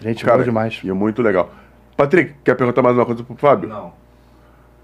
Gente 0.00 0.24
Cara, 0.24 0.36
boa 0.36 0.44
demais. 0.44 0.80
E 0.84 0.88
é 0.88 0.92
muito 0.92 1.20
legal. 1.22 1.50
Patrick, 1.96 2.34
quer 2.44 2.54
perguntar 2.54 2.82
mais 2.82 2.96
uma 2.96 3.04
coisa 3.04 3.24
pro 3.24 3.34
Fábio? 3.34 3.68
Não. 3.68 3.92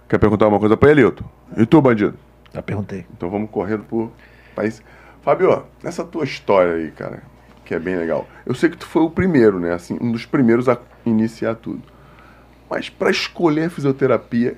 Quer 0.09 0.19
perguntar 0.19 0.49
uma 0.49 0.59
coisa 0.59 0.77
pra 0.77 0.91
ele, 0.91 1.03
Hilton? 1.03 1.25
E 1.57 1.65
tu, 1.65 1.81
bandido? 1.81 2.15
Já 2.53 2.61
perguntei. 2.63 3.07
Então 3.17 3.31
vamos 3.31 3.49
correndo 3.51 3.85
por 3.85 4.11
país. 4.57 4.83
Fábio, 5.23 5.63
nessa 5.83 6.03
tua 6.05 6.25
história 6.25 6.75
aí, 6.75 6.91
cara, 6.91 7.23
que 7.65 7.75
é 7.75 7.79
bem 7.79 7.95
legal. 7.97 8.27
Eu 8.45 8.55
sei 8.55 8.69
que 8.71 8.77
tu 8.77 8.87
foi 8.87 9.03
o 9.03 9.11
primeiro, 9.11 9.61
né? 9.61 9.73
Assim, 9.73 9.97
um 10.01 10.11
dos 10.11 10.27
primeiros 10.27 10.69
a 10.69 10.77
iniciar 11.07 11.55
tudo. 11.55 11.81
Mas 12.69 12.89
pra 12.89 13.11
escolher 13.11 13.65
a 13.67 13.71
fisioterapia, 13.71 14.57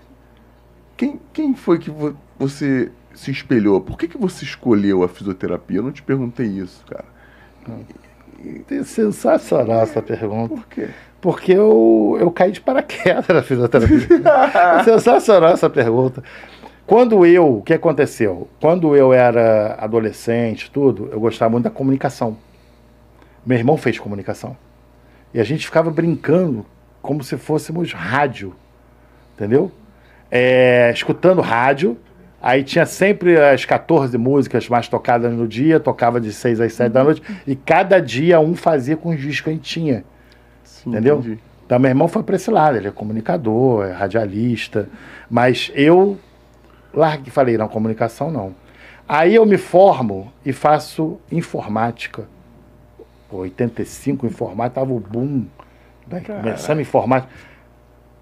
quem, 0.97 1.21
quem 1.33 1.55
foi 1.55 1.79
que 1.79 1.91
vo- 1.91 2.17
você 2.39 2.91
se 3.15 3.31
espelhou? 3.31 3.81
Por 3.81 3.99
que, 3.99 4.09
que 4.09 4.19
você 4.19 4.45
escolheu 4.45 5.03
a 5.03 5.09
fisioterapia? 5.09 5.79
Eu 5.79 5.83
não 5.83 5.93
te 5.93 6.03
perguntei 6.03 6.47
isso, 6.47 6.85
cara. 6.89 7.05
É 8.71 8.83
Sensacional 8.85 9.83
essa 9.83 10.01
pergunta. 10.03 10.55
Por 10.55 10.67
quê? 10.69 10.89
Porque 11.21 11.53
eu, 11.53 12.17
eu 12.21 12.31
caí 12.31 12.53
de 12.53 12.61
paraquedas 12.61 13.27
na 13.29 13.43
fisioterapia. 13.43 14.07
É 14.81 14.85
Sensacional 14.85 15.51
essa 15.53 15.69
pergunta. 15.69 16.23
Quando 16.87 17.27
eu, 17.27 17.59
o 17.59 17.63
que 17.63 17.75
aconteceu? 17.75 18.49
Quando 18.61 18.95
eu 18.95 19.13
era 19.13 19.75
adolescente, 19.81 20.71
tudo, 20.71 21.09
eu 21.11 21.19
gostava 21.19 21.51
muito 21.51 21.65
da 21.65 21.71
comunicação. 21.71 22.37
Meu 23.45 23.59
irmão 23.59 23.77
fez 23.77 23.99
comunicação. 23.99 24.57
E 25.35 25.41
a 25.41 25.45
gente 25.45 25.67
ficava 25.67 25.91
brincando 25.91 26.65
como 27.07 27.23
se 27.23 27.37
fôssemos 27.37 27.93
rádio. 27.93 28.55
Entendeu? 29.35 29.71
É, 30.31 30.91
escutando 30.93 31.41
rádio. 31.41 31.97
Aí 32.43 32.63
tinha 32.63 32.85
sempre 32.85 33.41
as 33.41 33.65
14 33.65 34.19
músicas 34.19 34.69
mais 34.69 34.89
tocadas 34.89 35.33
no 35.33 35.49
dia, 35.49 35.81
tocava 35.81 36.21
de 36.21 36.33
6 36.33 36.61
às 36.61 36.73
7 36.75 36.93
da 36.93 37.03
noite, 37.03 37.23
e 37.47 37.57
cada 37.57 38.01
dia 38.01 38.39
um 38.39 38.55
fazia 38.55 38.97
com 38.97 39.09
os 39.09 39.17
discos 39.19 39.41
que 39.41 39.51
a 39.51 39.53
gente 39.53 39.63
tinha. 39.63 40.05
Sim, 40.63 40.91
Entendeu? 40.91 41.19
entendi. 41.19 41.39
Então, 41.65 41.79
meu 41.79 41.89
irmão 41.89 42.07
foi 42.07 42.23
para 42.23 42.37
esse 42.37 42.51
lado, 42.51 42.77
ele 42.77 42.87
é 42.87 42.91
comunicador, 42.93 43.87
é 43.87 43.93
radialista, 43.93 44.89
mas 45.29 45.73
eu 45.75 46.19
larguei, 46.95 47.33
falei, 47.33 47.57
não, 47.57 47.67
comunicação 47.67 48.31
não. 48.31 48.55
Aí 49.09 49.35
eu 49.35 49.45
me 49.45 49.57
formo 49.57 50.33
e 50.45 50.53
faço 50.53 51.19
informática. 51.33 52.29
Pô, 53.29 53.39
85, 53.39 54.27
informática, 54.27 54.81
tava 54.81 54.93
o 54.93 55.01
boom, 55.01 55.47
né? 56.09 56.21
começando 56.21 56.81
informática. 56.81 57.33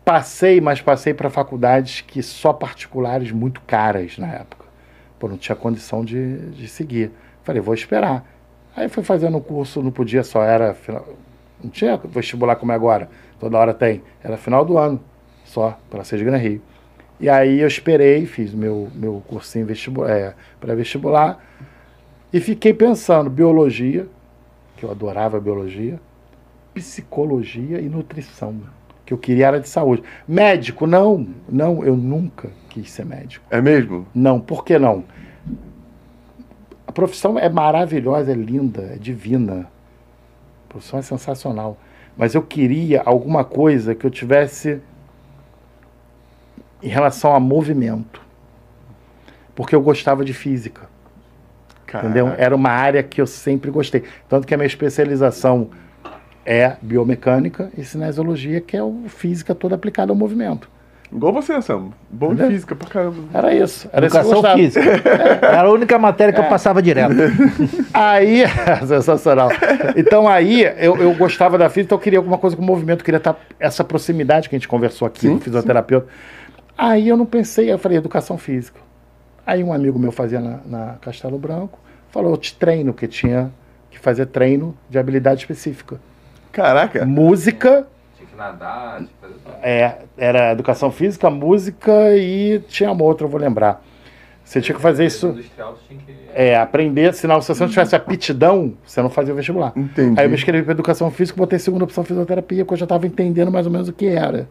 Passei, 0.05 0.61
mas 0.61 0.81
passei 0.81 1.15
para 1.15 1.31
faculdades 1.31 2.03
que 2.03 2.23
só 2.23 2.53
particulares 2.53 3.33
muito 3.33 3.61
caras 3.63 4.19
na 4.19 4.29
época. 4.29 4.67
Pô, 5.19 5.29
não 5.29 5.39
tinha 5.39 5.57
condição 5.57 6.05
de, 6.05 6.51
de 6.51 6.69
seguir. 6.69 7.11
Falei, 7.43 7.61
vou 7.61 7.75
esperar. 7.75 8.25
Aí 8.77 8.89
fui 8.89 9.03
fazendo 9.03 9.37
o 9.39 9.41
curso, 9.41 9.83
não 9.83 9.91
podia, 9.91 10.23
só 10.23 10.43
era 10.43 10.75
final, 10.75 11.07
não 11.63 11.71
tinha 11.71 11.97
vestibular 11.97 12.57
como 12.57 12.73
é 12.73 12.75
agora. 12.75 13.09
Toda 13.39 13.57
hora 13.57 13.73
tem. 13.73 14.03
Era 14.23 14.37
final 14.37 14.65
do 14.65 14.77
ano, 14.77 15.01
só, 15.45 15.79
pela 15.91 16.05
Sede 16.05 16.25
Gran 16.25 16.37
Rio. 16.37 16.61
E 17.21 17.29
aí 17.29 17.61
eu 17.61 17.69
esperei, 17.69 18.27
fiz 18.27 18.53
meu, 18.53 18.89
meu 18.95 19.23
cursinho 19.29 19.65
vestibular, 19.65 20.11
é, 20.11 20.35
pré-vestibular, 20.61 21.39
e 22.33 22.41
fiquei 22.41 22.75
pensando, 22.75 23.31
biologia, 23.31 24.07
que 24.77 24.85
eu 24.85 24.91
adorava 24.91 25.39
biologia, 25.39 26.01
psicologia 26.75 27.81
e 27.81 27.89
nutrição, 27.89 28.61
que 29.07 29.15
eu 29.15 29.19
queria 29.19 29.47
era 29.47 29.61
de 29.61 29.69
saúde. 29.69 30.03
Médico, 30.27 30.87
não, 30.87 31.27
não, 31.49 31.85
eu 31.85 31.97
nunca 31.97 32.51
quis 32.69 32.91
ser 32.91 33.07
médico. 33.07 33.47
É 33.49 33.61
mesmo? 33.61 34.07
Não, 34.13 34.41
por 34.41 34.65
que 34.65 34.79
não? 34.79 35.05
A 36.87 36.93
profissão 36.93 37.39
é 37.39 37.49
maravilhosa, 37.49 38.33
é 38.33 38.35
linda, 38.35 38.83
é 38.95 38.97
divina. 38.97 39.71
A 40.67 40.69
profissão 40.69 40.99
é 40.99 41.03
sensacional. 41.03 41.79
Mas 42.17 42.35
eu 42.35 42.43
queria 42.43 43.03
alguma 43.05 43.45
coisa 43.45 43.95
que 43.95 44.05
eu 44.05 44.11
tivesse 44.11 44.81
em 46.83 46.89
relação 46.89 47.35
a 47.35 47.41
movimento. 47.41 48.21
Porque 49.55 49.75
eu 49.75 49.81
gostava 49.81 50.25
de 50.25 50.35
física. 50.35 50.89
Caraca. 51.87 52.09
Entendeu? 52.09 52.35
Era 52.37 52.55
uma 52.55 52.71
área 52.71 53.03
que 53.03 53.21
eu 53.21 53.27
sempre 53.27 53.71
gostei. 53.71 54.05
Tanto 54.29 54.47
que 54.47 54.55
a 54.55 54.57
minha 54.57 54.67
especialização 54.67 55.71
é 56.45 56.77
biomecânica 56.83 57.71
e 57.77 57.85
cinesiologia, 57.85 58.61
que 58.61 58.77
é 58.77 58.83
o 58.83 59.05
física 59.09 59.55
toda 59.55 59.75
aplicada 59.75 60.13
ao 60.13 60.17
movimento. 60.17 60.69
Igual 61.13 61.33
você, 61.33 61.63
Sam. 61.63 61.91
Bom 62.11 62.29
de 62.29 62.35
Entendeu? 62.35 62.51
física 62.53 62.75
pra 62.75 62.89
caramba. 62.89 63.17
Era 63.33 63.55
isso. 63.55 63.89
Era 63.93 64.07
isso 64.07 64.17
Educação 64.17 64.33
gostava. 64.43 64.59
física. 64.59 64.85
Era 65.47 65.63
a 65.63 65.71
única 65.71 65.99
matéria 65.99 66.35
que 66.35 66.41
eu 66.41 66.49
passava 66.49 66.83
direto. 66.83 67.15
Aí, 67.93 68.43
sensacional. 68.87 69.49
Então 69.97 70.29
aí 70.29 70.63
eu, 70.79 70.97
eu 70.97 71.15
gostava 71.15 71.57
da 71.57 71.69
física, 71.69 71.87
então 71.87 71.99
eu 71.99 72.03
queria 72.03 72.19
alguma 72.19 72.37
coisa 72.37 72.57
com 72.57 72.63
movimento, 72.63 73.01
eu 73.01 73.05
queria 73.05 73.19
estar 73.19 73.39
essa 73.61 73.85
proximidade 73.85 74.49
que 74.49 74.57
a 74.57 74.59
gente 74.59 74.67
conversou 74.67 75.07
aqui, 75.07 75.21
Sim, 75.29 75.37
o 75.37 75.41
fisioterapeuta. 75.41 76.09
Aí 76.77 77.09
eu 77.09 77.17
não 77.17 77.27
pensei, 77.27 77.71
eu 77.71 77.79
falei 77.79 77.99
educação 77.99 78.37
física. 78.37 78.81
Aí 79.47 79.63
um 79.63 79.73
amigo 79.73 79.99
meu 79.99 80.11
fazia 80.11 80.41
na, 80.41 80.59
na 80.67 80.95
Castelo 81.01 81.39
Branco, 81.39 81.79
falou, 82.11 82.33
eu 82.33 82.37
te 82.37 82.55
treino, 82.57 82.93
que 82.93 83.07
tinha 83.07 83.53
que 83.89 84.01
fazer 84.01 84.27
treino 84.27 84.77
de 84.91 84.99
habilidade 84.99 85.43
específica. 85.43 86.01
Caraca. 86.55 87.05
Música, 87.05 87.87
Tinha 88.17 88.29
que 88.29 88.37
nadar, 88.37 88.97
tinha 88.99 89.09
que 89.09 89.15
fazer 89.21 89.35
tudo. 89.35 89.55
é, 89.63 89.99
era 90.17 90.53
educação 90.53 90.91
física, 90.91 91.29
música 91.29 91.93
e 92.17 92.61
tinha 92.69 92.91
uma 92.91 93.05
outra, 93.05 93.27
eu 93.27 93.31
vou 93.31 93.41
lembrar. 93.41 93.83
Você 94.45 94.61
tinha 94.61 94.77
que 94.77 94.81
fazer 94.83 95.07
isso, 95.07 95.29
Industrial, 95.29 95.73
tu 95.73 95.81
tinha 95.89 95.99
que... 96.01 96.15
é, 96.35 96.57
aprender, 96.57 97.15
senão 97.15 97.41
se 97.41 97.49
você 97.49 97.63
não 97.65 97.71
tivesse 97.71 97.97
aptidão, 97.97 98.75
você 98.85 99.01
não 99.03 99.09
fazia 99.09 99.33
o 99.33 99.37
vestibular. 99.37 99.73
Entendi. 99.75 100.19
Aí 100.21 100.27
eu 100.27 100.29
me 100.31 100.37
inscrevi 100.37 100.63
para 100.63 100.73
educação 100.73 101.11
física, 101.11 101.37
botei 101.39 101.59
segunda 101.59 101.85
opção 101.85 102.05
fisioterapia, 102.05 102.65
porque 102.65 102.75
eu 102.75 102.79
já 102.79 102.85
estava 102.85 103.07
entendendo 103.07 103.51
mais 103.51 103.65
ou 103.67 103.73
menos 103.73 103.89
o 103.89 103.93
que 103.93 104.07
era. 104.07 104.47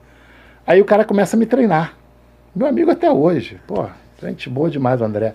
Aí 0.66 0.82
o 0.82 0.86
cara 0.86 1.06
começa 1.06 1.36
a 1.36 1.40
me 1.40 1.46
treinar. 1.46 1.94
Meu 2.56 2.68
amigo 2.68 2.90
até 2.90 3.12
hoje. 3.12 3.60
Pô, 3.68 3.86
gente 4.22 4.50
boa 4.50 4.70
demais, 4.70 5.00
o 5.00 5.04
André. 5.04 5.34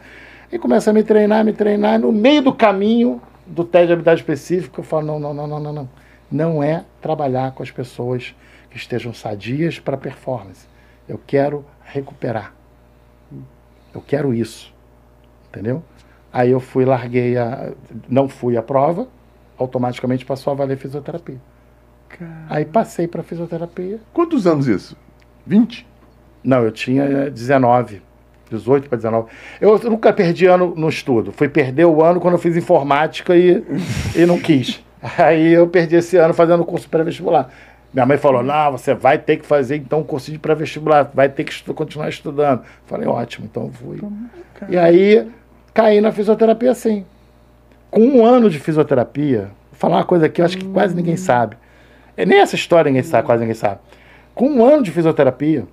E 0.50 0.58
começa 0.58 0.90
a 0.90 0.92
me 0.92 1.02
treinar, 1.04 1.44
me 1.44 1.52
treinar. 1.52 1.98
No 2.00 2.10
meio 2.10 2.42
do 2.42 2.52
caminho 2.52 3.20
do 3.46 3.62
teste 3.62 3.88
de 3.88 3.92
habilidade 3.92 4.20
específica, 4.20 4.80
eu 4.80 4.84
falo: 4.84 5.06
não, 5.06 5.20
não, 5.20 5.32
não, 5.34 5.46
não, 5.46 5.60
não, 5.60 5.72
não. 5.72 5.88
Não 6.30 6.62
é 6.62 6.84
trabalhar 7.00 7.52
com 7.52 7.62
as 7.62 7.70
pessoas 7.70 8.34
que 8.70 8.76
estejam 8.76 9.14
sadias 9.14 9.78
para 9.78 9.96
performance. 9.96 10.66
Eu 11.08 11.20
quero 11.26 11.64
recuperar. 11.82 12.52
Eu 13.94 14.02
quero 14.06 14.34
isso. 14.34 14.72
Entendeu? 15.48 15.82
Aí 16.32 16.50
eu 16.50 16.60
fui, 16.60 16.84
larguei 16.84 17.36
a. 17.38 17.72
Não 18.08 18.28
fui 18.28 18.56
à 18.56 18.62
prova, 18.62 19.08
automaticamente 19.56 20.24
passou 20.24 20.52
a 20.52 20.56
valer 20.56 20.76
fisioterapia. 20.76 21.40
Aí 22.48 22.64
passei 22.64 23.06
para 23.06 23.22
fisioterapia. 23.22 23.98
Quantos 24.12 24.46
anos 24.46 24.66
isso? 24.66 24.96
20? 25.46 25.86
Não, 26.42 26.62
eu 26.62 26.70
tinha 26.70 27.30
19, 27.30 28.02
18 28.50 28.88
para 28.88 28.96
19. 28.96 29.30
Eu 29.60 29.78
nunca 29.90 30.12
perdi 30.12 30.46
ano 30.46 30.74
no 30.76 30.88
estudo. 30.88 31.32
Fui 31.32 31.48
perder 31.48 31.86
o 31.86 32.02
ano 32.02 32.20
quando 32.20 32.34
eu 32.34 32.38
fiz 32.38 32.56
informática 32.56 33.36
e, 33.36 33.62
e 34.14 34.26
não 34.26 34.38
quis. 34.38 34.82
Aí 35.18 35.52
eu 35.52 35.66
perdi 35.68 35.96
esse 35.96 36.16
ano 36.16 36.34
fazendo 36.34 36.64
curso 36.64 36.88
pré-vestibular. 36.88 37.50
Minha 37.92 38.04
mãe 38.04 38.18
falou: 38.18 38.42
não, 38.42 38.72
você 38.72 38.94
vai 38.94 39.18
ter 39.18 39.36
que 39.38 39.46
fazer 39.46 39.76
então 39.76 40.00
um 40.00 40.04
curso 40.04 40.30
de 40.30 40.38
pré-vestibular, 40.38 41.10
vai 41.14 41.28
ter 41.28 41.44
que 41.44 41.52
estu- 41.52 41.72
continuar 41.72 42.08
estudando. 42.08 42.62
Falei, 42.86 43.06
ótimo, 43.06 43.46
então 43.50 43.70
fui. 43.72 43.98
E 44.68 44.76
aí 44.76 45.30
caí 45.72 46.00
na 46.00 46.12
fisioterapia 46.12 46.70
assim. 46.70 47.04
Com 47.90 48.00
um 48.00 48.26
ano 48.26 48.50
de 48.50 48.58
fisioterapia, 48.58 49.50
vou 49.70 49.78
falar 49.78 49.96
uma 49.96 50.04
coisa 50.04 50.26
aqui, 50.26 50.42
eu 50.42 50.44
acho 50.44 50.58
que 50.58 50.64
quase 50.66 50.94
ninguém 50.94 51.16
sabe. 51.16 51.56
É, 52.16 52.26
nem 52.26 52.40
essa 52.40 52.54
história 52.56 52.90
ninguém 52.90 53.02
sabe, 53.02 53.24
quase 53.24 53.40
ninguém 53.40 53.54
sabe. 53.54 53.80
Com 54.34 54.48
um 54.50 54.64
ano 54.64 54.82
de 54.82 54.90
fisioterapia, 54.90 55.64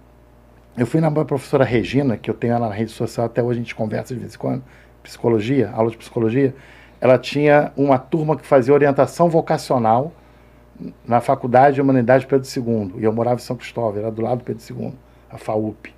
eu 0.77 0.85
fui 0.85 1.01
na 1.01 1.09
minha 1.09 1.25
professora 1.25 1.63
Regina, 1.65 2.15
que 2.15 2.29
eu 2.29 2.33
tenho 2.33 2.53
ela 2.53 2.69
na 2.69 2.73
rede 2.73 2.91
social, 2.91 3.25
até 3.25 3.43
hoje 3.43 3.59
a 3.59 3.63
gente 3.63 3.75
conversa 3.75 4.13
de 4.13 4.19
vez 4.21 4.35
em 4.35 4.37
quando, 4.37 4.63
psicologia, 5.03 5.71
aula 5.73 5.89
de 5.91 5.97
psicologia. 5.97 6.53
Ela 7.05 7.19
tinha 7.19 7.71
uma 7.77 7.99
turma 7.99 8.35
que 8.35 8.43
fazia 8.43 8.73
orientação 8.73 9.29
vocacional 9.29 10.11
na 11.07 11.21
Faculdade 11.21 11.75
de 11.75 11.81
Humanidade 11.81 12.25
Pedro 12.25 12.47
II. 12.47 12.99
E 12.99 13.03
eu 13.03 13.13
morava 13.13 13.35
em 13.35 13.43
São 13.43 13.55
Cristóvão, 13.55 13.99
era 13.99 14.09
do 14.09 14.23
lado 14.23 14.39
do 14.39 14.43
Pedro 14.43 14.63
II, 14.67 14.91
a 15.29 15.37
FAUP. 15.37 15.93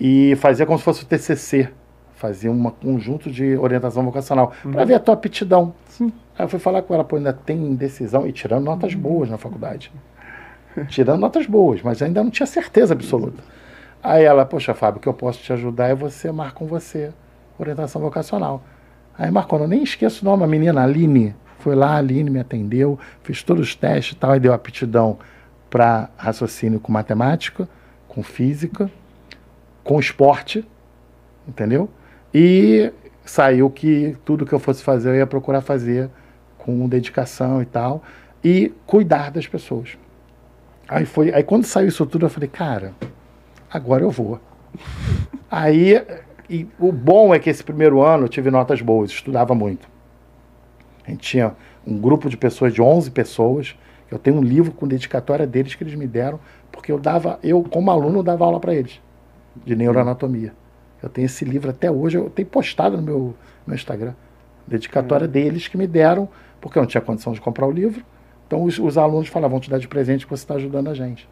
E 0.00 0.34
fazia 0.34 0.66
como 0.66 0.76
se 0.76 0.84
fosse 0.84 1.04
o 1.04 1.06
TCC, 1.06 1.68
fazia 2.16 2.50
um 2.50 2.68
conjunto 2.68 3.30
de 3.30 3.56
orientação 3.58 4.04
vocacional, 4.04 4.52
para 4.72 4.84
ver 4.84 4.94
a 4.94 4.98
tua 4.98 5.14
aptidão. 5.14 5.72
Aí 6.00 6.10
eu 6.40 6.48
fui 6.48 6.58
falar 6.58 6.82
com 6.82 6.94
ela, 6.94 7.04
pô, 7.04 7.14
ainda 7.14 7.32
tem 7.32 7.56
indecisão, 7.56 8.26
e 8.26 8.32
tirando 8.32 8.64
notas 8.64 8.94
boas 8.94 9.30
na 9.30 9.38
faculdade. 9.38 9.92
Tirando 10.88 11.20
notas 11.20 11.46
boas, 11.46 11.80
mas 11.80 12.02
ainda 12.02 12.24
não 12.24 12.30
tinha 12.32 12.46
certeza 12.48 12.92
absoluta. 12.92 13.40
Aí 14.02 14.24
ela, 14.24 14.44
poxa, 14.44 14.74
Fábio, 14.74 14.98
o 14.98 15.00
que 15.00 15.08
eu 15.08 15.14
posso 15.14 15.38
te 15.38 15.52
ajudar 15.52 15.86
é 15.86 15.94
você 15.94 16.32
marcar 16.32 16.54
com 16.54 16.66
você 16.66 17.12
orientação 17.56 18.02
vocacional. 18.02 18.64
Aí 19.18 19.30
marcou, 19.30 19.58
eu 19.58 19.66
nem 19.66 19.82
esqueço 19.82 20.22
o 20.22 20.24
nome, 20.24 20.44
a 20.44 20.46
menina 20.46 20.82
Aline. 20.82 21.34
Foi 21.58 21.74
lá, 21.74 21.94
a 21.94 21.96
Aline 21.96 22.30
me 22.30 22.38
atendeu, 22.38 22.98
fiz 23.22 23.42
todos 23.42 23.68
os 23.68 23.74
testes 23.74 24.14
e 24.14 24.16
tal, 24.16 24.36
e 24.36 24.40
deu 24.40 24.52
aptidão 24.52 25.18
para 25.68 26.08
raciocínio 26.16 26.78
com 26.78 26.92
matemática, 26.92 27.68
com 28.06 28.22
física, 28.22 28.88
com 29.82 29.98
esporte, 29.98 30.64
entendeu? 31.46 31.90
E 32.32 32.92
saiu 33.24 33.68
que 33.68 34.16
tudo 34.24 34.46
que 34.46 34.52
eu 34.52 34.58
fosse 34.60 34.82
fazer 34.84 35.10
eu 35.10 35.16
ia 35.16 35.26
procurar 35.26 35.60
fazer 35.60 36.08
com 36.56 36.88
dedicação 36.88 37.60
e 37.60 37.66
tal, 37.66 38.02
e 38.44 38.72
cuidar 38.86 39.32
das 39.32 39.46
pessoas. 39.46 39.98
Aí 40.88 41.04
foi, 41.04 41.34
aí 41.34 41.42
quando 41.42 41.64
saiu 41.64 41.88
isso 41.88 42.06
tudo 42.06 42.26
eu 42.26 42.30
falei, 42.30 42.48
cara, 42.48 42.94
agora 43.70 44.04
eu 44.04 44.10
vou. 44.10 44.40
Aí, 45.50 46.00
e 46.48 46.66
o 46.78 46.90
bom 46.90 47.34
é 47.34 47.38
que 47.38 47.50
esse 47.50 47.62
primeiro 47.62 48.02
ano 48.02 48.24
eu 48.24 48.28
tive 48.28 48.50
notas 48.50 48.80
boas, 48.80 49.10
estudava 49.10 49.54
muito. 49.54 49.88
A 51.06 51.10
gente 51.10 51.20
tinha 51.20 51.54
um 51.86 51.98
grupo 51.98 52.28
de 52.28 52.36
pessoas, 52.36 52.72
de 52.72 52.82
11 52.82 53.10
pessoas. 53.10 53.76
Eu 54.10 54.18
tenho 54.18 54.36
um 54.36 54.42
livro 54.42 54.72
com 54.72 54.86
dedicatória 54.86 55.46
deles 55.46 55.74
que 55.74 55.82
eles 55.82 55.94
me 55.94 56.06
deram, 56.06 56.38
porque 56.72 56.90
eu 56.90 56.98
dava, 56.98 57.38
eu 57.42 57.62
como 57.62 57.90
aluno 57.90 58.22
dava 58.22 58.44
aula 58.44 58.60
para 58.60 58.74
eles 58.74 59.00
de 59.64 59.74
neuroanatomia. 59.74 60.52
Eu 61.02 61.08
tenho 61.08 61.26
esse 61.26 61.44
livro 61.44 61.70
até 61.70 61.90
hoje, 61.90 62.16
eu 62.16 62.28
tenho 62.30 62.48
postado 62.48 62.96
no 62.96 63.02
meu, 63.02 63.34
meu 63.66 63.74
Instagram. 63.74 64.14
Dedicatória 64.66 65.26
deles 65.28 65.68
que 65.68 65.76
me 65.76 65.86
deram, 65.86 66.28
porque 66.60 66.78
eu 66.78 66.82
não 66.82 66.88
tinha 66.88 67.00
condição 67.00 67.32
de 67.32 67.40
comprar 67.40 67.66
o 67.66 67.70
livro. 67.70 68.04
Então 68.46 68.64
os, 68.64 68.78
os 68.78 68.98
alunos 68.98 69.28
falavam, 69.28 69.52
vão 69.56 69.60
te 69.60 69.70
dar 69.70 69.78
de 69.78 69.88
presente 69.88 70.26
que 70.26 70.30
você 70.30 70.42
está 70.42 70.54
ajudando 70.54 70.88
a 70.88 70.94
gente. 70.94 71.28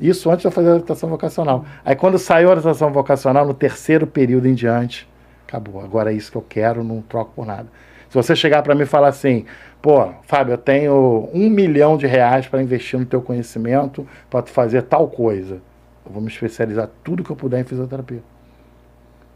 Isso 0.00 0.30
antes 0.30 0.42
de 0.42 0.46
eu 0.48 0.52
fazer 0.52 0.68
a 0.68 0.72
orientação 0.72 1.08
vocacional. 1.08 1.64
Aí 1.84 1.96
quando 1.96 2.18
saiu 2.18 2.48
a 2.48 2.50
orientação 2.52 2.92
vocacional, 2.92 3.46
no 3.46 3.54
terceiro 3.54 4.06
período 4.06 4.46
em 4.46 4.54
diante, 4.54 5.08
acabou. 5.46 5.80
Agora 5.80 6.12
é 6.12 6.14
isso 6.14 6.30
que 6.30 6.36
eu 6.36 6.44
quero, 6.48 6.84
não 6.84 7.02
troco 7.02 7.32
por 7.34 7.46
nada. 7.46 7.66
Se 8.08 8.14
você 8.14 8.34
chegar 8.34 8.62
para 8.62 8.74
mim 8.74 8.82
e 8.82 8.86
falar 8.86 9.08
assim, 9.08 9.44
pô, 9.82 10.08
Fábio, 10.22 10.54
eu 10.54 10.58
tenho 10.58 11.28
um 11.34 11.50
milhão 11.50 11.96
de 11.96 12.06
reais 12.06 12.46
para 12.46 12.62
investir 12.62 12.98
no 12.98 13.04
teu 13.04 13.20
conhecimento, 13.20 14.06
para 14.30 14.42
tu 14.42 14.50
fazer 14.50 14.82
tal 14.82 15.08
coisa. 15.08 15.60
Eu 16.06 16.12
vou 16.12 16.22
me 16.22 16.28
especializar 16.28 16.88
tudo 17.04 17.22
que 17.22 17.30
eu 17.30 17.36
puder 17.36 17.60
em 17.60 17.64
fisioterapia. 17.64 18.22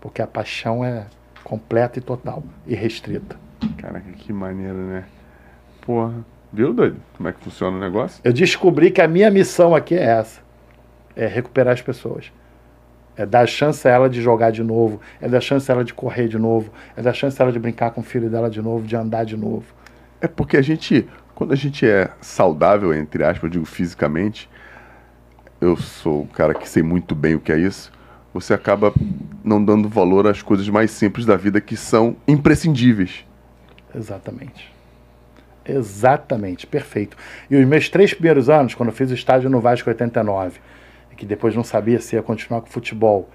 Porque 0.00 0.22
a 0.22 0.26
paixão 0.26 0.84
é 0.84 1.06
completa 1.44 1.98
e 1.98 2.02
total 2.02 2.42
e 2.66 2.74
restrita. 2.74 3.36
Caraca, 3.76 4.10
que 4.12 4.32
maneiro, 4.32 4.78
né? 4.78 5.04
Porra. 5.82 6.14
Viu, 6.52 6.72
doido? 6.72 6.96
Como 7.16 7.28
é 7.28 7.32
que 7.32 7.40
funciona 7.40 7.76
o 7.76 7.80
negócio? 7.80 8.20
Eu 8.24 8.32
descobri 8.32 8.90
que 8.90 9.00
a 9.00 9.08
minha 9.08 9.30
missão 9.30 9.74
aqui 9.74 9.94
é 9.94 10.02
essa: 10.02 10.40
é 11.16 11.26
recuperar 11.26 11.74
as 11.74 11.82
pessoas. 11.82 12.32
É 13.16 13.26
dar 13.26 13.46
chance 13.46 13.86
a 13.86 13.90
ela 13.90 14.08
de 14.08 14.22
jogar 14.22 14.50
de 14.50 14.62
novo, 14.62 15.00
é 15.20 15.28
dar 15.28 15.40
chance 15.40 15.70
a 15.70 15.74
ela 15.74 15.84
de 15.84 15.92
correr 15.92 16.28
de 16.28 16.38
novo, 16.38 16.72
é 16.96 17.02
dar 17.02 17.12
chance 17.12 17.40
a 17.40 17.44
ela 17.44 17.52
de 17.52 17.58
brincar 17.58 17.90
com 17.90 18.00
o 18.00 18.04
filho 18.04 18.30
dela 18.30 18.48
de 18.48 18.62
novo, 18.62 18.86
de 18.86 18.96
andar 18.96 19.24
de 19.24 19.36
novo. 19.36 19.64
É 20.20 20.26
porque 20.26 20.56
a 20.56 20.62
gente, 20.62 21.06
quando 21.34 21.52
a 21.52 21.56
gente 21.56 21.86
é 21.86 22.10
saudável, 22.20 22.94
entre 22.94 23.22
aspas, 23.22 23.42
eu 23.44 23.50
digo 23.50 23.64
fisicamente, 23.66 24.48
eu 25.60 25.76
sou 25.76 26.22
o 26.22 26.26
cara 26.26 26.54
que 26.54 26.68
sei 26.68 26.82
muito 26.82 27.14
bem 27.14 27.34
o 27.34 27.40
que 27.40 27.52
é 27.52 27.58
isso, 27.58 27.92
você 28.32 28.54
acaba 28.54 28.92
não 29.44 29.62
dando 29.62 29.88
valor 29.88 30.26
às 30.26 30.40
coisas 30.40 30.68
mais 30.68 30.90
simples 30.90 31.26
da 31.26 31.36
vida 31.36 31.60
que 31.60 31.76
são 31.76 32.16
imprescindíveis. 32.26 33.24
Exatamente. 33.94 34.72
Exatamente, 35.64 36.66
perfeito. 36.66 37.16
E 37.50 37.56
os 37.56 37.66
meus 37.66 37.88
três 37.88 38.12
primeiros 38.12 38.48
anos, 38.48 38.74
quando 38.74 38.88
eu 38.88 38.94
fiz 38.94 39.10
o 39.10 39.14
estágio 39.14 39.48
no 39.48 39.60
Vasco 39.60 39.88
89, 39.88 40.58
e 40.58 40.60
que 41.16 41.26
depois 41.26 41.54
não 41.54 41.64
sabia 41.64 42.00
se 42.00 42.16
ia 42.16 42.22
continuar 42.22 42.60
com 42.60 42.66
futebol, 42.68 43.28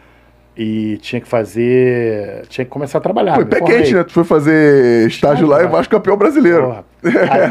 e 0.57 0.97
tinha 0.97 1.21
que 1.21 1.27
fazer. 1.27 2.47
tinha 2.49 2.65
que 2.65 2.71
começar 2.71 2.97
a 2.97 3.01
trabalhar. 3.01 3.35
Foi 3.35 3.45
pé 3.45 3.61
quente, 3.61 3.93
né? 3.93 4.03
Tu 4.03 4.11
foi 4.11 4.23
fazer 4.23 5.07
estágio 5.07 5.45
Estágio 5.45 5.47
lá 5.47 5.59
e 5.61 5.65
lá. 5.65 5.69
Vasco 5.69 5.91
campeão 5.91 6.17
brasileiro. 6.17 6.71
Ah, 6.71 6.83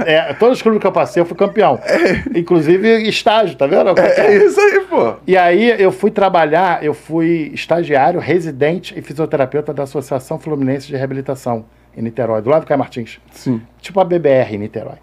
é, 0.05 0.35
todos 0.35 0.59
os 0.59 0.63
clubes 0.63 0.81
que 0.81 0.87
eu 0.87 0.93
passei, 0.93 1.23
eu 1.23 1.27
fui 1.27 1.37
campeão. 1.37 1.79
Inclusive 2.35 3.09
estágio, 3.09 3.57
tá 3.57 3.67
vendo? 3.67 3.97
É, 3.99 4.27
é 4.27 4.45
isso 4.45 4.61
aí, 4.61 4.81
pô. 4.91 5.15
E 5.25 5.37
aí 5.37 5.81
eu 5.81 5.93
fui 5.93 6.11
trabalhar, 6.11 6.83
eu 6.83 6.93
fui 6.93 7.53
estagiário, 7.55 8.19
residente 8.19 8.99
e 8.99 9.01
fisioterapeuta 9.01 9.73
da 9.73 9.85
Associação 9.85 10.37
Fluminense 10.37 10.89
de 10.89 10.97
Reabilitação 10.97 11.65
em 11.97 12.03
Niterói, 12.03 12.43
do 12.43 12.51
lado 12.51 12.63
do 12.63 12.67
Caio 12.67 12.81
Martins. 12.81 13.21
Sim. 13.31 13.63
Tipo 13.81 14.01
a 14.01 14.05
BBR 14.05 14.57
em 14.57 14.59
Niterói. 14.59 14.97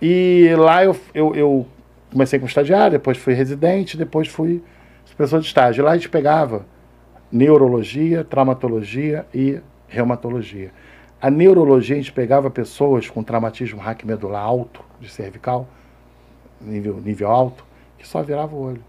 E 0.00 0.54
lá 0.56 0.84
eu, 0.84 0.96
eu, 1.12 1.34
eu 1.34 1.66
comecei 2.16 2.38
como 2.38 2.48
estagiário, 2.48 2.92
depois 2.92 3.18
fui 3.18 3.34
residente, 3.34 3.96
depois 3.96 4.26
fui 4.26 4.62
pessoa 5.16 5.40
de 5.40 5.46
estágio. 5.46 5.84
Lá 5.84 5.92
a 5.92 5.96
gente 5.96 6.08
pegava 6.08 6.66
neurologia, 7.30 8.24
traumatologia 8.24 9.26
e 9.34 9.60
reumatologia. 9.86 10.72
A 11.20 11.30
neurologia, 11.30 11.96
a 11.96 11.98
gente 11.98 12.12
pegava 12.12 12.50
pessoas 12.50 13.08
com 13.08 13.22
traumatismo 13.22 13.80
raquimedular 13.80 14.42
alto, 14.42 14.82
de 15.00 15.08
cervical, 15.08 15.66
nível, 16.60 17.00
nível 17.02 17.30
alto, 17.30 17.64
que 17.98 18.06
só 18.06 18.22
virava 18.22 18.54
o 18.54 18.60
olho. 18.60 18.84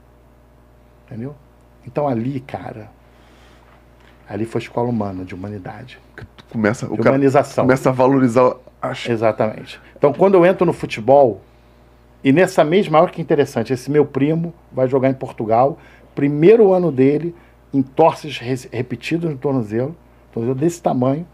Entendeu? 1.06 1.36
Então 1.86 2.08
ali, 2.08 2.40
cara, 2.42 2.90
ali 4.28 4.46
foi 4.46 4.62
escola 4.62 4.90
humana, 4.90 5.24
de 5.24 5.34
humanidade. 5.34 6.00
Começa, 6.52 6.88
De 6.88 6.94
humanização. 7.02 7.66
começa 7.66 7.90
a 7.90 7.94
valorizar 7.94 8.56
as 8.82 9.08
Exatamente. 9.08 9.80
Então, 9.98 10.14
quando 10.14 10.36
eu 10.36 10.46
entro 10.46 10.66
no 10.66 10.74
futebol, 10.74 11.42
e 12.28 12.32
nessa 12.34 12.62
mesma 12.62 13.00
hora 13.00 13.10
que 13.10 13.22
interessante, 13.22 13.72
esse 13.72 13.90
meu 13.90 14.06
primo 14.06 14.54
vai 14.70 14.86
jogar 14.86 15.10
em 15.10 15.14
Portugal, 15.14 15.78
primeiro 16.14 16.74
ano 16.74 16.92
dele, 16.92 17.34
em 17.74 17.82
torces 17.82 18.38
repetidas 18.70 19.32
no 19.32 19.38
tornozelo, 19.38 19.96
tornozelo 20.34 20.60
desse 20.60 20.82
tamanho, 20.84 21.26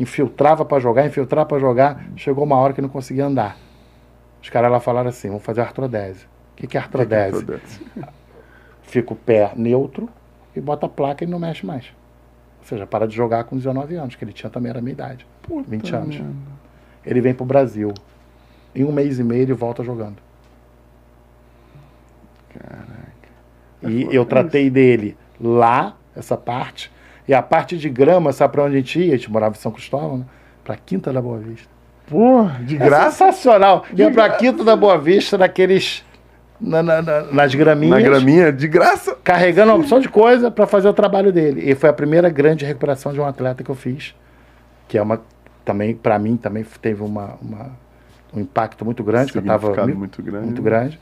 infiltrava 0.00 0.64
para 0.64 0.80
jogar, 0.80 1.04
infiltrava 1.04 1.46
para 1.46 1.58
jogar, 1.58 2.02
chegou 2.16 2.44
uma 2.44 2.56
hora 2.56 2.72
que 2.72 2.80
não 2.80 2.88
conseguia 2.88 3.26
andar. 3.26 3.58
Os 4.42 4.48
caras 4.48 4.72
lá 4.72 4.80
falaram 4.80 5.10
assim, 5.10 5.28
vamos 5.28 5.42
fazer 5.42 5.60
artrodese. 5.60 6.24
O 6.54 6.56
que, 6.56 6.66
que 6.66 6.78
é 6.78 6.80
artrodese? 6.80 7.44
Fica 8.80 9.12
o 9.12 9.16
pé 9.16 9.52
neutro 9.54 10.08
e 10.56 10.62
bota 10.62 10.86
a 10.86 10.88
placa 10.88 11.24
e 11.24 11.26
não 11.26 11.38
mexe 11.38 11.66
mais. 11.66 11.92
Ou 12.60 12.66
seja, 12.66 12.86
para 12.86 13.06
de 13.06 13.14
jogar 13.14 13.44
com 13.44 13.54
19 13.54 13.96
anos, 13.96 14.14
que 14.14 14.24
ele 14.24 14.32
tinha 14.32 14.48
também 14.48 14.70
era 14.70 14.78
a 14.78 14.82
minha 14.82 14.94
idade. 14.94 15.26
20 15.68 15.94
anos. 15.94 16.22
Ele 17.04 17.20
vem 17.20 17.34
pro 17.34 17.44
Brasil. 17.44 17.92
Em 18.74 18.82
um 18.82 18.92
mês 18.92 19.18
e 19.18 19.22
meio 19.22 19.42
ele 19.42 19.52
volta 19.52 19.84
jogando. 19.84 20.26
E 23.82 24.08
eu 24.10 24.24
tratei 24.24 24.68
dele 24.70 25.16
lá, 25.40 25.94
essa 26.16 26.36
parte. 26.36 26.90
E 27.26 27.34
a 27.34 27.42
parte 27.42 27.76
de 27.76 27.88
grama, 27.88 28.32
sabe 28.32 28.52
pra 28.54 28.64
onde 28.64 28.74
a 28.76 28.78
gente 28.78 28.98
ia? 29.00 29.14
A 29.14 29.16
gente 29.16 29.30
morava 29.30 29.54
em 29.54 29.58
São 29.58 29.70
Cristóvão, 29.70 30.18
né? 30.18 30.24
Pra 30.64 30.76
Quinta 30.76 31.12
da 31.12 31.20
Boa 31.22 31.38
Vista. 31.38 31.68
Pô, 32.08 32.48
de 32.62 32.76
É 32.76 32.78
graça. 32.78 33.10
sensacional. 33.12 33.84
Ia 33.94 34.10
pra 34.10 34.30
Quinta 34.30 34.64
da 34.64 34.74
Boa 34.74 34.98
Vista, 34.98 35.36
naqueles. 35.38 36.04
na- 36.60 36.82
na- 36.82 37.00
na- 37.02 37.22
nas 37.30 37.54
graminhas. 37.54 38.02
Na 38.02 38.08
graminha, 38.08 38.52
de 38.52 38.66
graça. 38.66 39.16
carregando 39.22 39.70
uma 39.72 39.78
opção 39.78 40.00
de 40.00 40.08
coisa 40.08 40.50
para 40.50 40.66
fazer 40.66 40.88
o 40.88 40.92
trabalho 40.92 41.30
dele. 41.32 41.70
E 41.70 41.74
foi 41.76 41.88
a 41.88 41.92
primeira 41.92 42.28
grande 42.30 42.64
recuperação 42.64 43.12
de 43.12 43.20
um 43.20 43.24
atleta 43.24 43.62
que 43.62 43.70
eu 43.70 43.74
fiz, 43.76 44.12
que 44.88 44.98
é 44.98 45.02
uma 45.02 45.20
também 45.64 45.94
para 45.94 46.18
mim 46.18 46.36
também 46.36 46.64
teve 46.80 47.02
uma, 47.02 47.34
uma- 47.42 47.70
um 48.34 48.40
impacto 48.40 48.84
muito 48.84 49.04
grande, 49.04 49.30
que 49.30 49.38
eu 49.38 49.42
muito, 49.42 49.98
muito 49.98 50.22
grande. 50.22 50.46
muito 50.46 50.62
grande. 50.62 50.98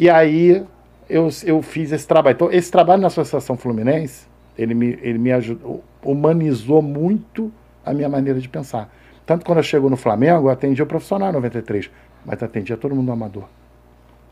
E 0.00 0.08
aí 0.08 0.64
eu, 1.10 1.28
eu 1.44 1.60
fiz 1.60 1.92
esse 1.92 2.08
trabalho. 2.08 2.34
Então 2.34 2.50
esse 2.50 2.70
trabalho 2.70 3.02
na 3.02 3.08
Associação 3.08 3.54
Fluminense, 3.54 4.26
ele 4.56 4.72
me 4.72 4.98
ele 5.02 5.18
me 5.18 5.30
ajudou, 5.30 5.84
humanizou 6.02 6.80
muito 6.80 7.52
a 7.84 7.92
minha 7.92 8.08
maneira 8.08 8.40
de 8.40 8.48
pensar. 8.48 8.90
Tanto 9.26 9.44
quando 9.44 9.58
eu 9.58 9.62
chego 9.62 9.90
no 9.90 9.98
Flamengo, 9.98 10.46
eu 10.46 10.50
atendi 10.50 10.82
o 10.82 10.86
profissional 10.86 11.28
em 11.28 11.34
93, 11.34 11.90
mas 12.24 12.42
atendia 12.42 12.78
todo 12.78 12.96
mundo 12.96 13.12
amador. 13.12 13.44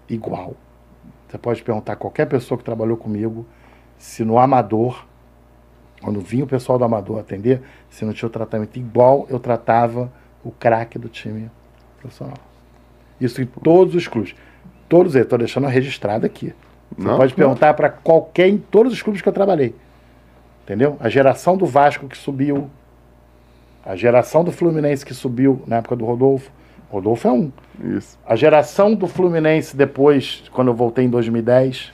Igual. 0.08 0.54
Você 1.28 1.36
pode 1.36 1.62
perguntar 1.62 1.92
a 1.92 1.96
qualquer 1.96 2.24
pessoa 2.24 2.56
que 2.56 2.64
trabalhou 2.64 2.96
comigo 2.96 3.44
se 3.98 4.24
no 4.24 4.38
amador, 4.38 5.04
quando 6.00 6.18
vinha 6.22 6.44
o 6.44 6.46
pessoal 6.46 6.78
do 6.78 6.84
amador 6.86 7.18
atender, 7.18 7.60
se 7.90 8.06
não 8.06 8.14
tinha 8.14 8.26
o 8.26 8.32
tratamento 8.32 8.78
igual 8.78 9.26
eu 9.28 9.38
tratava 9.38 10.10
o 10.42 10.50
craque 10.50 10.98
do 10.98 11.10
time 11.10 11.50
profissional. 12.00 12.38
Isso 13.20 13.42
em 13.42 13.46
todos 13.46 13.94
os 13.94 14.08
clubes. 14.08 14.34
Todos 14.88 15.14
eles, 15.14 15.26
estou 15.26 15.38
deixando 15.38 15.66
registrado 15.66 16.24
aqui. 16.24 16.54
Você 16.96 17.06
Não, 17.06 17.16
pode 17.16 17.34
perguntar 17.34 17.74
para 17.74 17.90
qualquer, 17.90 18.48
em 18.48 18.58
todos 18.58 18.92
os 18.92 19.02
clubes 19.02 19.20
que 19.20 19.28
eu 19.28 19.32
trabalhei. 19.32 19.74
Entendeu? 20.64 20.96
A 21.00 21.08
geração 21.08 21.56
do 21.56 21.66
Vasco 21.66 22.08
que 22.08 22.16
subiu, 22.16 22.70
a 23.84 23.96
geração 23.96 24.44
do 24.44 24.52
Fluminense 24.52 25.04
que 25.04 25.14
subiu 25.14 25.62
na 25.66 25.76
época 25.76 25.96
do 25.96 26.04
Rodolfo. 26.04 26.50
Rodolfo 26.90 27.28
é 27.28 27.32
um. 27.32 27.52
Isso. 27.82 28.18
A 28.26 28.34
geração 28.36 28.94
do 28.94 29.06
Fluminense 29.06 29.76
depois, 29.76 30.44
quando 30.52 30.68
eu 30.68 30.74
voltei 30.74 31.04
em 31.04 31.10
2010, 31.10 31.92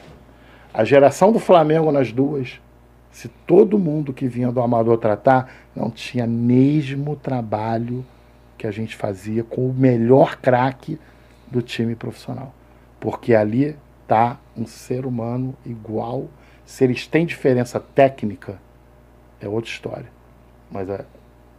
a 0.72 0.84
geração 0.84 1.30
do 1.30 1.38
Flamengo 1.38 1.92
nas 1.92 2.12
duas, 2.12 2.60
se 3.10 3.28
todo 3.46 3.78
mundo 3.78 4.12
que 4.12 4.26
vinha 4.26 4.50
do 4.50 4.60
Amador 4.60 4.98
tratar, 4.98 5.52
não 5.74 5.88
tinha 5.88 6.26
mesmo 6.26 7.14
trabalho 7.14 8.04
que 8.58 8.66
a 8.66 8.72
gente 8.72 8.96
fazia 8.96 9.44
com 9.44 9.68
o 9.68 9.72
melhor 9.72 10.36
craque 10.36 10.98
do 11.46 11.62
time 11.62 11.94
profissional. 11.94 12.52
Porque 13.04 13.34
ali 13.34 13.76
tá 14.08 14.38
um 14.56 14.66
ser 14.66 15.04
humano 15.04 15.54
igual. 15.66 16.26
Se 16.64 16.84
eles 16.84 17.06
têm 17.06 17.26
diferença 17.26 17.78
técnica, 17.78 18.58
é 19.38 19.46
outra 19.46 19.70
história. 19.70 20.06
Mas 20.72 20.88
é, 20.88 21.04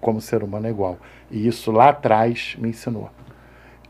como 0.02 0.20
ser 0.20 0.42
humano 0.42 0.66
é 0.66 0.72
igual. 0.72 0.98
E 1.30 1.46
isso 1.46 1.72
lá 1.72 1.90
atrás 1.90 2.56
me 2.58 2.70
ensinou. 2.70 3.12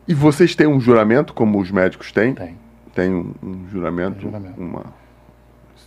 E 0.05 0.13
vocês 0.13 0.53
têm 0.53 0.67
um 0.67 0.81
juramento, 0.81 1.33
como 1.33 1.57
os 1.57 1.71
médicos 1.71 2.11
têm? 2.11 2.33
Tem. 2.33 2.57
Tem 2.93 3.13
um, 3.13 3.33
um 3.41 3.69
juramento? 3.69 4.15
Tem 4.15 4.23
juramento. 4.23 4.59
Uma... 4.59 4.93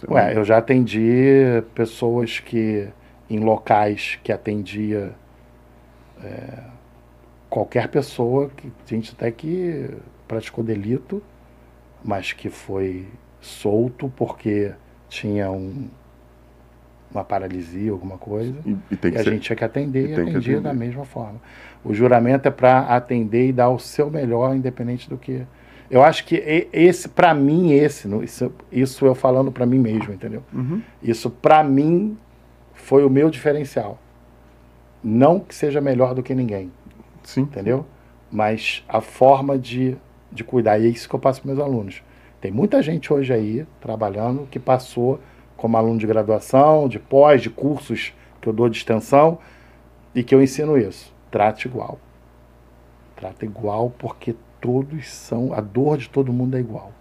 Ué, 0.09 0.39
eu 0.39 0.45
já 0.45 0.57
atendi 0.57 1.63
pessoas 1.75 2.41
que 2.41 2.89
em 3.29 3.41
locais 3.41 4.19
que 4.25 4.33
atendia 4.33 5.13
é, 6.25 6.61
qualquer 7.51 7.89
pessoa 7.89 8.49
que 8.57 8.73
gente 8.87 9.13
até 9.13 9.31
que 9.31 9.91
praticou 10.27 10.65
delito, 10.65 11.23
mas 12.09 12.33
que 12.33 12.49
foi 12.49 13.07
solto 13.39 14.11
porque 14.17 14.73
tinha 15.11 15.51
um, 15.51 15.89
uma 17.13 17.23
paralisia, 17.23 17.93
alguma 17.93 18.17
coisa. 18.17 18.55
E, 18.65 18.71
e 18.71 18.99
E 19.03 19.09
a 19.09 19.23
ser. 19.23 19.25
gente 19.31 19.43
tinha 19.43 19.57
que 19.57 19.63
atender 19.63 20.07
e 20.07 20.11
e, 20.11 20.13
atendia 20.15 20.37
atender. 20.55 20.61
da 20.63 20.73
mesma 20.73 21.05
forma. 21.05 21.39
O 21.85 21.93
juramento 21.93 22.49
é 22.49 22.51
para 22.51 22.81
atender 22.97 23.49
e 23.49 23.53
dar 23.53 23.69
o 23.69 23.79
seu 23.79 24.09
melhor, 24.11 24.57
independente 24.57 25.07
do 25.07 25.19
que. 25.19 25.43
Eu 25.91 26.03
acho 26.03 26.25
que 26.25 26.37
esse, 26.73 27.11
para 27.11 27.35
mim, 27.35 27.73
esse, 27.73 28.09
isso, 28.25 28.51
isso 28.73 29.05
eu 29.05 29.15
falando 29.15 29.53
para 29.53 29.67
mim 29.67 29.79
mesmo, 29.79 30.11
entendeu? 30.11 30.43
Uhum. 30.51 30.81
Isso 31.03 31.29
para 31.29 31.63
mim 31.63 32.17
foi 32.73 33.05
o 33.05 33.11
meu 33.11 33.29
diferencial. 33.29 33.99
Não 35.05 35.41
que 35.41 35.55
seja 35.55 35.79
melhor 35.79 36.15
do 36.15 36.23
que 36.23 36.35
ninguém, 36.35 36.73
Sim. 37.23 37.43
entendeu? 37.43 37.85
Mas 38.33 38.83
a 38.89 39.03
forma 39.03 39.59
de, 39.59 39.95
de 40.31 40.45
cuidar. 40.45 40.79
E 40.79 40.87
é 40.87 40.89
isso 40.89 41.09
que 41.09 41.15
eu 41.15 41.21
passo 41.21 41.43
para 41.43 41.53
meus 41.53 41.65
alunos. 41.65 42.03
Tem 42.41 42.51
muita 42.53 42.83
gente 42.83 43.13
hoje 43.13 43.33
aí 43.33 43.67
trabalhando 43.81 44.47
que 44.51 44.59
passou 44.59 45.21
como 45.57 45.77
aluno 45.77 45.99
de 45.99 46.07
graduação, 46.07 46.89
de 46.89 46.99
pós, 46.99 47.43
de 47.43 47.51
cursos 47.51 48.13
que 48.41 48.49
eu 48.49 48.53
dou 48.53 48.69
de 48.69 48.77
extensão 48.77 49.39
e 50.15 50.23
que 50.23 50.35
eu 50.35 50.43
ensino 50.43 50.79
isso. 50.79 51.13
Trate 51.31 51.67
igual. 51.67 51.99
Trata 53.17 53.45
igual 53.45 53.91
porque 53.99 54.37
todos 54.61 55.09
são. 55.09 55.53
A 55.53 55.61
dor 55.61 55.99
de 55.99 56.09
todo 56.09 56.33
mundo 56.33 56.57
é 56.57 56.61
igual. 56.61 56.93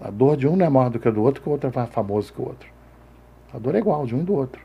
A 0.00 0.10
dor 0.10 0.36
de 0.36 0.48
um 0.48 0.56
não 0.56 0.66
é 0.66 0.68
maior 0.68 0.90
do 0.90 0.98
que 0.98 1.06
a 1.06 1.10
do 1.10 1.22
outro, 1.22 1.40
que 1.40 1.48
o 1.48 1.52
outro 1.52 1.70
é 1.70 1.72
mais 1.74 1.88
famoso 1.90 2.32
que 2.32 2.40
o 2.40 2.44
outro. 2.46 2.68
A 3.52 3.58
dor 3.58 3.76
é 3.76 3.78
igual 3.78 4.04
de 4.04 4.14
um 4.16 4.20
e 4.20 4.24
do 4.24 4.34
outro. 4.34 4.60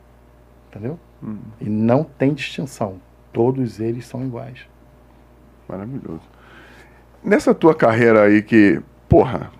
Entendeu? 0.70 1.00
Hum, 1.24 1.38
E 1.62 1.70
não 1.70 2.04
tem 2.04 2.34
distinção. 2.34 2.96
Todos 3.32 3.80
eles 3.80 4.06
são 4.08 4.24
iguais. 4.26 4.68
maravilhoso. 5.68 6.22
Nessa 7.24 7.54
tua 7.54 7.76
carreira 7.76 8.24
aí 8.24 8.42
que, 8.42 8.82
porra, 9.08 9.52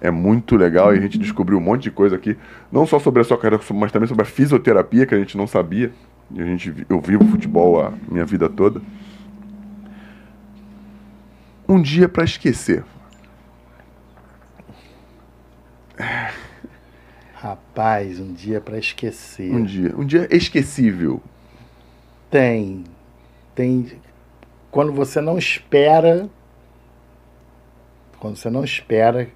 é 0.00 0.10
muito 0.10 0.56
legal 0.56 0.94
e 0.94 0.98
a 0.98 1.00
gente 1.00 1.18
descobriu 1.18 1.58
um 1.58 1.60
monte 1.60 1.84
de 1.84 1.90
coisa 1.90 2.16
aqui, 2.16 2.36
não 2.70 2.86
só 2.86 2.98
sobre 2.98 3.22
a 3.22 3.24
sua 3.24 3.38
carreira, 3.38 3.62
mas 3.74 3.90
também 3.90 4.06
sobre 4.06 4.22
a 4.22 4.26
fisioterapia 4.26 5.06
que 5.06 5.14
a 5.14 5.18
gente 5.18 5.36
não 5.36 5.46
sabia. 5.46 5.92
E 6.30 6.40
a 6.40 6.44
gente, 6.44 6.86
eu 6.88 7.00
vivo 7.00 7.24
futebol 7.24 7.80
a 7.80 7.92
minha 8.08 8.24
vida 8.24 8.48
toda. 8.48 8.80
Um 11.68 11.80
dia 11.80 12.08
pra 12.08 12.24
esquecer. 12.24 12.84
Rapaz, 17.34 18.20
um 18.20 18.32
dia 18.32 18.60
para 18.60 18.78
esquecer. 18.78 19.52
Um 19.52 19.64
dia, 19.64 19.94
um 19.96 20.04
dia 20.04 20.28
esquecível. 20.30 21.22
Tem. 22.30 22.84
Tem. 23.54 23.92
Quando 24.70 24.92
você 24.92 25.20
não 25.20 25.38
espera. 25.38 26.28
Quando 28.24 28.36
você 28.36 28.48
não 28.48 28.64
espera 28.64 29.28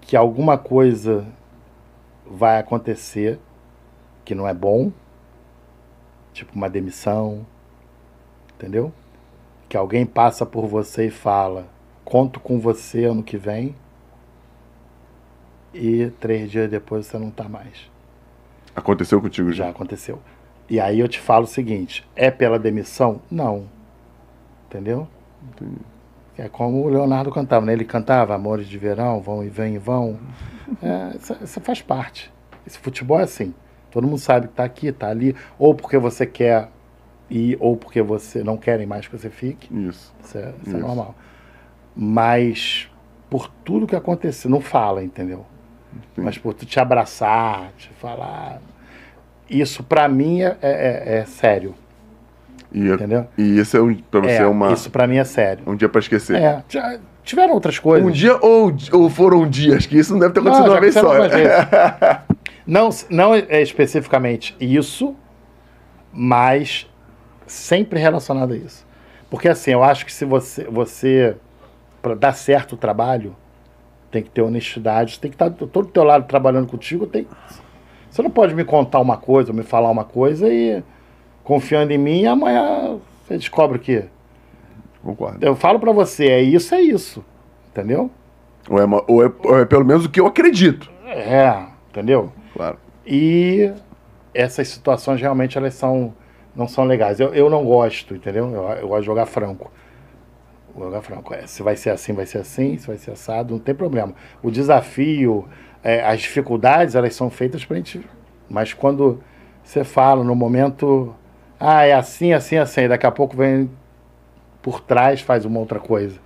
que 0.00 0.16
alguma 0.16 0.56
coisa 0.56 1.26
vai 2.24 2.58
acontecer 2.58 3.38
que 4.24 4.34
não 4.34 4.48
é 4.48 4.54
bom, 4.54 4.90
tipo 6.32 6.54
uma 6.56 6.70
demissão, 6.70 7.46
entendeu? 8.54 8.90
Que 9.68 9.76
alguém 9.76 10.06
passa 10.06 10.46
por 10.46 10.66
você 10.66 11.08
e 11.08 11.10
fala: 11.10 11.68
conto 12.02 12.40
com 12.40 12.58
você 12.58 13.04
ano 13.04 13.22
que 13.22 13.36
vem, 13.36 13.76
e 15.74 16.10
três 16.18 16.50
dias 16.50 16.70
depois 16.70 17.04
você 17.04 17.18
não 17.18 17.30
tá 17.30 17.46
mais. 17.46 17.90
Aconteceu 18.74 19.20
contigo 19.20 19.52
Já 19.52 19.64
já? 19.64 19.70
aconteceu. 19.70 20.18
E 20.66 20.80
aí 20.80 20.98
eu 20.98 21.08
te 21.08 21.20
falo 21.20 21.44
o 21.44 21.46
seguinte: 21.46 22.08
é 22.16 22.30
pela 22.30 22.58
demissão? 22.58 23.20
Não. 23.30 23.68
Entendeu? 24.66 25.06
É 26.38 26.48
como 26.48 26.82
o 26.84 26.88
Leonardo 26.88 27.30
cantava, 27.32 27.66
né? 27.66 27.72
Ele 27.72 27.84
cantava 27.84 28.34
Amores 28.34 28.68
de 28.68 28.78
Verão, 28.78 29.20
vão 29.20 29.42
e 29.44 29.48
vem 29.48 29.74
e 29.74 29.78
vão. 29.78 30.18
É, 30.82 31.16
isso, 31.16 31.36
isso 31.42 31.60
faz 31.60 31.82
parte. 31.82 32.32
Esse 32.66 32.78
futebol 32.78 33.18
é 33.18 33.24
assim. 33.24 33.52
Todo 33.90 34.06
mundo 34.06 34.18
sabe 34.18 34.46
que 34.48 34.54
tá 34.54 34.64
aqui, 34.64 34.92
tá 34.92 35.08
ali. 35.08 35.34
Ou 35.58 35.74
porque 35.74 35.98
você 35.98 36.24
quer 36.26 36.68
e 37.30 37.56
ou 37.58 37.76
porque 37.76 38.00
você 38.00 38.44
não 38.44 38.56
querem 38.56 38.86
mais 38.86 39.08
que 39.08 39.16
você 39.16 39.28
fique. 39.30 39.68
Isso. 39.88 40.14
Isso 40.22 40.38
é, 40.38 40.52
isso 40.64 40.76
é 40.76 40.78
normal. 40.78 41.14
Mas 41.96 42.88
por 43.28 43.48
tudo 43.64 43.86
que 43.86 43.96
aconteceu, 43.96 44.50
não 44.50 44.60
fala, 44.60 45.02
entendeu? 45.02 45.44
Sim. 46.14 46.22
Mas 46.22 46.38
por 46.38 46.54
tu 46.54 46.64
te 46.64 46.78
abraçar, 46.78 47.72
te 47.76 47.88
falar. 47.94 48.60
Isso 49.50 49.82
pra 49.82 50.06
mim 50.08 50.42
é, 50.42 50.56
é- 50.62 51.18
é 51.18 51.24
sério, 51.24 51.74
E, 52.72 52.88
entendeu? 52.88 53.26
e 53.36 53.58
isso 53.58 53.76
é 53.76 53.82
um, 53.82 53.94
pra 53.94 54.20
você 54.20 54.30
é, 54.30 54.42
é 54.42 54.46
uma, 54.46 54.72
Isso 54.72 54.90
pra 54.90 55.06
mim 55.06 55.16
é 55.16 55.24
sério. 55.24 55.62
um 55.66 55.74
dia 55.74 55.88
pra 55.88 56.00
esquecer. 56.00 56.36
É, 56.36 56.62
já 56.68 56.98
tiveram 57.24 57.54
outras 57.54 57.78
coisas. 57.78 58.06
Um 58.06 58.10
dia 58.10 58.36
ou, 58.42 58.74
ou 58.92 59.08
foram 59.08 59.48
dias, 59.48 59.86
que 59.86 59.98
isso 59.98 60.12
não 60.12 60.20
deve 60.20 60.34
ter 60.34 60.40
Não, 60.42 60.52
acontecido 60.52 60.70
já 60.70 60.74
uma 60.74 60.80
vez 60.80 60.94
só. 60.94 62.28
Não, 62.68 62.90
não 63.08 63.34
é 63.34 63.62
especificamente 63.62 64.54
isso, 64.60 65.16
mas 66.12 66.86
sempre 67.46 67.98
relacionado 67.98 68.52
a 68.52 68.56
isso. 68.58 68.86
Porque 69.30 69.48
assim, 69.48 69.70
eu 69.70 69.82
acho 69.82 70.04
que 70.04 70.12
se 70.12 70.26
você, 70.26 70.64
você 70.64 71.34
para 72.02 72.14
dar 72.14 72.34
certo 72.34 72.74
o 72.74 72.76
trabalho, 72.76 73.34
tem 74.10 74.22
que 74.22 74.28
ter 74.28 74.42
honestidade, 74.42 75.18
tem 75.18 75.30
que 75.30 75.34
estar 75.34 75.50
todo 75.50 75.70
do 75.70 75.86
teu 75.86 76.04
lado 76.04 76.26
trabalhando 76.26 76.66
contigo, 76.66 77.06
tem 77.06 77.26
Você 78.10 78.20
não 78.20 78.30
pode 78.30 78.54
me 78.54 78.64
contar 78.64 79.00
uma 79.00 79.16
coisa, 79.16 79.50
me 79.50 79.62
falar 79.62 79.90
uma 79.90 80.04
coisa 80.04 80.46
e 80.52 80.82
confiando 81.48 81.92
em 81.94 81.98
mim, 81.98 82.26
amanhã 82.26 82.98
você 83.26 83.38
descobre 83.38 83.78
que 83.78 84.04
Concordo. 85.02 85.38
eu 85.44 85.56
falo 85.56 85.80
pra 85.80 85.92
você, 85.92 86.26
é 86.26 86.42
isso, 86.42 86.74
é 86.74 86.80
isso. 86.82 87.24
Entendeu? 87.70 88.10
Ou 88.68 88.78
é, 88.78 88.84
uma- 88.84 89.02
ou 89.08 89.24
é- 89.24 89.32
ou 89.44 89.58
é 89.58 89.64
pelo 89.64 89.82
menos 89.84 90.04
o 90.04 90.10
que 90.10 90.20
eu 90.20 90.26
acredito. 90.26 90.90
É, 91.06 91.64
entendeu? 91.88 92.30
Claro. 92.52 92.76
E 93.06 93.72
essas 94.34 94.68
situações 94.68 95.20
realmente 95.22 95.56
elas 95.56 95.72
são 95.74 96.12
não 96.54 96.68
são 96.68 96.84
legais. 96.84 97.18
Eu, 97.20 97.32
eu 97.34 97.48
não 97.48 97.64
gosto, 97.64 98.14
entendeu? 98.14 98.50
Eu, 98.52 98.62
eu 98.80 98.88
gosto 98.88 99.00
de 99.02 99.06
jogar 99.06 99.26
franco. 99.26 99.70
Vou 100.74 100.84
jogar 100.86 101.00
franco. 101.02 101.32
É, 101.32 101.46
se 101.46 101.62
vai 101.62 101.76
ser 101.76 101.90
assim, 101.90 102.12
vai 102.12 102.26
ser 102.26 102.38
assim. 102.38 102.76
Se 102.76 102.86
vai 102.86 102.98
ser 102.98 103.12
assado, 103.12 103.54
não 103.54 103.60
tem 103.60 103.74
problema. 103.74 104.12
O 104.42 104.50
desafio, 104.50 105.46
é, 105.84 106.04
as 106.04 106.20
dificuldades, 106.20 106.94
elas 106.96 107.14
são 107.14 107.30
feitas 107.30 107.64
pra 107.64 107.76
gente. 107.76 108.04
Mas 108.50 108.74
quando 108.74 109.20
você 109.62 109.84
fala 109.84 110.24
no 110.24 110.34
momento, 110.34 111.14
ah, 111.60 111.84
é 111.84 111.92
assim, 111.92 112.32
assim, 112.32 112.56
assim, 112.56 112.86
daqui 112.88 113.06
a 113.06 113.10
pouco 113.10 113.36
vem 113.36 113.70
por 114.62 114.80
trás, 114.80 115.20
faz 115.20 115.44
uma 115.44 115.58
outra 115.60 115.78
coisa. 115.78 116.18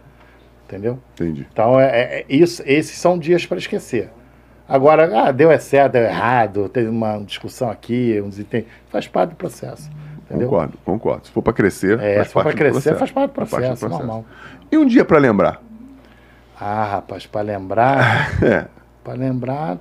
Entendeu? 0.67 0.99
Entendi. 1.15 1.47
Então, 1.53 1.79
é, 1.79 1.85
é- 1.87 2.21
é 2.21 2.25
isso, 2.29 2.63
esses 2.67 2.97
são 2.99 3.19
dias 3.19 3.45
para 3.45 3.59
esquecer. 3.59 4.11
Agora, 4.69 5.29
ah, 5.29 5.31
deu 5.33 5.51
é 5.51 5.59
certo, 5.59 5.93
deu 5.93 6.03
errado, 6.05 6.69
teve 6.69 6.89
uma 6.89 7.19
discussão 7.19 7.71
aqui, 7.71 8.19
um 8.25 8.29
desentendimento. 8.31 8.73
Faz 8.91 9.07
parte 9.07 9.31
do 9.31 9.37
processo. 9.37 9.91
Entendeu? 10.25 10.49
Concordo, 10.49 10.79
concordo. 10.85 11.27
Se 11.27 11.33
for 11.33 11.43
pra 11.43 11.53
crescer, 11.53 12.01
É, 12.01 12.15
faz 12.17 12.29
se 12.29 12.33
for 12.33 12.43
parte 12.45 12.57
para 12.57 12.69
do 12.69 12.73
crescer, 12.73 12.91
processo. 12.95 12.99
faz 12.99 13.11
parte 13.11 13.31
do 13.33 13.35
Faz 13.47 13.51
processo, 13.51 13.89
normal. 13.89 14.25
E 14.71 14.79
um 14.79 14.87
dia 14.87 15.05
pra 15.05 15.19
lembrar? 15.19 15.61
Ah, 16.59 16.85
rapaz, 16.93 17.27
para 17.27 17.43
lembrar, 17.43 18.31
É. 18.43 18.67
para 19.05 19.15
lembrar, 19.15 19.79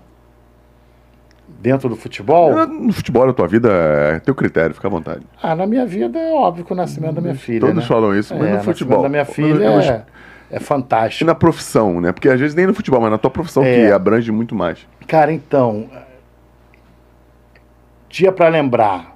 dentro 1.61 1.88
do 1.88 1.95
futebol, 1.95 2.65
No 2.67 2.91
futebol, 2.91 3.27
na 3.27 3.33
tua 3.33 3.47
vida, 3.47 3.69
é 3.71 4.19
teu 4.19 4.33
critério, 4.33 4.73
fica 4.73 4.88
à 4.88 4.91
vontade. 4.91 5.21
ah, 5.41 5.55
na 5.55 5.67
minha 5.67 5.85
vida 5.85 6.17
é 6.17 6.33
óbvio 6.33 6.65
que 6.65 6.73
o 6.73 6.75
nascimento 6.75 7.13
da 7.15 7.21
minha 7.21 7.35
filha. 7.35 7.59
Todos 7.61 7.75
né? 7.75 7.81
falam 7.83 8.15
isso, 8.17 8.33
mas 8.33 8.43
É, 8.43 8.45
no 8.45 8.49
o 8.49 8.55
nascimento 8.55 8.77
futebol. 8.77 9.01
da 9.03 9.09
minha 9.09 9.25
filha 9.25 9.63
é, 9.65 10.05
é 10.49 10.57
E 10.57 10.59
fantástico. 10.59 11.23
na 11.25 11.35
profissão, 11.35 12.01
né? 12.01 12.11
Porque 12.11 12.27
às 12.27 12.39
vezes 12.39 12.55
nem 12.55 12.65
no 12.65 12.73
futebol, 12.73 12.99
mas 12.99 13.11
na 13.11 13.17
tua 13.17 13.29
profissão 13.29 13.63
É. 13.63 13.85
que 13.88 13.91
abrange 13.91 14.31
muito 14.31 14.55
mais. 14.55 14.79
Cara, 15.07 15.31
então, 15.31 15.88
dia 18.09 18.31
para 18.31 18.47
lembrar. 18.49 19.15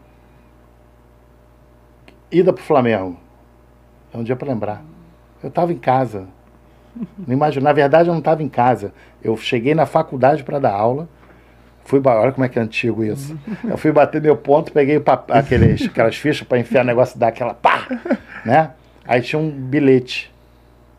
Ida 2.31 2.53
pro 2.53 2.63
Flamengo. 2.63 3.17
É 4.13 4.17
um 4.17 4.23
dia 4.23 4.35
para 4.35 4.47
lembrar. 4.47 4.83
Eu 5.43 5.49
tava 5.49 5.71
em 5.73 5.77
casa. 5.77 6.27
Não 7.17 7.33
imagino. 7.33 7.63
Na 7.63 7.73
verdade, 7.73 8.07
eu 8.09 8.13
não 8.13 8.19
estava 8.19 8.41
em 8.43 8.49
casa. 8.49 8.93
Eu 9.23 9.35
cheguei 9.37 9.73
na 9.75 9.85
faculdade 9.85 10.43
para 10.43 10.59
dar 10.59 10.73
aula. 10.73 11.07
Fui, 11.85 12.01
olha 12.03 12.31
como 12.31 12.43
é 12.43 12.49
que 12.49 12.57
é 12.57 12.61
antigo 12.61 13.03
isso. 13.03 13.37
Eu 13.63 13.77
fui 13.77 13.91
bater 13.91 14.19
meu 14.19 14.35
ponto, 14.35 14.71
peguei 14.71 15.01
aqueles, 15.29 15.83
aquelas 15.83 16.15
fichas 16.15 16.45
para 16.45 16.59
enfiar 16.59 16.81
o 16.81 16.87
negócio 16.87 17.15
e 17.15 17.19
dar 17.19 17.27
aquela 17.27 17.53
pá, 17.53 17.87
né? 18.43 18.71
Aí 19.05 19.21
tinha 19.21 19.39
um 19.39 19.51
bilhete 19.51 20.33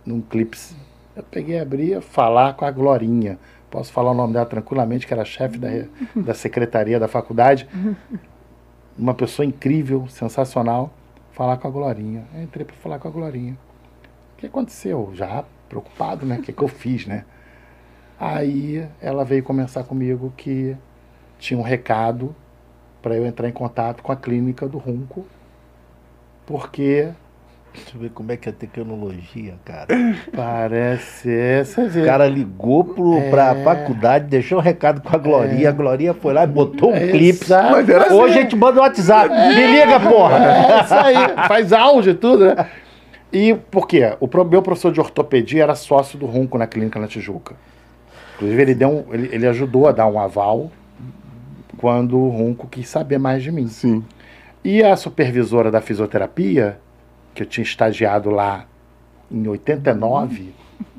num 0.07 0.21
clips. 0.21 0.77
Eu 1.17 1.25
peguei, 1.25 1.59
abria, 1.59 2.01
falar 2.01 2.55
com 2.55 2.65
a 2.65 2.71
Glorinha. 2.71 3.37
Posso 3.69 3.93
falar 3.93 4.13
o 4.13 4.15
nome 4.15 4.33
dela 4.33 4.47
tranquilamente, 4.47 5.09
que 5.09 5.13
era 5.13 5.25
chefe 5.25 5.59
da, 5.59 5.69
da 6.15 6.35
secretaria 6.35 7.01
da 7.01 7.09
faculdade. 7.09 7.69
Uma 8.97 9.13
pessoa 9.13 9.45
incrível, 9.45 10.07
sensacional. 10.09 10.95
Falar 11.33 11.57
com 11.57 11.67
a 11.67 11.71
Glorinha. 11.71 12.25
Eu 12.33 12.43
entrei 12.45 12.65
para 12.65 12.77
falar 12.77 13.01
com 13.01 13.09
a 13.09 13.11
Glorinha. 13.11 13.59
O 14.35 14.39
que 14.39 14.47
aconteceu? 14.47 15.11
Já 15.15 15.45
preocupado, 15.69 16.25
né? 16.25 16.39
O 16.39 16.43
que, 16.43 16.53
que 16.53 16.63
eu 16.63 16.69
fiz, 16.69 17.07
né? 17.07 17.25
Aí 18.19 18.87
ela 19.01 19.25
veio 19.25 19.43
conversar 19.43 19.85
comigo 19.85 20.33
que 20.37 20.77
tinha 21.39 21.59
um 21.59 21.63
recado 21.63 22.35
para 23.03 23.15
eu 23.15 23.27
entrar 23.27 23.49
em 23.49 23.53
contato 23.53 24.03
com 24.03 24.11
a 24.11 24.17
clínica 24.17 24.67
do 24.67 24.79
Runco, 24.79 25.25
porque 26.47 27.09
Deixa 27.75 27.95
eu 27.95 28.01
ver 28.01 28.09
como 28.11 28.33
é 28.33 28.39
que 28.39 28.49
é 28.49 28.53
a 28.53 28.55
tecnologia, 28.55 29.53
cara. 29.63 29.89
parece 30.35 31.31
essa 31.31 31.83
O 31.83 32.05
cara 32.07 32.27
ligou 32.27 32.83
pro, 32.85 33.19
É. 33.19 33.29
pra 33.29 33.55
faculdade, 33.57 34.25
deixou 34.29 34.57
um 34.59 34.63
recado 34.63 35.03
com 35.03 35.15
a 35.15 35.19
Glorinha. 35.19 35.69
A 35.69 35.73
Glorinha 35.73 36.15
foi 36.15 36.33
lá 36.33 36.45
e 36.45 36.47
botou 36.47 36.93
um 36.93 36.97
É, 36.97 37.09
clipe. 37.09 37.53
assim. 37.53 38.15
Hoje 38.15 38.39
a 38.39 38.43
gente 38.43 38.57
manda 38.57 38.79
o 38.81 38.83
WhatsApp. 38.83 39.29
Me 39.29 39.67
liga, 39.67 40.01
porra! 40.01 40.39
É 40.39 40.83
isso 40.85 40.95
aí, 40.95 41.15
faz 41.47 41.71
áudio 41.71 42.13
e 42.13 42.15
tudo, 42.15 42.47
né? 42.47 42.67
E 43.31 43.55
por 43.71 43.87
quê? 43.87 44.17
O 44.21 44.45
meu 44.47 44.63
professor 44.63 44.91
de 44.91 44.99
ortopedia 45.01 45.63
era 45.65 45.75
sócio 45.75 46.19
do 46.19 46.25
Runco 46.25 46.57
na 46.57 46.67
clínica 46.67 46.99
na 46.99 47.07
Tijuca. 47.07 47.57
Inclusive, 48.37 48.63
ele, 48.63 48.75
deu 48.75 48.89
um- 48.89 49.15
ele, 49.15 49.29
ele 49.35 49.47
ajudou 49.47 49.89
a 49.89 49.93
dar 49.93 50.07
um 50.07 50.19
aval 50.21 50.71
quando 51.79 52.19
o 52.19 52.29
Runco 52.29 52.67
quis 52.69 52.89
saber 52.89 53.19
mais 53.19 53.43
de 53.43 53.51
mim. 53.53 53.67
Sim. 53.69 54.05
E 54.65 54.83
a 54.83 54.97
supervisora 54.97 55.71
da 55.71 55.81
fisioterapia, 55.81 56.79
que 57.35 57.43
eu 57.43 57.47
tinha 57.47 57.63
estagiado 57.65 58.31
lá 58.31 58.67
em 59.31 59.47
89, 59.47 60.53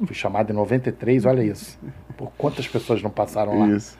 fui 0.05 0.15
chamado 0.15 0.51
em 0.51 0.55
93, 0.55 1.25
olha 1.25 1.43
isso. 1.43 1.77
Por 2.15 2.31
quantas 2.37 2.67
pessoas 2.67 3.01
não 3.01 3.09
passaram 3.09 3.59
lá? 3.59 3.67
Isso. 3.69 3.97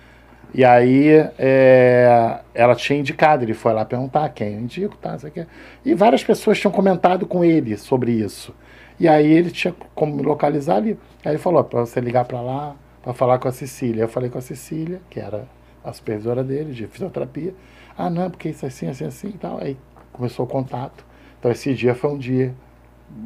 E 0.54 0.64
aí 0.64 1.10
é, 1.38 2.40
ela 2.54 2.74
tinha 2.76 2.98
indicado, 2.98 3.44
ele 3.44 3.54
foi 3.54 3.74
lá 3.74 3.84
perguntar 3.84 4.30
quem 4.30 4.54
eu 4.54 4.60
indico, 4.62 4.96
tá, 4.96 5.12
não 5.12 5.20
sei 5.20 5.30
o 5.30 5.34
quê. 5.34 5.46
E 5.86 5.94
várias 5.94 6.24
pessoas 6.24 6.58
tinham 6.60 6.72
comentado 6.72 7.26
com 7.26 7.44
ele 7.44 7.76
sobre 7.78 8.12
isso. 8.14 8.56
E 9.00 9.08
aí 9.08 9.30
ele 9.32 9.52
tinha 9.52 9.76
como 9.94 10.16
me 10.16 10.24
localizar 10.24 10.78
ali. 10.78 10.98
Aí 11.24 11.34
ele 11.34 11.38
falou, 11.38 11.64
para 11.64 11.82
você 11.82 12.00
ligar 12.00 12.24
para 12.26 12.40
lá, 12.42 12.76
para 13.08 13.14
falar 13.14 13.40
com 13.40 13.48
a 13.48 13.54
Cecília. 13.54 14.02
Eu 14.04 14.10
falei 14.10 14.30
com 14.30 14.38
a 14.38 14.42
Cecília, 14.42 15.00
que 15.10 15.18
era 15.18 15.48
a 15.82 15.94
supervisora 15.94 16.44
dele, 16.44 16.74
de 16.74 16.86
fisioterapia. 16.88 17.56
Ah, 17.98 18.10
não, 18.10 18.30
porque 18.30 18.50
isso 18.50 18.66
é 18.66 18.68
assim, 18.68 18.88
assim, 18.90 19.06
assim 19.06 19.30
e 19.30 19.38
tal. 19.38 19.60
Aí 19.62 19.78
começou 20.12 20.46
o 20.46 20.50
contato. 20.50 21.06
Então 21.40 21.50
esse 21.50 21.74
dia 21.74 21.96
foi 21.96 22.10
um 22.10 22.18
dia 22.18 22.54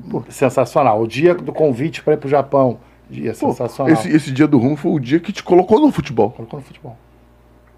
pô, 0.07 0.23
sensacional. 0.29 1.01
O 1.01 1.07
dia 1.07 1.33
do 1.33 1.51
convite 1.51 2.03
para 2.03 2.13
ir 2.13 2.17
para 2.17 2.27
o 2.27 2.29
Japão, 2.29 2.79
dia 3.09 3.31
Pô, 3.31 3.49
sensacional. 3.49 3.91
esse, 3.91 4.07
esse 4.07 4.31
dia 4.31 4.47
do 4.47 4.59
rum 4.59 4.75
foi 4.75 4.91
o 4.91 4.99
dia 4.99 5.19
que 5.19 5.33
te 5.33 5.41
colocou 5.41 5.79
no 5.79 5.91
futebol. 5.91 6.29
Colocou 6.29 6.59
no 6.59 6.65
futebol. 6.65 6.95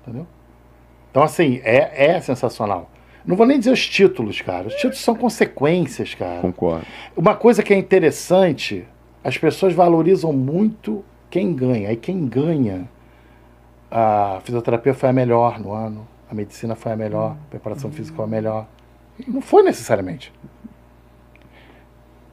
Entendeu? 0.02 0.28
Então, 1.10 1.24
assim, 1.24 1.62
é, 1.64 2.16
é 2.16 2.20
sensacional. 2.20 2.92
Não 3.26 3.38
vou 3.38 3.46
nem 3.46 3.58
dizer 3.58 3.72
os 3.72 3.88
títulos, 3.88 4.42
cara. 4.42 4.68
Os 4.68 4.76
títulos 4.76 5.00
são 5.00 5.16
consequências, 5.16 6.14
cara. 6.14 6.42
Concordo. 6.42 6.86
Uma 7.16 7.34
coisa 7.34 7.64
que 7.64 7.74
é 7.74 7.78
interessante, 7.78 8.86
as 9.24 9.38
pessoas 9.38 9.74
valorizam 9.74 10.34
muito 10.34 11.06
quem 11.34 11.56
ganha. 11.56 11.92
E 11.92 11.96
quem 11.98 12.28
ganha, 12.28 12.88
a 13.90 14.40
fisioterapia 14.44 14.94
foi 14.94 15.10
a 15.10 15.14
melhor 15.14 15.60
no 15.60 15.72
ano, 15.72 16.08
a 16.30 16.34
medicina 16.36 16.76
foi 16.76 16.92
a 16.92 16.96
melhor, 16.96 17.32
a 17.32 17.50
preparação 17.50 17.92
física 17.92 18.16
foi 18.16 18.26
a 18.26 18.28
melhor. 18.28 18.68
E 19.18 19.30
não 19.32 19.42
foi 19.42 19.64
necessariamente. 19.64 20.32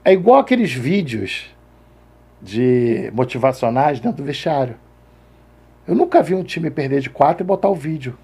É 0.05 0.13
igual 0.13 0.39
aqueles 0.39 0.71
vídeos 0.73 1.47
de 2.43 3.11
motivacionais 3.15 4.01
dentro 4.01 4.19
do 4.19 4.27
vestiário. 4.27 4.77
Eu 5.89 5.95
nunca 5.95 6.23
vi 6.23 6.35
um 6.35 6.43
time 6.43 6.71
perder 6.71 7.01
de 7.01 7.09
quatro 7.09 7.43
e 7.43 7.47
botar 7.47 7.71
o 7.71 7.75
vídeo. 7.75 8.19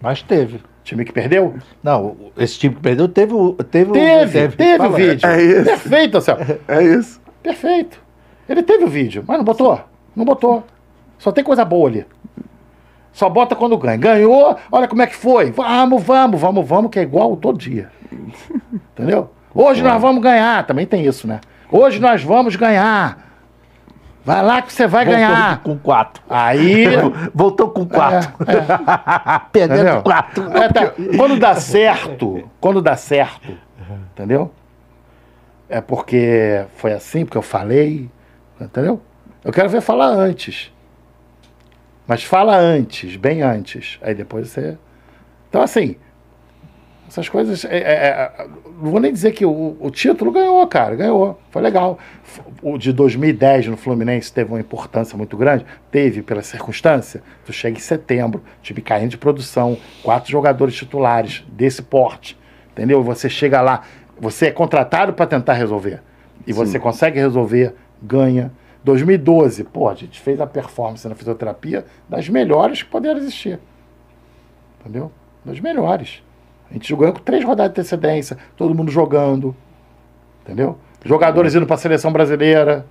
Mas 0.00 0.22
teve. 0.22 0.60
Time 0.84 1.04
que 1.04 1.12
perdeu? 1.12 1.56
Não, 1.82 2.16
esse 2.36 2.56
time 2.58 2.74
que 2.76 2.80
perdeu 2.80 3.08
teve 3.08 3.32
o. 3.34 3.54
Teve, 3.54 3.90
o- 3.90 3.94
Teve, 3.94 4.56
teve, 4.56 4.88
vídeo. 4.90 5.28
É 5.28 5.42
isso. 5.42 5.64
Perfeito, 5.64 6.18
Anselmo. 6.18 6.42
É 6.68 6.82
isso. 6.82 7.20
Perfeito. 7.42 8.00
Ele 8.48 8.62
teve 8.62 8.84
o 8.84 8.88
vídeo, 8.88 9.24
mas 9.26 9.38
não 9.38 9.44
botou. 9.44 9.80
Não 10.14 10.24
botou. 10.24 10.64
Só 11.18 11.30
tem 11.30 11.44
coisa 11.44 11.64
boa 11.64 11.88
ali. 11.88 12.06
Só 13.12 13.28
bota 13.28 13.54
quando 13.54 13.76
ganha. 13.76 13.96
Ganhou, 13.96 14.56
olha 14.70 14.88
como 14.88 15.02
é 15.02 15.06
que 15.06 15.14
foi. 15.14 15.50
Vamos, 15.50 16.02
vamos, 16.02 16.40
vamos, 16.40 16.66
vamos, 16.66 16.90
que 16.90 16.98
é 16.98 17.02
igual 17.02 17.36
todo 17.36 17.58
dia. 17.58 17.90
Entendeu? 18.92 19.30
Hoje 19.54 19.82
nós 19.82 20.00
vamos 20.00 20.22
ganhar. 20.22 20.66
Também 20.66 20.86
tem 20.86 21.04
isso, 21.04 21.26
né? 21.26 21.40
Hoje 21.70 22.00
nós 22.00 22.22
vamos 22.22 22.56
ganhar. 22.56 23.32
Vai 24.24 24.42
lá 24.42 24.62
que 24.62 24.72
você 24.72 24.86
vai 24.86 25.04
Voltou 25.04 25.20
ganhar. 25.20 25.62
com 25.62 25.78
quatro. 25.78 26.22
Aí. 26.30 26.86
Voltou 27.34 27.70
com 27.70 27.84
quatro. 27.86 28.32
Perdendo 29.52 29.80
Entendeu? 29.80 30.02
quatro. 30.02 30.56
É, 30.56 30.68
tá. 30.68 30.92
Quando 31.16 31.38
dá 31.38 31.54
certo, 31.56 32.48
quando 32.60 32.80
dá 32.80 32.96
certo, 32.96 33.52
entendeu? 34.12 34.50
É 35.68 35.80
porque 35.80 36.64
foi 36.76 36.92
assim, 36.92 37.24
porque 37.24 37.38
eu 37.38 37.42
falei, 37.42 38.08
entendeu? 38.64 39.00
Eu 39.44 39.52
quero 39.52 39.68
ver 39.68 39.80
falar 39.80 40.08
antes. 40.08 40.72
Mas 42.06 42.22
fala 42.24 42.56
antes, 42.56 43.16
bem 43.16 43.42
antes. 43.42 43.98
Aí 44.02 44.14
depois 44.14 44.48
você. 44.48 44.76
Então, 45.48 45.62
assim, 45.62 45.96
essas 47.08 47.28
coisas. 47.28 47.64
é- 47.64 47.76
é- 47.76 48.08
é- 48.08 48.46
não 48.82 48.90
vou 48.90 49.00
nem 49.00 49.12
dizer 49.12 49.32
que 49.32 49.44
o, 49.44 49.76
o 49.78 49.90
título 49.90 50.32
ganhou, 50.32 50.66
cara, 50.66 50.96
ganhou. 50.96 51.38
Foi 51.50 51.62
legal. 51.62 51.98
O 52.62 52.76
de 52.78 52.92
2010 52.92 53.68
no 53.68 53.76
Fluminense 53.76 54.32
teve 54.32 54.50
uma 54.50 54.60
importância 54.60 55.16
muito 55.16 55.36
grande. 55.36 55.64
Teve, 55.90 56.22
pela 56.22 56.42
circunstância. 56.42 57.22
Tu 57.44 57.52
chega 57.52 57.76
em 57.76 57.80
setembro, 57.80 58.42
time 58.62 58.80
caindo 58.80 59.10
de 59.10 59.18
produção, 59.18 59.76
quatro 60.02 60.30
jogadores 60.30 60.74
titulares 60.74 61.44
desse 61.48 61.82
porte. 61.82 62.38
Entendeu? 62.72 63.02
Você 63.02 63.28
chega 63.28 63.60
lá, 63.60 63.82
você 64.18 64.46
é 64.46 64.50
contratado 64.50 65.12
para 65.12 65.26
tentar 65.26 65.52
resolver. 65.52 66.00
E 66.46 66.52
você 66.52 66.78
consegue 66.78 67.20
resolver, 67.20 67.74
ganha. 68.02 68.52
2012, 68.84 69.64
pô, 69.64 69.88
a 69.88 69.94
gente 69.94 70.20
fez 70.20 70.40
a 70.40 70.46
performance 70.46 71.06
na 71.08 71.14
fisioterapia 71.14 71.86
das 72.08 72.28
melhores 72.28 72.82
que 72.82 72.88
poderam 72.88 73.18
existir. 73.18 73.60
Entendeu? 74.80 75.12
Das 75.44 75.60
melhores. 75.60 76.22
A 76.68 76.72
gente 76.72 76.88
jogou 76.88 77.12
com 77.12 77.20
três 77.20 77.44
rodadas 77.44 77.74
de 77.74 77.80
antecedência, 77.80 78.36
todo 78.56 78.74
mundo 78.74 78.90
jogando. 78.90 79.54
Entendeu? 80.42 80.78
Jogadores 81.04 81.54
indo 81.54 81.66
para 81.66 81.74
a 81.74 81.78
seleção 81.78 82.12
brasileira. 82.12 82.84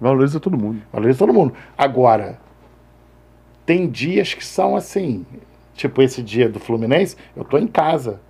Valoriza 0.00 0.38
todo 0.38 0.56
mundo. 0.56 0.80
Valoriza 0.92 1.18
todo 1.18 1.32
mundo. 1.32 1.54
Agora, 1.76 2.38
tem 3.66 3.88
dias 3.88 4.34
que 4.34 4.44
são 4.44 4.76
assim. 4.76 5.26
Tipo 5.74 6.02
esse 6.02 6.22
dia 6.22 6.48
do 6.48 6.60
Fluminense, 6.60 7.16
eu 7.36 7.44
tô 7.44 7.58
em 7.58 7.66
casa. 7.66 8.20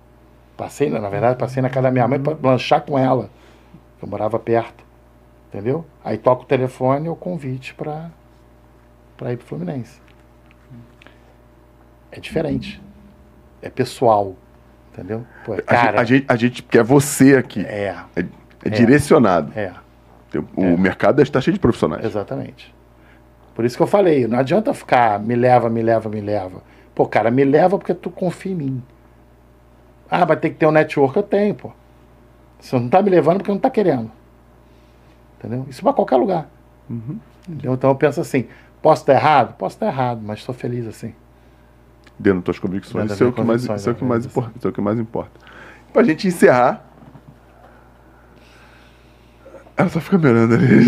Passei, 0.57 0.89
na 0.89 0.99
na 0.99 1.09
verdade, 1.09 1.37
passei 1.37 1.61
na 1.61 1.69
casa 1.69 1.83
da 1.83 1.91
minha 1.91 2.07
mãe 2.07 2.19
para 2.19 2.37
lanchar 2.41 2.81
com 2.81 2.97
ela. 2.97 3.29
Eu 4.01 4.07
morava 4.07 4.39
perto. 4.39 4.88
Entendeu? 5.49 5.83
Aí 6.03 6.17
toca 6.17 6.43
o 6.43 6.45
telefone 6.45 7.07
e 7.07 7.09
o 7.09 7.15
convite 7.15 7.73
para 7.73 8.09
para 9.17 9.33
ir 9.33 9.37
pro 9.37 9.47
Fluminense. 9.47 9.99
É 12.11 12.19
diferente. 12.19 12.81
É 13.61 13.69
pessoal. 13.69 14.35
Entendeu? 14.93 15.25
Pô, 15.45 15.53
A, 15.53 15.55
gente, 15.57 15.65
cara, 15.65 16.01
a, 16.01 16.03
gente, 16.03 16.25
a 16.27 16.35
gente 16.35 16.63
quer 16.63 16.83
você 16.83 17.35
aqui. 17.35 17.65
é, 17.65 17.95
É, 18.15 18.25
é 18.65 18.69
direcionado. 18.69 19.51
é. 19.57 19.73
O 20.55 20.63
É. 20.63 20.77
mercado 20.77 21.21
está 21.21 21.41
cheio 21.41 21.53
de 21.55 21.59
profissionais. 21.59 22.05
Exatamente. 22.05 22.73
Por 23.55 23.65
isso 23.65 23.75
que 23.75 23.81
eu 23.83 23.87
falei, 23.87 24.27
não 24.27 24.37
adianta 24.39 24.73
ficar 24.73 25.19
me 25.19 25.35
leva, 25.35 25.69
me 25.69 25.81
leva, 25.81 26.07
me 26.07 26.21
leva. 26.21 26.61
Pô, 26.93 27.05
cara, 27.07 27.31
me 27.31 27.43
leva 27.43 27.77
porque 27.77 27.93
tu 27.93 28.09
confia 28.11 28.51
em 28.51 28.55
mim. 28.55 28.83
Ah, 30.09 30.25
vai 30.25 30.37
ter 30.37 30.51
que 30.51 30.55
ter 30.57 30.65
um 30.67 30.71
network, 30.71 31.17
eu 31.17 31.23
tenho, 31.23 31.55
pô. 31.55 31.71
Você 32.59 32.77
não 32.79 32.87
tá 32.89 33.01
me 33.01 33.09
levando 33.09 33.37
porque 33.39 33.51
não 33.51 33.59
tá 33.59 33.69
querendo. 33.69 34.11
Entendeu? 35.39 35.65
Isso 35.69 35.81
pra 35.81 35.93
qualquer 35.93 36.17
lugar. 36.17 36.49
Entendeu? 37.47 37.73
Então 37.73 37.89
eu 37.89 37.95
penso 37.95 38.19
assim, 38.19 38.47
posso 38.81 39.03
estar 39.03 39.13
errado? 39.13 39.55
Posso 39.57 39.77
estar 39.77 39.87
errado, 39.87 40.21
mas 40.23 40.39
estou 40.39 40.53
feliz 40.53 40.85
assim. 40.85 41.13
Dentro 42.17 42.39
das 42.39 42.45
tuas 42.45 42.59
convicções. 42.59 43.07
Dentro 43.07 43.15
Isso 43.15 43.23
é 43.23 43.27
o 43.27 43.31
que 43.31 43.41
mais, 43.41 43.61
convicções, 43.61 43.79
isso 43.81 43.89
é 43.89 43.91
o 43.93 43.95
que 43.95 44.03
é, 44.03 44.07
mais, 44.07 44.25
importa, 44.25 44.51
isso 44.57 44.67
é 44.67 44.69
o 44.69 44.73
que 44.73 44.81
mais 44.81 44.99
importa. 44.99 45.31
Pra 45.93 46.03
gente 46.03 46.27
encerrar. 46.27 46.85
Ela 49.77 49.87
só 49.87 50.01
fica 50.01 50.17
me 50.17 50.27
olhando 50.27 50.55
ali. 50.55 50.67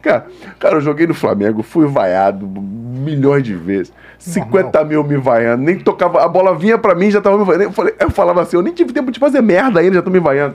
cara, 0.00 0.26
cara, 0.60 0.76
eu 0.76 0.80
joguei 0.80 1.04
no 1.04 1.14
Flamengo, 1.14 1.64
fui 1.64 1.84
vaiado 1.88 2.46
milhões 2.46 3.42
de 3.42 3.56
vezes. 3.56 3.92
50 4.18 4.84
mil 4.84 5.02
me 5.02 5.16
vaiando, 5.16 5.64
nem 5.64 5.80
tocava. 5.80 6.22
A 6.24 6.28
bola 6.28 6.56
vinha 6.56 6.78
pra 6.78 6.94
mim 6.94 7.10
já 7.10 7.20
tava 7.20 7.36
me 7.36 7.44
vaiando. 7.44 7.64
Eu, 7.64 7.72
falei, 7.72 7.94
eu 7.98 8.10
falava 8.10 8.40
assim, 8.40 8.56
eu 8.56 8.62
nem 8.62 8.72
tive 8.72 8.92
tempo 8.92 9.10
de 9.10 9.18
fazer 9.18 9.40
merda 9.40 9.80
ainda, 9.80 9.96
já 9.96 10.02
tô 10.02 10.10
me 10.10 10.20
vaiando. 10.20 10.54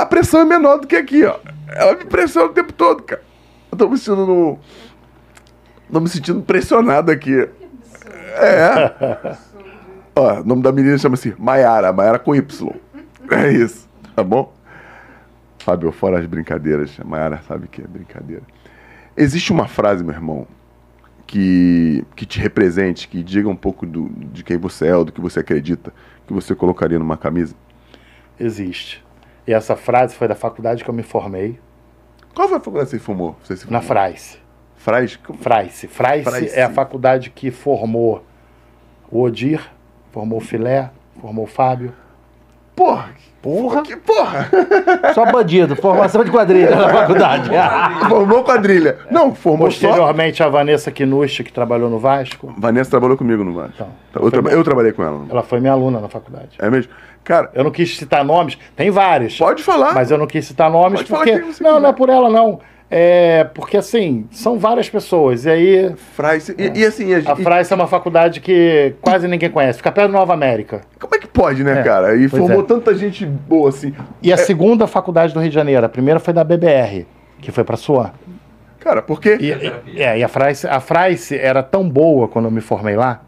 A 0.00 0.06
pressão 0.06 0.40
é 0.40 0.44
menor 0.46 0.78
do 0.78 0.86
que 0.86 0.96
aqui, 0.96 1.26
ó. 1.26 1.38
Ela 1.68 1.94
me 1.94 2.06
pressiona 2.06 2.46
o 2.46 2.54
tempo 2.54 2.72
todo, 2.72 3.02
cara. 3.02 3.22
Eu 3.70 3.76
tô 3.76 3.86
me 3.86 3.98
sentindo 3.98 4.24
no. 4.26 4.58
Tô 5.92 6.00
me 6.00 6.08
sentindo 6.08 6.40
pressionado 6.40 7.12
aqui. 7.12 7.46
É. 8.32 9.36
Ó, 10.16 10.40
o 10.40 10.44
nome 10.44 10.62
da 10.62 10.72
menina 10.72 10.96
chama-se 10.96 11.34
Maiara, 11.38 11.92
Maiara 11.92 12.18
com 12.18 12.34
Y. 12.34 12.70
É 13.30 13.52
isso, 13.52 13.86
tá 14.16 14.24
bom? 14.24 14.50
Fábio, 15.58 15.92
fora 15.92 16.18
as 16.18 16.24
brincadeiras, 16.24 16.96
a 16.98 17.04
Maiara 17.04 17.38
sabe 17.46 17.68
que 17.68 17.82
é 17.82 17.86
brincadeira. 17.86 18.42
Existe 19.14 19.52
uma 19.52 19.68
frase, 19.68 20.02
meu 20.02 20.14
irmão, 20.14 20.46
que, 21.26 22.06
que 22.16 22.24
te 22.24 22.40
represente, 22.40 23.06
que 23.06 23.22
diga 23.22 23.50
um 23.50 23.56
pouco 23.56 23.84
do, 23.84 24.08
de 24.08 24.42
quem 24.42 24.56
você 24.56 24.86
é, 24.86 24.96
ou 24.96 25.04
do 25.04 25.12
que 25.12 25.20
você 25.20 25.40
acredita, 25.40 25.92
que 26.26 26.32
você 26.32 26.54
colocaria 26.54 26.98
numa 26.98 27.18
camisa? 27.18 27.54
Existe. 28.38 29.04
E 29.46 29.52
essa 29.52 29.76
frase 29.76 30.14
foi 30.14 30.28
da 30.28 30.34
faculdade 30.34 30.84
que 30.84 30.90
eu 30.90 30.94
me 30.94 31.02
formei, 31.02 31.58
Qual 32.34 32.48
foi 32.48 32.56
a 32.58 32.60
faculdade 32.60 32.90
que 32.90 32.96
você 32.96 33.02
formou? 33.02 33.36
Você 33.42 33.56
se 33.56 33.64
na 33.64 33.80
formou? 33.80 33.82
Fraice. 33.88 34.38
Fraz? 34.76 35.18
Fraice. 35.40 35.88
Fraice 35.88 36.24
Fraice. 36.24 36.58
é 36.58 36.62
a 36.62 36.70
faculdade 36.70 37.30
que 37.30 37.50
formou 37.50 38.24
o 39.10 39.20
Odir, 39.22 39.60
formou 40.10 40.38
o 40.38 40.40
Filé, 40.40 40.90
formou 41.20 41.44
o 41.44 41.48
Fábio. 41.48 41.92
Porra! 42.74 43.12
Porra. 43.42 43.82
Que 43.82 43.96
porra! 43.96 44.48
Só 45.14 45.24
bandido. 45.32 45.74
Formação 45.76 46.22
de 46.22 46.30
quadrilha 46.30 46.76
na 46.76 46.88
faculdade. 46.90 47.50
formou 48.08 48.44
quadrilha. 48.44 48.98
Não, 49.10 49.34
formou 49.34 49.70
só. 49.70 49.86
Posteriormente, 49.88 50.42
a 50.42 50.48
Vanessa 50.48 50.90
Kinushi, 50.90 51.42
que 51.44 51.52
trabalhou 51.52 51.88
no 51.88 51.98
Vasco, 51.98 52.52
Vanessa 52.58 52.90
trabalhou 52.90 53.16
comigo 53.16 53.42
no 53.42 53.54
Vasco. 53.54 53.72
Então, 53.76 53.88
eu, 54.16 54.20
foi 54.22 54.30
traba- 54.30 54.50
bom. 54.50 54.56
eu 54.56 54.64
trabalhei 54.64 54.92
com 54.92 55.02
ela. 55.02 55.24
ela 55.30 55.42
foi 55.42 55.58
minha 55.60 55.72
aluna 55.72 56.00
na 56.00 56.08
faculdade. 56.08 56.50
É 56.58 56.68
mesmo? 56.68 56.92
Cara, 57.24 57.50
Eu 57.54 57.64
não 57.64 57.70
quis 57.70 57.96
citar 57.96 58.24
nomes, 58.24 58.58
tem 58.76 58.90
vários. 58.90 59.36
pode 59.38 59.62
falar. 59.62 59.94
Mas 59.94 60.10
eu 60.10 60.18
não 60.18 60.26
quis 60.26 60.44
citar 60.46 60.70
nomes 60.70 61.00
Pode 61.00 61.08
falar 61.08 61.22
porque. 61.24 61.38
quem 61.40 61.52
você 61.52 61.62
Não, 61.62 61.70
quiser. 61.70 61.82
não 61.82 61.88
é 61.90 61.92
por 61.92 62.08
ela, 62.08 62.28
não. 62.30 62.60
É 62.92 63.44
porque 63.44 63.76
assim, 63.76 64.26
são 64.32 64.58
várias 64.58 64.90
pessoas. 64.90 65.44
E 65.44 65.50
aí. 65.50 65.94
E, 66.58 66.80
e 66.80 66.84
assim, 66.84 67.14
a, 67.14 67.18
a 67.18 67.60
é 67.60 67.74
uma 67.74 67.86
faculdade 67.86 68.40
que 68.40 68.94
quase 69.00 69.28
ninguém 69.28 69.48
conhece. 69.48 69.78
Fica 69.78 69.92
perto 69.92 70.10
da 70.10 70.18
Nova 70.18 70.34
América. 70.34 70.80
como 70.98 71.14
é 71.14 71.18
que 71.18 71.28
pode, 71.28 71.62
né, 71.62 71.80
É, 71.80 71.82
cara? 71.84 72.16
E 72.16 72.28
pois 72.28 72.42
formou 72.42 72.62
é. 72.62 72.66
tanta 72.66 72.92
gente 72.96 73.24
boa 73.24 73.68
assim. 73.68 73.94
E 74.20 74.32
a 74.32 74.36
segunda 74.36 74.88
faculdade 74.88 75.32
do 75.32 75.38
Rio 75.38 75.50
de 75.50 75.54
Janeiro, 75.54 75.86
a 75.86 75.88
primeira 75.88 76.18
foi 76.18 76.34
da 76.34 76.42
BBR, 76.42 77.06
que 77.40 77.52
foi 77.52 77.62
para 77.62 77.76
Suan. 77.76 78.10
Cara, 78.80 79.02
porque. 79.02 79.36
E, 79.40 79.52
e- 79.94 80.02
é, 80.02 80.18
e 80.18 80.24
a 80.24 80.28
Fraice, 80.28 80.66
a 80.66 80.80
Fraice 80.80 81.38
era 81.38 81.62
tão 81.62 81.88
boa 81.88 82.26
quando 82.26 82.46
eu 82.46 82.50
me 82.50 82.60
formei 82.60 82.96
lá, 82.96 83.22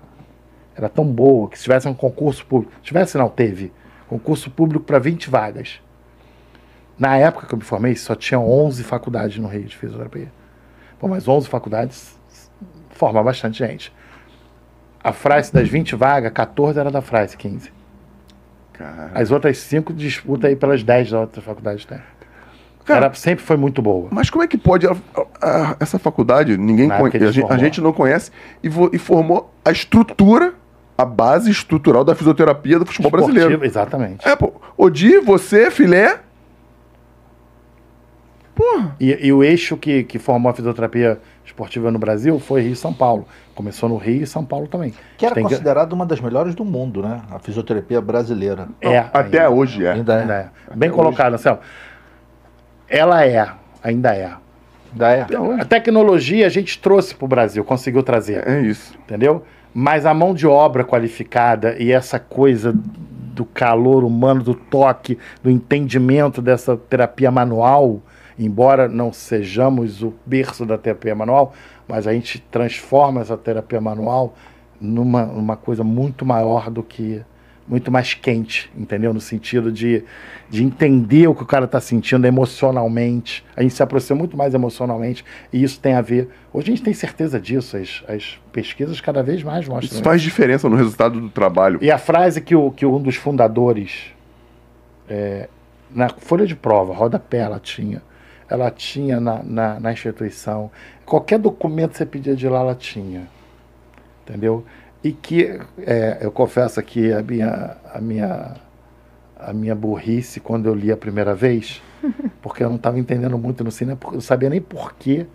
era 0.76 0.88
tão 0.88 1.04
boa 1.04 1.48
que 1.48 1.56
se 1.56 1.62
tivesse 1.62 1.86
um 1.86 1.94
concurso 1.94 2.44
público, 2.46 2.72
tivesse 2.82 3.16
não, 3.16 3.28
teve, 3.28 3.70
concurso 4.08 4.50
público 4.50 4.84
para 4.84 4.98
20 4.98 5.30
vagas. 5.30 5.80
Na 6.98 7.16
época 7.16 7.46
que 7.46 7.54
eu 7.54 7.58
me 7.58 7.64
formei, 7.64 7.96
só 7.96 8.14
tinha 8.14 8.38
11 8.38 8.84
faculdades 8.84 9.38
no 9.38 9.48
Rio 9.48 9.64
de 9.64 9.76
Fisioterapia. 9.76 10.30
Pô, 10.98 11.08
mas 11.08 11.26
11 11.26 11.48
faculdades 11.48 12.16
forma 12.90 13.22
bastante 13.22 13.58
gente. 13.58 13.92
A 15.02 15.12
Fraice 15.12 15.52
das 15.52 15.68
20 15.68 15.96
vagas, 15.96 16.30
14 16.32 16.78
era 16.78 16.90
da 16.90 17.00
Fraice, 17.02 17.36
15. 17.36 17.72
Cara, 18.72 19.10
As 19.14 19.30
outras 19.30 19.58
5 19.58 19.92
disputa 19.92 20.46
aí 20.46 20.54
pelas 20.56 20.82
10 20.82 21.10
da 21.10 21.20
outra 21.20 21.42
faculdade 21.42 21.86
tem. 21.86 21.98
Cara, 22.84 23.06
Era, 23.06 23.14
sempre 23.14 23.44
foi 23.44 23.56
muito 23.56 23.80
boa. 23.80 24.08
Mas 24.10 24.28
como 24.30 24.42
é 24.42 24.46
que 24.46 24.58
pode 24.58 24.86
ela- 24.86 24.96
a- 25.40 25.76
essa 25.78 25.98
faculdade, 25.98 26.56
ninguém 26.56 26.88
conhece, 26.88 27.16
a, 27.16 27.30
gente, 27.32 27.52
a 27.52 27.56
gente 27.58 27.80
não 27.80 27.92
conhece, 27.92 28.30
e, 28.62 28.68
vo- 28.68 28.90
e 28.92 28.98
formou 28.98 29.52
a 29.64 29.70
estrutura, 29.70 30.54
a 30.98 31.04
base 31.04 31.50
estrutural 31.50 32.04
da 32.04 32.14
fisioterapia 32.14 32.78
do 32.80 32.86
futebol 32.86 33.10
brasileiro. 33.10 33.50
Esportiva, 33.50 33.66
Exatamente. 33.66 34.26
É, 34.28 34.34
pô. 34.34 34.52
Odi, 34.76 35.18
você, 35.20 35.70
filé. 35.70 36.20
Porra. 38.62 38.96
E, 39.00 39.26
e 39.26 39.32
o 39.32 39.42
eixo 39.42 39.76
que, 39.76 40.04
que 40.04 40.20
formou 40.20 40.48
a 40.48 40.54
fisioterapia 40.54 41.18
esportiva 41.44 41.90
no 41.90 41.98
Brasil 41.98 42.38
foi 42.38 42.62
Rio 42.62 42.72
e 42.72 42.76
São 42.76 42.92
Paulo. 42.92 43.26
Começou 43.56 43.88
no 43.88 43.96
Rio 43.96 44.22
e 44.22 44.26
São 44.26 44.44
Paulo 44.44 44.68
também. 44.68 44.94
Que 45.18 45.26
era 45.26 45.34
considerada 45.40 45.92
uma 45.92 46.06
das 46.06 46.20
melhores 46.20 46.54
do 46.54 46.64
mundo, 46.64 47.02
né? 47.02 47.22
A 47.30 47.40
fisioterapia 47.40 48.00
brasileira. 48.00 48.68
É, 48.80 48.98
Até 48.98 49.40
ainda, 49.40 49.50
hoje 49.50 49.84
é. 49.84 49.92
Ainda 49.92 50.14
é. 50.14 50.20
ainda 50.20 50.34
é. 50.34 50.76
Bem 50.76 50.90
colocado, 50.90 51.34
Anselmo. 51.34 51.58
Ela 52.88 53.26
é, 53.26 53.48
ainda 53.82 54.14
é. 54.14 54.30
Ainda 54.92 55.10
é. 55.10 55.26
A 55.60 55.64
tecnologia 55.64 56.46
a 56.46 56.50
gente 56.50 56.78
trouxe 56.78 57.14
para 57.16 57.24
o 57.24 57.28
Brasil, 57.28 57.64
conseguiu 57.64 58.02
trazer, 58.02 58.46
É 58.46 58.60
isso. 58.60 58.94
entendeu? 59.04 59.42
Mas 59.74 60.06
a 60.06 60.14
mão 60.14 60.34
de 60.34 60.46
obra 60.46 60.84
qualificada 60.84 61.74
e 61.78 61.90
essa 61.90 62.18
coisa 62.18 62.72
do 62.72 63.44
calor 63.44 64.04
humano, 64.04 64.42
do 64.42 64.54
toque, 64.54 65.18
do 65.42 65.50
entendimento 65.50 66.42
dessa 66.42 66.76
terapia 66.76 67.30
manual, 67.30 68.02
embora 68.38 68.88
não 68.88 69.12
sejamos 69.12 70.02
o 70.02 70.14
berço 70.24 70.64
da 70.64 70.78
terapia 70.78 71.14
manual, 71.14 71.54
mas 71.86 72.06
a 72.06 72.12
gente 72.12 72.40
transforma 72.50 73.20
essa 73.20 73.36
terapia 73.36 73.80
manual 73.80 74.34
numa 74.80 75.24
uma 75.24 75.56
coisa 75.56 75.84
muito 75.84 76.24
maior 76.24 76.70
do 76.70 76.82
que 76.82 77.22
muito 77.66 77.90
mais 77.90 78.12
quente, 78.12 78.70
entendeu? 78.76 79.14
No 79.14 79.20
sentido 79.20 79.70
de, 79.70 80.04
de 80.50 80.64
entender 80.64 81.28
o 81.28 81.34
que 81.34 81.42
o 81.42 81.46
cara 81.46 81.64
está 81.64 81.80
sentindo 81.80 82.26
emocionalmente. 82.26 83.44
A 83.56 83.62
gente 83.62 83.74
se 83.74 83.82
aproxima 83.82 84.18
muito 84.18 84.36
mais 84.36 84.52
emocionalmente 84.52 85.24
e 85.52 85.62
isso 85.62 85.80
tem 85.80 85.94
a 85.94 86.00
ver. 86.00 86.28
Hoje 86.52 86.68
a 86.68 86.70
gente 86.74 86.82
tem 86.82 86.92
certeza 86.92 87.40
disso, 87.40 87.76
as, 87.76 88.02
as 88.08 88.40
pesquisas 88.52 89.00
cada 89.00 89.22
vez 89.22 89.42
mais 89.42 89.66
mostram. 89.68 89.92
Isso 89.92 90.02
faz 90.02 90.20
diferença 90.20 90.68
no 90.68 90.76
resultado 90.76 91.20
do 91.20 91.30
trabalho. 91.30 91.78
E 91.80 91.90
a 91.90 91.98
frase 91.98 92.40
que, 92.40 92.54
o, 92.54 92.70
que 92.70 92.84
um 92.84 93.00
dos 93.00 93.16
fundadores, 93.16 94.12
é, 95.08 95.48
na 95.90 96.08
folha 96.08 96.46
de 96.46 96.56
prova, 96.56 96.92
rodapé, 96.92 97.38
ela 97.38 97.60
tinha. 97.60 98.02
Ela 98.52 98.70
tinha 98.70 99.18
na, 99.20 99.42
na, 99.42 99.80
na 99.80 99.92
instituição. 99.92 100.70
Qualquer 101.06 101.38
documento 101.38 101.92
que 101.92 101.98
você 101.98 102.06
pedia 102.06 102.36
de 102.36 102.48
lá, 102.48 102.60
ela 102.60 102.74
tinha. 102.74 103.26
Entendeu? 104.24 104.64
E 105.02 105.10
que, 105.12 105.58
é, 105.78 106.18
eu 106.20 106.30
confesso 106.30 106.78
aqui, 106.78 107.12
a 107.12 107.22
minha, 107.22 107.76
a, 107.92 108.00
minha, 108.00 108.54
a 109.38 109.52
minha 109.52 109.74
burrice 109.74 110.38
quando 110.38 110.66
eu 110.66 110.74
li 110.74 110.92
a 110.92 110.96
primeira 110.96 111.34
vez, 111.34 111.82
porque 112.40 112.62
eu 112.62 112.68
não 112.68 112.76
estava 112.76 112.98
entendendo 112.98 113.36
muito 113.36 113.64
no 113.64 113.70
cinema, 113.70 113.98
eu 114.04 114.12
não 114.12 114.20
sabia 114.20 114.48
nem 114.48 114.60
por 114.60 114.94
que 114.94 115.26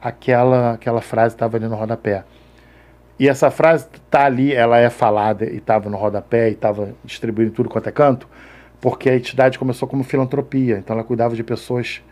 aquela, 0.00 0.72
aquela 0.72 1.00
frase 1.00 1.34
estava 1.34 1.56
ali 1.56 1.68
no 1.68 1.76
rodapé. 1.76 2.24
E 3.18 3.28
essa 3.28 3.50
frase 3.50 3.86
está 3.94 4.24
ali, 4.24 4.52
ela 4.52 4.78
é 4.78 4.90
falada 4.90 5.44
e 5.44 5.56
estava 5.56 5.88
no 5.88 5.96
rodapé 5.96 6.50
e 6.50 6.52
estava 6.52 6.94
distribuindo 7.04 7.52
tudo 7.52 7.68
quanto 7.68 7.88
é 7.88 7.92
canto, 7.92 8.28
porque 8.80 9.08
a 9.08 9.16
entidade 9.16 9.58
começou 9.58 9.88
como 9.88 10.04
filantropia, 10.04 10.78
então 10.78 10.94
ela 10.94 11.04
cuidava 11.04 11.34
de 11.34 11.42
pessoas 11.42 12.02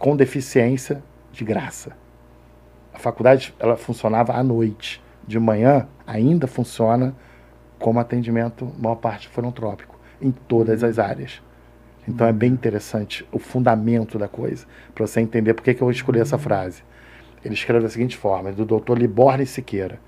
com 0.00 0.16
deficiência 0.16 1.02
de 1.30 1.44
graça. 1.44 1.92
A 2.92 2.98
faculdade 2.98 3.54
ela 3.60 3.76
funcionava 3.76 4.32
à 4.32 4.42
noite, 4.42 5.00
de 5.28 5.38
manhã 5.38 5.86
ainda 6.06 6.46
funciona 6.46 7.14
como 7.78 8.00
atendimento, 8.00 8.72
maior 8.78 8.96
parte 8.96 9.28
filantrópico, 9.28 10.00
em 10.20 10.30
todas 10.30 10.82
as 10.82 10.98
áreas. 10.98 11.42
Então 12.08 12.26
é 12.26 12.32
bem 12.32 12.50
interessante 12.50 13.28
o 13.30 13.38
fundamento 13.38 14.18
da 14.18 14.26
coisa, 14.26 14.66
para 14.94 15.06
você 15.06 15.20
entender 15.20 15.52
por 15.52 15.62
que, 15.62 15.74
que 15.74 15.82
eu 15.82 15.90
escolhi 15.90 16.18
essa 16.18 16.38
frase. 16.38 16.82
Ele 17.44 17.52
escreve 17.52 17.82
da 17.82 17.90
seguinte 17.90 18.16
forma, 18.16 18.50
do 18.52 18.64
Dr. 18.64 18.96
Liborne 18.96 19.44
Siqueira, 19.44 20.00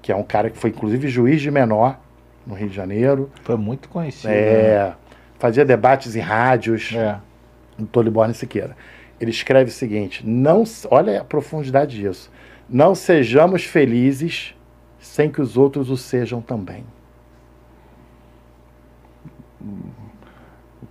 que 0.00 0.10
é 0.10 0.16
um 0.16 0.24
cara 0.24 0.48
que 0.48 0.56
foi 0.56 0.70
inclusive 0.70 1.08
juiz 1.08 1.42
de 1.42 1.50
menor 1.50 2.00
no 2.46 2.54
Rio 2.54 2.70
de 2.70 2.74
Janeiro. 2.74 3.30
Foi 3.42 3.56
muito 3.58 3.86
conhecido. 3.86 4.32
É, 4.32 4.94
fazia 5.38 5.64
debates 5.64 6.16
em 6.16 6.20
rádios. 6.20 6.90
né? 6.90 7.20
É. 7.20 7.33
Dr. 7.78 8.02
Liborne 8.02 8.34
Siqueira. 8.34 8.76
Ele 9.20 9.30
escreve 9.30 9.70
o 9.70 9.72
seguinte: 9.72 10.26
não, 10.26 10.64
olha 10.90 11.20
a 11.20 11.24
profundidade 11.24 11.96
disso. 11.96 12.30
Não 12.68 12.94
sejamos 12.94 13.64
felizes 13.64 14.54
sem 14.98 15.30
que 15.30 15.40
os 15.40 15.56
outros 15.56 15.90
o 15.90 15.96
sejam 15.96 16.40
também. 16.40 16.84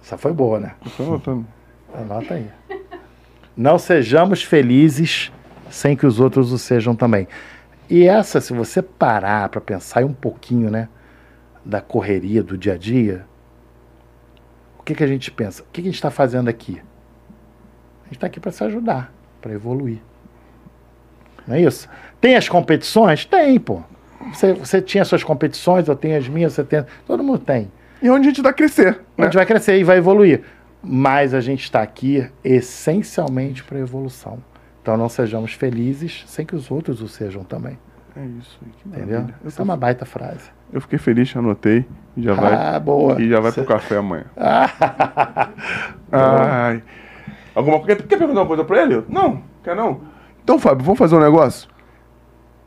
Essa 0.01 0.17
foi 0.17 0.33
boa, 0.33 0.59
né? 0.59 0.75
Tô 0.97 1.03
anotando. 1.03 1.47
Anota 1.93 2.33
aí. 2.33 2.49
Não 3.55 3.77
sejamos 3.77 4.43
felizes 4.43 5.31
sem 5.69 5.95
que 5.95 6.05
os 6.05 6.19
outros 6.19 6.51
o 6.51 6.57
sejam 6.57 6.95
também. 6.95 7.27
E 7.89 8.07
essa, 8.07 8.41
se 8.41 8.53
você 8.53 8.81
parar 8.81 9.49
para 9.49 9.61
pensar 9.61 10.03
um 10.03 10.13
pouquinho, 10.13 10.69
né, 10.69 10.89
da 11.63 11.81
correria 11.81 12.41
do 12.43 12.57
dia 12.57 12.73
a 12.73 12.77
dia, 12.77 13.25
o 14.83 14.85
que, 14.85 14.93
que 14.95 15.03
a 15.03 15.07
gente 15.07 15.31
pensa? 15.31 15.63
O 15.63 15.65
que, 15.71 15.81
que 15.81 15.87
a 15.87 15.91
gente 15.91 15.95
está 15.95 16.11
fazendo 16.11 16.49
aqui? 16.49 16.81
A 18.01 18.05
gente 18.07 18.15
está 18.15 18.27
aqui 18.27 18.37
para 18.39 18.51
se 18.51 18.61
ajudar, 18.65 19.13
para 19.41 19.53
evoluir. 19.53 19.99
Não 21.47 21.55
é 21.55 21.61
isso? 21.61 21.87
Tem 22.19 22.35
as 22.35 22.49
competições? 22.49 23.25
Tem, 23.25 23.57
pô. 23.59 23.81
Você, 24.33 24.53
você 24.53 24.81
tinha 24.81 25.03
suas 25.05 25.23
competições, 25.23 25.87
eu 25.87 25.95
tenho 25.95 26.17
as 26.17 26.27
minhas, 26.27 26.51
você 26.53 26.63
tem. 26.65 26.85
Todo 27.07 27.23
mundo 27.23 27.39
tem. 27.39 27.71
E 28.01 28.09
onde 28.09 28.27
a 28.27 28.31
gente 28.31 28.41
vai 28.41 28.53
crescer. 28.53 28.99
A 29.17 29.21
Né? 29.21 29.25
gente 29.27 29.35
vai 29.35 29.45
crescer 29.45 29.77
e 29.79 29.83
vai 29.85 29.97
evoluir. 29.97 30.43
Mas 30.81 31.33
a 31.33 31.39
gente 31.39 31.63
está 31.63 31.81
aqui 31.81 32.29
essencialmente 32.43 33.63
para 33.63 33.79
evolução. 33.79 34.43
Então 34.81 34.97
não 34.97 35.07
sejamos 35.07 35.53
felizes 35.53 36.23
sem 36.27 36.45
que 36.45 36.55
os 36.55 36.69
outros 36.69 37.01
o 37.01 37.07
sejam 37.07 37.43
também. 37.45 37.79
É 38.17 38.25
isso 38.39 38.59
aí, 38.65 38.71
que 38.81 38.89
Entendeu? 38.89 39.27
Essa 39.45 39.57
tô- 39.57 39.63
é 39.63 39.65
uma 39.65 39.77
baita 39.77 40.05
frase. 40.05 40.51
eu 40.73 40.81
fiquei 40.81 40.99
feliz, 40.99 41.33
anotei. 41.35 41.85
Já 42.17 42.33
vai, 42.33 42.53
Ah, 42.53 42.79
boa. 42.79 43.19
E 43.21 43.27
já 43.29 43.39
vai 43.39 43.51
pro 43.51 43.65
café 43.65 43.97
amanhã. 43.97 44.25
Ai. 46.11 46.83
Alguma 47.55 47.79
coisa? 47.79 48.03
Quer 48.03 48.17
perguntar 48.17 48.41
uma 48.41 48.47
coisa 48.47 48.63
pra 48.63 48.81
ele? 48.83 49.03
Não, 49.09 49.41
quer 49.63 49.75
não? 49.75 50.01
Então, 50.43 50.59
Fábio, 50.59 50.83
vamos 50.83 50.99
fazer 50.99 51.15
um 51.15 51.19
negócio? 51.19 51.69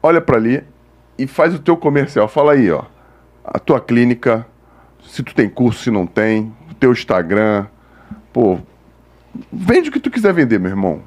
Olha 0.03 0.21
pra 0.21 0.37
ali 0.37 0.63
e 1.19 1.27
faz 1.27 1.55
o 1.55 1.59
teu 1.59 1.77
comercial. 1.77 2.29
Fala 2.29 2.53
aí, 2.53 2.71
ó. 2.71 2.83
A 3.45 3.59
tua 3.59 3.81
clínica, 3.81 4.47
se 5.05 5.23
tu 5.23 5.35
tem 5.35 5.49
curso, 5.49 5.83
se 5.85 5.91
não 5.91 6.07
tem, 6.07 6.53
o 6.71 6.75
teu 6.75 6.93
Instagram. 6.93 7.67
Pô, 8.33 8.59
vende 9.53 9.89
o 9.89 9.93
que 9.93 10.01
tu 10.01 10.11
quiser 10.11 10.33
vender, 10.33 10.59
meu 10.59 10.71
irmão. 10.71 11.01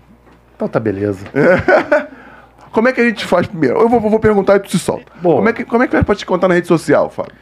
Então 0.56 0.68
tá 0.68 0.80
beleza. 0.80 1.26
Como 2.72 2.88
é 2.88 2.94
que 2.94 3.02
a 3.02 3.03
gente 3.03 3.26
faz 3.26 3.48
primeiro? 3.48 3.80
Eu 3.80 3.90
vou, 3.90 3.99
vou 3.99 4.20
perguntar 4.20 4.56
e 4.57 4.60
tu 4.60 4.70
se 4.70 4.80
solta. 4.80 5.11
Boa. 5.22 5.38
Como 5.38 5.49
é, 5.49 5.53
que, 5.53 5.66
como 5.66 5.84
é 5.84 5.88
que 5.88 5.91
faz 5.91 6.06
pra 6.06 6.16
te 6.16 6.26
contar 6.26 6.48
na 6.48 6.53
rede 6.53 6.68
social, 6.68 7.10
Fábio? 7.10 7.34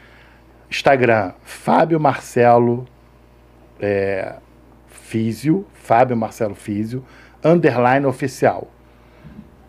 Instagram, 0.70 1.32
Fábio 1.44 2.00
Marcelo 2.00 2.86
é, 3.80 4.34
Físio, 4.88 5.66
Fábio 5.74 6.18
Marcelo 6.18 6.56
Físio, 6.56 7.04
underline 7.44 8.06
oficial. 8.06 8.68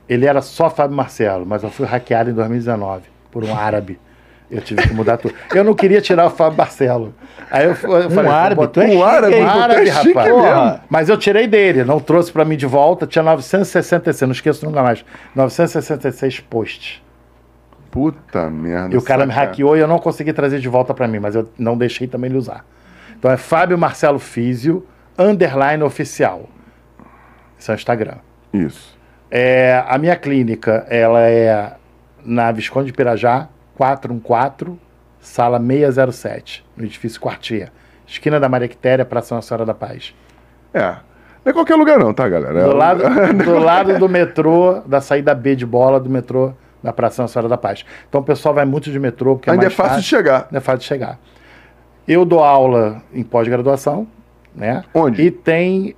Ele 0.08 0.26
era 0.26 0.40
só 0.40 0.70
Fábio 0.70 0.96
Marcelo, 0.96 1.44
mas 1.46 1.62
eu 1.62 1.70
fui 1.70 1.86
hackeado 1.86 2.30
em 2.30 2.34
2019 2.34 3.04
por 3.30 3.44
um 3.44 3.54
árabe. 3.54 4.00
Eu 4.50 4.62
tive 4.62 4.80
que 4.80 4.94
mudar 4.94 5.18
tudo. 5.18 5.34
Eu 5.54 5.62
não 5.62 5.74
queria 5.74 6.00
tirar 6.00 6.26
o 6.26 6.30
Fábio 6.30 6.56
Marcelo. 6.56 7.14
Aí 7.50 7.66
eu, 7.66 7.72
eu 7.72 8.10
falei, 8.10 8.30
árabe? 8.30 8.54
vou 8.54 8.66
Tu 8.66 8.80
é 8.80 8.88
chique, 8.88 9.02
árabe, 9.02 9.32
tu 9.32 9.38
é 9.38 9.44
árabe, 9.44 9.88
rapaz. 9.90 10.30
Porra. 10.30 10.84
Mas 10.88 11.08
eu 11.10 11.18
tirei 11.18 11.46
dele, 11.46 11.84
não 11.84 12.00
trouxe 12.00 12.32
pra 12.32 12.46
mim 12.46 12.56
de 12.56 12.64
volta. 12.64 13.06
Tinha 13.06 13.22
966, 13.22 14.22
não 14.22 14.32
esqueço 14.32 14.64
nunca 14.64 14.82
mais. 14.82 15.04
966 15.34 16.40
posts. 16.40 17.02
Puta 17.98 18.48
merda. 18.50 18.94
E 18.94 18.98
o 18.98 19.02
cara 19.02 19.26
me 19.26 19.32
saca. 19.32 19.46
hackeou 19.46 19.76
e 19.76 19.80
eu 19.80 19.88
não 19.88 19.98
consegui 19.98 20.32
trazer 20.32 20.58
de 20.60 20.68
volta 20.68 20.94
pra 20.94 21.08
mim, 21.08 21.18
mas 21.18 21.34
eu 21.34 21.48
não 21.58 21.76
deixei 21.76 22.06
também 22.06 22.30
ele 22.30 22.38
usar. 22.38 22.64
Então 23.18 23.30
é 23.30 23.36
Fábio 23.36 23.76
Marcelo 23.76 24.18
Físio, 24.18 24.86
underline 25.18 25.82
oficial. 25.82 26.48
Esse 27.58 27.70
é 27.70 27.74
o 27.74 27.76
Instagram. 27.76 28.14
Isso. 28.52 28.96
É, 29.30 29.82
a 29.88 29.98
minha 29.98 30.14
clínica, 30.16 30.86
ela 30.88 31.20
é 31.22 31.72
na 32.24 32.52
Visconde 32.52 32.86
de 32.86 32.92
Pirajá, 32.92 33.48
414, 33.76 34.78
sala 35.20 35.58
607, 35.58 36.64
no 36.76 36.84
edifício 36.84 37.20
Quartier. 37.20 37.70
Esquina 38.06 38.38
da 38.40 38.48
Maria 38.48 38.68
Quitéria, 38.68 39.04
Praça 39.04 39.34
Nossa 39.34 39.48
Senhora 39.48 39.66
da 39.66 39.74
Paz. 39.74 40.14
É. 40.72 40.96
Não 41.44 41.50
é 41.50 41.52
qualquer 41.52 41.74
lugar 41.76 41.98
não, 41.98 42.14
tá, 42.14 42.28
galera? 42.28 42.64
Do 42.64 42.70
É- 42.70 42.74
lado, 42.74 43.02
do 43.44 43.58
lado 43.58 43.98
do 43.98 44.08
metrô, 44.08 44.80
da 44.86 45.00
saída 45.00 45.34
B 45.34 45.54
de 45.56 45.66
bola 45.66 45.98
do 46.00 46.08
metrô 46.08 46.52
da 46.82 46.92
Praça 46.92 47.22
Nossa 47.22 47.32
Senhora 47.34 47.48
da 47.48 47.56
Paz. 47.56 47.84
Então 48.08 48.20
o 48.20 48.24
pessoal 48.24 48.54
vai 48.54 48.64
muito 48.64 48.90
de 48.90 48.98
metrô, 48.98 49.36
porque 49.36 49.50
Ainda 49.50 49.64
é 49.64 49.66
é 49.66 49.68
mais 49.68 49.74
fácil 49.74 50.00
de 50.00 50.06
chegar. 50.06 50.44
Ainda 50.44 50.58
é 50.58 50.60
fácil 50.60 50.80
de 50.80 50.84
chegar. 50.84 51.18
Eu 52.06 52.24
dou 52.24 52.42
aula 52.42 53.02
em 53.12 53.22
pós-graduação, 53.22 54.06
né? 54.54 54.82
Onde? 54.94 55.22
E 55.22 55.30
tem 55.30 55.94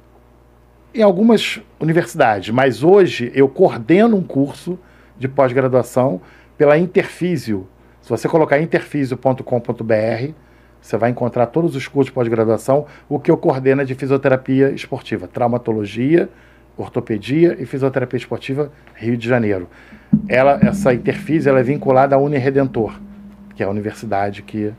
em 0.93 1.02
algumas 1.02 1.61
universidades, 1.78 2.52
mas 2.52 2.82
hoje 2.82 3.31
eu 3.35 3.48
coordeno 3.48 4.16
um 4.16 4.23
curso 4.23 4.78
de 5.19 5.28
pós-graduação 5.28 6.20
pela 6.59 6.77
Interfísio. 6.77 7.69
Se 8.02 8.11
você 8.11 8.28
colocar 8.28 8.61
interfísio.com.br, 8.61 10.32
você 10.81 10.97
vai 10.97 11.11
encontrar 11.11 11.47
todos 11.47 11.77
os 11.77 11.86
cursos 11.86 12.07
de 12.07 12.12
pós-graduação. 12.12 12.86
O 13.09 13.20
que 13.20 13.31
eu 13.31 13.36
coordeno 13.36 13.82
é 13.82 13.85
de 13.85 13.94
fisioterapia 13.94 14.70
esportiva, 14.70 15.28
traumatologia, 15.28 16.28
ortopedia 16.77 17.57
e 17.59 17.67
fisioterapia 17.67 18.17
esportiva 18.17 18.71
Rio 18.95 19.17
de 19.17 19.29
Janeiro. 19.29 19.69
Ela, 20.29 20.59
essa 20.63 20.93
Interfísio 20.95 21.51
ela 21.51 21.61
é 21.61 21.63
vinculada 21.63 22.17
à 22.17 22.19
Uniredentor, 22.19 22.93
que 23.55 23.63
é 23.63 23.67
a 23.67 23.71
universidade 23.71 24.43
que 24.43 24.73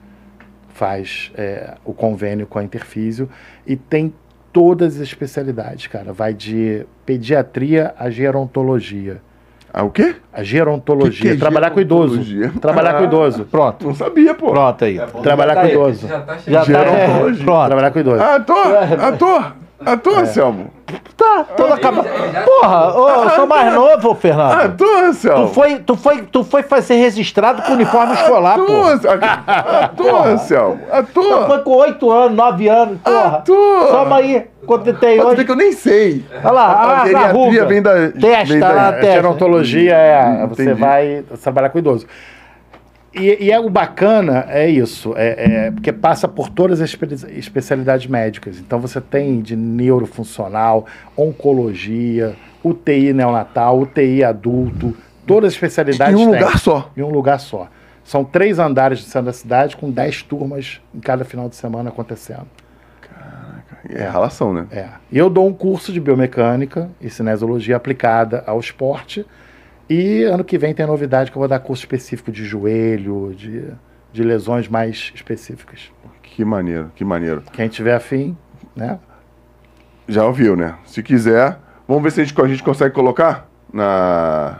faz 0.73 1.31
é, 1.35 1.75
o 1.85 1.93
convênio 1.93 2.47
com 2.47 2.57
a 2.59 2.63
Interfísio 2.63 3.29
e 3.67 3.75
tem 3.75 4.13
todas 4.51 4.95
as 4.95 5.01
especialidades, 5.01 5.87
cara. 5.87 6.11
Vai 6.11 6.33
de 6.33 6.85
pediatria 7.05 7.93
a 7.97 8.09
gerontologia. 8.09 9.21
Ah, 9.73 9.83
o 9.83 9.89
quê? 9.89 10.15
A 10.33 10.43
gerontologia. 10.43 11.21
Que 11.21 11.27
que 11.29 11.35
é 11.35 11.39
Trabalhar 11.39 11.69
com 11.71 11.79
idoso. 11.79 12.21
gerontologia? 12.21 12.59
Trabalhar 12.59 12.93
com 12.95 12.99
Ah. 12.99 13.03
idoso. 13.05 13.45
Pronto. 13.45 13.85
Não 13.87 13.95
sabia, 13.95 14.33
pô. 14.35 14.49
Pronto 14.51 14.83
aí. 14.83 14.99
É 14.99 15.05
bom. 15.07 15.21
Trabalhar 15.21 15.55
tá 15.55 15.61
com 15.61 15.67
aí. 15.67 15.73
idoso. 15.73 16.07
Já 16.09 16.19
tá 16.19 16.37
Já 16.45 16.63
chegando. 16.65 16.83
tá. 16.85 16.91
É, 16.91 17.07
Gerontologia. 17.07 17.45
pronto. 17.45 17.65
Trabalhar 17.67 17.91
com 17.91 17.99
idoso. 17.99 18.21
Ah, 18.21 18.35
ator, 18.35 18.67
ator, 19.01 19.55
ator, 19.85 20.19
Anselmo. 20.19 20.71
Tá, 21.15 21.45
tudo 21.55 21.73
acabou. 21.73 22.03
Ele 22.03 22.13
já- 22.17 22.23
ele 22.25 22.33
já- 22.33 22.41
Porra, 22.41 22.93
eu 23.23 23.29
sou 23.31 23.47
mais 23.47 23.73
novo, 23.73 24.15
Fernando. 24.15 24.59
Ator, 24.59 25.03
Anselmo. 25.05 25.47
Tu 25.47 25.53
foi, 25.53 25.75
tu, 25.79 25.95
foi, 25.95 26.21
tu 26.23 26.43
foi 26.43 26.63
fazer 26.63 26.95
registrado 26.95 27.61
com 27.61 27.73
uniforme 27.73 28.13
escolar, 28.13 28.53
Ator, 28.55 28.65
porra. 28.65 28.91
Anselmo. 28.93 29.19
Ator, 29.81 30.27
Anselmo. 30.27 30.79
Tu 31.13 31.19
Ator. 31.21 31.47
foi 31.47 31.59
com 31.59 31.71
8 31.71 32.11
anos, 32.11 32.35
9 32.37 32.67
anos, 32.67 32.99
porra. 33.01 33.37
Ator. 33.37 33.87
Soma 33.89 34.15
aí, 34.17 34.45
quanto 34.65 34.93
tem 34.93 35.17
Pode 35.17 35.29
ver 35.29 35.35
hoje. 35.35 35.45
que 35.45 35.51
eu 35.51 35.55
nem 35.55 35.71
sei. 35.71 36.25
Olha 36.43 36.51
lá, 36.51 36.65
A 36.65 36.83
a, 36.83 37.01
a 37.01 37.05
geriatria 37.05 37.31
ruga. 37.33 37.65
vem 37.65 37.81
da... 37.81 37.93
Testa 38.11 38.45
vem 38.45 38.59
da- 38.59 38.89
A 38.89 38.93
testa. 38.93 39.11
gerontologia 39.13 39.93
é 39.95 40.45
você 40.47 40.73
vai 40.73 41.23
trabalhar 41.41 41.69
com 41.69 41.79
idoso. 41.79 42.05
E, 43.13 43.45
e 43.45 43.51
é 43.51 43.59
o 43.59 43.69
bacana 43.69 44.45
é 44.47 44.69
isso, 44.69 45.13
é, 45.17 45.65
é 45.65 45.71
porque 45.71 45.91
passa 45.91 46.27
por 46.29 46.49
todas 46.49 46.79
as 46.79 46.89
espe- 46.91 47.13
especialidades 47.37 48.07
médicas. 48.07 48.57
Então 48.57 48.79
você 48.79 49.01
tem 49.01 49.41
de 49.41 49.55
neurofuncional, 49.55 50.85
oncologia, 51.17 52.35
UTI 52.63 53.11
neonatal, 53.11 53.79
UTI 53.81 54.23
adulto, 54.23 54.95
todas 55.27 55.49
as 55.49 55.53
especialidades 55.55 56.13
Em 56.17 56.23
um 56.25 56.31
tem. 56.31 56.39
lugar 56.39 56.57
só. 56.57 56.89
Em 56.95 57.01
um 57.01 57.09
lugar 57.09 57.39
só. 57.39 57.67
São 58.03 58.23
três 58.23 58.59
andares 58.59 58.99
de 58.99 59.05
centro 59.05 59.25
da 59.27 59.33
cidade 59.33 59.75
com 59.75 59.91
dez 59.91 60.23
turmas 60.23 60.81
em 60.95 60.99
cada 60.99 61.25
final 61.25 61.49
de 61.49 61.55
semana 61.55 61.89
acontecendo. 61.89 62.47
É 63.89 64.09
relação, 64.09 64.53
né? 64.53 64.67
É. 64.71 64.87
E 65.11 65.17
eu 65.17 65.29
dou 65.29 65.47
um 65.47 65.53
curso 65.53 65.91
de 65.91 65.99
biomecânica 65.99 66.89
e 67.01 67.09
cinesiologia 67.09 67.75
aplicada 67.75 68.43
ao 68.47 68.59
esporte. 68.59 69.25
E 69.93 70.23
ano 70.23 70.41
que 70.45 70.57
vem 70.57 70.73
tem 70.73 70.85
novidade 70.87 71.29
que 71.29 71.35
eu 71.37 71.41
vou 71.41 71.49
dar 71.49 71.59
curso 71.59 71.83
específico 71.83 72.31
de 72.31 72.45
joelho, 72.45 73.33
de, 73.35 73.73
de 74.13 74.23
lesões 74.23 74.69
mais 74.69 75.11
específicas. 75.13 75.91
Que 76.23 76.45
maneiro, 76.45 76.89
que 76.95 77.03
maneiro. 77.03 77.43
Quem 77.51 77.67
tiver 77.67 77.93
afim, 77.95 78.37
né? 78.73 78.97
Já 80.07 80.25
ouviu, 80.25 80.55
né? 80.55 80.75
Se 80.85 81.03
quiser, 81.03 81.59
vamos 81.85 82.01
ver 82.03 82.11
se 82.13 82.21
a 82.21 82.23
gente, 82.23 82.41
a 82.41 82.47
gente 82.47 82.63
consegue 82.63 82.95
colocar 82.95 83.49
na, 83.73 84.59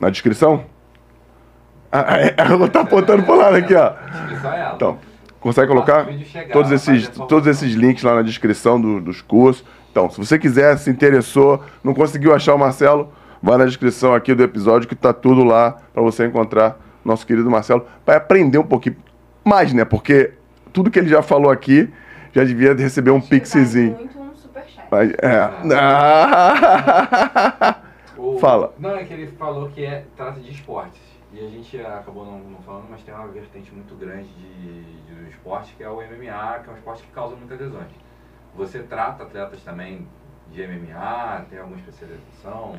na 0.00 0.08
descrição. 0.08 0.64
Ah, 1.92 2.16
é, 2.18 2.34
ela 2.40 2.66
tá 2.68 2.80
apontando 2.80 3.24
pro 3.24 3.36
lado 3.36 3.56
aqui, 3.56 3.74
ó. 3.74 3.92
Então, 4.74 4.98
consegue 5.40 5.68
colocar 5.68 6.06
todos 6.50 6.72
esses, 6.72 7.06
a 7.20 7.26
todos 7.26 7.46
esses 7.46 7.74
links 7.74 8.02
lá 8.02 8.14
na 8.14 8.22
descrição 8.22 8.80
do- 8.80 8.98
dos 8.98 9.20
cursos. 9.20 9.62
Então, 9.90 10.08
se 10.08 10.16
você 10.16 10.38
quiser, 10.38 10.78
se 10.78 10.88
interessou, 10.88 11.62
não 11.84 11.92
conseguiu 11.92 12.34
achar 12.34 12.54
o 12.54 12.58
Marcelo, 12.58 13.12
vai 13.42 13.56
na 13.58 13.64
descrição 13.64 14.14
aqui 14.14 14.34
do 14.34 14.42
episódio 14.42 14.88
que 14.88 14.94
tá 14.94 15.12
tudo 15.12 15.44
lá 15.44 15.76
para 15.92 16.02
você 16.02 16.26
encontrar 16.26 16.78
nosso 17.04 17.26
querido 17.26 17.50
Marcelo, 17.50 17.86
para 18.04 18.16
aprender 18.16 18.58
um 18.58 18.64
pouquinho 18.66 18.96
mais, 19.44 19.72
né? 19.72 19.84
Porque 19.84 20.32
tudo 20.72 20.90
que 20.90 20.98
ele 20.98 21.08
já 21.08 21.22
falou 21.22 21.50
aqui 21.50 21.92
já 22.32 22.44
devia 22.44 22.74
receber 22.74 23.10
um 23.10 23.20
pixizinho. 23.20 23.96
muito 23.96 24.18
um 24.18 24.34
superchat. 24.36 24.86
Mas, 24.90 25.10
é. 25.20 25.50
Ah. 25.76 27.76
O- 28.16 28.38
Fala. 28.38 28.72
Não, 28.78 28.94
é 28.94 29.02
que 29.04 29.12
ele 29.12 29.26
falou 29.32 29.68
que 29.70 29.84
é, 29.84 30.04
trata 30.16 30.38
de 30.38 30.50
esportes. 30.52 31.00
E 31.32 31.40
a 31.44 31.48
gente 31.48 31.80
acabou 31.80 32.24
não, 32.24 32.38
não 32.38 32.62
falando, 32.62 32.84
mas 32.90 33.02
tem 33.02 33.12
uma 33.12 33.26
vertente 33.26 33.74
muito 33.74 33.94
grande 33.96 34.28
de, 34.28 34.82
de- 34.84 35.14
do 35.24 35.28
esporte, 35.28 35.74
que 35.76 35.82
é 35.82 35.88
o 35.88 35.96
MMA, 35.96 36.60
que 36.62 36.70
é 36.70 36.72
um 36.72 36.76
esporte 36.76 37.02
que 37.02 37.10
causa 37.10 37.34
muitas 37.34 37.58
lesões. 37.58 37.88
Você 38.54 38.80
trata 38.80 39.24
atletas 39.24 39.60
também 39.62 40.06
de 40.52 40.62
MMA? 40.66 41.44
Tem 41.50 41.58
alguma 41.58 41.76
especialização? 41.78 42.72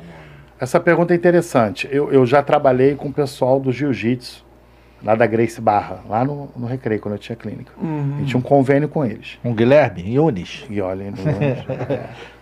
Essa 0.60 0.78
pergunta 0.80 1.12
é 1.12 1.16
interessante. 1.16 1.88
Eu, 1.90 2.12
eu 2.12 2.24
já 2.24 2.42
trabalhei 2.42 2.94
com 2.94 3.08
o 3.08 3.12
pessoal 3.12 3.58
do 3.58 3.72
jiu-jitsu, 3.72 4.44
lá 5.02 5.14
da 5.14 5.26
Grace 5.26 5.60
Barra, 5.60 5.98
lá 6.08 6.24
no, 6.24 6.48
no 6.56 6.66
Recreio, 6.66 7.00
quando 7.00 7.14
eu 7.14 7.18
tinha 7.18 7.36
clínica. 7.36 7.72
Uhum. 7.80 8.14
Gente 8.20 8.28
tinha 8.28 8.38
um 8.38 8.42
convênio 8.42 8.88
com 8.88 9.04
eles. 9.04 9.38
Um 9.44 9.52
Guilherme 9.52 10.14
Yunis. 10.14 10.64
E 10.70 10.80
olhem, 10.80 11.10
no- 11.10 11.16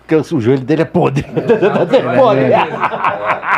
Porque 0.07 0.35
o 0.35 0.41
joelho 0.41 0.61
dele 0.63 0.83
é 0.83 0.85
podre. 0.85 1.25
Não, 1.31 2.17
Podre. 2.19 2.53
é, 2.53 2.59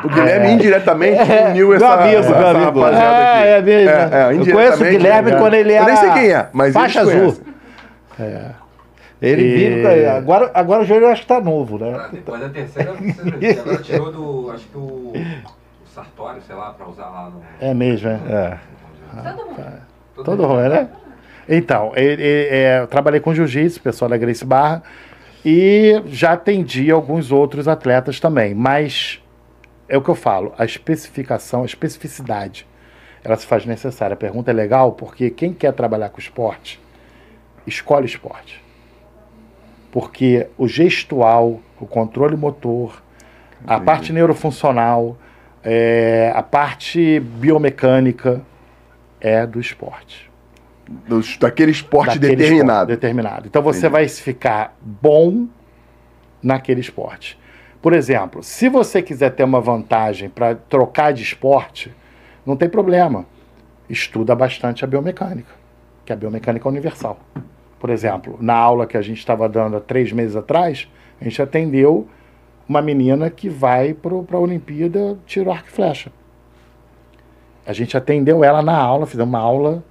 O 0.04 0.08
Guilherme 0.08 0.52
indiretamente 0.52 1.18
uniu 1.50 1.74
essa, 1.74 1.94
amigo, 1.94 2.18
essa 2.18 2.50
amigo. 2.50 2.80
rapaziada 2.80 3.16
aqui. 3.18 3.46
É, 3.48 3.50
é 3.58 3.62
mesmo. 3.62 3.90
É, 3.90 3.94
é, 4.12 4.32
eu 4.34 4.52
conheço 4.54 4.82
o 4.82 4.86
Guilherme 4.86 5.32
quando 5.36 5.54
ele 5.54 5.72
Eu 5.72 5.76
era. 5.76 5.86
nem 5.86 5.96
sei 5.96 6.10
quem 6.12 6.30
é, 6.32 6.48
mas 6.52 6.72
faixa 6.74 7.00
azul. 7.00 7.34
conhecem. 8.16 8.54
Ele 9.22 9.42
E- 9.42 9.54
vive. 9.54 10.06
Agora, 10.06 10.50
agora 10.54 10.82
o 10.82 10.84
joelho 10.84 11.06
eu 11.06 11.10
acho 11.10 11.22
que 11.22 11.28
tá 11.28 11.40
novo, 11.40 11.78
né? 11.78 11.94
Ah, 11.96 12.08
Depois 12.12 12.40
da 12.40 12.48
terceira, 12.48 12.92
você 12.92 13.58
agora 13.60 13.82
tirou 13.82 14.12
do. 14.12 14.50
Acho 14.50 14.66
que 14.66 14.76
o, 14.76 15.12
o 15.14 15.86
Sartório, 15.94 16.42
sei 16.42 16.54
lá, 16.56 16.70
pra 16.72 16.86
usar 16.88 17.06
lá 17.06 17.30
no. 17.30 17.42
é 17.60 17.72
mesmo, 17.72 18.08
é. 18.08 18.14
É. 18.26 18.58
Todo 19.22 19.46
mundo. 19.46 19.72
Todo 20.24 20.46
ruim, 20.46 20.68
né? 20.68 20.88
Então, 21.48 21.92
ele- 21.94 22.22
ele- 22.22 22.48
é, 22.50 22.80
eu 22.80 22.86
trabalhei 22.86 23.20
com 23.20 23.34
jiu-jitsu, 23.34 23.80
pessoal 23.80 24.08
da 24.08 24.16
Grace 24.16 24.44
Barra, 24.44 24.82
e 25.44 26.02
já 26.06 26.32
atendi 26.32 26.90
alguns 26.90 27.30
outros 27.30 27.68
atletas 27.68 28.18
também. 28.18 28.54
Mas 28.54 29.22
é 29.88 29.96
o 29.96 30.02
que 30.02 30.08
eu 30.08 30.14
falo, 30.14 30.52
a 30.58 30.64
especificação, 30.64 31.62
a 31.62 31.66
especificidade, 31.66 32.66
ela 33.22 33.36
se 33.36 33.46
faz 33.46 33.64
necessária. 33.66 34.14
A 34.14 34.16
pergunta 34.16 34.50
é 34.50 34.54
legal 34.54 34.92
porque 34.92 35.28
quem 35.30 35.52
quer 35.52 35.72
trabalhar 35.72 36.08
com 36.08 36.18
esporte, 36.18 36.80
escolhe 37.66 38.06
esporte. 38.06 38.63
Porque 39.94 40.48
o 40.58 40.66
gestual, 40.66 41.60
o 41.80 41.86
controle 41.86 42.36
motor, 42.36 43.00
a 43.64 43.74
Entendi. 43.74 43.84
parte 43.86 44.12
neurofuncional, 44.12 45.16
é, 45.62 46.32
a 46.34 46.42
parte 46.42 47.20
biomecânica 47.20 48.42
é 49.20 49.46
do 49.46 49.60
esporte. 49.60 50.28
Dos- 51.08 51.36
daquele 51.38 51.70
esporte 51.70 52.18
Daquele 52.18 52.34
determinado. 52.34 52.90
esporte 52.90 53.00
determinado. 53.00 53.46
Então 53.46 53.62
você 53.62 53.86
Entendi. 53.86 53.92
vai 53.92 54.08
ficar 54.08 54.76
bom 54.82 55.46
naquele 56.42 56.80
esporte. 56.80 57.38
Por 57.80 57.92
exemplo, 57.92 58.42
se 58.42 58.68
você 58.68 59.00
quiser 59.00 59.30
ter 59.30 59.44
uma 59.44 59.60
vantagem 59.60 60.28
para 60.28 60.56
trocar 60.56 61.12
de 61.12 61.22
esporte, 61.22 61.94
não 62.44 62.56
tem 62.56 62.68
problema. 62.68 63.26
Estuda 63.88 64.34
bastante 64.34 64.82
a 64.84 64.88
biomecânica, 64.88 65.52
que 66.04 66.12
a 66.12 66.16
biomecânica 66.16 66.68
é 66.68 66.68
universal. 66.68 67.20
Por 67.84 67.90
exemplo, 67.90 68.38
na 68.40 68.54
aula 68.54 68.86
que 68.86 68.96
a 68.96 69.02
gente 69.02 69.18
estava 69.18 69.46
dando 69.46 69.76
há 69.76 69.80
três 69.80 70.10
meses 70.10 70.34
atrás, 70.34 70.88
a 71.20 71.24
gente 71.24 71.42
atendeu 71.42 72.08
uma 72.66 72.80
menina 72.80 73.28
que 73.28 73.46
vai 73.50 73.92
para 73.92 74.14
a 74.14 74.40
Olimpíada 74.40 75.18
tiro 75.26 75.52
arco 75.52 75.68
e 75.68 75.70
flecha. 75.70 76.10
A 77.66 77.74
gente 77.74 77.94
atendeu 77.94 78.42
ela 78.42 78.62
na 78.62 78.74
aula, 78.74 79.04
fizemos 79.04 79.28
uma 79.28 79.38
aula 79.38 79.84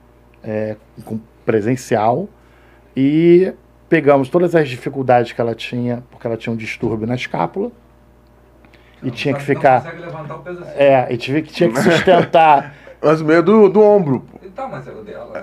é, 0.44 0.76
com 1.06 1.20
presencial 1.46 2.28
e 2.98 3.54
pegamos 3.88 4.28
todas 4.28 4.56
as 4.56 4.68
dificuldades 4.70 5.32
que 5.32 5.40
ela 5.40 5.54
tinha, 5.54 6.04
porque 6.10 6.26
ela 6.26 6.36
tinha 6.36 6.52
um 6.52 6.58
distúrbio 6.58 7.06
na 7.06 7.14
escápula 7.14 7.72
e 9.04 9.12
tinha 9.12 9.36
que 9.36 9.40
Não 9.42 9.46
ficar. 9.46 9.84
consegue 9.84 10.02
levantar 10.02 10.36
o 10.38 10.40
peso 10.40 10.64
assim. 10.64 10.72
É, 10.78 11.08
e 11.14 11.16
tive, 11.18 11.44
que- 11.44 11.54
tinha 11.54 11.70
que 11.72 11.80
sustentar. 11.80 12.74
Mas 13.00 13.22
meio 13.22 13.44
do, 13.44 13.70
do 13.70 13.84
ombro. 13.84 14.22
pô. 14.22 14.40
Então, 14.54 14.70
mas 14.70 14.88
é 14.88 14.92
o 14.92 15.04
dela. 15.04 15.34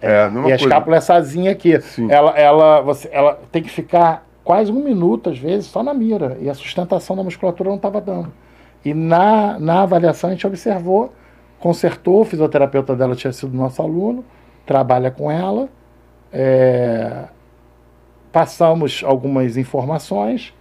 É, 0.00 0.22
a 0.24 0.30
mesma 0.30 0.50
e 0.50 0.52
a 0.52 0.58
coisa. 0.58 0.64
escápula 0.64 0.96
é 0.96 1.00
sozinha 1.00 1.50
aqui. 1.50 1.80
Sim. 1.80 2.10
Ela, 2.10 2.30
ela, 2.38 2.80
você, 2.82 3.08
ela 3.10 3.40
tem 3.50 3.62
que 3.62 3.70
ficar 3.70 4.26
quase 4.44 4.70
um 4.70 4.82
minuto, 4.84 5.30
às 5.30 5.38
vezes, 5.38 5.66
só 5.66 5.82
na 5.82 5.94
mira. 5.94 6.36
E 6.40 6.48
a 6.50 6.54
sustentação 6.54 7.16
da 7.16 7.24
musculatura 7.24 7.70
não 7.70 7.76
estava 7.76 8.00
dando. 8.00 8.32
E 8.84 8.94
na, 8.94 9.58
na 9.58 9.82
avaliação 9.82 10.30
a 10.30 10.32
gente 10.34 10.46
observou, 10.46 11.12
consertou, 11.58 12.20
o 12.20 12.24
fisioterapeuta 12.24 12.94
dela 12.94 13.16
tinha 13.16 13.32
sido 13.32 13.56
nosso 13.56 13.82
aluno, 13.82 14.24
trabalha 14.66 15.10
com 15.10 15.30
ela. 15.30 15.68
é, 16.32 17.24
passamos 18.32 19.02
algumas 19.04 19.56
informações, 19.56 20.54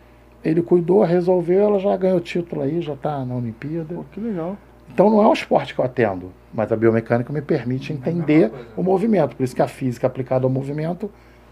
ele 0.43 0.61
cuidou, 0.61 1.03
resolveu, 1.03 1.65
ela 1.65 1.79
já 1.79 1.95
ganhou 1.97 2.19
título 2.19 2.61
aí, 2.61 2.81
já 2.81 2.93
está 2.93 3.23
na 3.25 3.35
Olimpíada. 3.35 3.93
Pô, 3.93 4.05
que 4.11 4.19
legal. 4.19 4.57
Então 4.97 5.11
não 5.11 5.21
é 5.21 5.27
um 5.27 5.33
esporte 5.33 5.75
que 5.75 5.79
eu 5.79 5.85
atendo, 5.85 6.33
mas 6.51 6.71
a 6.71 6.75
biomecânica 6.75 7.31
me 7.31 7.39
permite 7.39 7.93
entender 7.93 8.49
coisa. 8.49 8.67
o 8.75 8.81
movimento. 8.81 9.35
Por 9.35 9.43
isso 9.43 9.55
que 9.55 9.61
a 9.61 9.67
física 9.67 10.07
aplicada 10.07 10.47
ao 10.47 10.49
movimento 10.49 11.11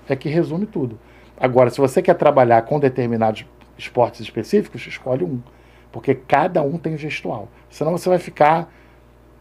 é 0.09 0.15
que 0.15 0.27
resume 0.27 0.65
tudo. 0.65 0.97
Agora, 1.39 1.69
se 1.69 1.77
você 1.77 2.01
quer 2.01 2.15
trabalhar 2.15 2.63
com 2.63 2.79
determinados 2.79 3.45
esportes 3.77 4.21
específicos, 4.21 4.87
escolhe 4.87 5.23
um. 5.23 5.43
Porque 5.91 6.15
cada 6.15 6.63
um 6.63 6.79
tem 6.79 6.97
gestual. 6.97 7.47
Senão 7.69 7.91
você 7.91 8.09
vai 8.09 8.17
ficar. 8.17 8.67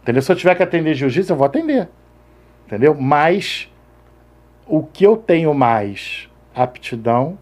Entendeu? 0.03 0.21
Se 0.21 0.31
eu 0.31 0.35
tiver 0.35 0.53
que 0.53 0.61
atender 0.61 0.93
jiu-jitsu, 0.93 1.33
eu 1.33 1.37
vou 1.37 1.47
atender. 1.47 1.89
Entendeu? 2.67 2.93
Mas 2.93 3.73
o 4.67 4.83
que 4.83 5.03
eu 5.03 5.17
tenho 5.17 5.51
mais 5.51 6.29
aptidão, 6.53 7.39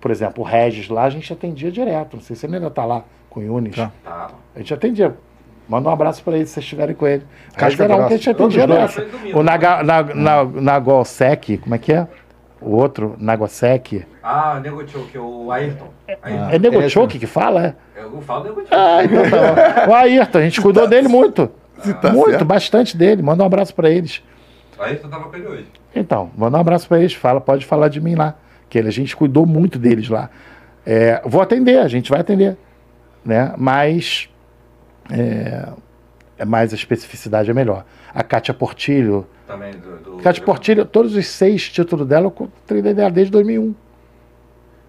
por 0.00 0.10
exemplo, 0.10 0.42
o 0.42 0.46
Regis 0.46 0.88
lá, 0.88 1.04
a 1.04 1.10
gente 1.10 1.30
atendia 1.30 1.70
direto. 1.70 2.16
Não 2.16 2.22
sei 2.22 2.34
se 2.34 2.46
ele 2.46 2.54
ainda 2.56 2.68
está 2.68 2.86
lá 2.86 3.04
com 3.28 3.40
o 3.40 3.42
Yunis. 3.42 3.76
Tá. 3.76 3.92
Tá. 4.02 4.30
A 4.54 4.58
gente 4.60 4.72
atendia. 4.72 5.14
Manda 5.68 5.88
um 5.88 5.92
abraço 5.92 6.22
para 6.22 6.36
eles 6.36 6.48
se 6.48 6.54
vocês 6.54 6.64
estiverem 6.64 6.94
com 6.94 7.06
ele. 7.06 7.22
O 7.22 7.54
um 7.54 7.58
que 7.58 7.64
a 8.14 8.16
gente 8.16 8.30
atendia. 8.30 8.66
O 9.34 9.42
Naga, 9.42 9.82
na, 9.82 10.02
na, 10.02 10.44
Nagosek, 10.44 11.58
como 11.58 11.74
é 11.74 11.78
que 11.78 11.92
é? 11.92 12.06
O 12.60 12.70
outro, 12.70 13.16
Nagosek. 13.18 14.06
Ah, 14.22 14.54
o 14.56 14.60
Nego 14.60 14.88
Choke, 14.88 15.18
o 15.18 15.50
Ayrton. 15.52 15.88
Ayrton. 16.22 16.50
É 16.50 16.58
Negochoke 16.58 17.18
que 17.18 17.26
fala? 17.26 17.76
É? 17.96 18.00
Eu 18.00 18.20
falo 18.22 18.44
Nego 18.44 18.60
Choke. 18.60 18.74
Ah, 18.74 19.04
então 19.04 19.22
tá 19.30 19.86
bom. 19.86 19.92
O 19.92 19.94
Ayrton, 19.94 20.38
a 20.38 20.42
gente 20.42 20.60
cuidou 20.60 20.86
dele 20.86 21.08
muito. 21.08 21.50
tá 22.00 22.12
muito, 22.12 22.30
certo. 22.30 22.44
bastante 22.44 22.96
dele. 22.96 23.22
Manda 23.22 23.42
um 23.42 23.46
abraço 23.46 23.74
para 23.74 23.90
eles. 23.90 24.22
O 24.78 24.82
Ayrton 24.82 25.08
tava 25.08 25.28
com 25.28 25.36
ele 25.36 25.46
hoje. 25.46 25.66
Então, 25.94 26.30
manda 26.36 26.56
um 26.56 26.60
abraço 26.60 26.88
para 26.88 26.98
eles. 26.98 27.14
Fala, 27.14 27.40
pode 27.40 27.64
falar 27.64 27.88
de 27.88 28.00
mim 28.00 28.14
lá. 28.14 28.34
Que 28.68 28.78
ele- 28.78 28.88
a 28.88 28.92
gente 28.92 29.14
cuidou 29.14 29.46
muito 29.46 29.78
deles 29.78 30.08
lá. 30.08 30.30
É, 30.84 31.20
vou 31.24 31.40
atender, 31.40 31.78
a 31.78 31.88
gente 31.88 32.10
vai 32.10 32.20
atender. 32.20 32.56
Né? 33.24 33.52
Mas 33.56 34.28
é, 35.10 35.68
é 36.38 36.44
mais 36.44 36.72
a 36.72 36.76
especificidade 36.76 37.50
é 37.50 37.54
melhor. 37.54 37.84
A 38.14 38.22
Kátia 38.22 38.54
Portilho. 38.54 39.26
Também 39.46 39.72
do. 39.72 40.16
do 40.16 40.22
Kátia 40.22 40.44
Portilho, 40.44 40.84
todos 40.84 41.14
os 41.14 41.26
seis 41.26 41.68
títulos 41.68 42.06
dela, 42.06 42.26
eu 42.26 42.50
treinei 42.66 42.94
dela 42.94 43.10
desde 43.10 43.30
2001. 43.32 43.74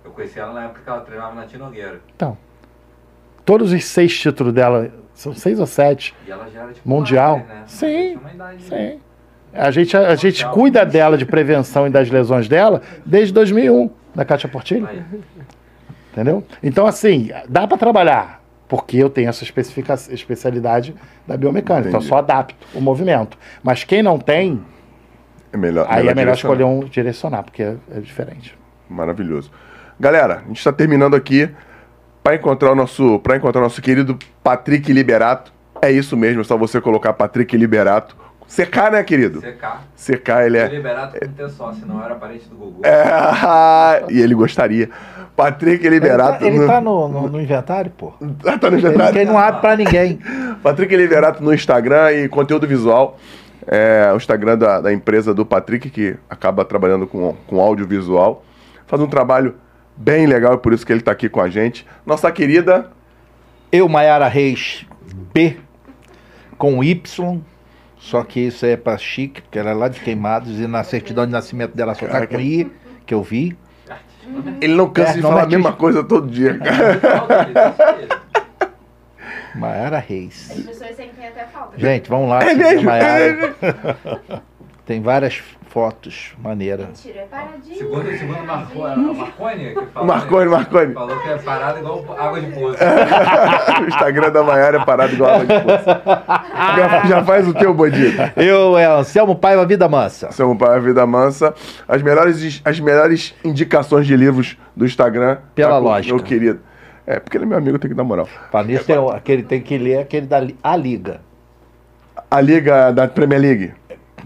Eu 0.05 0.11
conheci 0.11 0.39
ela 0.39 0.53
na 0.53 0.65
época 0.65 0.81
que 0.83 0.89
ela 0.89 1.01
treinava 1.01 1.35
na 1.35 1.45
Tia 1.45 1.59
Nogueira. 1.59 2.01
Então, 2.15 2.37
todos 3.45 3.71
os 3.71 3.83
seis 3.85 4.17
títulos 4.17 4.53
dela 4.53 4.91
São 5.13 5.33
seis 5.33 5.59
ou 5.59 5.65
sete. 5.65 6.13
E 6.27 6.31
ela 6.31 6.47
já 6.49 6.61
era 6.61 6.73
tipo. 6.73 6.87
Mundial? 6.87 7.37
né? 7.39 7.63
Sim, 7.65 8.19
Sim. 8.59 8.99
A 9.53 9.71
gente, 9.71 9.97
a, 9.97 10.15
gente 10.15 10.47
cuida 10.49 10.85
dela 10.85 11.17
de 11.17 11.25
prevenção 11.25 11.87
e 11.87 11.89
das 11.89 12.09
lesões 12.09 12.47
dela 12.47 12.81
desde 13.03 13.33
2001, 13.33 13.89
da 14.13 14.23
Cátia 14.23 14.47
Portilho. 14.47 14.85
Aí. 14.85 15.03
Entendeu? 16.11 16.43
Então, 16.61 16.85
assim, 16.85 17.31
dá 17.49 17.67
para 17.67 17.77
trabalhar, 17.77 18.36
porque 18.67 18.97
eu 18.97 19.09
tenho 19.09 19.29
essa 19.29 19.43
especialidade 20.11 20.93
da 21.25 21.37
biomecânica. 21.37 21.87
Então, 21.89 21.99
eu 21.99 22.03
Entendi. 22.03 22.09
só 22.09 22.17
adapto 22.17 22.55
o 22.75 22.81
movimento. 22.81 23.37
Mas 23.63 23.83
quem 23.83 24.03
não 24.03 24.19
tem, 24.19 24.61
É 25.53 25.57
melhor. 25.57 25.85
aí 25.89 26.07
é 26.07 26.13
melhor 26.13 26.33
escolher 26.35 26.63
um 26.65 26.81
direcionar, 26.81 27.43
porque 27.43 27.63
é, 27.63 27.75
é 27.95 27.99
diferente. 27.99 28.57
Maravilhoso. 28.89 29.51
Galera, 29.99 30.41
a 30.43 30.47
gente 30.47 30.57
está 30.57 30.71
terminando 30.71 31.15
aqui 31.15 31.49
para 32.21 32.35
encontrar 32.35 32.71
o 32.71 32.75
nosso, 32.75 33.19
para 33.19 33.37
encontrar 33.37 33.61
o 33.61 33.63
nosso 33.63 33.81
querido 33.81 34.17
Patrick 34.43 34.91
Liberato. 34.91 35.53
É 35.81 35.91
isso 35.91 36.17
mesmo, 36.17 36.41
é 36.41 36.43
só 36.43 36.57
você 36.57 36.81
colocar 36.81 37.13
Patrick 37.13 37.55
Liberato. 37.55 38.15
CK, 38.47 38.91
né, 38.91 39.03
querido? 39.03 39.41
CK. 39.41 39.79
CK, 39.95 40.29
ele 40.45 40.57
Foi 40.59 40.67
é. 40.67 40.71
liberado 40.71 41.19
com 41.19 41.27
ter 41.27 41.49
só, 41.49 41.73
senão 41.73 42.03
era 42.03 42.15
parente 42.15 42.47
do 42.47 42.55
Gugu. 42.55 42.81
É, 42.85 44.05
e 44.09 44.21
ele 44.21 44.33
gostaria. 44.33 44.89
Patrick 45.35 45.87
Liberato. 45.87 46.43
Ele 46.43 46.55
tá, 46.57 46.63
ele 46.63 46.67
tá 46.67 46.81
no, 46.81 47.07
no- 47.07 47.29
no 47.29 47.41
inventário, 47.41 47.91
pô. 47.91 48.13
Ah, 48.45 48.57
tá 48.57 48.71
no 48.71 48.77
Ele, 48.77 48.87
inventário? 48.87 49.19
ele 49.19 49.29
não 49.29 49.37
abre 49.37 49.61
pra 49.61 49.75
ninguém. 49.75 50.19
Patrick 50.63 50.95
Liberato 50.95 51.43
no 51.43 51.53
Instagram 51.53 52.11
e 52.13 52.27
conteúdo 52.29 52.65
visual. 52.67 53.19
É 53.67 54.09
o 54.13 54.17
Instagram 54.17 54.57
da, 54.57 54.79
da 54.81 54.93
empresa 54.93 55.33
do 55.33 55.45
Patrick, 55.45 55.89
que 55.89 56.15
acaba 56.29 56.63
trabalhando 56.65 57.05
com, 57.05 57.35
com 57.45 57.59
audiovisual. 57.59 58.43
Faz 58.87 59.01
um 59.01 59.07
trabalho 59.07 59.55
bem 59.95 60.25
legal 60.25 60.53
e 60.53 60.57
por 60.57 60.71
isso 60.73 60.85
que 60.85 60.91
ele 60.93 61.01
está 61.01 61.11
aqui 61.11 61.27
com 61.27 61.41
a 61.41 61.49
gente. 61.49 61.85
Nossa 62.05 62.31
querida. 62.31 62.89
Eu, 63.71 63.87
Maiara 63.89 64.27
Reis 64.29 64.85
B, 65.33 65.57
com 66.57 66.81
Y, 66.83 67.41
só 68.07 68.23
que 68.23 68.39
isso 68.39 68.65
é 68.65 68.77
pra 68.77 68.97
chique, 68.97 69.41
porque 69.41 69.59
ela 69.59 69.71
é 69.71 69.73
lá 69.73 69.87
de 69.89 69.99
Queimados, 69.99 70.57
e 70.59 70.65
na 70.65 70.81
certidão 70.83 71.25
de 71.25 71.31
nascimento 71.33 71.75
dela 71.75 71.93
só 71.93 72.07
tá 72.07 72.25
com 72.25 72.39
I, 72.39 72.71
que 73.05 73.13
eu 73.13 73.21
vi. 73.21 73.57
Ele 74.61 74.75
não 74.75 74.89
cansa 74.89 75.11
É, 75.11 75.13
de 75.15 75.21
falar 75.21 75.43
a 75.43 75.47
mesma 75.47 75.73
coisa 75.73 76.03
todo 76.03 76.27
dia, 76.29 76.57
cara. 76.59 77.75
Maiara 79.55 79.97
As 79.97 80.05
Reis. 80.05 80.63
pessoas 80.65 80.95
sentem 80.95 81.27
até 81.27 81.45
falta. 81.47 81.77
Gente, 81.77 82.09
vamos 82.09 82.29
lá. 82.29 82.43
É 82.43 82.53
mesmo? 82.53 82.83
Maiara. 82.83 83.55
É? 83.61 84.41
Tem 84.85 85.01
várias 85.01 85.41
fotos 85.69 86.33
maneiras. 86.41 86.85
Mentira, 86.87 87.19
é 87.21 87.25
paradinho. 87.25 87.77
Segundo, 87.77 88.17
segundo 88.17 88.43
Marco, 88.45 88.83
a 88.85 88.95
Marconi, 88.95 89.73
que 89.75 89.85
falou, 89.87 90.07
Marconi, 90.07 90.49
Marconi. 90.49 90.93
falou 90.93 91.19
que 91.19 91.29
é 91.29 91.37
parado 91.37 91.79
igual 91.79 92.15
água 92.17 92.41
de 92.41 92.47
poço. 92.51 92.77
o 93.81 93.85
Instagram 93.87 94.31
da 94.31 94.43
Maiara 94.43 94.77
é 94.81 94.85
parado 94.85 95.13
igual 95.13 95.31
água 95.35 95.45
de 95.45 95.63
poço. 95.63 95.85
Já, 96.77 97.05
já 97.05 97.23
faz 97.23 97.47
o 97.47 97.53
teu, 97.53 97.73
bandido. 97.73 98.17
Eu, 98.35 98.77
é 98.77 98.85
Anselmo 98.85 99.35
Paiva 99.35 99.65
Vida 99.65 99.87
Mansa. 99.89 100.31
Seu 100.31 100.55
pai, 100.55 100.79
Vida 100.79 101.05
Mansa. 101.05 101.53
As 101.87 102.01
melhores, 102.01 102.61
as 102.63 102.79
melhores 102.79 103.35
indicações 103.43 104.07
de 104.07 104.15
livros 104.15 104.57
do 104.75 104.85
Instagram. 104.85 105.37
Pela 105.53 105.71
Tá 105.71 105.77
lógica. 105.77 106.15
Meu 106.15 106.23
querido. 106.23 106.59
É, 107.05 107.19
porque 107.19 107.37
ele 107.37 107.45
é 107.45 107.47
meu 107.47 107.57
amigo, 107.57 107.79
tem 107.79 107.89
que 107.89 107.95
dar 107.95 108.03
moral. 108.03 108.27
Para 108.51 108.65
nisso 108.67 108.83
tem 108.85 108.97
o- 108.97 109.09
aquele 109.09 109.41
tem 109.43 109.61
que 109.61 109.77
ler 109.77 109.99
aquele 109.99 110.25
da 110.27 110.41
A 110.63 110.75
Liga. 110.75 111.21
A 112.29 112.41
Liga 112.41 112.91
da 112.91 113.07
Premier 113.07 113.39
League. 113.41 113.73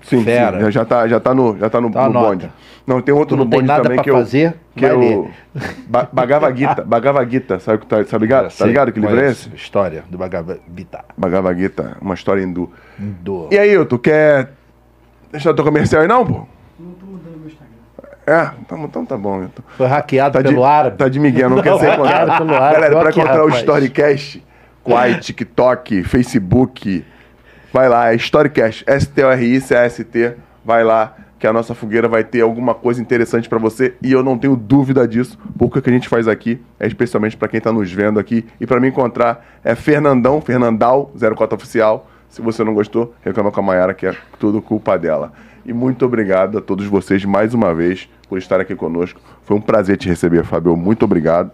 Sim, 0.03 0.23
Fera. 0.23 0.65
sim, 0.65 0.72
já 0.72 0.86
tá, 0.86 1.07
já 1.07 1.19
tá 1.19 1.34
no, 1.34 1.57
já 1.57 1.69
tá 1.69 1.80
no, 1.80 1.91
Tá 1.91 2.07
no 2.07 2.14
bonde. 2.14 2.52
Não, 2.86 3.02
tem 3.02 3.14
outro 3.14 3.38
não 3.38 3.44
no 3.44 3.49
bonde 3.49 3.68
também 3.68 4.02
que 4.02 4.10
eu, 4.10 4.15
fazer, 4.15 4.56
que 4.76 4.86
vai 4.88 4.95
eu 5.14 5.30
ba 5.88 6.10
Bhagavad 6.11 6.57
Gita, 6.57 6.84
Bhagavad 6.84 7.32
Gita, 7.32 7.60
sabe 7.60 7.78
o 7.78 7.80
que 7.80 7.86
tá, 7.86 8.03
sabe 8.06 8.26
ligado? 8.26 8.44
Tá 8.45 8.49
Sei, 8.49 8.68
ligado 8.68 8.91
que 8.91 8.99
livro 8.99 9.19
é 9.19 9.30
esse? 9.30 9.49
História 9.53 10.03
do 10.10 10.18
Bhagavad 10.18 10.60
Gita. 10.76 11.06
Bhagavad 11.15 11.60
Gita, 11.60 11.98
uma 12.02 12.15
história 12.15 12.41
hindu. 12.41 12.72
Do... 12.98 13.48
E 13.52 13.57
aí, 13.57 13.86
tu 13.86 13.99
quer 13.99 14.49
deixar 15.32 15.53
teu 15.53 15.64
comercial 15.64 16.02
aí 16.02 16.07
não, 16.07 16.26
pô? 16.26 16.48
Não 16.80 16.91
tô 16.94 17.06
mudando 17.06 17.38
meu 17.38 17.48
Instagram. 17.48 17.72
É, 18.26 18.52
então, 18.61 18.84
então 18.84 19.06
tá 19.06 19.18
bom. 19.18 19.44
Então. 19.44 19.64
Foi 19.78 19.88
hackeado 19.88 20.34
Tá 20.34 20.41
de, 20.41 20.49
pelo 20.49 20.65
árabe. 20.65 20.98
tá 20.98 21.07
de 21.07 21.19
Miguel, 21.19 21.49
não, 21.49 21.61
quer 21.61 21.78
ser 21.78 21.94
encontrado. 21.94 22.38
pelo 22.38 22.56
árabe, 22.56 22.73
Galera, 22.73 22.99
pra 22.99 23.10
encontrar 23.11 23.45
o. 23.45 23.49
Storycast, 23.49 24.44
Quai, 24.84 25.19
TikTok, 25.19 26.03
Facebook, 26.03 27.06
vai 27.72 27.88
lá, 27.89 28.11
é 28.11 28.15
Storycast, 28.15 28.84
S-T-O-R-I-C-A-S-T, 28.88 30.35
vai 30.64 30.84
lá, 30.84 31.15
que 31.41 31.48
a 31.48 31.53
nossa 31.53 31.73
fogueira 31.73 32.07
vai 32.07 32.23
ter 32.23 32.41
alguma 32.41 32.76
coisa 32.76 33.02
interessante 33.02 33.49
pra 33.49 33.57
você 33.57 33.95
e 33.99 34.11
eu 34.11 34.22
não 34.22 34.38
tenho 34.38 34.56
dúvida 34.56 35.07
disso, 35.07 35.39
porque 35.57 35.80
o 35.80 35.81
que 35.81 35.89
a 35.89 35.93
gente 35.93 36.07
faz 36.07 36.27
aqui 36.27 36.61
é 36.80 36.85
especialmente 36.85 37.35
pra 37.35 37.48
quem 37.48 37.60
tá 37.60 37.72
nos 37.72 37.91
vendo 37.91 38.19
aqui 38.19 38.45
e 38.60 38.68
pra 38.68 38.80
me 38.80 38.89
encontrar 38.89 39.43
é 39.64 39.73
Fernandão, 39.73 40.39
Fernandal, 40.39 41.11
04 41.35 41.56
Oficial. 41.56 42.07
Se 42.30 42.41
você 42.41 42.64
não 42.64 42.76
gostou, 42.76 43.15
reclama 43.23 43.52
com 43.52 43.60
a 43.60 43.64
Mayara, 43.64 43.93
que 43.93 44.06
é 44.06 44.15
tudo 44.39 44.61
culpa 44.61 44.98
dela. 44.99 45.34
E 45.65 45.73
muito 45.73 46.06
obrigado 46.06 46.60
a 46.60 46.61
todos 46.61 46.85
vocês 46.85 47.26
mais 47.26 47.56
uma 47.56 47.73
vez 47.73 48.07
por 48.30 48.38
estar 48.38 48.60
aqui 48.60 48.76
conosco. 48.76 49.19
Foi 49.43 49.57
um 49.57 49.61
prazer 49.61 49.98
te 49.98 50.07
receber, 50.07 50.43
Fábio. 50.43 50.77
Muito 50.77 51.03
obrigado. 51.03 51.52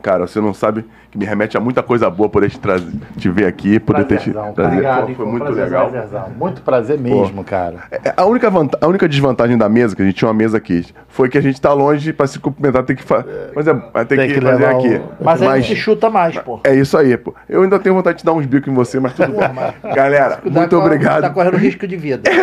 Cara, 0.00 0.26
você 0.26 0.40
não 0.40 0.54
sabe 0.54 0.84
que 1.14 1.18
me 1.18 1.24
remete 1.24 1.56
a 1.56 1.60
muita 1.60 1.80
coisa 1.80 2.10
boa 2.10 2.28
poder 2.28 2.50
te, 2.50 2.58
trazer, 2.58 2.88
te 3.16 3.30
ver 3.30 3.46
aqui, 3.46 3.78
poder 3.78 4.04
ter 4.04 4.18
te 4.18 4.32
trazer. 4.32 4.60
obrigado, 4.60 5.06
Pô, 5.06 5.14
foi 5.14 5.26
muito 5.26 5.44
prazer, 5.44 5.64
legal. 5.64 5.88
prazerzão. 5.88 6.24
Muito 6.36 6.62
prazer 6.62 6.98
mesmo, 6.98 7.44
cara. 7.44 7.76
É, 7.92 8.12
A 8.16 8.24
única, 8.24 8.50
vanta- 8.50 8.76
a 8.80 8.88
única 8.88 9.08
desvantagem 9.08 9.56
da 9.56 9.68
mesa, 9.68 9.94
que 9.94 10.02
a 10.02 10.04
gente 10.04 10.16
tinha 10.16 10.26
uma 10.26 10.34
mesa 10.34 10.56
aqui, 10.56 10.84
foi 11.06 11.28
que 11.28 11.38
a 11.38 11.40
gente 11.40 11.60
tá 11.60 11.72
longe 11.72 12.12
pra 12.12 12.26
se 12.26 12.40
cumprimentar, 12.40 12.82
tem 12.82 12.96
que, 12.96 13.04
fa 13.04 13.24
mas 13.54 13.68
é, 13.68 13.72
vai 13.72 14.04
ter 14.04 14.16
Tem 14.16 14.26
que, 14.28 14.34
que 14.34 14.40
fazer 14.40 14.66
aqui. 14.66 14.96
o- 14.96 15.24
Mas 15.24 15.40
a 15.40 15.56
gente 15.60 15.76
chuta 15.76 16.10
mais, 16.10 16.36
pô. 16.38 16.58
É 16.64 16.74
isso 16.74 16.98
aí, 16.98 17.16
pô. 17.16 17.32
Eu 17.48 17.62
ainda 17.62 17.78
tenho 17.78 17.94
vontade 17.94 18.18
de 18.18 18.24
dar 18.24 18.32
uns 18.32 18.44
bicos 18.44 18.68
em 18.68 18.74
você, 18.74 18.98
mas 18.98 19.12
tudo 19.14 19.32
bem. 19.32 19.92
Galera, 19.94 20.40
muito 20.44 20.76
obrigado. 20.76 21.22
Tá 21.22 21.30
correndo 21.30 21.56
risco 21.56 21.86
de 21.86 21.96
vida. 21.96 22.28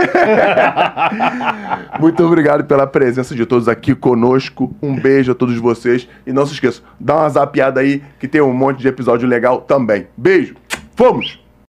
Muito 2.00 2.24
obrigado 2.26 2.64
pela 2.64 2.88
presença 2.88 3.36
de 3.36 3.46
todos 3.46 3.68
aqui 3.68 3.94
conosco. 3.94 4.74
Um 4.82 4.96
beijo 4.96 5.32
a 5.32 5.36
todos 5.36 5.58
vocês. 5.58 6.08
E 6.26 6.32
não 6.34 6.46
se 6.46 6.54
esqueçam, 6.54 6.84
dá 7.00 7.16
uma 7.18 7.30
zapiada 7.30 7.80
aí 7.82 8.02
que 8.20 8.28
tem 8.28 8.42
um 8.42 8.54
monte 8.62 8.80
de 8.80 8.88
episódio 8.88 9.28
legal 9.28 9.62
também. 9.62 10.08
Beijo. 10.16 10.56
Fomos! 10.96 11.41